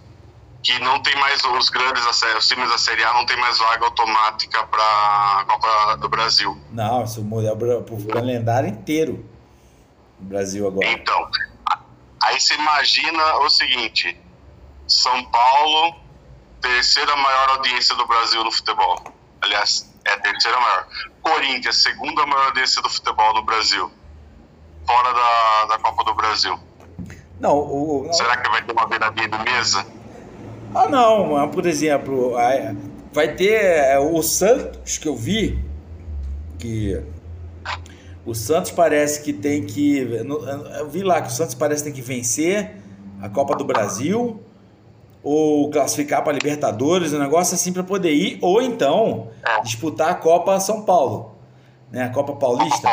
Que 0.62 0.78
não 0.80 1.00
tem 1.00 1.14
mais 1.16 1.44
os 1.44 1.68
grandes, 1.68 2.04
os 2.06 2.48
times 2.48 2.68
da 2.68 2.78
Série 2.78 3.04
A 3.04 3.12
não 3.12 3.24
tem 3.26 3.36
mais 3.36 3.58
vaga 3.58 3.84
automática 3.84 4.66
para 4.66 4.82
a 4.82 5.44
Copa 5.44 5.96
do 5.98 6.08
Brasil. 6.08 6.58
Não, 6.72 7.04
isso 7.04 7.22
muda 7.22 7.52
o 7.52 8.06
calendário 8.08 8.68
inteiro 8.68 9.24
no 10.18 10.26
Brasil 10.28 10.66
agora. 10.66 10.88
Então, 10.88 11.30
aí 12.20 12.40
você 12.40 12.54
imagina 12.54 13.36
o 13.36 13.50
seguinte: 13.50 14.18
São 14.88 15.24
Paulo 15.26 15.94
terceira 16.60 17.16
maior 17.16 17.50
audiência 17.50 17.94
do 17.94 18.06
Brasil 18.06 18.42
no 18.44 18.52
futebol. 18.52 19.02
Aliás, 19.40 19.92
é 20.04 20.12
a 20.12 20.20
terceira 20.20 20.58
maior. 20.58 20.86
Corinthians, 21.22 21.82
segunda 21.82 22.26
maior 22.26 22.46
audiência 22.46 22.82
do 22.82 22.88
futebol 22.88 23.34
no 23.34 23.42
Brasil. 23.42 23.90
Fora 24.86 25.12
da, 25.12 25.64
da 25.66 25.78
Copa 25.78 26.04
do 26.04 26.14
Brasil. 26.14 26.58
Não, 27.40 27.58
o, 27.58 28.04
não. 28.06 28.12
Será 28.12 28.36
que 28.36 28.48
vai 28.48 28.62
ter 28.62 28.72
uma 28.72 28.86
beiradinha 28.86 29.28
de 29.28 29.38
mesa? 29.38 29.86
Ah, 30.74 30.88
não. 30.88 31.50
Por 31.50 31.66
exemplo, 31.66 32.34
vai 33.12 33.34
ter 33.34 33.62
é, 33.62 33.98
o 33.98 34.22
Santos, 34.22 34.98
que 34.98 35.08
eu 35.08 35.16
vi, 35.16 35.62
que 36.58 37.02
o 38.24 38.34
Santos 38.34 38.70
parece 38.70 39.22
que 39.22 39.32
tem 39.32 39.64
que. 39.64 39.98
Eu 40.78 40.88
vi 40.88 41.02
lá 41.02 41.20
que 41.20 41.28
o 41.28 41.32
Santos 41.32 41.54
parece 41.54 41.82
que 41.82 41.90
tem 41.90 42.00
que 42.00 42.06
vencer 42.06 42.76
a 43.20 43.28
Copa 43.28 43.56
do 43.56 43.64
Brasil 43.64 44.45
ou 45.26 45.68
classificar 45.72 46.22
para 46.22 46.32
Libertadores, 46.32 47.12
um 47.12 47.18
negócio 47.18 47.56
assim 47.56 47.72
para 47.72 47.82
poder 47.82 48.12
ir, 48.12 48.38
ou 48.40 48.62
então 48.62 49.28
disputar 49.64 50.10
a 50.10 50.14
Copa 50.14 50.60
São 50.60 50.84
Paulo, 50.84 51.34
né? 51.90 52.04
A 52.04 52.10
Copa 52.10 52.34
Paulista. 52.36 52.88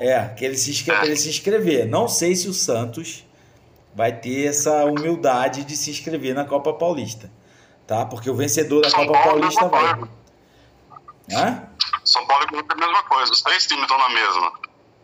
É, 0.00 0.24
que 0.28 0.42
ele 0.42 0.56
se, 0.56 0.70
inscreve, 0.70 1.04
ele 1.04 1.16
se 1.16 1.28
inscrever. 1.28 1.86
Não 1.86 2.08
sei 2.08 2.34
se 2.34 2.48
o 2.48 2.54
Santos 2.54 3.26
vai 3.94 4.10
ter 4.10 4.46
essa 4.46 4.86
humildade 4.86 5.64
de 5.64 5.76
se 5.76 5.90
inscrever 5.90 6.34
na 6.34 6.46
Copa 6.46 6.72
Paulista, 6.72 7.30
tá? 7.86 8.06
Porque 8.06 8.30
o 8.30 8.34
vencedor 8.34 8.80
da 8.80 8.90
Copa 8.90 9.12
Paulista 9.12 9.68
vai. 9.68 10.00
Hã? 11.30 11.62
São 12.06 12.26
Paulo 12.26 12.46
e 12.52 12.56
é 12.56 12.58
a 12.58 12.74
mesma 12.74 13.02
coisa, 13.02 13.32
os 13.32 13.42
três 13.42 13.66
times 13.66 13.82
estão 13.82 13.98
na 13.98 14.08
mesma. 14.08 14.52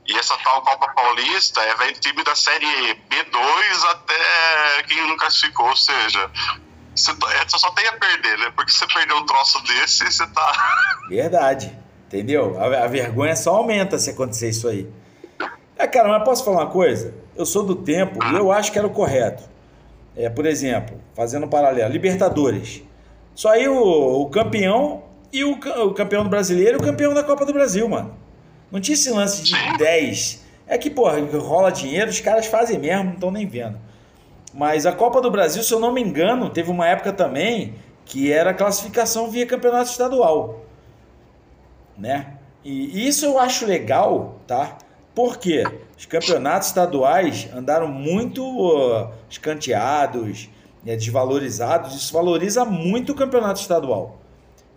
E 0.07 0.19
essa 0.19 0.37
tal 0.39 0.63
Copa 0.63 0.93
Paulista 0.95 1.61
é 1.61 1.75
velho 1.77 2.01
time 2.01 2.25
da 2.25 2.35
série 2.35 2.95
B2 3.09 3.91
até 3.91 4.83
quem 4.89 5.07
não 5.07 5.17
classificou, 5.17 5.69
ou 5.69 5.77
seja, 5.77 6.29
tá, 6.29 7.35
é, 7.35 7.49
você 7.49 7.59
só 7.59 7.71
tem 7.71 7.87
a 7.87 7.93
perder, 7.93 8.39
né? 8.39 8.53
Porque 8.57 8.73
você 8.73 8.87
perdeu 8.89 9.17
um 9.17 9.27
troço 9.27 9.63
desse, 9.63 10.05
você 10.05 10.27
tá. 10.27 10.53
Verdade. 11.09 11.79
Entendeu? 12.09 12.61
A, 12.61 12.85
a 12.85 12.87
vergonha 12.89 13.35
só 13.37 13.57
aumenta 13.57 13.99
se 13.99 14.11
acontecer 14.11 14.51
isso 14.51 14.69
aí. 14.69 14.87
É, 15.79 15.87
cara, 15.87 16.09
mas 16.09 16.25
posso 16.25 16.45
falar 16.45 16.65
uma 16.65 16.71
coisa? 16.71 17.15
Eu 17.35 17.47
sou 17.47 17.65
do 17.65 17.75
tempo 17.75 18.23
e 18.25 18.35
eu 18.35 18.53
acho 18.53 18.71
que 18.71 18.79
era 18.79 18.87
o 18.87 18.91
correto. 18.91 19.43
É, 20.15 20.29
por 20.29 20.45
exemplo, 20.45 21.01
fazendo 21.15 21.47
um 21.47 21.49
paralelo, 21.49 21.91
Libertadores. 21.91 22.83
Só 23.35 23.51
aí 23.51 23.67
o, 23.67 24.23
o 24.23 24.29
campeão 24.29 25.05
e 25.33 25.43
o, 25.43 25.53
o 25.53 25.95
campeão 25.95 26.23
do 26.23 26.29
brasileiro 26.29 26.77
e 26.77 26.81
o 26.81 26.85
campeão 26.85 27.15
da 27.15 27.23
Copa 27.23 27.47
do 27.47 27.53
Brasil, 27.53 27.89
mano. 27.89 28.15
Não 28.73 28.81
tinha 28.81 28.95
esse 28.95 29.11
lance 29.11 29.43
de 29.43 29.55
10 29.77 30.43
É 30.67 30.79
que, 30.79 30.89
porra, 30.89 31.21
rola 31.39 31.71
dinheiro, 31.71 32.11
os 32.11 32.21
caras 32.21 32.47
fazem 32.47 32.79
mesmo, 32.79 33.05
não 33.05 33.13
estão 33.13 33.31
nem 33.31 33.47
vendo. 33.47 33.79
Mas 34.55 34.87
a 34.87 34.93
Copa 34.93 35.21
do 35.21 35.31
Brasil, 35.31 35.63
se 35.63 35.73
eu 35.73 35.79
não 35.79 35.93
me 35.93 36.01
engano, 36.01 36.49
teve 36.49 36.71
uma 36.71 36.89
época 36.89 37.13
também 37.13 37.75
que 38.07 38.33
era 38.33 38.55
classificação 38.55 39.31
via 39.31 39.47
campeonato 39.47 39.91
estadual. 39.91 40.65
Né? 41.97 42.35
E 42.65 43.07
isso 43.07 43.27
eu 43.27 43.39
acho 43.39 43.67
legal, 43.67 44.41
tá? 44.47 44.79
Porque 45.15 45.65
os 45.99 46.07
campeonatos 46.07 46.69
estaduais 46.69 47.49
andaram 47.55 47.89
muito 47.89 48.43
uh, 48.43 49.11
escanteados, 49.29 50.49
né, 50.83 50.97
desvalorizados. 50.97 51.95
Isso 51.95 52.13
valoriza 52.13 52.65
muito 52.65 53.13
o 53.13 53.15
campeonato 53.15 53.61
estadual. 53.61 54.19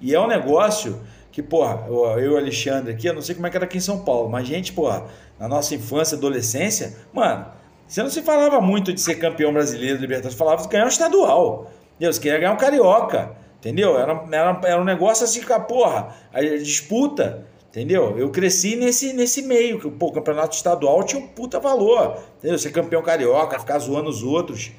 E 0.01 0.13
é 0.13 0.19
um 0.19 0.27
negócio 0.27 1.01
que, 1.35 1.43
porra, 1.43 1.83
eu 1.89 2.17
e 2.21 2.29
o 2.29 2.37
Alexandre 2.37 2.93
aqui, 2.93 3.07
eu 3.07 3.13
não 3.13 3.21
sei 3.21 3.35
como 3.35 3.45
é 3.45 3.49
que 3.49 3.57
era 3.57 3.65
aqui 3.65 3.75
em 3.75 3.81
São 3.81 4.05
Paulo, 4.05 4.29
mas 4.29 4.47
gente, 4.47 4.71
porra, 4.71 5.03
na 5.37 5.49
nossa 5.49 5.75
infância, 5.75 6.17
adolescência, 6.17 6.95
mano, 7.11 7.47
você 7.85 8.01
não 8.01 8.09
se 8.09 8.21
falava 8.21 8.61
muito 8.61 8.93
de 8.93 9.01
ser 9.01 9.15
campeão 9.15 9.51
brasileiro, 9.51 9.99
Libertadores, 9.99 10.37
falava 10.37 10.61
de 10.61 10.69
ganhar 10.69 10.85
um 10.85 10.87
estadual. 10.87 11.69
Deus 11.99 12.17
queria 12.17 12.39
ganhar 12.39 12.53
um 12.53 12.57
carioca, 12.57 13.35
entendeu? 13.59 13.99
Era, 13.99 14.23
era, 14.31 14.61
era 14.63 14.81
um 14.81 14.85
negócio 14.85 15.25
assim, 15.25 15.41
porra, 15.67 16.15
a 16.31 16.39
disputa, 16.41 17.45
entendeu? 17.67 18.17
Eu 18.17 18.29
cresci 18.29 18.77
nesse, 18.77 19.11
nesse 19.11 19.41
meio, 19.41 19.77
que 19.77 19.91
pô, 19.91 20.05
o 20.05 20.13
campeonato 20.13 20.55
estadual 20.55 21.03
tinha 21.03 21.21
um 21.21 21.27
puta 21.27 21.59
valor, 21.59 22.17
entendeu? 22.37 22.57
Ser 22.57 22.71
campeão 22.71 23.01
carioca, 23.01 23.59
ficar 23.59 23.79
zoando 23.79 24.09
os 24.09 24.23
outros. 24.23 24.71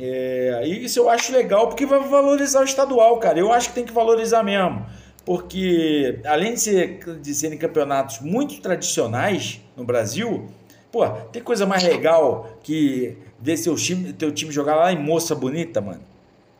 É, 0.00 0.66
isso 0.66 0.98
eu 0.98 1.08
acho 1.08 1.32
legal 1.32 1.68
porque 1.68 1.86
vai 1.86 2.00
valorizar 2.00 2.62
o 2.62 2.64
estadual, 2.64 3.20
cara. 3.20 3.38
Eu 3.38 3.52
acho 3.52 3.68
que 3.68 3.76
tem 3.76 3.84
que 3.84 3.92
valorizar 3.92 4.42
mesmo 4.42 4.84
porque 5.26 6.20
além 6.24 6.54
de, 6.54 6.60
ser, 6.60 7.00
de 7.20 7.34
serem 7.34 7.58
campeonatos 7.58 8.20
muito 8.20 8.60
tradicionais 8.60 9.60
no 9.76 9.82
Brasil, 9.82 10.46
pô, 10.92 11.04
tem 11.32 11.42
coisa 11.42 11.66
mais 11.66 11.82
legal 11.82 12.56
que 12.62 13.18
ver 13.40 13.56
seu 13.56 13.74
time, 13.74 14.12
teu 14.12 14.30
time 14.30 14.52
jogar 14.52 14.76
lá 14.76 14.92
em 14.92 15.02
Moça 15.02 15.34
Bonita, 15.34 15.80
mano, 15.80 16.00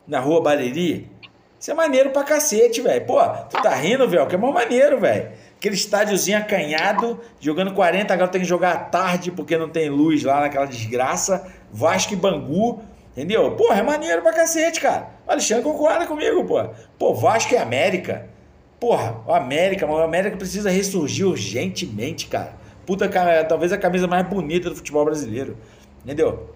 na 0.05 0.19
rua 0.19 0.41
Bariri. 0.41 1.09
Isso 1.57 1.71
é 1.71 1.73
maneiro 1.73 2.09
pra 2.09 2.25
cacete, 2.25 2.81
velho. 2.81 3.05
Pô, 3.05 3.17
tu 3.49 3.61
tá 3.61 3.73
rindo, 3.73 4.07
velho, 4.07 4.27
que 4.27 4.35
é 4.35 4.37
mó 4.37 4.51
maneiro, 4.51 4.99
velho. 4.99 5.31
Aquele 5.55 5.75
estádiozinho 5.75 6.37
acanhado, 6.37 7.19
jogando 7.39 7.73
40, 7.73 8.13
agora 8.13 8.29
tem 8.29 8.41
que 8.41 8.47
jogar 8.47 8.73
à 8.73 8.77
tarde 8.77 9.31
porque 9.31 9.57
não 9.57 9.69
tem 9.69 9.89
luz 9.89 10.23
lá 10.23 10.41
naquela 10.41 10.65
desgraça. 10.65 11.51
Vasco 11.71 12.11
e 12.13 12.17
Bangu, 12.17 12.81
entendeu? 13.13 13.49
Porra, 13.51 13.79
é 13.79 13.81
maneiro 13.81 14.21
pra 14.21 14.33
cacete, 14.33 14.81
cara. 14.81 15.07
O 15.25 15.31
Alexandre 15.31 15.63
concorda 15.63 16.05
comigo, 16.05 16.43
pô. 16.43 16.69
Pô, 16.99 17.13
Vasco 17.15 17.53
e 17.53 17.57
América. 17.57 18.35
Porra, 18.79 19.23
o 19.25 19.33
América, 19.33 19.85
o 19.85 19.97
América 19.97 20.37
precisa 20.37 20.69
ressurgir 20.69 21.25
urgentemente, 21.25 22.27
cara. 22.27 22.55
Puta, 22.85 23.09
cara, 23.09 23.43
talvez 23.43 23.73
a 23.73 23.77
camisa 23.77 24.07
mais 24.07 24.25
bonita 24.27 24.69
do 24.69 24.75
futebol 24.75 25.03
brasileiro. 25.03 25.57
Entendeu? 26.03 26.55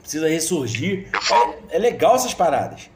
Precisa 0.00 0.28
ressurgir. 0.28 1.08
É, 1.70 1.76
é 1.76 1.78
legal 1.78 2.14
essas 2.14 2.34
paradas. 2.34 2.90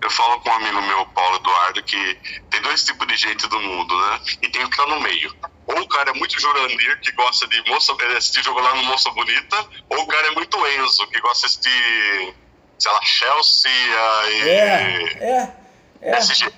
Eu 0.00 0.10
falo 0.10 0.40
com 0.40 0.50
um 0.50 0.52
amigo 0.52 0.82
meu, 0.82 1.06
Paulo 1.06 1.36
Eduardo, 1.36 1.82
que 1.82 2.18
tem 2.50 2.60
dois 2.60 2.84
tipos 2.84 3.06
de 3.06 3.16
gente 3.16 3.48
do 3.48 3.60
mundo, 3.60 3.98
né? 3.98 4.20
E 4.42 4.48
tem 4.48 4.62
o 4.64 4.70
que 4.70 4.76
tá 4.76 4.86
no 4.86 5.00
meio. 5.00 5.34
Ou 5.66 5.80
o 5.80 5.88
cara 5.88 6.10
é 6.10 6.14
muito 6.14 6.40
Jurandir, 6.40 7.00
que 7.00 7.12
gosta 7.12 7.46
de 7.48 7.62
moça, 7.68 7.94
assistir 8.16 8.42
jogo 8.42 8.60
lá 8.60 8.74
no 8.74 8.84
Moça 8.84 9.10
Bonita, 9.10 9.56
ou 9.90 10.02
o 10.02 10.06
cara 10.06 10.28
é 10.28 10.30
muito 10.32 10.56
Enzo, 10.66 11.06
que 11.08 11.20
gosta 11.20 11.46
de 11.46 11.46
assistir, 11.46 12.34
sei 12.78 12.92
lá, 12.92 13.00
Chelsea 13.02 13.70
e. 14.30 14.48
É, 14.48 15.18
é. 15.20 15.52
é. 16.02 16.18
SG. 16.18 16.52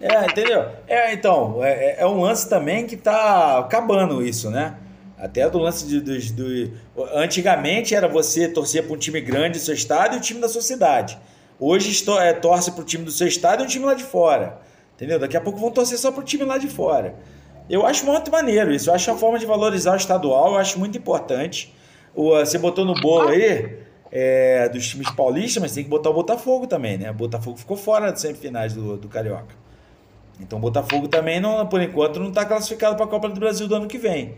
É, 0.00 0.24
entendeu? 0.24 0.66
É, 0.88 1.12
então, 1.12 1.62
é, 1.62 1.70
é, 1.70 1.96
é 2.00 2.06
um 2.06 2.20
lance 2.20 2.48
também 2.48 2.86
que 2.86 2.96
tá 2.96 3.58
acabando 3.58 4.24
isso, 4.24 4.50
né? 4.50 4.76
Até 5.18 5.48
do 5.50 5.58
lance 5.58 5.86
de, 5.86 6.00
do, 6.00 6.18
do, 6.32 7.08
Antigamente 7.14 7.94
era 7.94 8.08
você 8.08 8.48
torcer 8.48 8.84
para 8.86 8.94
um 8.94 8.98
time 8.98 9.20
grande 9.20 9.58
do 9.58 9.62
seu 9.62 9.74
estado 9.74 10.14
e 10.14 10.18
o 10.18 10.20
time 10.20 10.40
da 10.40 10.48
sua 10.48 10.62
cidade. 10.62 11.18
Hoje 11.58 12.02
é, 12.20 12.32
torce 12.32 12.72
para 12.72 12.80
o 12.80 12.84
time 12.84 13.04
do 13.04 13.10
seu 13.10 13.26
estado 13.26 13.62
e 13.62 13.66
o 13.66 13.68
time 13.68 13.84
lá 13.84 13.92
de 13.92 14.02
fora. 14.02 14.58
Entendeu? 14.94 15.18
Daqui 15.18 15.36
a 15.36 15.40
pouco 15.40 15.58
vão 15.58 15.70
torcer 15.70 15.98
só 15.98 16.10
para 16.10 16.22
o 16.22 16.24
time 16.24 16.44
lá 16.44 16.56
de 16.56 16.68
fora. 16.68 17.14
Eu 17.68 17.86
acho 17.86 18.06
muito 18.06 18.30
maneiro 18.30 18.72
isso. 18.72 18.88
Eu 18.88 18.94
acho 18.94 19.10
a 19.10 19.16
forma 19.16 19.38
de 19.38 19.44
valorizar 19.44 19.92
o 19.92 19.96
estadual, 19.96 20.52
eu 20.52 20.58
acho 20.58 20.78
muito 20.78 20.96
importante. 20.96 21.74
O, 22.14 22.30
você 22.30 22.56
botou 22.56 22.86
no 22.86 22.94
bolo 22.94 23.28
aí 23.28 23.78
é, 24.12 24.68
dos 24.68 24.88
times 24.88 25.10
paulistas, 25.10 25.62
mas 25.62 25.72
tem 25.72 25.84
que 25.84 25.90
botar 25.90 26.10
o 26.10 26.14
Botafogo 26.14 26.66
também, 26.66 26.98
né? 26.98 27.10
O 27.10 27.14
Botafogo 27.14 27.56
ficou 27.56 27.76
fora 27.76 28.10
das 28.10 28.20
semifinais 28.20 28.74
do, 28.74 28.96
do 28.96 29.08
Carioca. 29.08 29.54
Então 30.40 30.58
o 30.58 30.60
Botafogo 30.60 31.06
também, 31.06 31.38
não, 31.38 31.66
por 31.66 31.80
enquanto, 31.80 32.18
não 32.18 32.28
está 32.28 32.44
classificado 32.44 32.96
para 32.96 33.04
a 33.04 33.08
Copa 33.08 33.28
do 33.28 33.38
Brasil 33.38 33.68
do 33.68 33.74
ano 33.74 33.86
que 33.86 33.98
vem. 33.98 34.36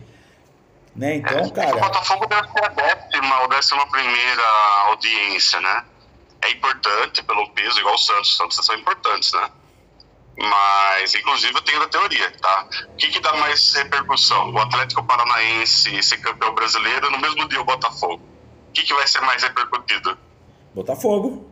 Né? 0.95 1.17
Então, 1.17 1.39
é, 1.39 1.51
cara. 1.51 1.77
O 1.77 1.81
Botafogo 1.81 2.27
deve 2.27 2.49
ser 2.49 2.65
a 2.65 2.69
décima 2.69 3.41
ou 3.43 3.49
décima 3.49 3.87
primeira 3.87 4.43
audiência, 4.89 5.61
né? 5.61 5.85
É 6.43 6.51
importante 6.51 7.23
pelo 7.23 7.49
peso, 7.51 7.79
igual 7.79 7.95
o 7.95 7.99
Santos. 7.99 8.31
Os 8.31 8.37
Santos 8.37 8.67
são 8.67 8.75
importantes, 8.75 9.33
né? 9.33 9.49
Mas, 10.37 11.15
inclusive, 11.15 11.55
eu 11.55 11.63
tenho 11.63 11.83
a 11.83 11.89
teoria, 11.89 12.31
tá? 12.33 12.67
O 12.89 12.97
que, 12.97 13.09
que 13.09 13.21
dá 13.21 13.33
mais 13.35 13.75
repercussão? 13.75 14.51
O 14.51 14.59
Atlético 14.59 15.05
Paranaense 15.05 16.03
ser 16.03 16.19
campeão 16.19 16.55
brasileiro 16.55 17.11
no 17.11 17.19
mesmo 17.19 17.49
dia 17.49 17.61
o 17.61 17.65
Botafogo. 17.65 18.32
O 18.73 18.75
que, 18.75 18.85
que 18.85 18.95
vai 18.95 19.07
ser 19.07 19.21
mais 19.21 19.43
repercutido? 19.43 20.17
Botafogo. 20.75 21.47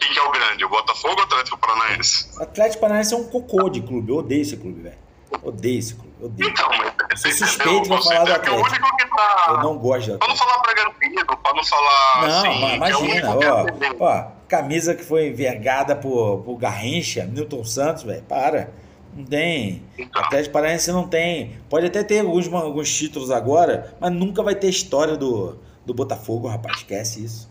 Quem 0.00 0.12
que 0.12 0.18
é 0.18 0.22
o 0.24 0.32
grande? 0.32 0.64
O 0.64 0.68
Botafogo 0.68 1.14
ou 1.14 1.20
o 1.20 1.22
Atlético 1.22 1.56
Paranaense? 1.56 2.36
O 2.36 2.42
Atlético 2.42 2.80
Paranaense 2.80 3.14
é 3.14 3.16
um 3.16 3.28
cocô 3.28 3.68
de 3.68 3.80
clube. 3.80 4.10
Eu 4.10 4.16
odeio 4.16 4.42
esse 4.42 4.56
clube, 4.56 4.82
velho. 4.82 4.98
Odeio 5.40 5.78
esse 5.78 5.94
clube. 5.94 6.12
Odeio. 6.20 6.50
Então, 6.50 6.68
mas. 6.70 6.92
Eu 7.10 7.16
sou 7.16 7.30
suspeito 7.30 7.88
pra 7.88 8.02
falar 8.02 8.24
do 8.24 8.32
Atlético. 8.32 8.48
É 8.48 8.58
o 8.58 8.64
único 8.64 8.96
que 8.96 9.06
tá. 9.06 9.46
Eu 9.50 9.58
não 9.58 9.78
gosto 9.78 10.08
do 10.08 10.14
Atlético. 10.14 10.18
Pra 10.18 10.28
não 10.28 10.36
falar 10.36 10.62
Bragantino, 10.62 11.36
pra 11.36 11.54
não 11.54 11.64
falar. 11.64 12.20
Não, 12.22 12.38
assim, 12.38 12.64
é 12.64 12.74
imagina. 12.74 13.28
É 13.44 13.52
ó, 13.52 13.66
ó, 14.00 14.24
camisa 14.48 14.96
que 14.96 15.04
foi 15.04 15.28
envergada 15.28 15.94
por, 15.94 16.38
por 16.38 16.56
Garrincha, 16.56 17.24
Newton 17.24 17.64
Santos, 17.64 18.02
velho. 18.02 18.24
Para. 18.24 18.72
Não 19.14 19.24
tem. 19.24 19.82
Então. 19.98 20.22
Atlético 20.22 20.52
Paranaense 20.52 20.92
não 20.92 21.08
tem. 21.08 21.58
Pode 21.68 21.86
até 21.86 22.02
ter 22.02 22.20
alguns, 22.20 22.52
alguns 22.52 22.94
títulos 22.94 23.30
agora, 23.30 23.96
mas 24.00 24.12
nunca 24.12 24.42
vai 24.42 24.54
ter 24.54 24.68
história 24.68 25.16
do, 25.16 25.58
do 25.84 25.92
Botafogo, 25.92 26.48
rapaz. 26.48 26.78
Esquece 26.78 27.24
isso. 27.24 27.50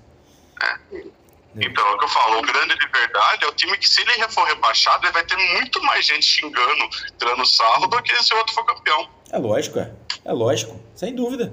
É. 0.62 1.20
Então, 1.56 1.86
é 1.86 1.96
o 1.96 1.98
que 1.98 2.06
eu 2.06 2.10
falo, 2.10 2.40
o 2.40 2.42
grande 2.42 2.78
de 2.78 2.88
verdade 2.88 3.44
é 3.44 3.48
o 3.48 3.52
time 3.54 3.78
que, 3.78 3.90
se 3.90 4.02
ele 4.02 4.12
for 4.30 4.46
rebaixado, 4.46 5.06
ele 5.06 5.14
vai 5.14 5.26
ter 5.26 5.36
muito 5.36 5.82
mais 5.84 6.06
gente 6.06 6.24
xingando, 6.24 6.90
tirando 7.18 7.46
sarro, 7.46 7.88
do 7.88 8.02
que 8.04 8.16
se 8.24 8.34
o 8.34 8.38
outro 8.38 8.54
for 8.54 8.66
campeão. 8.66 9.10
É 9.32 9.38
lógico, 9.38 9.80
é. 9.80 9.92
É 10.24 10.32
lógico, 10.32 10.80
sem 10.96 11.14
dúvida. 11.14 11.52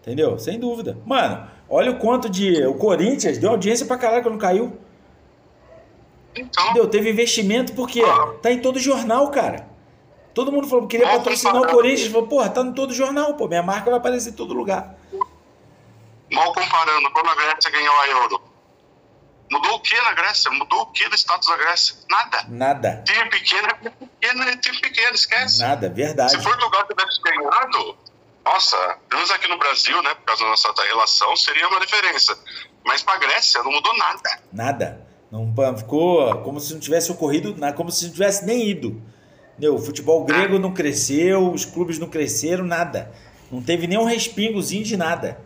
Entendeu? 0.00 0.38
Sem 0.38 0.58
dúvida. 0.58 0.98
Mano, 1.06 1.48
olha 1.68 1.90
o 1.90 1.98
quanto 1.98 2.28
de. 2.28 2.66
O 2.66 2.74
Corinthians 2.74 3.38
deu 3.38 3.50
audiência 3.50 3.86
pra 3.86 3.96
caralho 3.96 4.22
quando 4.22 4.38
caiu. 4.38 4.78
Então. 6.34 6.64
Entendeu? 6.64 6.88
Teve 6.88 7.10
investimento 7.10 7.72
porque 7.74 8.02
ah. 8.02 8.34
tá 8.42 8.50
em 8.50 8.60
todo 8.60 8.78
jornal, 8.78 9.30
cara. 9.30 9.68
Todo 10.32 10.50
mundo 10.50 10.66
falou 10.66 10.86
que 10.86 10.96
queria 10.96 11.12
patrocinar 11.12 11.56
o 11.56 11.66
Corinthians. 11.68 12.10
Falou, 12.10 12.26
porra, 12.26 12.50
tá 12.50 12.60
em 12.62 12.72
todo 12.72 12.92
jornal, 12.92 13.34
pô. 13.34 13.46
Minha 13.46 13.62
marca 13.62 13.88
vai 13.88 13.98
aparecer 13.98 14.30
em 14.30 14.32
todo 14.32 14.52
lugar. 14.52 14.96
Mal 16.32 16.52
comparando, 16.52 17.10
quando 17.12 17.28
a 17.28 17.34
Grécia 17.36 17.70
ganhou 17.70 18.00
a 18.00 18.08
Euro, 18.08 18.42
Mudou 19.50 19.76
o 19.76 19.80
que 19.80 19.94
na 20.00 20.12
Grécia? 20.14 20.50
Mudou 20.50 20.82
o 20.82 20.86
que 20.86 21.08
do 21.08 21.14
status 21.14 21.48
da 21.48 21.56
Grécia? 21.56 21.96
Nada. 22.08 22.44
Nada. 22.48 23.04
Time 23.06 23.30
pequeno 23.30 23.68
é 23.68 23.74
pequeno, 23.90 24.42
é 24.42 24.56
time 24.56 24.80
pequeno, 24.80 25.14
esquece. 25.14 25.60
Nada, 25.60 25.88
verdade. 25.88 26.32
Se 26.32 26.42
Portugal 26.42 26.86
tivesse 26.88 27.20
ganhado, 27.20 27.96
nossa, 28.44 28.76
pelo 29.08 29.20
menos 29.20 29.30
aqui 29.30 29.48
no 29.48 29.58
Brasil, 29.58 30.02
né, 30.02 30.14
por 30.14 30.24
causa 30.24 30.44
da 30.44 30.50
nossa 30.50 30.72
relação, 30.82 31.36
seria 31.36 31.68
uma 31.68 31.80
diferença. 31.80 32.36
Mas 32.84 33.02
para 33.02 33.14
a 33.14 33.18
Grécia 33.18 33.62
não 33.62 33.70
mudou 33.70 33.96
nada. 33.96 34.42
Nada. 34.52 35.06
Não 35.34 35.76
ficou 35.76 36.42
como 36.42 36.60
se 36.60 36.72
não 36.72 36.78
tivesse 36.78 37.10
ocorrido, 37.10 37.56
como 37.74 37.90
se 37.90 38.04
não 38.04 38.12
tivesse 38.12 38.46
nem 38.46 38.68
ido. 38.68 39.02
O 39.60 39.78
futebol 39.78 40.24
grego 40.24 40.60
não 40.60 40.72
cresceu, 40.72 41.50
os 41.50 41.64
clubes 41.64 41.98
não 41.98 42.08
cresceram, 42.08 42.64
nada. 42.64 43.10
Não 43.50 43.60
teve 43.60 43.88
nem 43.88 43.98
um 43.98 44.04
respingozinho 44.04 44.84
de 44.84 44.96
nada. 44.96 45.40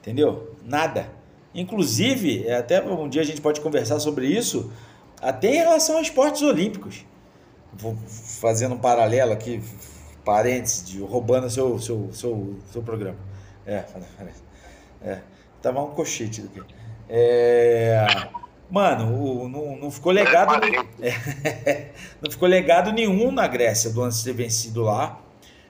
Entendeu? 0.00 0.54
Nada. 0.64 1.10
Inclusive, 1.52 2.46
é, 2.46 2.56
até 2.56 2.80
um 2.82 3.08
dia 3.08 3.20
a 3.20 3.24
gente 3.24 3.40
pode 3.40 3.60
conversar 3.60 3.98
sobre 3.98 4.26
isso, 4.26 4.72
até 5.20 5.48
em 5.48 5.58
relação 5.58 5.96
aos 5.96 6.06
esportes 6.06 6.42
olímpicos. 6.42 7.04
Vou 7.72 7.96
fazendo 8.40 8.76
um 8.76 8.78
paralelo 8.78 9.32
aqui, 9.32 9.60
parênteses, 10.24 10.86
de, 10.86 11.00
roubando 11.00 11.50
seu, 11.50 11.80
seu, 11.80 12.10
seu, 12.12 12.56
seu 12.72 12.82
programa. 12.82 13.18
É, 13.66 13.84
é, 15.02 15.18
tava 15.60 15.82
um 15.82 15.90
cochete 15.90 16.42
aqui. 16.42 16.62
É, 17.08 18.06
mano, 18.72 19.14
o, 19.14 19.48
não, 19.48 19.76
não 19.76 19.90
ficou 19.90 20.10
legado. 20.10 20.54
É, 21.00 21.90
não 22.22 22.30
ficou 22.30 22.48
legado 22.48 22.90
nenhum 22.90 23.30
na 23.30 23.46
Grécia 23.46 23.90
do 23.90 24.00
ano 24.00 24.10
de 24.10 24.24
ter 24.24 24.32
vencido 24.32 24.80
lá. 24.80 25.20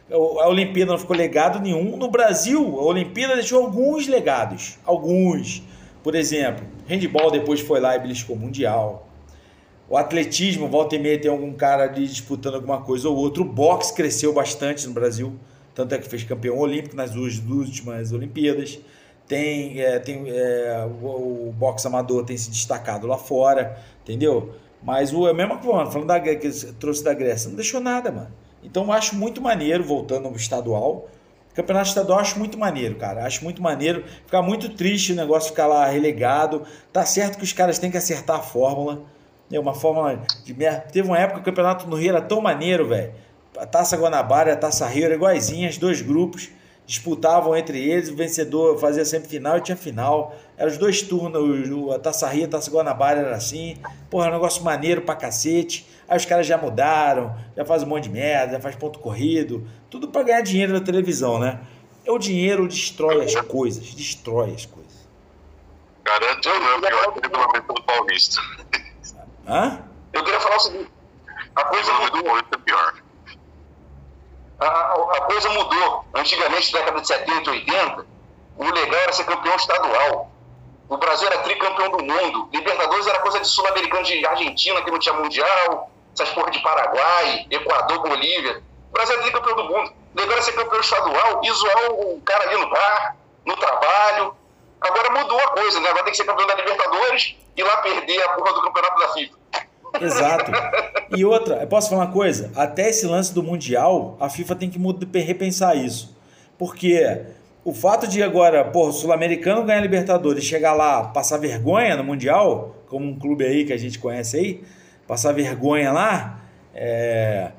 A 0.08 0.48
Olimpíada 0.48 0.92
não 0.92 0.98
ficou 0.98 1.16
legado 1.16 1.58
nenhum. 1.58 1.96
No 1.96 2.08
Brasil, 2.08 2.60
a 2.78 2.84
Olimpíada 2.84 3.34
deixou 3.34 3.64
alguns 3.64 4.06
legados. 4.06 4.78
Alguns. 4.84 5.62
Por 6.02 6.14
exemplo, 6.14 6.64
handball 6.86 7.30
depois 7.30 7.60
foi 7.60 7.80
lá 7.80 7.96
e 7.96 7.98
beliscou 7.98 8.36
mundial. 8.36 9.08
O 9.88 9.96
atletismo, 9.96 10.68
volta 10.68 10.94
e 10.94 10.98
meia 10.98 11.20
tem 11.20 11.30
algum 11.30 11.52
cara 11.52 11.84
ali 11.84 12.06
disputando 12.06 12.54
alguma 12.54 12.82
coisa 12.82 13.08
ou 13.08 13.16
outro. 13.16 13.42
O 13.42 13.46
boxe 13.46 13.92
cresceu 13.92 14.32
bastante 14.32 14.86
no 14.86 14.94
Brasil. 14.94 15.34
tanto 15.74 15.94
é 15.94 15.98
que 15.98 16.08
fez 16.08 16.22
campeão 16.22 16.56
olímpico 16.56 16.94
nas 16.94 17.10
duas 17.10 17.38
últimas 17.38 18.12
Olimpíadas. 18.12 18.78
Tem, 19.26 19.80
é, 19.80 19.98
tem 19.98 20.24
é, 20.28 20.86
o, 21.00 21.48
o 21.48 21.54
boxe 21.56 21.86
amador 21.86 22.24
tem 22.24 22.36
se 22.36 22.50
destacado 22.50 23.06
lá 23.06 23.16
fora, 23.16 23.78
entendeu? 24.02 24.54
Mas 24.82 25.12
o 25.12 25.28
é 25.28 25.32
mesmo 25.32 25.58
que 25.58 25.64
falando 25.64 26.06
da 26.06 26.20
que 26.20 26.50
trouxe 26.74 27.04
da 27.04 27.14
Grécia, 27.14 27.48
não 27.48 27.56
deixou 27.56 27.80
nada, 27.80 28.10
mano. 28.10 28.32
Então 28.62 28.84
eu 28.84 28.92
acho 28.92 29.14
muito 29.16 29.40
maneiro, 29.40 29.82
voltando 29.84 30.26
ao 30.26 30.34
estadual. 30.34 31.08
Campeonato 31.54 31.88
estadual 31.88 32.18
acho 32.18 32.38
muito 32.38 32.58
maneiro, 32.58 32.96
cara. 32.96 33.24
Acho 33.24 33.44
muito 33.44 33.62
maneiro. 33.62 34.04
Ficar 34.24 34.42
muito 34.42 34.70
triste 34.70 35.12
o 35.12 35.16
negócio 35.16 35.50
ficar 35.50 35.66
lá 35.66 35.86
relegado. 35.86 36.62
Tá 36.92 37.04
certo 37.04 37.38
que 37.38 37.44
os 37.44 37.52
caras 37.52 37.78
têm 37.78 37.90
que 37.90 37.96
acertar 37.96 38.36
a 38.38 38.42
fórmula. 38.42 39.02
É 39.50 39.60
uma 39.60 39.74
fórmula 39.74 40.22
de 40.44 40.54
merda. 40.54 40.86
Teve 40.92 41.08
uma 41.08 41.18
época 41.18 41.36
que 41.36 41.42
o 41.42 41.52
campeonato 41.52 41.86
no 41.86 41.96
Rio 41.96 42.10
era 42.10 42.22
tão 42.22 42.40
maneiro, 42.40 42.88
velho. 42.88 43.12
A 43.58 43.66
Taça 43.66 43.96
Guanabara 43.96 44.50
e 44.50 44.52
a 44.54 44.56
Taça 44.56 44.86
Rio 44.86 45.04
eram 45.04 45.16
iguaizinhas, 45.16 45.76
dois 45.76 46.00
grupos 46.00 46.50
disputavam 46.92 47.56
entre 47.56 47.82
eles, 47.82 48.10
o 48.10 48.14
vencedor 48.14 48.78
fazia 48.78 49.02
sempre 49.02 49.26
final 49.26 49.56
e 49.56 49.62
tinha 49.62 49.76
final. 49.76 50.36
Eram 50.58 50.70
os 50.70 50.76
dois 50.76 51.00
turnos, 51.00 51.90
a 51.90 51.98
Taça 51.98 52.28
Rio, 52.28 52.44
a 52.44 52.48
Taça 52.48 52.70
Guanabara 52.70 53.20
era 53.20 53.34
assim. 53.34 53.78
Porra, 54.10 54.28
um 54.28 54.32
negócio 54.32 54.62
maneiro 54.62 55.00
pra 55.00 55.16
cacete. 55.16 55.88
Aí 56.06 56.18
os 56.18 56.26
caras 56.26 56.46
já 56.46 56.58
mudaram, 56.58 57.34
já 57.56 57.64
faz 57.64 57.82
um 57.82 57.86
monte 57.86 58.04
de 58.04 58.10
merda, 58.10 58.52
já 58.52 58.60
faz 58.60 58.76
ponto 58.76 58.98
corrido, 58.98 59.66
tudo 59.88 60.08
para 60.08 60.22
ganhar 60.22 60.42
dinheiro 60.42 60.70
na 60.70 60.82
televisão, 60.82 61.38
né? 61.38 61.60
O 62.06 62.18
dinheiro 62.18 62.68
destrói 62.68 63.24
as 63.24 63.34
coisas, 63.40 63.94
destrói 63.94 64.52
as 64.52 64.66
coisas. 64.66 65.08
Garanto 66.04 66.46
eu 66.46 66.60
não, 66.60 66.78
porque 66.78 66.92
eu 66.92 66.98
acho 66.98 67.20
regulamento 67.22 67.72
do 67.72 67.82
Paulista. 67.84 68.42
Hã? 69.48 69.82
Eu 70.12 70.22
queria 70.22 70.40
falar 70.40 70.56
o 70.56 70.60
seguinte, 70.60 70.90
a 71.54 71.64
coisa 71.64 71.92
mudou. 71.94 72.22
Paulista 72.22 72.54
é 72.54 72.58
pior 72.58 73.01
a, 74.66 75.16
a 75.16 75.20
coisa 75.22 75.48
mudou. 75.50 76.04
Antigamente, 76.14 76.72
década 76.72 77.00
de 77.00 77.06
70, 77.06 77.50
80, 77.50 78.06
o 78.58 78.64
legal 78.64 79.00
era 79.00 79.12
ser 79.12 79.24
campeão 79.24 79.54
estadual. 79.56 80.30
O 80.88 80.96
Brasil 80.96 81.26
era 81.26 81.38
tricampeão 81.38 81.90
do 81.90 82.04
mundo. 82.04 82.48
Libertadores 82.52 83.06
era 83.06 83.20
coisa 83.20 83.40
de 83.40 83.48
sul-americano 83.48 84.04
de 84.04 84.26
Argentina, 84.26 84.82
que 84.82 84.90
não 84.90 84.98
tinha 84.98 85.14
mundial. 85.14 85.90
Essas 86.14 86.28
porra 86.30 86.50
de 86.50 86.60
Paraguai, 86.60 87.46
Equador, 87.50 88.00
Bolívia. 88.00 88.62
O 88.90 88.92
Brasil 88.92 89.14
era 89.14 89.22
tricampeão 89.22 89.56
do 89.56 89.64
mundo. 89.64 89.92
O 90.14 90.20
legal 90.20 90.34
era 90.34 90.42
ser 90.42 90.52
campeão 90.52 90.80
estadual 90.80 91.40
e 91.42 91.50
zoar 91.50 91.92
o 91.92 92.20
cara 92.20 92.44
ali 92.44 92.58
no 92.58 92.68
bar, 92.68 93.16
no 93.46 93.56
trabalho. 93.56 94.36
Agora 94.82 95.10
mudou 95.10 95.38
a 95.38 95.48
coisa, 95.48 95.80
né? 95.80 95.88
Agora 95.88 96.04
tem 96.04 96.12
que 96.12 96.18
ser 96.18 96.24
campeão 96.24 96.46
da 96.46 96.54
Libertadores 96.54 97.36
e 97.56 97.62
lá 97.62 97.76
perder 97.78 98.22
a 98.22 98.28
porra 98.30 98.52
do 98.52 98.62
campeonato 98.62 98.98
da 98.98 99.08
FIFA. 99.14 99.41
Exato. 100.00 100.50
E 101.16 101.24
outra, 101.24 101.66
posso 101.66 101.90
falar 101.90 102.06
uma 102.06 102.12
coisa? 102.12 102.50
Até 102.56 102.88
esse 102.88 103.06
lance 103.06 103.34
do 103.34 103.42
Mundial, 103.42 104.16
a 104.18 104.28
FIFA 104.28 104.56
tem 104.56 104.70
que 104.70 104.78
repensar 105.20 105.76
isso. 105.76 106.16
Porque 106.58 107.20
o 107.64 107.72
fato 107.72 108.06
de 108.06 108.22
agora, 108.22 108.64
pô, 108.64 108.88
o 108.88 108.92
Sul-Americano 108.92 109.64
ganhar 109.64 109.78
a 109.78 109.82
Libertadores, 109.82 110.44
chegar 110.44 110.72
lá, 110.72 111.04
passar 111.04 111.38
vergonha 111.38 111.96
no 111.96 112.04
Mundial, 112.04 112.76
como 112.88 113.06
um 113.06 113.18
clube 113.18 113.44
aí 113.44 113.64
que 113.64 113.72
a 113.72 113.76
gente 113.76 113.98
conhece 113.98 114.36
aí, 114.36 114.62
passar 115.06 115.32
vergonha 115.32 115.92
lá, 115.92 116.40
é... 116.74 117.50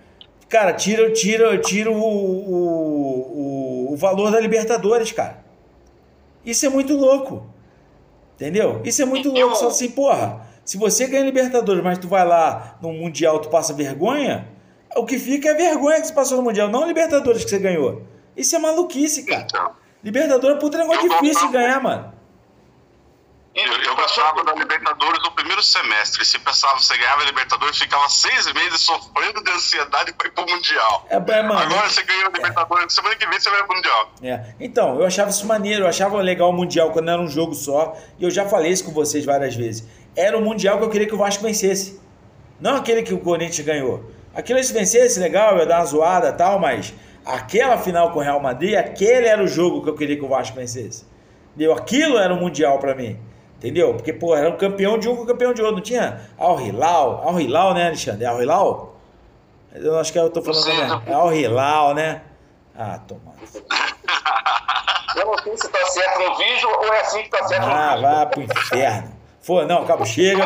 cara, 0.49 0.73
tira, 0.73 1.11
tira, 1.11 1.57
tira 1.59 1.91
o, 1.91 1.95
o, 1.95 3.87
o, 3.89 3.93
o 3.93 3.95
valor 3.95 4.31
da 4.31 4.39
Libertadores, 4.39 5.11
cara. 5.11 5.43
Isso 6.45 6.65
é 6.65 6.69
muito 6.69 6.95
louco. 6.95 7.45
Entendeu? 8.35 8.81
Isso 8.83 9.01
é 9.01 9.05
muito 9.05 9.31
louco. 9.31 9.55
Só 9.55 9.67
assim, 9.67 9.89
porra. 9.89 10.41
Se 10.65 10.77
você 10.77 11.07
ganha 11.07 11.23
Libertadores, 11.23 11.83
mas 11.83 11.97
tu 11.97 12.07
vai 12.07 12.25
lá 12.25 12.77
no 12.81 12.93
Mundial, 12.93 13.39
tu 13.39 13.49
passa 13.49 13.73
vergonha, 13.73 14.47
o 14.95 15.05
que 15.05 15.19
fica 15.19 15.49
é 15.49 15.53
vergonha 15.53 15.99
que 15.99 16.07
você 16.07 16.13
passou 16.13 16.37
no 16.37 16.43
Mundial, 16.43 16.69
não 16.69 16.87
Libertadores 16.87 17.43
que 17.43 17.49
você 17.49 17.59
ganhou. 17.59 18.03
Isso 18.35 18.55
é 18.55 18.59
maluquice, 18.59 19.25
cara. 19.25 19.43
Então, 19.43 19.71
Libertadores 20.03 20.57
é 20.57 20.59
puta 20.59 20.77
negócio 20.77 21.09
difícil 21.09 21.47
de 21.47 21.53
ganhar, 21.53 21.81
mano. 21.81 22.13
Eu, 23.55 23.71
eu 23.71 23.95
gostava 23.95 24.43
da 24.43 24.53
Libertadores 24.53 25.21
no 25.21 25.31
primeiro 25.31 25.61
semestre. 25.61 26.25
Se 26.25 26.39
pensava 26.39 26.75
que 26.77 26.85
você 26.85 26.97
ganhava 26.97 27.21
a 27.21 27.25
Libertadores, 27.25 27.77
ficava 27.77 28.09
seis 28.09 28.51
meses 28.51 28.81
sofrendo 28.81 29.43
de 29.43 29.51
ansiedade 29.51 30.11
para 30.13 30.27
ir 30.27 30.31
pro 30.31 30.43
Mundial. 30.47 31.05
É, 31.07 31.17
é, 31.17 31.43
mano, 31.43 31.59
Agora 31.59 31.87
você 31.87 32.01
ganhou 32.01 32.23
a 32.23 32.29
Libertadores, 32.31 32.85
é. 32.85 32.89
semana 32.89 33.15
que 33.15 33.27
vem 33.27 33.39
você 33.39 33.49
vai 33.51 33.63
pro 33.63 33.75
Mundial. 33.75 34.11
É. 34.23 34.55
Então, 34.59 34.99
eu 34.99 35.05
achava 35.05 35.29
isso 35.29 35.45
maneiro, 35.45 35.83
eu 35.83 35.87
achava 35.87 36.19
legal 36.19 36.49
o 36.49 36.53
Mundial 36.53 36.91
quando 36.91 37.11
era 37.11 37.21
um 37.21 37.27
jogo 37.27 37.53
só. 37.53 37.95
E 38.17 38.23
eu 38.23 38.31
já 38.31 38.49
falei 38.49 38.71
isso 38.71 38.85
com 38.85 38.91
vocês 38.91 39.23
várias 39.23 39.55
vezes 39.55 39.87
era 40.15 40.37
o 40.37 40.41
Mundial 40.41 40.77
que 40.77 40.83
eu 40.85 40.89
queria 40.89 41.07
que 41.07 41.15
o 41.15 41.17
Vasco 41.17 41.43
vencesse. 41.43 41.99
Não 42.59 42.77
aquele 42.77 43.03
que 43.03 43.13
o 43.13 43.19
Corinthians 43.19 43.65
ganhou. 43.65 44.03
Aquele 44.33 44.63
se 44.63 44.73
vencesse, 44.73 45.19
legal, 45.19 45.57
ia 45.57 45.65
dar 45.65 45.79
uma 45.79 45.85
zoada 45.85 46.29
e 46.29 46.33
tal, 46.33 46.59
mas 46.59 46.93
aquela 47.25 47.77
final 47.77 48.11
com 48.11 48.19
o 48.19 48.21
Real 48.21 48.39
Madrid, 48.39 48.75
aquele 48.75 49.27
era 49.27 49.43
o 49.43 49.47
jogo 49.47 49.83
que 49.83 49.89
eu 49.89 49.95
queria 49.95 50.17
que 50.17 50.23
o 50.25 50.27
Vasco 50.27 50.55
vencesse. 50.55 51.05
Entendeu? 51.55 51.73
Aquilo 51.73 52.17
era 52.17 52.33
o 52.33 52.37
Mundial 52.37 52.79
para 52.79 52.95
mim. 52.95 53.19
Entendeu? 53.57 53.93
Porque, 53.93 54.11
pô, 54.11 54.35
era 54.35 54.49
um 54.49 54.57
campeão 54.57 54.97
de 54.97 55.07
um 55.07 55.15
com 55.15 55.25
campeão 55.25 55.53
de 55.53 55.61
outro. 55.61 55.77
Não 55.77 55.83
tinha 55.83 56.21
Al 56.37 56.59
Hilal. 56.59 57.23
Al 57.25 57.39
Hilal, 57.39 57.73
né, 57.73 57.87
Alexandre? 57.87 58.25
Al 58.25 58.41
Hilal? 58.41 58.95
Eu 59.73 59.97
acho 59.97 60.11
que 60.11 60.19
eu 60.19 60.29
tô 60.29 60.41
falando 60.41 60.65
também. 60.65 61.01
É 61.07 61.13
Al 61.13 61.33
Hilal, 61.33 61.93
né? 61.93 62.21
Ah, 62.75 62.99
toma. 63.07 63.33
Eu 65.15 65.25
não 65.27 65.37
sei 65.37 65.57
se 65.57 65.69
tá 65.69 65.85
certo 65.85 66.19
no 66.19 66.35
vídeo 66.35 66.69
ou 66.69 66.93
é 66.93 67.01
assim 67.01 67.23
que 67.23 67.29
tá 67.29 67.47
certo 67.47 67.63
ah, 67.63 67.67
no 67.67 67.95
vídeo. 67.95 68.07
Ah, 68.07 68.15
vá 68.15 68.25
pro 68.25 68.41
inferno. 68.41 69.22
Foi, 69.43 69.65
não, 69.65 69.83
acabou, 69.83 70.05
chega, 70.05 70.45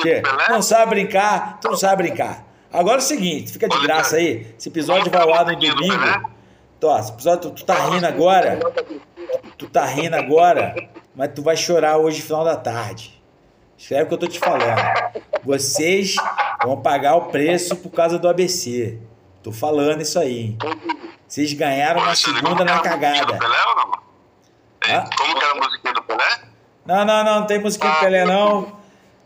Chega. 0.00 0.48
Não 0.48 0.62
sabe 0.62 0.94
brincar, 0.94 1.60
tu 1.60 1.68
não 1.68 1.76
sabe 1.76 2.04
brincar. 2.04 2.46
Agora 2.72 2.96
é 2.96 2.98
o 2.98 3.02
seguinte, 3.02 3.52
fica 3.52 3.68
de 3.68 3.78
graça 3.82 4.16
aí. 4.16 4.54
Esse 4.58 4.70
episódio 4.70 5.12
vai 5.12 5.20
ao 5.20 5.34
ar 5.34 5.44
no 5.44 5.54
domingo. 5.54 6.32
Tó, 6.80 6.98
esse 6.98 7.12
episódio, 7.12 7.50
tu, 7.50 7.56
tu 7.56 7.64
tá 7.66 7.74
rindo 7.90 8.06
agora. 8.06 8.58
Tu 9.58 9.68
tá 9.68 9.84
rindo 9.84 10.16
agora, 10.16 10.74
mas 11.14 11.30
tu 11.34 11.42
vai 11.42 11.58
chorar 11.58 11.98
hoje, 11.98 12.22
final 12.22 12.42
da 12.42 12.56
tarde. 12.56 13.22
Escreve 13.76 14.04
o 14.04 14.08
que 14.08 14.14
eu 14.14 14.18
tô 14.18 14.26
te 14.26 14.38
falando. 14.38 15.12
Vocês 15.44 16.16
vão 16.64 16.80
pagar 16.80 17.16
o 17.16 17.26
preço 17.26 17.76
por 17.76 17.90
causa 17.90 18.18
do 18.18 18.28
ABC. 18.28 18.98
Tô 19.42 19.52
falando 19.52 20.00
isso 20.00 20.18
aí. 20.18 20.56
Vocês 21.28 21.52
ganharam 21.52 22.02
na 22.02 22.14
segunda 22.14 22.64
na 22.64 22.78
cagada. 22.78 23.38
Como 25.18 25.38
que 25.38 25.44
era 25.44 25.52
a 25.52 25.54
musiquinha 25.56 25.92
do 25.92 26.02
Pelé? 26.02 26.51
Não, 26.84 27.04
não, 27.04 27.24
não, 27.24 27.40
não 27.40 27.46
tem 27.46 27.58
musiquinha 27.58 27.92
ah, 27.92 27.94
do 27.94 28.00
Pelé, 28.00 28.24
não. 28.24 28.72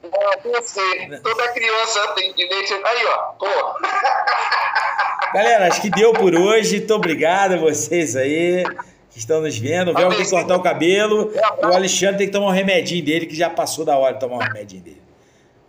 Ah, 0.04 0.38
você. 0.44 1.20
Toda 1.22 1.48
criança 1.52 2.06
tem 2.14 2.32
direito. 2.34 2.74
Aí, 2.84 3.06
ó, 3.06 3.18
pô. 3.38 3.46
Galera, 5.34 5.68
acho 5.68 5.80
que 5.80 5.90
deu 5.90 6.12
por 6.12 6.34
hoje. 6.34 6.78
Muito 6.78 6.94
obrigado 6.94 7.54
a 7.54 7.56
vocês 7.56 8.14
aí 8.14 8.64
que 9.10 9.18
estão 9.18 9.40
nos 9.40 9.58
vendo. 9.58 9.90
O 9.90 9.94
Véu 9.94 10.10
tem 10.10 10.24
que 10.24 10.30
cortar 10.30 10.56
o 10.56 10.62
cabelo. 10.62 11.32
O 11.62 11.66
Alexandre 11.66 12.18
tem 12.18 12.26
que 12.26 12.32
tomar 12.32 12.48
um 12.48 12.52
remedinho 12.52 13.04
dele, 13.04 13.26
que 13.26 13.34
já 13.34 13.48
passou 13.48 13.84
da 13.84 13.96
hora 13.96 14.14
de 14.14 14.20
tomar 14.20 14.36
um 14.36 14.40
remedinho 14.40 14.82
dele. 14.82 15.02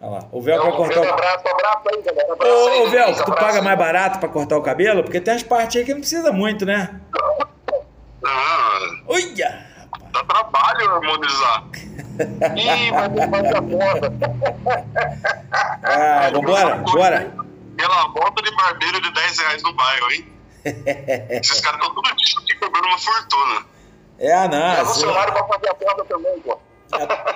Olha 0.02 0.12
lá. 0.12 0.20
O 0.32 0.42
Véu 0.42 0.62
vai 0.62 0.72
cortar 0.74 1.02
o 1.02 1.08
cabelo. 1.08 2.38
Ô, 2.40 2.84
ô 2.84 2.90
Véu, 2.90 3.16
tu 3.16 3.32
paga 3.34 3.62
mais 3.62 3.78
barato 3.78 4.20
pra 4.20 4.30
cortar 4.30 4.58
o 4.58 4.62
cabelo? 4.62 5.04
Porque 5.04 5.22
tem 5.22 5.34
umas 5.34 5.44
partes 5.44 5.78
aí 5.78 5.86
que 5.86 5.94
não 5.94 6.02
precisa 6.02 6.32
muito, 6.32 6.66
né? 6.66 7.00
Ah. 8.24 8.90
Olha! 9.08 9.67
Dá 10.12 10.24
trabalho 10.24 10.96
harmonizar. 10.96 11.64
Ih, 12.56 12.92
vai 12.92 13.10
ter 13.44 13.58
a 13.58 13.62
porta. 13.62 14.14
Ah, 15.84 16.30
vambora, 16.32 16.76
bora. 16.78 17.36
Pela 17.76 18.08
volta 18.08 18.42
de 18.42 18.56
barbeiro 18.56 19.02
de 19.02 19.14
10 19.14 19.40
reais 19.40 19.64
no 19.64 19.74
bairro, 19.74 20.12
hein? 20.12 20.34
Esses 21.30 21.62
caras 21.62 21.80
estão 21.80 21.94
tudo 21.94 22.16
disso 22.16 22.40
aqui 22.40 22.56
cobrando 22.56 22.88
uma 22.88 22.98
fortuna. 22.98 23.66
É, 24.20 24.34
ah, 24.34 24.48
não. 24.48 24.74
É 24.74 24.86
funcionário 24.86 25.34
pra 25.34 25.44
fazer 25.46 25.70
a 25.70 25.76
porta 25.76 26.06
também, 26.06 26.40
pô. 26.40 26.58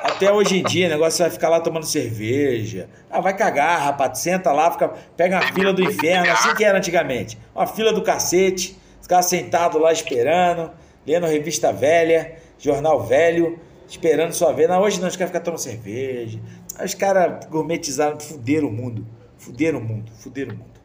Até 0.03 0.31
hoje 0.31 0.59
em 0.59 0.63
dia, 0.63 0.87
o 0.87 0.89
negócio 0.89 1.19
vai 1.23 1.29
ficar 1.29 1.49
lá 1.49 1.59
tomando 1.59 1.85
cerveja. 1.85 2.89
Ah, 3.09 3.21
vai 3.21 3.35
cagar, 3.35 3.81
rapaz. 3.81 4.19
Senta 4.19 4.51
lá, 4.51 4.71
fica, 4.71 4.89
pega 5.15 5.39
a 5.39 5.41
fila 5.53 5.73
do 5.73 5.83
inferno, 5.83 6.31
assim 6.31 6.55
que 6.55 6.63
era 6.63 6.77
antigamente. 6.77 7.37
Uma 7.53 7.67
fila 7.67 7.93
do 7.93 8.01
cacete, 8.01 8.79
ficar 9.01 9.21
sentado 9.21 9.77
lá 9.77 9.91
esperando, 9.91 10.71
lendo 11.05 11.27
revista 11.27 11.71
velha 11.71 12.40
jornal 12.61 13.03
velho, 13.03 13.59
esperando 13.87 14.33
sua 14.33 14.53
vez. 14.53 14.69
Não, 14.69 14.81
hoje 14.81 15.01
não, 15.01 15.07
os 15.07 15.15
caras 15.15 15.31
ficam 15.31 15.43
tomando 15.43 15.59
cerveja. 15.59 16.39
Os 16.83 16.93
caras 16.93 17.45
gourmetizaram, 17.47 18.19
fuderam 18.19 18.67
o 18.67 18.71
mundo. 18.71 19.05
Fuderam 19.37 19.79
o 19.79 19.83
mundo, 19.83 20.11
fuderam 20.21 20.53
o 20.53 20.57
mundo. 20.57 20.81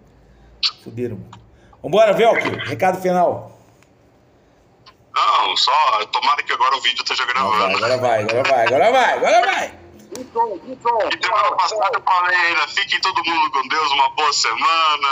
Fuderam 0.82 1.16
o 1.16 1.18
mundo. 1.18 1.38
Vambora, 1.82 2.12
Velk, 2.14 2.42
recado 2.66 3.00
final. 3.00 3.52
Não, 5.14 5.56
só 5.56 6.04
tomara 6.06 6.42
que 6.42 6.52
agora 6.52 6.76
o 6.76 6.80
vídeo 6.80 7.02
esteja 7.02 7.24
gravando. 7.26 7.78
Não, 7.78 7.78
vai, 7.78 7.82
agora 7.82 7.96
vai, 7.98 8.22
agora 8.22 8.42
vai, 8.42 8.66
agora 8.66 8.92
vai, 8.92 9.12
agora 9.12 9.46
vai. 9.46 9.86
E 10.16 11.24
semana 11.24 11.56
passada 11.56 11.90
eu 11.94 12.02
falei 12.02 12.36
ainda, 12.36 12.68
fiquem 12.68 13.00
todo 13.00 13.24
mundo 13.24 13.50
com 13.50 13.68
Deus, 13.68 13.92
uma 13.92 14.10
boa 14.10 14.32
semana, 14.32 15.08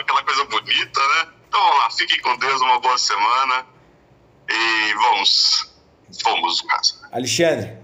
aquela 0.00 0.22
coisa 0.24 0.44
bonita, 0.46 1.00
né? 1.00 1.28
Então 1.48 1.60
vamos 1.60 1.78
lá, 1.78 1.90
fiquem 1.90 2.20
com 2.20 2.36
Deus, 2.38 2.60
uma 2.60 2.80
boa 2.80 2.98
semana 2.98 3.66
e 4.48 4.94
vamos 4.94 5.67
Fomos, 6.22 6.62
caso. 6.62 7.00
Alexandre. 7.12 7.76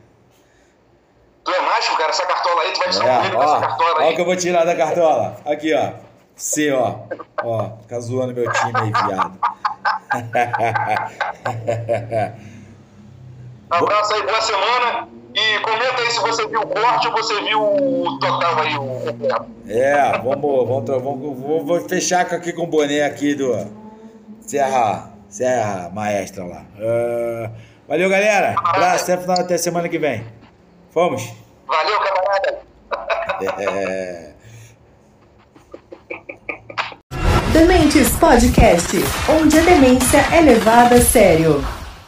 Tu 1.44 1.50
é 1.50 1.60
mágico, 1.60 1.96
cara? 1.96 2.10
Essa 2.10 2.26
cartola 2.26 2.62
aí, 2.62 2.72
tu 2.72 2.78
vai 2.78 2.90
tirar 2.90 3.06
é, 3.06 3.18
um 3.28 3.34
com 3.34 3.42
essa 3.42 3.60
cartola 3.60 3.90
aí. 3.90 3.96
Olha 4.04 4.12
o 4.12 4.14
que 4.14 4.20
eu 4.20 4.24
vou 4.24 4.36
tirar 4.36 4.64
da 4.64 4.74
cartola. 4.74 5.36
Aqui, 5.44 5.74
ó. 5.74 5.92
C, 6.36 6.72
ó. 6.72 7.00
Ó, 7.42 7.70
fica 7.82 8.00
zoando 8.00 8.34
meu 8.34 8.50
time 8.50 8.72
aí, 8.74 8.90
viado. 8.90 9.38
Abraço 13.70 14.14
aí, 14.14 14.22
boa 14.22 14.40
semana. 14.40 15.08
E 15.34 15.58
comenta 15.60 16.00
aí 16.00 16.10
se 16.12 16.20
você 16.20 16.46
viu 16.46 16.60
o 16.60 16.66
corte 16.66 17.08
ou 17.08 17.12
você 17.12 17.42
viu 17.42 17.60
o 17.60 18.18
total 18.20 18.60
aí, 18.60 18.78
o. 18.78 19.00
É, 19.68 20.16
vamos, 20.18 20.68
vamos, 20.68 20.86
vamos, 20.86 21.40
vamos, 21.40 21.66
vou 21.66 21.80
fechar 21.88 22.20
aqui 22.20 22.52
com 22.52 22.62
o 22.62 22.68
boné 22.68 23.02
aqui 23.02 23.34
do 23.34 23.52
Serra, 24.40 25.12
Serra 25.28 25.90
Maestra 25.92 26.44
lá. 26.44 26.64
Uh, 26.78 27.50
valeu, 27.88 28.08
galera. 28.08 28.54
Abraço, 28.58 29.12
até, 29.12 29.32
até 29.32 29.58
semana 29.58 29.88
que 29.88 29.98
vem. 29.98 30.24
Fomos. 30.90 31.32
Valeu, 31.66 31.98
camarada. 32.00 32.58
É. 33.60 34.32
Dementes 37.52 38.10
Podcast, 38.16 38.96
onde 39.28 39.58
a 39.58 39.62
demência 39.62 40.18
é 40.32 40.40
levada 40.40 40.96
a 40.96 41.00
sério. 41.00 41.62